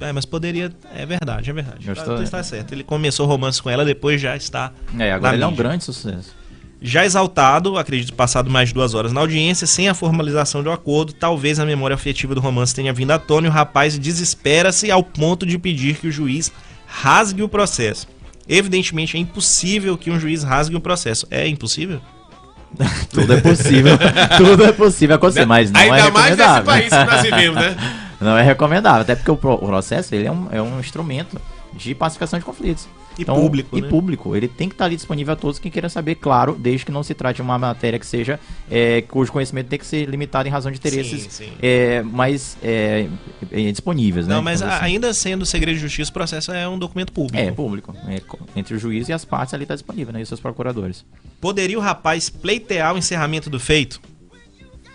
É, 0.00 0.12
mas 0.12 0.24
poderia. 0.24 0.72
É 0.94 1.06
verdade, 1.06 1.48
é 1.48 1.52
verdade. 1.52 1.88
Eu 1.88 1.94
Tá- 1.94 2.00
estou- 2.02 2.22
está 2.22 2.42
certo. 2.42 2.72
Ele 2.72 2.82
começou 2.82 3.26
romance 3.26 3.62
com 3.62 3.70
ela, 3.70 3.84
depois 3.84 4.20
já 4.20 4.36
está. 4.36 4.72
É, 4.98 5.12
agora 5.12 5.34
ele 5.34 5.44
é 5.44 5.46
um 5.46 5.50
mídia. 5.50 5.64
grande 5.64 5.84
sucesso. 5.84 6.34
Já 6.84 7.04
exaltado, 7.04 7.78
acredito 7.78 8.12
passado 8.12 8.50
mais 8.50 8.70
de 8.70 8.74
duas 8.74 8.92
horas 8.94 9.12
na 9.12 9.20
audiência, 9.20 9.68
sem 9.68 9.88
a 9.88 9.94
formalização 9.94 10.64
do 10.64 10.70
acordo, 10.72 11.12
talvez 11.12 11.60
a 11.60 11.64
memória 11.64 11.94
afetiva 11.94 12.34
do 12.34 12.40
romance 12.40 12.74
tenha 12.74 12.92
vindo 12.92 13.12
à 13.12 13.18
tona 13.20 13.46
e 13.46 13.50
o 13.50 13.52
rapaz 13.52 13.96
desespera-se 13.96 14.90
ao 14.90 15.04
ponto 15.04 15.46
de 15.46 15.56
pedir 15.58 15.94
que 15.98 16.08
o 16.08 16.10
juiz 16.10 16.50
rasgue 16.84 17.40
o 17.40 17.48
processo. 17.48 18.08
Evidentemente 18.48 19.16
é 19.16 19.20
impossível 19.20 19.96
que 19.96 20.10
um 20.10 20.18
juiz 20.18 20.42
rasgue 20.42 20.74
o 20.74 20.80
processo. 20.80 21.24
É 21.30 21.46
impossível? 21.46 22.00
Tudo 23.10 23.34
é 23.34 23.40
possível. 23.40 23.98
tudo 24.36 24.64
é 24.64 24.72
possível 24.72 25.16
acontecer, 25.16 25.44
mas 25.46 25.70
não 25.70 25.80
Ainda 25.80 25.98
é 25.98 26.10
mais 26.10 26.36
nesse 26.36 26.48
recomendável. 26.50 26.64
país 26.64 26.88
que 26.88 27.04
nós 27.04 27.22
vivemos, 27.22 27.56
né? 27.56 27.76
Não 28.22 28.38
é 28.38 28.42
recomendável, 28.42 29.00
até 29.00 29.16
porque 29.16 29.32
o 29.32 29.36
processo 29.36 30.14
ele 30.14 30.28
é, 30.28 30.30
um, 30.30 30.46
é 30.52 30.62
um 30.62 30.78
instrumento 30.78 31.36
de 31.72 31.92
pacificação 31.92 32.38
de 32.38 32.44
conflitos. 32.44 32.86
E 33.18 33.24
público, 33.24 33.76
E 33.78 33.80
né? 33.82 33.88
público. 33.88 34.34
Ele 34.36 34.48
tem 34.48 34.68
que 34.68 34.74
estar 34.74 34.86
ali 34.86 34.96
disponível 34.96 35.32
a 35.34 35.36
todos 35.36 35.58
que 35.58 35.68
queiram 35.70 35.88
saber, 35.88 36.14
claro, 36.16 36.54
desde 36.58 36.86
que 36.86 36.92
não 36.92 37.02
se 37.02 37.14
trate 37.14 37.36
de 37.36 37.42
uma 37.42 37.58
matéria 37.58 37.98
que 37.98 38.06
seja, 38.06 38.38
é, 38.70 39.02
cujo 39.02 39.30
conhecimento 39.32 39.68
tem 39.68 39.78
que 39.78 39.86
ser 39.86 40.08
limitado 40.08 40.48
em 40.48 40.50
razão 40.50 40.70
de 40.72 40.78
interesses 40.78 41.22
Sim, 41.24 41.28
sim. 41.46 41.52
é, 41.62 42.02
mais 42.02 42.56
é, 42.62 43.06
é, 43.50 43.70
disponíveis. 43.70 44.26
né, 44.26 44.34
Não, 44.34 44.42
mas 44.42 44.58
digamos 44.60 44.74
a- 44.74 44.76
assim. 44.78 44.86
ainda 44.94 45.12
sendo 45.14 45.44
segredo 45.44 45.74
de 45.76 45.80
justiça, 45.82 46.10
o 46.10 46.14
processo 46.14 46.52
é 46.52 46.68
um 46.68 46.78
documento 46.78 47.12
público. 47.12 47.38
É 47.38 47.50
público. 47.50 47.94
É, 48.08 48.20
entre 48.56 48.74
o 48.74 48.78
juiz 48.78 49.08
e 49.08 49.12
as 49.12 49.24
partes 49.24 49.52
ali 49.54 49.64
está 49.64 49.74
disponível, 49.74 50.12
né? 50.12 50.20
E 50.20 50.22
os 50.22 50.28
seus 50.28 50.40
procuradores. 50.40 51.04
Poderia 51.40 51.78
o 51.78 51.82
rapaz 51.82 52.30
pleitear 52.30 52.94
o 52.94 52.98
encerramento 52.98 53.50
do 53.50 53.58
feito? 53.60 54.00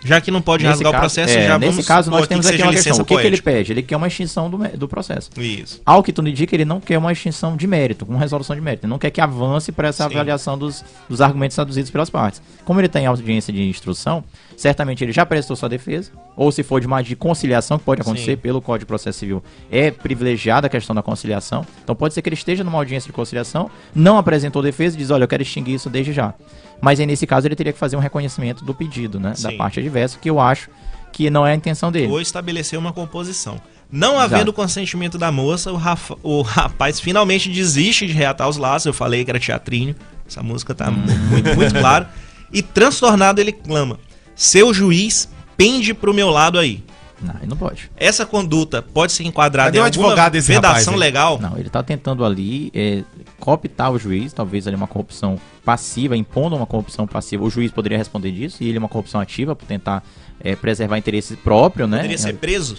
Já 0.08 0.22
que 0.22 0.32
não 0.32 0.42
pode 0.42 0.64
Nesse 0.64 0.76
rasgar 0.84 0.90
o 0.90 0.92
caso- 0.94 1.02
processo, 1.02 1.38
é, 1.38 1.48
já 1.48 1.60
nesse 1.60 1.84
caso, 1.84 2.10
nós 2.10 2.28
temos 2.28 2.48
que 2.48 2.54
aqui 2.56 2.64
uma 2.64 2.72
questão. 2.72 2.98
O 2.98 3.06
que, 3.06 3.18
que 3.18 3.28
ele 3.28 3.42
pede? 3.42 3.72
Ele 3.74 3.84
quer 3.84 3.98
uma 3.98 4.08
extinção 4.08 4.50
do, 4.50 4.58
do 4.78 4.88
processo. 4.88 5.30
Isso. 5.38 5.82
Ao 5.86 6.02
que 6.02 6.14
tudo 6.14 6.30
indica, 6.30 6.56
ele 6.56 6.66
não 6.66 6.80
quer 6.80 6.98
uma 6.98 7.12
extinção 7.12 7.58
de 7.58 7.68
mérito, 7.68 8.06
uma 8.08 8.20
resolução 8.20 8.56
de 8.56 8.62
mérito. 8.62 8.86
Ele 8.86 8.90
não 8.92 8.98
quer 8.98 9.12
que 9.12 9.20
avance 9.20 9.72
para 9.72 9.90
essa 9.90 10.08
Sim. 10.08 10.14
avaliação 10.16 10.58
dos, 10.58 10.84
dos 11.10 11.20
argumentos 11.22 11.60
aduzidos 11.60 11.92
pelas 11.92 12.10
partes. 12.10 12.42
Como 12.64 12.80
ele 12.80 12.88
tem 12.88 13.06
audiência 13.06 13.52
de 13.54 13.62
instrução, 13.68 14.24
certamente 14.58 15.04
ele 15.06 15.14
já 15.14 15.26
prestou 15.26 15.56
sua 15.56 15.70
defesa, 15.70 16.12
ou 16.36 16.52
se 16.52 16.64
for 16.64 16.82
de 16.82 16.88
uma 16.88 17.02
de 17.02 17.16
conciliação, 17.16 17.78
que 17.78 17.86
pode 17.86 18.02
acontecer 18.02 18.32
Sim. 18.32 18.38
pelo 18.38 18.62
Código 18.62 18.80
de 18.80 18.86
Processo 18.88 19.20
Civil, 19.20 19.42
é 19.72 19.92
privilegiada 19.92 20.68
a 20.68 20.70
questão 20.70 20.94
da 20.94 21.02
conciliação. 21.02 21.66
Então 21.84 21.96
pode 21.96 22.14
ser 22.14 22.22
que 22.22 22.28
ele 22.28 22.34
esteja 22.36 22.64
numa 22.64 22.78
audiência 22.78 23.08
de 23.08 23.14
conciliação, 23.14 23.70
não 23.96 24.18
apresentou 24.18 24.62
defesa 24.62 24.96
e 24.96 25.00
diz, 25.00 25.12
olha, 25.12 25.24
eu 25.24 25.28
quero 25.30 25.44
extinguir 25.44 25.76
isso 25.76 25.90
desde 25.90 26.12
já. 26.12 26.34
Mas 26.82 27.00
aí, 27.00 27.06
nesse 27.06 27.26
caso, 27.26 27.48
ele 27.48 27.56
teria 27.56 27.72
que 27.72 27.80
fazer 27.80 27.96
um 27.96 28.00
reconhecimento 28.00 28.66
do 28.66 28.74
pedido, 28.74 29.20
né? 29.20 29.30
Da 29.30 29.50
Sim. 29.52 29.58
parte 29.58 29.80
adversa, 29.80 30.18
que 30.20 30.30
eu 30.30 30.40
acho 30.40 30.70
que 31.14 31.30
não 31.30 31.48
é 31.48 31.52
a 31.54 31.56
intenção 31.56 31.92
dele. 31.92 32.12
Ou 32.12 32.20
estabelecer 32.20 32.78
uma 32.78 32.92
composição. 32.92 33.62
Não 33.92 34.20
havendo 34.20 34.52
consentimento 34.52 35.18
da 35.18 35.32
moça, 35.32 35.72
o, 35.72 35.78
Rafa- 35.78 36.18
o 36.22 36.42
rapaz 36.42 37.00
finalmente 37.00 37.50
desiste 37.50 38.06
de 38.06 38.12
reatar 38.14 38.50
os 38.50 38.58
laços. 38.58 38.86
Eu 38.88 38.94
falei 38.94 39.24
que 39.24 39.32
era 39.32 39.40
teatrinho. 39.40 39.96
Essa 40.28 40.44
música 40.44 40.76
tá 40.76 40.90
Hum. 40.90 41.04
muito, 41.32 41.56
muito 41.56 41.74
claro. 41.74 42.06
E 42.52 42.62
transtornado 42.62 43.42
ele 43.42 43.52
clama: 43.52 44.00
Seu 44.38 44.72
juiz 44.74 45.28
pende 45.58 45.96
pro 45.96 46.14
meu 46.14 46.30
lado 46.30 46.60
aí. 46.60 46.84
Não, 47.20 47.36
ele 47.38 47.48
não 47.48 47.58
pode. 47.58 47.90
Essa 47.98 48.26
conduta 48.26 48.82
pode 48.82 49.12
ser 49.12 49.24
enquadrada 49.24 49.70
Cadê 49.70 49.80
em 49.80 49.82
o 49.82 49.86
alguma 49.86 50.30
vedação 50.30 50.94
rapaz, 50.94 51.00
legal? 51.00 51.40
Não, 51.40 51.58
ele 51.58 51.70
tá 51.70 51.82
tentando 51.82 52.24
ali 52.24 52.72
é, 52.76 53.04
cooptar 53.40 53.92
o 53.92 53.98
juiz, 53.98 54.32
talvez 54.32 54.68
ali 54.68 54.76
uma 54.76 54.86
corrupção 54.86 55.40
passiva, 55.66 56.16
impondo 56.16 56.56
uma 56.56 56.68
corrupção 56.68 57.08
passiva. 57.08 57.44
O 57.44 57.50
juiz 57.50 57.72
poderia 57.72 57.98
responder 57.98 58.32
disso, 58.32 58.64
e 58.64 58.68
ele 58.68 58.78
é 58.78 58.80
uma 58.80 58.88
corrupção 58.88 59.20
ativa 59.20 59.56
por 59.56 59.66
tentar 59.66 60.04
é, 60.40 60.56
preservar 60.56 61.00
interesse 61.00 61.36
próprio, 61.38 61.88
né? 61.88 61.98
Poderia 61.98 62.18
ser 62.20 62.36
preso? 62.36 62.78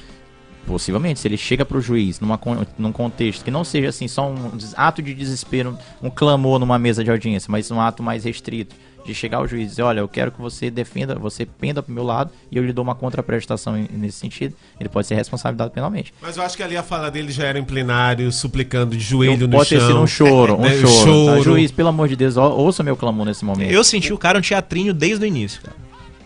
Possivelmente, 0.65 1.19
se 1.19 1.27
ele 1.27 1.37
chega 1.37 1.65
pro 1.65 1.81
juiz 1.81 2.21
numa, 2.21 2.39
num 2.79 2.93
contexto 2.93 3.43
que 3.43 3.51
não 3.51 3.65
seja 3.65 3.89
assim 3.89 4.07
só 4.07 4.29
um 4.29 4.53
ato 4.77 5.03
de 5.03 5.15
desespero, 5.15 5.77
um 6.01 6.11
clamor 6.11 6.61
numa 6.61 6.79
mesa 6.79 7.03
de 7.03 7.11
audiência, 7.11 7.51
mas 7.51 7.71
um 7.71 7.81
ato 7.81 8.03
mais 8.03 8.23
restrito, 8.25 8.77
de 9.09 9.15
chegar 9.15 9.39
ao 9.39 9.49
juiz 9.49 9.65
e 9.65 9.69
dizer, 9.71 9.83
olha, 9.83 10.01
eu 10.01 10.07
quero 10.09 10.31
que 10.31 10.41
você 10.41 10.71
defenda, 10.71 11.15
você 11.15 11.45
penda 11.47 11.83
pro 11.83 11.93
meu 11.93 12.05
lado 12.05 12.31
e 12.53 12.57
eu 12.57 12.65
lhe 12.65 12.73
dou 12.73 12.83
uma 12.85 12.95
contraprestação 12.95 13.75
nesse 13.91 14.19
sentido, 14.19 14.55
ele 14.79 14.89
pode 14.89 15.07
ser 15.07 15.15
responsabilizado 15.15 15.71
penalmente. 15.71 16.13
Mas 16.21 16.37
eu 16.37 16.43
acho 16.43 16.57
que 16.57 16.63
ali 16.63 16.77
a 16.77 16.83
fala 16.83 17.11
dele 17.11 17.33
já 17.33 17.45
era 17.45 17.59
em 17.59 17.65
plenário, 17.65 18.31
suplicando 18.31 18.97
de 18.97 19.03
joelho 19.03 19.49
no 19.49 19.57
pode 19.57 19.71
chão. 19.71 19.79
ter 19.79 19.87
sido 19.87 20.01
um 20.01 20.07
choro, 20.07 20.57
um 20.57 20.61
né, 20.63 20.77
choro. 20.87 21.37
tá? 21.37 21.41
Juiz, 21.43 21.71
pelo 21.73 21.89
amor 21.89 22.07
de 22.09 22.17
Deus, 22.17 22.37
ouça 22.37 22.83
meu 22.83 22.97
clamor 22.97 23.25
nesse 23.27 23.45
momento. 23.45 23.71
Eu 23.71 23.83
senti 23.83 24.13
o 24.13 24.19
cara 24.19 24.39
um 24.39 24.43
teatrinho 24.43 24.93
desde 24.93 25.25
o 25.25 25.27
início, 25.27 25.63
cara. 25.63 25.77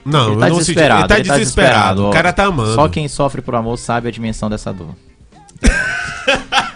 Não, 0.05 0.33
Ele 0.33 0.41
tá 0.41 0.47
eu 0.49 0.51
não 0.51 0.57
senti- 0.59 0.75
desesperado. 0.75 1.01
Ele 1.03 1.09
tá 1.09 1.19
ele 1.21 1.29
tá 1.29 1.39
desesperado. 1.39 2.05
ó. 2.05 2.09
O 2.11 2.13
cara 2.13 2.33
tá 2.33 2.45
amando. 2.47 2.75
Só 2.75 2.89
quem 2.89 3.07
sofre 3.07 3.41
por 3.41 3.55
amor 3.55 3.77
sabe 3.79 4.09
a 4.09 4.11
dimensão 4.11 4.51
dessa 4.51 4.73
dor. 4.73 4.89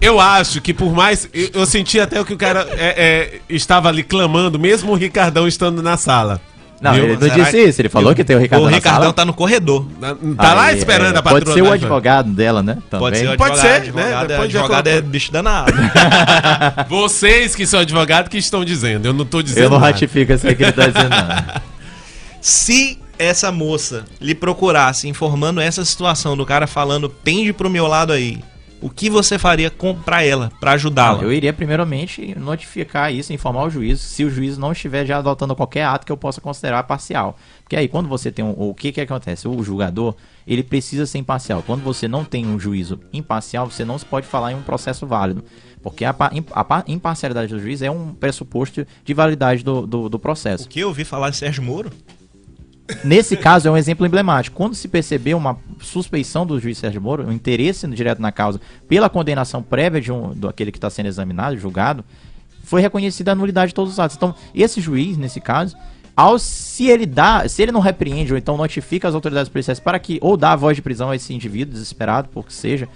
Eu 0.00 0.18
acho 0.20 0.60
que 0.60 0.72
por 0.74 0.92
mais. 0.92 1.28
Eu, 1.32 1.50
eu 1.54 1.66
senti 1.66 1.98
até 2.00 2.22
que 2.24 2.32
o 2.32 2.36
cara 2.36 2.66
é, 2.72 2.94
é, 2.96 3.40
estava 3.48 3.88
ali 3.88 4.02
clamando, 4.02 4.58
mesmo 4.58 4.92
o 4.92 4.94
Ricardão 4.94 5.46
estando 5.48 5.82
na 5.82 5.96
sala. 5.96 6.40
Não, 6.80 6.94
Viu? 6.94 7.04
ele 7.04 7.12
não 7.12 7.20
Será 7.20 7.34
disse 7.34 7.58
isso, 7.62 7.80
ele 7.82 7.90
falou 7.90 8.14
que 8.14 8.24
tem 8.24 8.34
o 8.34 8.38
Ricardo 8.38 8.62
o 8.62 8.70
na 8.70 8.76
Ricardão 8.76 9.02
sala. 9.02 9.12
tá 9.12 9.24
no 9.26 9.34
corredor. 9.34 9.86
Na- 10.00 10.14
Tá 10.14 10.54
lá 10.54 10.64
Aí, 10.68 10.78
esperando 10.78 11.14
é, 11.14 11.18
a 11.18 11.22
patroa. 11.22 11.42
Pode 11.42 11.52
ser 11.52 11.60
o 11.62 11.70
advogado 11.70 12.30
dela, 12.30 12.62
né? 12.62 12.78
Também. 12.88 13.00
Pode 13.00 13.18
ser 13.18 13.28
o 13.28 13.36
Pode 13.36 13.52
advogado. 13.52 13.84
ser, 13.84 13.92
né? 13.92 14.02
advogado, 14.02 14.24
é- 14.24 14.26
Depois 14.28 14.54
advogado 14.54 14.86
é 14.86 15.00
bicho 15.02 15.30
danado. 15.30 15.72
Vocês 16.88 17.54
que 17.54 17.66
são 17.66 17.80
advogados 17.80 18.30
que 18.30 18.38
estão 18.38 18.64
dizendo. 18.64 19.04
Eu 19.06 19.12
não 19.12 19.26
tô 19.26 19.42
dizendo. 19.42 19.64
Eu 19.64 19.68
não 19.70 19.78
nada. 19.78 19.92
ratifico 19.92 20.32
isso 20.32 20.46
que 20.46 20.62
ele 20.62 20.72
tá 20.72 20.86
dizendo, 20.86 21.10
não. 21.10 21.60
Se 22.40 22.98
essa 23.18 23.52
moça 23.52 24.04
lhe 24.18 24.34
procurasse 24.34 25.06
informando 25.06 25.60
essa 25.60 25.84
situação 25.84 26.34
do 26.34 26.46
cara 26.46 26.66
falando 26.66 27.10
pende 27.10 27.52
pro 27.52 27.68
meu 27.68 27.86
lado 27.86 28.12
aí, 28.14 28.38
o 28.80 28.88
que 28.90 29.10
você 29.10 29.38
faria 29.38 29.72
pra 30.04 30.22
ela, 30.22 30.50
pra 30.60 30.72
ajudá-la? 30.72 31.22
Eu 31.22 31.32
iria 31.32 31.52
primeiramente 31.52 32.34
notificar 32.38 33.12
isso, 33.12 33.32
informar 33.32 33.64
o 33.64 33.70
juiz, 33.70 34.00
se 34.00 34.24
o 34.24 34.30
juiz 34.30 34.56
não 34.58 34.72
estiver 34.72 35.04
já 35.06 35.18
adotando 35.18 35.54
qualquer 35.56 35.84
ato 35.84 36.06
que 36.06 36.12
eu 36.12 36.16
possa 36.16 36.40
considerar 36.40 36.82
parcial. 36.84 37.36
Porque 37.62 37.76
aí, 37.76 37.86
quando 37.88 38.08
você 38.08 38.32
tem 38.32 38.44
um. 38.44 38.50
O 38.56 38.74
que 38.74 38.90
que 38.92 39.00
acontece? 39.00 39.46
O 39.46 39.62
julgador, 39.62 40.14
ele 40.46 40.62
precisa 40.62 41.06
ser 41.06 41.18
imparcial. 41.18 41.62
Quando 41.64 41.82
você 41.82 42.08
não 42.08 42.24
tem 42.24 42.46
um 42.46 42.58
juízo 42.58 42.98
imparcial, 43.12 43.70
você 43.70 43.84
não 43.84 43.98
se 43.98 44.04
pode 44.04 44.26
falar 44.26 44.52
em 44.52 44.56
um 44.56 44.62
processo 44.62 45.06
válido. 45.06 45.44
Porque 45.82 46.04
a, 46.04 46.14
a 46.52 46.64
pa- 46.64 46.84
imparcialidade 46.86 47.54
do 47.54 47.60
juiz 47.60 47.80
é 47.80 47.90
um 47.90 48.12
pressuposto 48.12 48.86
de 49.04 49.14
validade 49.14 49.62
do, 49.64 49.86
do, 49.86 50.08
do 50.08 50.18
processo. 50.18 50.64
O 50.64 50.68
que 50.68 50.80
eu 50.80 50.88
ouvi 50.88 51.04
falar 51.04 51.30
de 51.30 51.36
Sérgio 51.36 51.62
Moro? 51.62 51.90
Nesse 53.04 53.36
caso 53.36 53.68
é 53.68 53.70
um 53.70 53.76
exemplo 53.76 54.06
emblemático. 54.06 54.56
Quando 54.56 54.74
se 54.74 54.88
percebeu 54.88 55.36
uma 55.38 55.58
suspeição 55.80 56.46
do 56.46 56.58
juiz 56.60 56.78
Sérgio 56.78 57.00
Moro, 57.00 57.26
um 57.26 57.32
interesse 57.32 57.86
direto 57.88 58.20
na 58.20 58.30
causa, 58.32 58.60
pela 58.88 59.08
condenação 59.08 59.62
prévia 59.62 60.00
de 60.00 60.12
um, 60.12 60.32
do 60.34 60.48
aquele 60.48 60.70
que 60.72 60.78
está 60.78 60.90
sendo 60.90 61.06
examinado, 61.06 61.56
julgado, 61.56 62.04
foi 62.64 62.80
reconhecida 62.80 63.32
a 63.32 63.34
nulidade 63.34 63.68
de 63.68 63.74
todos 63.74 63.92
os 63.94 63.98
atos. 63.98 64.16
Então, 64.16 64.34
esse 64.54 64.80
juiz, 64.80 65.16
nesse 65.16 65.40
caso, 65.40 65.76
ao 66.16 66.38
se 66.38 66.86
ele 66.88 67.06
dá, 67.06 67.48
se 67.48 67.62
ele 67.62 67.72
não 67.72 67.80
repreende 67.80 68.32
ou 68.32 68.38
então 68.38 68.56
notifica 68.56 69.08
as 69.08 69.14
autoridades 69.14 69.48
policiais 69.48 69.80
para 69.80 69.98
que 69.98 70.18
ou 70.20 70.36
dá 70.36 70.52
a 70.52 70.56
voz 70.56 70.76
de 70.76 70.82
prisão 70.82 71.10
a 71.10 71.16
esse 71.16 71.32
indivíduo 71.32 71.72
desesperado, 71.72 72.28
por 72.28 72.46
que 72.46 72.52
seja, 72.52 72.88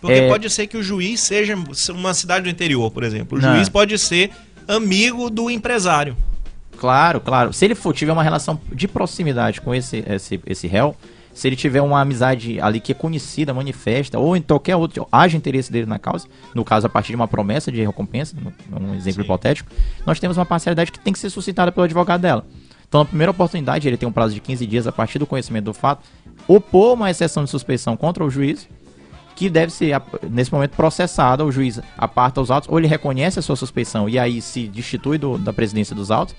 Porque 0.00 0.18
É. 0.18 0.28
pode 0.28 0.50
ser 0.50 0.66
que 0.66 0.76
o 0.76 0.82
juiz 0.82 1.20
seja 1.20 1.56
uma 1.90 2.12
cidade 2.12 2.44
do 2.44 2.50
interior, 2.50 2.90
por 2.90 3.02
exemplo. 3.04 3.38
O 3.38 3.40
Não. 3.40 3.54
juiz 3.54 3.70
pode 3.70 3.96
ser 3.98 4.30
amigo 4.68 5.30
do 5.30 5.48
empresário. 5.48 6.14
Claro, 6.78 7.20
claro. 7.20 7.52
Se 7.52 7.64
ele 7.64 7.74
for 7.74 7.94
tiver 7.94 8.12
uma 8.12 8.22
relação 8.22 8.60
de 8.72 8.86
proximidade 8.88 9.60
com 9.60 9.74
esse, 9.74 10.04
esse, 10.08 10.40
esse 10.46 10.66
réu, 10.66 10.94
se 11.32 11.48
ele 11.48 11.56
tiver 11.56 11.80
uma 11.82 12.00
amizade 12.00 12.60
ali 12.60 12.78
que 12.80 12.92
é 12.92 12.94
conhecida, 12.94 13.52
manifesta, 13.52 14.18
ou 14.18 14.36
em 14.36 14.42
qualquer 14.42 14.76
outro, 14.76 15.06
haja 15.10 15.36
interesse 15.36 15.72
dele 15.72 15.86
na 15.86 15.98
causa, 15.98 16.26
no 16.54 16.64
caso 16.64 16.86
a 16.86 16.90
partir 16.90 17.08
de 17.08 17.16
uma 17.16 17.26
promessa 17.26 17.72
de 17.72 17.82
recompensa, 17.84 18.36
um 18.72 18.94
exemplo 18.94 19.22
Sim. 19.22 19.26
hipotético, 19.26 19.70
nós 20.06 20.20
temos 20.20 20.36
uma 20.36 20.46
parcialidade 20.46 20.92
que 20.92 20.98
tem 21.00 21.12
que 21.12 21.18
ser 21.18 21.30
suscitada 21.30 21.72
pelo 21.72 21.84
advogado 21.84 22.20
dela. 22.20 22.44
Então, 22.88 23.00
na 23.00 23.04
primeira 23.06 23.32
oportunidade, 23.32 23.88
ele 23.88 23.96
tem 23.96 24.08
um 24.08 24.12
prazo 24.12 24.34
de 24.34 24.40
15 24.40 24.64
dias 24.66 24.86
a 24.86 24.92
partir 24.92 25.18
do 25.18 25.26
conhecimento 25.26 25.64
do 25.64 25.74
fato, 25.74 26.02
opor 26.46 26.94
uma 26.94 27.10
exceção 27.10 27.42
de 27.42 27.50
suspeição 27.50 27.96
contra 27.96 28.24
o 28.24 28.30
juiz, 28.30 28.68
que 29.34 29.50
deve 29.50 29.72
ser, 29.72 30.00
nesse 30.30 30.52
momento, 30.52 30.76
processada. 30.76 31.44
O 31.44 31.50
juiz 31.50 31.80
aparta 31.98 32.40
os 32.40 32.52
autos, 32.52 32.68
ou 32.70 32.78
ele 32.78 32.86
reconhece 32.86 33.36
a 33.40 33.42
sua 33.42 33.56
suspeição 33.56 34.08
e 34.08 34.16
aí 34.16 34.40
se 34.40 34.68
destitui 34.68 35.18
do- 35.18 35.36
da 35.38 35.52
presidência 35.52 35.96
dos 35.96 36.12
autos, 36.12 36.36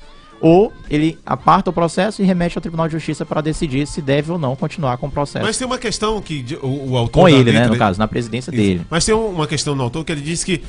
ou 0.48 0.72
ele 0.92 1.18
aparta 1.26 1.72
o 1.72 1.74
processo 1.74 2.22
e 2.22 2.26
remete 2.26 2.56
ao 2.56 2.62
Tribunal 2.62 2.86
de 2.88 2.92
Justiça 2.92 3.26
para 3.26 3.42
decidir 3.42 3.88
se 3.88 4.00
deve 4.00 4.32
ou 4.32 4.38
não 4.38 4.56
continuar 4.56 4.96
com 4.98 5.08
o 5.08 5.12
processo. 5.12 5.44
Mas 5.44 5.58
tem 5.58 5.66
uma 5.66 5.80
questão 5.80 6.22
que 6.22 6.46
o, 6.62 6.92
o 6.92 6.98
autor. 6.98 7.24
com 7.24 7.24
da 7.26 7.32
ele, 7.32 7.52
né, 7.52 7.62
letra- 7.62 7.74
no 7.74 7.80
caso, 7.80 7.98
na 7.98 8.08
presidência 8.08 8.52
Isso. 8.52 8.62
dele. 8.62 8.82
Mas 8.88 9.04
tem 9.04 9.16
um- 9.16 9.30
uma 9.30 9.48
questão 9.48 9.74
no 9.74 9.82
autor 9.82 10.06
que 10.06 10.12
ele 10.12 10.22
disse 10.22 10.46
que 10.46 10.62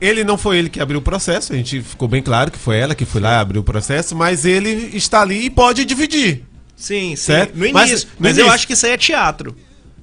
ele 0.00 0.24
não 0.24 0.36
foi 0.36 0.58
ele 0.58 0.68
que 0.68 0.80
abriu 0.80 0.98
o 0.98 1.02
processo, 1.02 1.52
a 1.52 1.56
gente 1.56 1.80
ficou 1.80 2.08
bem 2.08 2.20
claro 2.20 2.50
que 2.50 2.58
foi 2.58 2.76
ela 2.78 2.92
que 2.92 3.04
foi 3.04 3.20
lá 3.20 3.38
abriu 3.38 3.60
o 3.60 3.64
processo, 3.64 4.16
mas 4.16 4.44
ele 4.44 4.90
está 4.96 5.20
ali 5.22 5.44
e 5.44 5.50
pode 5.50 5.84
dividir. 5.84 6.42
Sim, 6.74 7.10
sim. 7.10 7.16
Certo? 7.16 7.54
No 7.56 7.72
Mas- 7.72 7.90
início. 7.90 8.08
no 8.08 8.14
Mas, 8.18 8.36
eu 8.36 8.42
início. 8.42 8.54
acho 8.54 8.66
que 8.66 8.72
isso 8.72 8.84
aí 8.86 8.92
é 8.92 8.96
teatro. 8.96 9.54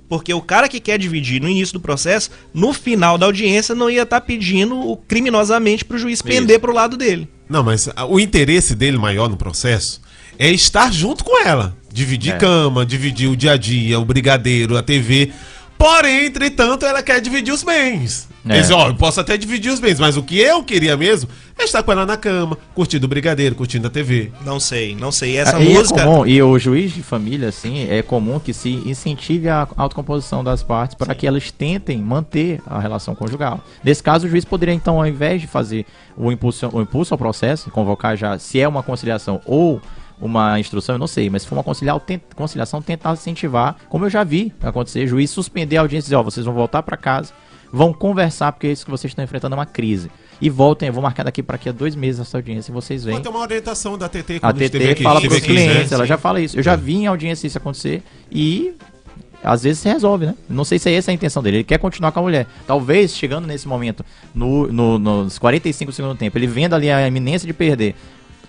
Porque 0.08 0.34
o 0.34 0.42
cara 0.42 0.70
que 0.70 0.80
quer 0.80 0.98
dividir 0.98 1.42
no 1.42 1.50
início 1.50 1.74
do 1.74 1.82
processo, 1.82 2.30
no 2.54 2.72
final 2.72 3.18
da 3.18 3.26
audiência, 3.26 3.76
não 3.76 3.90
ia 3.90 4.04
estar 4.04 4.22
pedindo 4.22 4.80
o- 4.80 4.96
criminosamente 4.96 5.84
pro 5.84 5.98
juiz 5.98 6.22
pender 6.22 6.62
pro 6.62 6.72
lado 6.74 6.96
dele. 6.96 7.28
Não, 7.50 7.64
mas 7.64 7.90
o 8.10 8.20
interesse 8.20 8.76
dele 8.76 8.98
maior 8.98 9.30
no 9.30 9.38
processo 9.38 10.02
é 10.38 10.50
estar 10.52 10.92
junto 10.92 11.24
com 11.24 11.46
ela. 11.46 11.76
Dividir 11.92 12.34
É. 12.34 12.38
cama, 12.38 12.86
dividir 12.86 13.30
o 13.30 13.36
dia 13.36 13.54
a 13.54 13.58
dia, 13.58 14.00
o 14.00 14.06
brigadeiro, 14.06 14.78
a 14.78 14.84
TV. 14.84 15.32
Porém, 15.78 16.26
entretanto, 16.26 16.86
ela 16.86 17.04
quer 17.04 17.22
dividir 17.22 17.54
os 17.54 17.64
bens. 17.64 18.28
É. 18.50 18.60
Diz, 18.60 18.72
ó, 18.72 18.88
eu 18.88 18.96
posso 18.96 19.20
até 19.20 19.38
dividir 19.38 19.72
os 19.72 19.80
bens, 19.80 20.00
mas 20.00 20.16
o 20.16 20.24
que 20.24 20.40
eu 20.40 20.64
queria 20.64 20.96
mesmo 20.96 21.30
é 21.60 21.66
estar 21.66 21.84
com 21.84 21.92
ela 21.92 22.06
na 22.06 22.16
cama, 22.16 22.58
curtindo 22.74 23.06
o 23.06 23.10
brigadeiro, 23.10 23.54
curtindo 23.56 23.88
a 23.88 23.90
TV. 23.90 24.32
Não 24.46 24.60
sei, 24.60 24.96
não 24.96 25.12
sei. 25.12 25.38
Essa 25.38 25.58
Ah, 25.58 25.62
e 25.62 25.74
música. 25.74 26.02
É 26.02 26.06
comum, 26.06 26.26
e 26.26 26.42
o 26.42 26.58
juiz 26.58 26.94
de 26.94 27.04
família, 27.04 27.50
assim, 27.50 27.88
é 27.90 28.02
comum 28.02 28.40
que 28.40 28.54
se 28.54 28.70
incentive 28.70 29.50
a 29.50 29.68
autocomposição 29.76 30.44
das 30.44 30.64
partes 30.64 30.96
para 30.96 31.14
que 31.14 31.28
elas 31.28 31.52
tentem 31.52 31.98
manter 32.00 32.62
a 32.66 32.80
relação 32.80 33.14
conjugal. 33.14 33.60
Nesse 33.84 34.02
caso, 34.02 34.28
o 34.28 34.30
juiz 34.30 34.46
poderia, 34.46 34.74
então, 34.74 34.98
ao 34.98 35.06
invés 35.06 35.42
de 35.42 35.48
fazer 35.48 35.86
o 36.16 36.32
impulso, 36.32 36.70
o 36.72 36.82
impulso 36.82 37.14
ao 37.14 37.18
processo, 37.18 37.70
convocar 37.70 38.16
já, 38.16 38.40
se 38.40 38.60
é 38.62 38.68
uma 38.68 38.82
conciliação 38.82 39.42
ou 39.46 39.82
uma 40.20 40.60
instrução, 40.60 40.96
eu 40.96 41.00
não 41.00 41.08
sei, 41.08 41.30
mas 41.30 41.44
se 41.44 41.48
for 41.48 41.56
uma 41.56 41.64
conciliar, 41.64 42.00
conciliação, 42.36 42.82
tentar 42.82 43.14
incentivar, 43.14 43.76
como 43.90 44.06
eu 44.06 44.10
já 44.10 44.24
vi 44.24 44.54
acontecer, 44.62 45.06
juiz 45.08 45.30
suspender 45.30 45.78
a 45.78 45.82
audiência 45.82 46.06
e 46.06 46.08
dizer, 46.08 46.16
ó, 46.16 46.24
vocês 46.24 46.46
vão 46.46 46.56
voltar 46.56 46.82
para 46.84 46.98
casa, 46.98 47.32
vão 47.72 47.94
conversar, 47.94 48.52
porque 48.52 48.68
isso 48.68 48.84
que 48.86 48.92
vocês 48.92 49.12
estão 49.12 49.24
enfrentando 49.24 49.54
é 49.56 49.58
uma 49.60 49.66
crise. 49.66 50.10
E 50.40 50.50
voltem, 50.50 50.88
eu 50.88 50.94
vou 50.94 51.02
marcar 51.02 51.24
daqui 51.24 51.42
para 51.42 51.56
aqui 51.56 51.68
a 51.70 51.72
dois 51.72 51.96
meses 51.96 52.22
essa 52.22 52.38
audiência 52.38 52.72
e 52.72 52.74
vocês 52.74 53.04
vêm. 53.04 53.20
Ter 53.22 53.30
uma 53.30 53.40
orientação 53.40 53.98
da 53.98 54.08
TT 54.08 54.40
A 54.42 54.54
TT 54.54 54.96
fala 55.04 55.16
esteve 55.18 55.28
pros 55.28 55.38
aqui, 55.38 55.48
clientes, 55.48 55.90
né? 55.92 55.96
ela 55.96 56.06
já 56.06 56.18
fala 56.18 56.40
isso. 56.40 56.58
Eu 56.58 56.64
já 56.64 56.76
vi 56.76 56.96
em 56.96 57.08
audiência 57.08 57.48
isso 57.48 57.58
acontecer 57.58 58.04
e 58.32 58.74
às 59.44 59.64
vezes 59.64 59.80
se 59.80 59.90
resolve, 59.90 60.28
né? 60.28 60.36
Não 60.50 60.64
sei 60.64 60.78
se 60.78 60.90
é 60.90 60.94
essa 60.94 61.10
a 61.10 61.14
intenção 61.14 61.42
dele. 61.42 61.58
Ele 61.58 61.64
quer 61.64 61.80
continuar 61.80 62.12
com 62.12 62.20
a 62.20 62.22
mulher. 62.24 62.46
Talvez, 62.68 63.16
chegando 63.16 63.48
nesse 63.48 63.68
momento, 63.68 64.06
no, 64.34 64.68
no- 64.72 65.00
nos 65.00 65.40
45 65.40 65.92
segundos 65.92 66.18
do 66.18 66.20
tempo, 66.20 66.38
ele 66.38 66.48
vendo 66.48 66.74
ali 66.76 66.90
a 66.92 67.08
iminência 67.08 67.46
de 67.48 67.54
perder 67.54 67.96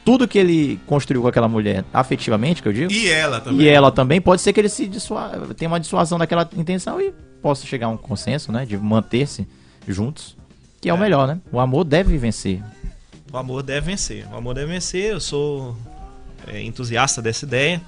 tudo 0.08 0.26
que 0.26 0.38
ele 0.38 0.80
construiu 0.86 1.20
com 1.20 1.28
aquela 1.28 1.48
mulher 1.48 1.84
afetivamente, 1.92 2.62
que 2.62 2.68
eu 2.68 2.72
digo, 2.72 2.90
E 2.90 3.10
ela 3.10 3.42
também. 3.42 3.66
e 3.66 3.68
ela 3.68 3.92
também, 3.92 4.18
pode 4.22 4.40
ser 4.40 4.54
que 4.54 4.60
ele 4.60 4.70
se 4.70 4.86
dissua... 4.86 5.32
tenha 5.54 5.68
uma 5.68 5.78
dissuasão 5.78 6.18
daquela 6.18 6.48
intenção 6.56 6.98
e 6.98 7.12
possa 7.42 7.66
chegar 7.66 7.88
a 7.88 7.90
um 7.90 7.96
consenso, 7.98 8.50
né? 8.50 8.64
De 8.64 8.74
manter-se 8.78 9.46
juntos, 9.86 10.34
que 10.80 10.88
é, 10.88 10.94
o 10.94 10.96
melhor, 10.96 11.28
né? 11.28 11.38
O 11.52 11.60
amor 11.60 11.84
deve 11.84 12.16
vencer. 12.16 12.62
O 13.30 13.36
amor 13.36 13.62
deve 13.62 13.84
vencer. 13.84 14.26
O 14.32 14.36
amor 14.38 14.54
deve 14.54 14.72
vencer. 14.72 15.12
Eu 15.12 15.20
sou 15.20 15.76
é, 16.46 16.62
entusiasta 16.62 17.20
dessa 17.20 17.44
ideia. 17.44 17.78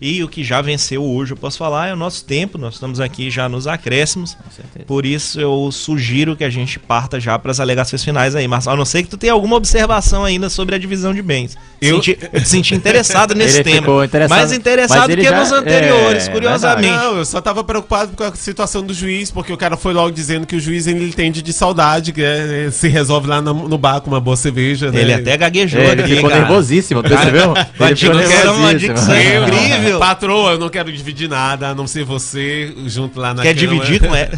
E 0.00 0.22
o 0.24 0.28
que 0.28 0.42
já 0.42 0.62
venceu 0.62 1.04
hoje, 1.04 1.32
eu 1.32 1.36
posso 1.36 1.58
falar, 1.58 1.88
é 1.88 1.92
o 1.92 1.96
nosso 1.96 2.24
tempo. 2.24 2.56
Nós 2.56 2.74
estamos 2.74 3.00
aqui 3.00 3.30
já 3.30 3.50
nos 3.50 3.66
acréscimos. 3.66 4.34
Com 4.34 4.50
certeza. 4.50 4.84
Por 4.86 5.04
isso 5.04 5.38
eu 5.38 5.68
sugiro 5.70 6.34
que 6.34 6.42
a 6.42 6.48
gente 6.48 6.78
parta 6.78 7.20
já 7.20 7.38
para 7.38 7.50
as 7.50 7.60
alegações 7.60 8.02
finais 8.02 8.34
aí, 8.34 8.48
Marcelo. 8.48 8.74
A 8.74 8.78
não 8.78 8.84
ser 8.86 9.02
que 9.02 9.10
tu 9.10 9.18
tenha 9.18 9.34
alguma 9.34 9.56
observação 9.56 10.24
ainda 10.24 10.48
sobre 10.48 10.74
a 10.74 10.78
divisão 10.78 11.12
de 11.12 11.20
bens. 11.20 11.54
Eu- 11.82 11.96
Senti, 11.96 12.18
eu 12.32 12.40
te 12.40 12.48
senti 12.48 12.74
interessado 12.74 13.34
nesse 13.36 13.56
Ele 13.58 13.64
tema. 13.64 13.76
ficou 13.82 14.02
interessado- 14.04 14.38
mais 14.38 14.52
interessado 14.52 15.14
que 15.14 15.22
já- 15.22 15.38
nos 15.38 15.52
anteriores, 15.52 16.28
é, 16.28 16.30
curiosamente. 16.30 16.88
Não, 16.96 17.18
eu 17.18 17.24
só 17.26 17.40
tava 17.42 17.62
preocupado 17.62 18.12
com 18.16 18.24
a 18.24 18.34
situação 18.34 18.82
do 18.82 18.94
juiz, 18.94 19.30
porque 19.30 19.52
o 19.52 19.56
cara 19.56 19.76
foi 19.76 19.92
logo 19.92 20.10
dizendo 20.10 20.46
que 20.46 20.56
o 20.56 20.60
juiz 20.60 20.86
ele 20.86 21.04
entende 21.08 21.42
de 21.42 21.52
saudade, 21.52 22.12
que 22.12 22.22
é, 22.22 22.70
se 22.72 22.88
resolve 22.88 23.26
lá 23.28 23.42
no, 23.42 23.68
no 23.68 23.76
bar 23.76 24.00
com 24.00 24.10
uma 24.10 24.20
boa 24.20 24.36
cerveja, 24.36 24.90
né? 24.90 25.00
Ele 25.02 25.12
até 25.12 25.36
gaguejou 25.36 25.80
É, 25.82 25.92
ele 25.92 26.02
aqui, 26.02 26.14
ficou 26.16 26.30
cara. 26.30 26.42
nervosíssimo, 26.42 27.02
percebeu? 27.02 27.52
Ele 27.80 27.96
ficou 27.96 28.14
dicção, 28.18 28.54
uma 28.56 28.72
nervosíssimo. 28.72 28.94
dicção 28.94 29.14
Eu, 29.16 29.89
Patroa, 29.98 30.52
eu 30.52 30.58
não 30.58 30.68
quero 30.68 30.92
dividir 30.92 31.28
nada, 31.28 31.68
a 31.68 31.74
não 31.74 31.86
ser 31.86 32.04
você 32.04 32.72
junto 32.86 33.18
lá 33.18 33.34
na 33.34 33.42
Quer 33.42 33.54
cama. 33.54 33.66
dividir 33.66 34.00
com 34.00 34.14
ela? 34.14 34.30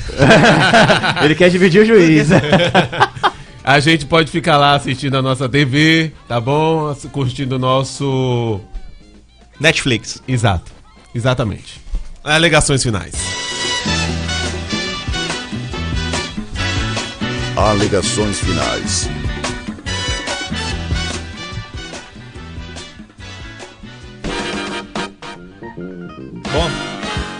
Ele 1.23 1.35
quer 1.35 1.51
dividir 1.51 1.83
o 1.83 1.85
juiz. 1.85 2.29
A 3.65 3.79
gente 3.79 4.07
pode 4.07 4.29
ficar 4.31 4.57
lá 4.57 4.75
assistindo 4.75 5.17
a 5.17 5.23
nossa 5.23 5.49
TV, 5.49 6.11
tá 6.27 6.41
bom? 6.41 6.93
Curtindo 7.13 7.55
o 7.55 7.59
nosso. 7.61 8.61
Netflix. 9.61 10.21
Exato. 10.27 10.73
Exatamente. 11.15 11.81
Alegações 12.25 12.83
finais. 12.83 13.15
Alegações 17.57 18.41
finais. 18.41 19.09
Bom, 26.53 26.69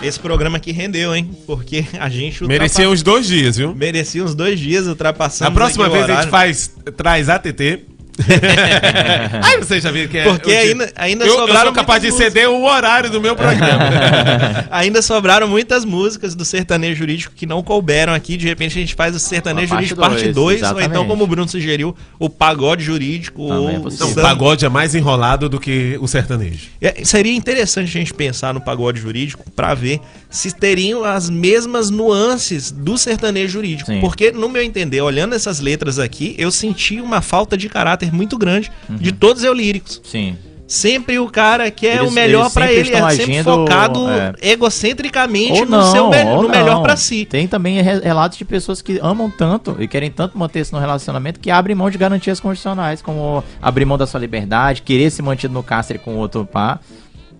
esse 0.01 0.19
programa 0.19 0.57
aqui 0.57 0.71
rendeu, 0.71 1.15
hein? 1.15 1.29
Porque 1.45 1.85
a 1.99 2.09
gente 2.09 2.43
Merecia 2.45 2.89
uns 2.89 3.03
dois 3.03 3.27
dias, 3.27 3.57
viu? 3.57 3.75
merecia 3.75 4.23
uns 4.23 4.33
dois 4.33 4.59
dias 4.59 4.87
ultrapassando. 4.87 5.51
Na 5.51 5.55
próxima 5.55 5.87
vez 5.87 6.09
a 6.09 6.21
gente 6.21 6.31
faz, 6.31 6.71
traz 6.97 7.29
ATT. 7.29 7.85
Aí 9.43 9.57
você 9.57 9.79
já 9.79 9.91
viu 9.91 10.07
que 10.07 10.17
é. 10.17 10.23
Porque 10.23 10.51
ainda- 10.51 10.91
ainda 10.95 11.25
eu, 11.25 11.33
eu 11.33 11.39
sobraram 11.39 11.65
sou 11.67 11.73
capaz 11.73 12.01
de 12.01 12.09
muitas 12.09 12.27
ceder 12.27 12.49
o 12.49 12.63
horário 12.63 13.09
do 13.09 13.19
meu 13.19 13.35
programa. 13.35 13.83
Ainda 14.71 15.01
sobraram 15.01 15.47
muitas 15.47 15.85
músicas 15.85 16.35
do 16.35 16.43
sertanejo 16.45 16.95
jurídico 16.99 17.33
que 17.35 17.45
não 17.45 17.61
couberam 17.63 18.13
aqui. 18.13 18.37
De 18.37 18.47
repente 18.47 18.77
a 18.77 18.81
gente 18.81 18.95
faz 18.95 19.15
o 19.15 19.19
sertanejo 19.19 19.73
Uma 19.73 19.77
jurídico 19.77 19.99
parte 20.01 20.31
dois, 20.31 20.61
2, 20.61 20.73
ou 20.73 20.81
então, 20.81 21.07
como 21.07 21.23
o 21.23 21.27
Bruno 21.27 21.47
sugeriu, 21.47 21.95
o 22.19 22.29
pagode 22.29 22.83
jurídico. 22.83 23.47
Também 23.47 23.75
é 23.75 23.77
ou 23.77 23.83
possível. 23.83 24.07
Não, 24.07 24.13
o 24.13 24.21
pagode 24.21 24.65
é 24.65 24.69
mais 24.69 24.95
enrolado 24.95 25.47
do 25.49 25.59
que 25.59 25.97
o 26.01 26.07
sertanejo. 26.07 26.67
É, 26.81 27.03
seria 27.03 27.33
interessante 27.33 27.87
a 27.89 27.91
gente 27.91 28.13
pensar 28.13 28.53
no 28.53 28.61
pagode 28.61 28.99
jurídico 28.99 29.43
para 29.55 29.73
ver 29.73 29.99
se 30.29 30.51
teriam 30.51 31.03
as 31.03 31.29
mesmas 31.29 31.89
nuances 31.89 32.71
do 32.71 32.97
sertanejo 32.97 33.53
jurídico. 33.53 33.91
Sim. 33.91 33.99
Porque, 33.99 34.31
no 34.31 34.49
meu 34.49 34.63
entender, 34.63 35.01
olhando 35.01 35.35
essas 35.35 35.59
letras 35.59 35.99
aqui, 35.99 36.35
eu 36.37 36.51
senti 36.51 36.99
uma 36.99 37.21
falta 37.21 37.55
de 37.55 37.69
caráter 37.69 38.02
muito 38.11 38.37
grande 38.37 38.71
Uhum. 38.89 38.95
de 38.97 39.11
todos 39.11 39.41
os 39.43 39.47
eulíricos. 39.47 40.01
Sim. 40.03 40.35
Sempre 40.65 41.19
o 41.19 41.29
cara 41.29 41.69
quer 41.69 41.97
Eles- 41.97 42.09
o 42.09 42.11
melhor 42.13 42.49
sempre 42.49 42.71
ele, 42.73 42.79
é 42.91 43.09
sempre 43.09 43.23
agindo, 43.35 43.43
focado 43.43 44.09
é. 44.09 44.33
egocentricamente 44.41 45.59
Ou 45.59 45.65
no, 45.65 45.71
não, 45.71 45.91
seu 45.91 46.09
me- 46.09 46.23
no 46.23 46.49
melhor 46.49 46.81
pra 46.81 46.95
si. 46.95 47.25
Tem 47.25 47.47
também 47.47 47.81
re- 47.81 47.99
relatos 47.99 48.37
de 48.37 48.45
pessoas 48.45 48.81
que 48.81 48.97
amam 49.01 49.29
tanto 49.29 49.75
e 49.79 49.87
querem 49.87 50.09
tanto 50.09 50.37
manter-se 50.37 50.73
no 50.73 50.79
relacionamento 50.79 51.39
que 51.39 51.51
abrem 51.51 51.75
mão 51.75 51.89
de 51.91 51.97
garantias 51.97 52.39
constitucionais, 52.39 53.01
como 53.01 53.43
abrir 53.61 53.85
mão 53.85 53.97
da 53.97 54.07
sua 54.07 54.19
liberdade, 54.19 54.81
querer 54.81 55.11
se 55.11 55.21
manter 55.21 55.49
no 55.49 55.61
cárcere 55.61 55.99
com 55.99 56.15
outro 56.15 56.45
pá. 56.45 56.79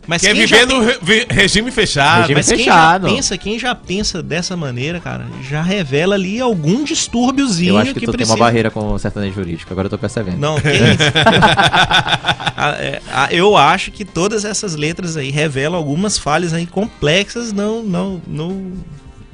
Mas 0.06 0.22
Quer 0.22 0.34
quem 0.34 0.46
viver 0.46 0.68
no 0.68 0.82
re- 0.82 1.26
regime 1.30 1.72
fechado. 1.72 2.22
Regime 2.22 2.36
Mas 2.36 2.48
quem 2.50 2.58
fechado. 2.58 3.08
já 3.08 3.14
pensa, 3.16 3.38
quem 3.38 3.60
já 3.60 3.74
pensa 3.76 4.22
dessa 4.22 4.58
maneira, 4.58 5.00
cara, 5.00 5.26
já 5.50 5.62
revela 5.62 6.16
ali 6.16 6.42
algum 6.42 6.84
distúrbiozinho 6.84 7.70
Eu 7.76 7.78
acho 7.78 7.94
que, 7.94 8.02
que 8.02 8.06
tu 8.08 8.12
tem 8.12 8.18
precisa. 8.18 8.36
uma 8.38 8.46
barreira 8.46 8.70
com 8.70 8.94
o 8.94 9.00
sertanejo 9.00 9.34
jurídico, 9.36 9.72
agora 9.72 9.86
eu 9.86 9.90
tô 9.90 9.98
percebendo. 9.98 10.38
Não, 10.38 10.60
que 10.60 10.68
isso? 10.72 11.04
É, 12.80 13.02
eu 13.32 13.58
acho 13.58 13.92
que 13.92 14.06
todas 14.06 14.46
essas 14.46 14.76
letras 14.76 15.18
aí 15.18 15.30
revelam 15.32 15.76
algumas 15.78 16.18
falhas 16.18 16.54
aí 16.54 16.66
complexas 16.66 17.52
não, 17.52 17.84
não, 17.84 18.22
não, 18.26 18.72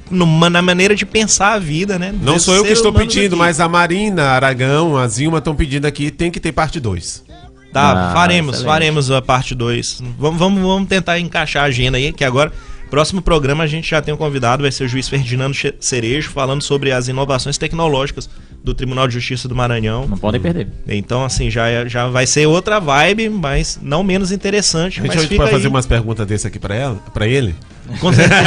numa- 0.09 0.49
na 0.49 0.61
maneira 0.63 0.95
de 0.95 1.05
pensar 1.05 1.53
a 1.53 1.59
vida, 1.59 1.99
né? 1.99 2.11
Não 2.23 2.33
desse 2.33 2.45
sou 2.45 2.55
eu 2.55 2.63
que 2.63 2.71
estou 2.71 2.91
pedindo, 2.91 3.31
daqui. 3.31 3.35
mas 3.35 3.59
a 3.59 3.67
Marina, 3.69 4.23
Aragão, 4.29 4.97
a 4.97 5.07
Zilma 5.07 5.37
estão 5.37 5.53
pedindo 5.55 5.85
aqui, 5.85 6.09
tem 6.09 6.31
que 6.31 6.39
ter 6.39 6.51
parte 6.51 6.79
2. 6.79 7.23
Tá, 7.71 8.09
Ah, 8.09 8.13
faremos, 8.13 8.55
excelente. 8.55 8.71
faremos 8.73 9.11
a 9.11 9.21
parte 9.21 9.53
2. 9.53 10.01
Vamos, 10.17 10.39
vamos, 10.39 10.61
vamos 10.61 10.87
tentar 10.89 11.19
encaixar 11.19 11.63
a 11.63 11.67
agenda 11.67 11.97
aí, 11.97 12.11
que 12.11 12.23
agora, 12.23 12.51
próximo 12.89 13.21
programa, 13.21 13.63
a 13.63 13.67
gente 13.67 13.89
já 13.89 14.01
tem 14.01 14.13
um 14.13 14.17
convidado, 14.17 14.63
vai 14.63 14.71
ser 14.71 14.85
o 14.85 14.87
juiz 14.87 15.07
Ferdinando 15.07 15.55
Cerejo, 15.79 16.29
falando 16.31 16.61
sobre 16.63 16.91
as 16.91 17.07
inovações 17.07 17.57
tecnológicas 17.57 18.27
do 18.63 18.73
Tribunal 18.73 19.07
de 19.07 19.13
Justiça 19.13 19.47
do 19.47 19.55
Maranhão. 19.55 20.05
Não 20.07 20.17
podem 20.17 20.41
perder. 20.41 20.67
Então, 20.87 21.23
assim, 21.23 21.49
já, 21.51 21.67
é- 21.69 21.87
já 21.87 22.07
vai 22.07 22.25
ser 22.27 22.45
outra 22.47 22.79
vibe, 22.79 23.29
mas 23.29 23.79
não 23.81 24.03
menos 24.03 24.31
interessante. 24.31 24.99
A 24.99 25.03
gente 25.03 25.07
mas 25.09 25.15
pode 25.17 25.27
fica 25.27 25.47
fazer 25.47 25.67
aí. 25.67 25.69
umas 25.69 25.85
perguntas 25.85 26.25
desse 26.27 26.47
aqui 26.47 26.57
pra 26.59 27.27
ele? 27.27 27.55
Com 27.99 28.13
certeza. 28.13 28.43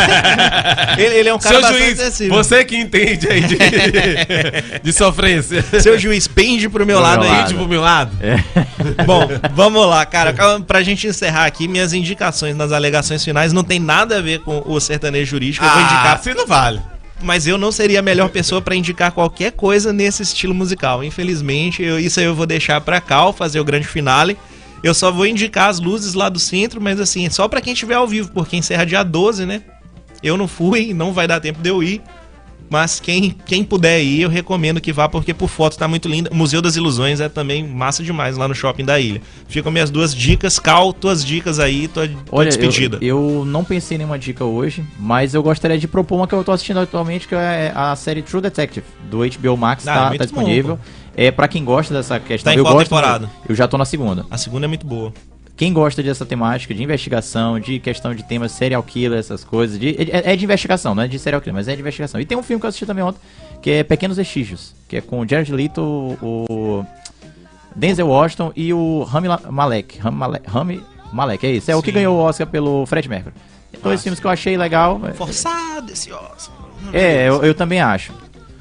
ele, 0.98 1.14
ele 1.19 1.28
é 1.28 1.35
um 1.35 1.39
cara 1.39 1.60
Seu 1.60 1.69
juiz, 1.78 2.01
acessível. 2.01 2.35
você 2.35 2.64
que 2.64 2.77
entende 2.77 3.28
aí 3.31 3.40
de, 3.43 3.56
de 4.82 4.93
sofrência. 4.93 5.62
Seu 5.81 5.98
juiz 5.98 6.27
pende 6.28 6.69
pro 6.69 6.85
meu 6.86 6.97
Pro 6.98 7.05
lado 7.06 7.20
meu 7.24 7.31
aí. 7.32 7.43
Pende 7.43 7.55
pro 7.55 7.69
meu 7.69 7.81
lado. 7.81 8.16
Bom, 9.06 9.28
vamos 9.55 9.86
lá, 9.86 10.05
cara. 10.06 10.35
Pra 10.66 10.82
gente 10.82 11.06
encerrar 11.06 11.47
aqui, 11.47 11.66
minhas 11.69 11.93
indicações 11.93 12.56
nas 12.56 12.73
alegações 12.73 13.24
finais 13.24 13.52
não 13.52 13.64
tem 13.64 13.78
nada 13.78 14.19
a 14.19 14.20
ver 14.20 14.40
com 14.40 14.62
o 14.66 14.81
sertanejo 14.81 15.31
jurídico. 15.31 15.64
Eu 15.64 15.70
vou 15.70 15.78
Ah, 15.78 15.82
indicar, 15.85 16.14
assim 16.16 16.35
não 16.35 16.47
vale. 16.47 16.81
mas 17.23 17.47
eu 17.47 17.56
não 17.59 17.70
seria 17.73 18.01
a 18.01 18.02
melhor 18.02 18.28
pessoa 18.28 18.60
pra 18.60 18.74
indicar 18.74 19.12
qualquer 19.12 19.52
coisa 19.52 19.93
nesse 19.93 20.23
estilo 20.23 20.55
musical. 20.55 21.02
Infelizmente, 21.05 21.82
eu- 21.82 21.98
isso 21.98 22.19
aí 22.20 22.27
eu 22.27 22.35
vou 22.35 22.47
deixar 22.47 22.81
pra 22.81 23.01
Cal 23.01 23.32
fazer 23.32 23.60
o 23.60 23.64
grande 23.64 23.86
finale. 23.86 24.36
Eu 24.82 24.94
só 24.94 25.10
vou 25.12 25.26
indicar 25.26 25.68
as 25.68 25.78
luzes 25.78 26.14
lá 26.14 26.28
do 26.28 26.38
centro, 26.38 26.80
mas 26.80 27.00
assim, 27.00 27.28
só 27.30 27.46
pra 27.48 27.60
quem 27.60 27.72
estiver 27.72 27.94
ao 27.94 28.06
vivo, 28.09 28.30
porque 28.32 28.56
encerra 28.56 28.84
dia 28.84 29.02
12, 29.02 29.46
né? 29.46 29.62
Eu 30.22 30.36
não 30.36 30.48
fui, 30.48 30.92
não 30.94 31.12
vai 31.12 31.26
dar 31.26 31.40
tempo 31.40 31.60
de 31.60 31.68
eu 31.68 31.82
ir. 31.82 32.02
Mas 32.70 32.98
quem, 32.98 33.36
quem 33.44 33.62
puder 33.62 34.00
ir, 34.02 34.22
eu 34.22 34.30
recomendo 34.30 34.80
que 34.80 34.94
vá, 34.94 35.06
porque 35.06 35.34
por 35.34 35.46
foto 35.46 35.76
tá 35.76 35.86
muito 35.86 36.09
linda. 36.09 36.30
O 36.32 36.34
Museu 36.34 36.62
das 36.62 36.74
Ilusões 36.74 37.20
é 37.20 37.28
também 37.28 37.68
massa 37.68 38.02
demais 38.02 38.38
lá 38.38 38.48
no 38.48 38.54
shopping 38.54 38.82
da 38.86 38.98
ilha. 38.98 39.20
Ficam 39.46 39.70
minhas 39.70 39.90
duas 39.90 40.14
dicas. 40.14 40.59
Cal, 40.59 40.90
tuas 40.90 41.22
dicas 41.22 41.59
aí, 41.59 41.86
tua, 41.86 42.09
tua 42.09 42.16
Olha, 42.30 42.48
despedida. 42.48 42.96
eu, 43.02 43.40
eu 43.40 43.44
não 43.44 43.62
pensei 43.62 43.96
em 43.96 43.98
nenhuma 43.98 44.18
dica 44.18 44.42
hoje, 44.46 44.82
mas 44.98 45.34
eu 45.34 45.42
gostaria 45.42 45.76
de 45.76 45.86
propor 45.86 46.16
uma 46.16 46.26
que 46.26 46.34
eu 46.34 46.42
tô 46.42 46.50
assistindo 46.50 46.80
atualmente, 46.80 47.28
que 47.28 47.34
é 47.34 47.72
a 47.74 47.94
série 47.94 48.22
True 48.22 48.40
Detective, 48.40 48.86
do 49.10 49.18
HBO 49.18 49.54
Max, 49.59 49.86
Ah, 49.86 49.94
tá, 50.10 50.16
tá 50.16 50.24
disponível. 50.24 50.78
É 51.16 51.30
pra 51.30 51.47
quem 51.48 51.64
gosta 51.64 51.93
dessa 51.93 52.18
questão. 52.18 52.51
Tá 52.51 52.55
em 52.55 52.59
eu 52.59 52.64
qual 52.64 52.74
gosto, 52.74 52.89
temporada? 52.89 53.28
Eu 53.48 53.55
já 53.55 53.68
tô 53.68 53.76
na 53.76 53.84
segunda. 53.84 54.24
A 54.30 54.39
segunda 54.39 54.66
é 54.66 54.68
muito 54.68 54.86
boa. 54.86 55.12
Quem 55.56 55.72
gosta 55.72 56.02
dessa 56.02 56.24
temática 56.24 56.74
de 56.74 56.82
investigação, 56.82 57.60
de 57.60 57.78
questão 57.78 58.14
de 58.14 58.22
temas 58.22 58.52
serial 58.52 58.82
killer, 58.82 59.18
essas 59.18 59.44
coisas, 59.44 59.78
de- 59.78 59.94
é, 60.10 60.32
é 60.32 60.36
de 60.36 60.44
investigação, 60.44 60.94
não 60.94 61.02
é 61.02 61.09
de 61.09 61.18
serial 61.18 61.40
killer, 61.43 61.55
mas 61.55 61.68
é 61.68 61.74
de 61.74 61.80
investigação. 61.80 62.18
E 62.20 62.24
tem 62.24 62.36
um 62.36 62.43
filme 62.43 62.59
que 62.59 62.64
eu 62.64 62.68
assisti 62.68 62.86
também 62.86 63.05
ontem, 63.05 63.18
que 63.60 63.70
é 63.70 63.82
Pequenos 63.84 64.16
Vestígios, 64.16 64.74
que 64.89 64.97
é 64.97 65.01
com 65.02 65.20
o 65.20 65.28
Jared 65.28 65.52
Leto, 65.52 65.82
o 66.22 66.84
Denzel 67.76 68.09
Washington 68.09 68.51
e 68.56 68.72
o 68.72 69.02
Rami 69.05 69.28
Malek. 69.51 69.98
Rami 69.98 70.16
Malek, 70.16 70.51
Rami 70.51 70.82
Malek, 71.12 71.47
é 71.47 71.51
isso. 71.52 71.70
É 71.70 71.76
o 71.76 71.82
que 71.82 71.90
Sim. 71.90 71.97
ganhou 71.97 72.16
o 72.16 72.20
Oscar 72.22 72.47
pelo 72.47 72.86
Fred 72.86 73.06
Mercury. 73.09 73.34
Dois 73.82 74.01
Ah, 74.01 74.02
filmes 74.02 74.18
que 74.20 74.26
eu 74.26 74.30
achei 74.30 74.56
legal. 74.56 74.98
Forçado 75.14 75.93
esse 75.93 76.10
Oscar. 76.12 76.55
É, 76.93 77.28
eu, 77.28 77.43
eu 77.44 77.55
também 77.55 77.80
acho. 77.80 78.12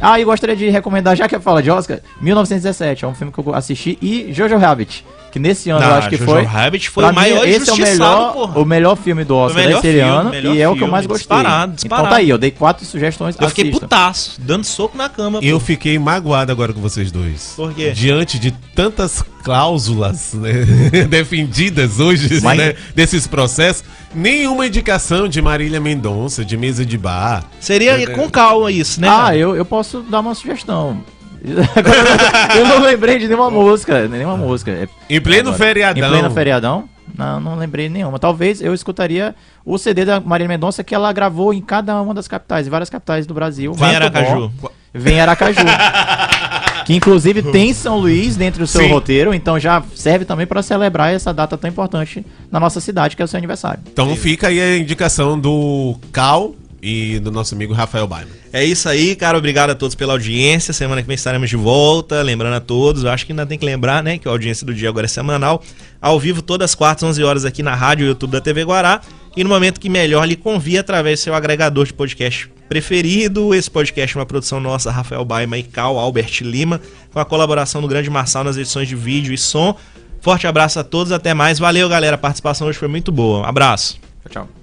Ah, 0.02 0.20
e 0.20 0.24
gostaria 0.24 0.56
de 0.56 0.68
recomendar, 0.68 1.16
já 1.16 1.28
que 1.28 1.40
fala 1.40 1.62
de 1.62 1.70
Oscar, 1.70 2.00
1917, 2.20 3.06
é 3.06 3.08
um 3.08 3.14
filme 3.14 3.32
que 3.32 3.40
eu 3.40 3.54
assisti, 3.54 4.00
e 4.02 4.34
Jojo 4.34 4.58
Rabbit, 4.58 5.06
que 5.32 5.40
nesse 5.40 5.70
ano 5.70 5.84
eu 5.84 5.90
Não, 5.90 5.96
acho 5.98 6.10
que 6.10 6.18
Jojo 6.18 6.32
foi. 6.32 6.44
Rabbit 6.44 6.90
foi 6.90 7.04
pra 7.06 7.12
o 7.12 7.16
maior 7.16 7.46
mim, 7.46 7.52
esse 7.52 7.70
é 7.70 7.74
o 7.74 7.78
melhor, 7.78 8.34
porra. 8.34 8.60
o 8.60 8.66
melhor 8.66 8.96
filme 8.96 9.24
do 9.24 9.36
Oscar 9.36 9.66
desse 9.68 9.82
filme, 9.82 10.00
ano 10.00 10.36
e 10.36 10.62
é 10.62 10.68
o 10.68 10.74
que 10.74 10.76
eu 10.76 10.76
filme, 10.80 10.92
mais 10.92 11.06
gostei. 11.06 11.20
disparado, 11.38 11.74
disparado. 11.74 12.04
Então 12.08 12.10
tá 12.16 12.18
aí, 12.22 12.30
eu 12.30 12.38
dei 12.38 12.52
quatro 12.52 12.86
sugestões, 12.86 13.36
Eu 13.40 13.48
fiquei 13.50 13.64
assistam. 13.70 13.80
putaço, 13.88 14.42
dando 14.42 14.64
soco 14.66 14.98
na 14.98 15.08
cama. 15.10 15.40
Eu 15.42 15.60
pô. 15.60 15.66
fiquei 15.66 15.98
magoado 15.98 16.52
agora 16.52 16.74
com 16.74 16.82
vocês 16.82 17.12
dois. 17.12 17.54
Por 17.56 17.74
quê? 17.74 17.92
Diante 17.92 18.38
de 18.38 18.52
tantas 18.76 19.24
cláusulas 19.44 20.34
né, 20.34 20.52
defendidas 21.10 22.00
hoje, 22.00 22.42
Mas- 22.42 22.58
né, 22.58 22.76
desses 22.96 23.26
processos, 23.28 23.84
nenhuma 24.14 24.68
indicação 24.68 25.28
de 25.28 25.42
Marília 25.42 25.80
Mendonça, 25.80 26.44
de 26.44 26.58
mesa 26.58 26.86
de 26.86 26.98
bar. 26.98 27.44
Seria 27.60 28.08
com 28.12 28.30
calma 28.30 28.72
isso, 28.72 29.00
né? 29.00 29.08
Ah, 29.10 29.36
eu, 29.36 29.56
eu 29.56 29.64
posso 29.66 30.02
dar 30.02 30.20
uma 30.20 30.36
sugestão. 30.36 31.04
Eu 32.58 32.66
não 32.68 32.82
lembrei 32.82 33.18
de 33.18 33.28
nenhuma 33.28 33.50
música, 33.50 34.08
nenhuma 34.08 34.38
música. 34.38 34.72
É- 34.72 34.88
Em 35.10 35.20
pleno 35.20 35.50
agora. 35.50 35.58
feriadão. 35.66 36.04
Em 36.08 36.12
pleno 36.12 36.32
feriadão? 36.32 36.90
Não, 37.18 37.40
não 37.40 37.56
lembrei 37.56 37.90
nenhuma. 37.90 38.18
Talvez 38.20 38.62
eu 38.62 38.74
escutaria 38.74 39.36
o 39.66 39.78
CD 39.78 40.06
da 40.06 40.20
Marília 40.20 40.48
Mendonça 40.48 40.84
que 40.84 40.96
ela 40.96 41.12
gravou 41.12 41.54
em 41.54 41.62
cada 41.62 42.00
uma 42.02 42.14
das 42.14 42.28
capitais, 42.28 42.68
em 42.68 42.70
várias 42.70 42.90
capitais 42.90 43.26
do 43.28 43.34
Brasil. 43.34 43.74
Vem 43.74 43.96
Aracaju. 43.96 44.50
bom. 44.62 44.70
Vem 44.94 45.20
Aracaju. 45.20 45.60
Que 46.84 46.96
inclusive 46.96 47.44
tem 47.44 47.74
São 47.76 48.00
Luís 48.00 48.36
dentro 48.36 48.62
do 48.62 48.66
seu 48.68 48.82
Sim. 48.82 48.90
roteiro, 48.90 49.36
então 49.36 49.60
já 49.60 49.84
serve 49.96 50.26
também 50.26 50.48
para 50.48 50.64
celebrar 50.64 51.14
essa 51.14 51.32
data 51.32 51.56
tão 51.56 51.70
importante 51.70 52.26
na 52.52 52.60
nossa 52.60 52.80
cidade, 52.82 53.16
que 53.16 53.22
é 53.22 53.26
o 53.26 53.28
seu 53.28 53.38
aniversário. 53.38 53.80
Então 53.94 54.14
fica 54.16 54.48
aí 54.48 54.60
a 54.60 54.78
indicação 54.80 55.40
do 55.40 55.96
Cal 56.12 56.56
e 56.82 57.20
do 57.20 57.32
nosso 57.32 57.54
amigo 57.54 57.74
Rafael 57.74 58.08
Baiman. 58.08 58.34
É 58.52 58.64
isso 58.64 58.90
aí, 58.90 59.16
cara. 59.16 59.38
Obrigado 59.38 59.70
a 59.70 59.76
todos 59.76 59.96
pela 59.96 60.14
audiência. 60.14 60.74
Semana 60.74 61.02
que 61.02 61.08
vem 61.08 61.16
estaremos 61.16 61.50
de 61.50 61.56
volta. 61.56 62.22
Lembrando 62.22 62.56
a 62.56 62.60
todos, 62.60 63.04
eu 63.04 63.10
acho 63.12 63.26
que 63.26 63.32
ainda 63.32 63.46
tem 63.46 63.58
que 63.58 63.66
lembrar, 63.66 64.02
né? 64.02 64.18
Que 64.18 64.28
a 64.28 64.32
audiência 64.32 64.66
do 64.66 64.74
dia 64.74 64.90
agora 64.90 65.06
é 65.06 65.10
semanal. 65.10 65.64
Ao 66.02 66.20
vivo, 66.20 66.42
todas 66.42 66.72
as 66.72 66.76
quartas, 66.76 67.04
11 67.04 67.24
horas 67.24 67.46
aqui 67.46 67.62
na 67.62 67.76
rádio 67.76 68.06
e 68.06 68.08
YouTube 68.08 68.32
da 68.32 68.42
TV 68.42 68.64
Guará. 68.64 69.02
E 69.38 69.44
no 69.44 69.50
momento 69.50 69.80
que 69.80 69.90
melhor 69.90 70.26
lhe 70.26 70.36
convie 70.36 70.78
através 70.78 71.20
do 71.20 71.24
seu 71.24 71.36
agregador 71.36 71.86
de 71.86 71.94
podcast 71.94 72.50
preferido. 72.68 73.54
Esse 73.54 73.70
podcast 73.70 74.18
é 74.18 74.20
uma 74.20 74.26
produção 74.26 74.60
nossa, 74.60 74.92
Rafael 74.92 75.24
Baima 75.24 75.58
e 75.58 75.64
Cal 75.64 75.98
Albert 76.00 76.42
Lima, 76.42 76.82
com 77.14 77.20
a 77.20 77.26
colaboração 77.26 77.82
do 77.82 77.88
Grande 77.88 78.10
Marçal 78.10 78.44
nas 78.44 78.58
edições 78.58 78.88
de 78.88 78.96
vídeo 78.96 79.34
e 79.34 79.38
som. 79.38 79.78
Forte 80.22 80.48
abraço 80.48 80.80
a 80.80 80.84
todos, 80.84 81.12
até 81.12 81.34
mais. 81.34 81.60
Valeu, 81.60 81.90
galera. 81.90 82.16
A 82.16 82.20
participação 82.20 82.68
hoje 82.68 82.78
foi 82.78 82.88
muito 82.88 83.12
boa. 83.12 83.40
Um 83.40 83.46
abraço. 83.46 84.00
Tchau, 84.24 84.46
tchau. 84.46 84.61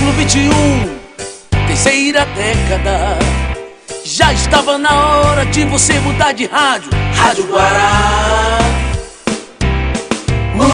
Século 0.00 0.12
21, 0.16 0.50
terceira 1.66 2.24
década. 2.24 3.18
Já 4.02 4.32
estava 4.32 4.78
na 4.78 5.18
hora 5.18 5.44
de 5.44 5.62
você 5.66 5.92
mudar 6.00 6.32
de 6.32 6.46
rádio. 6.46 6.90
Rádio 7.14 7.46
Guará. 7.46 8.59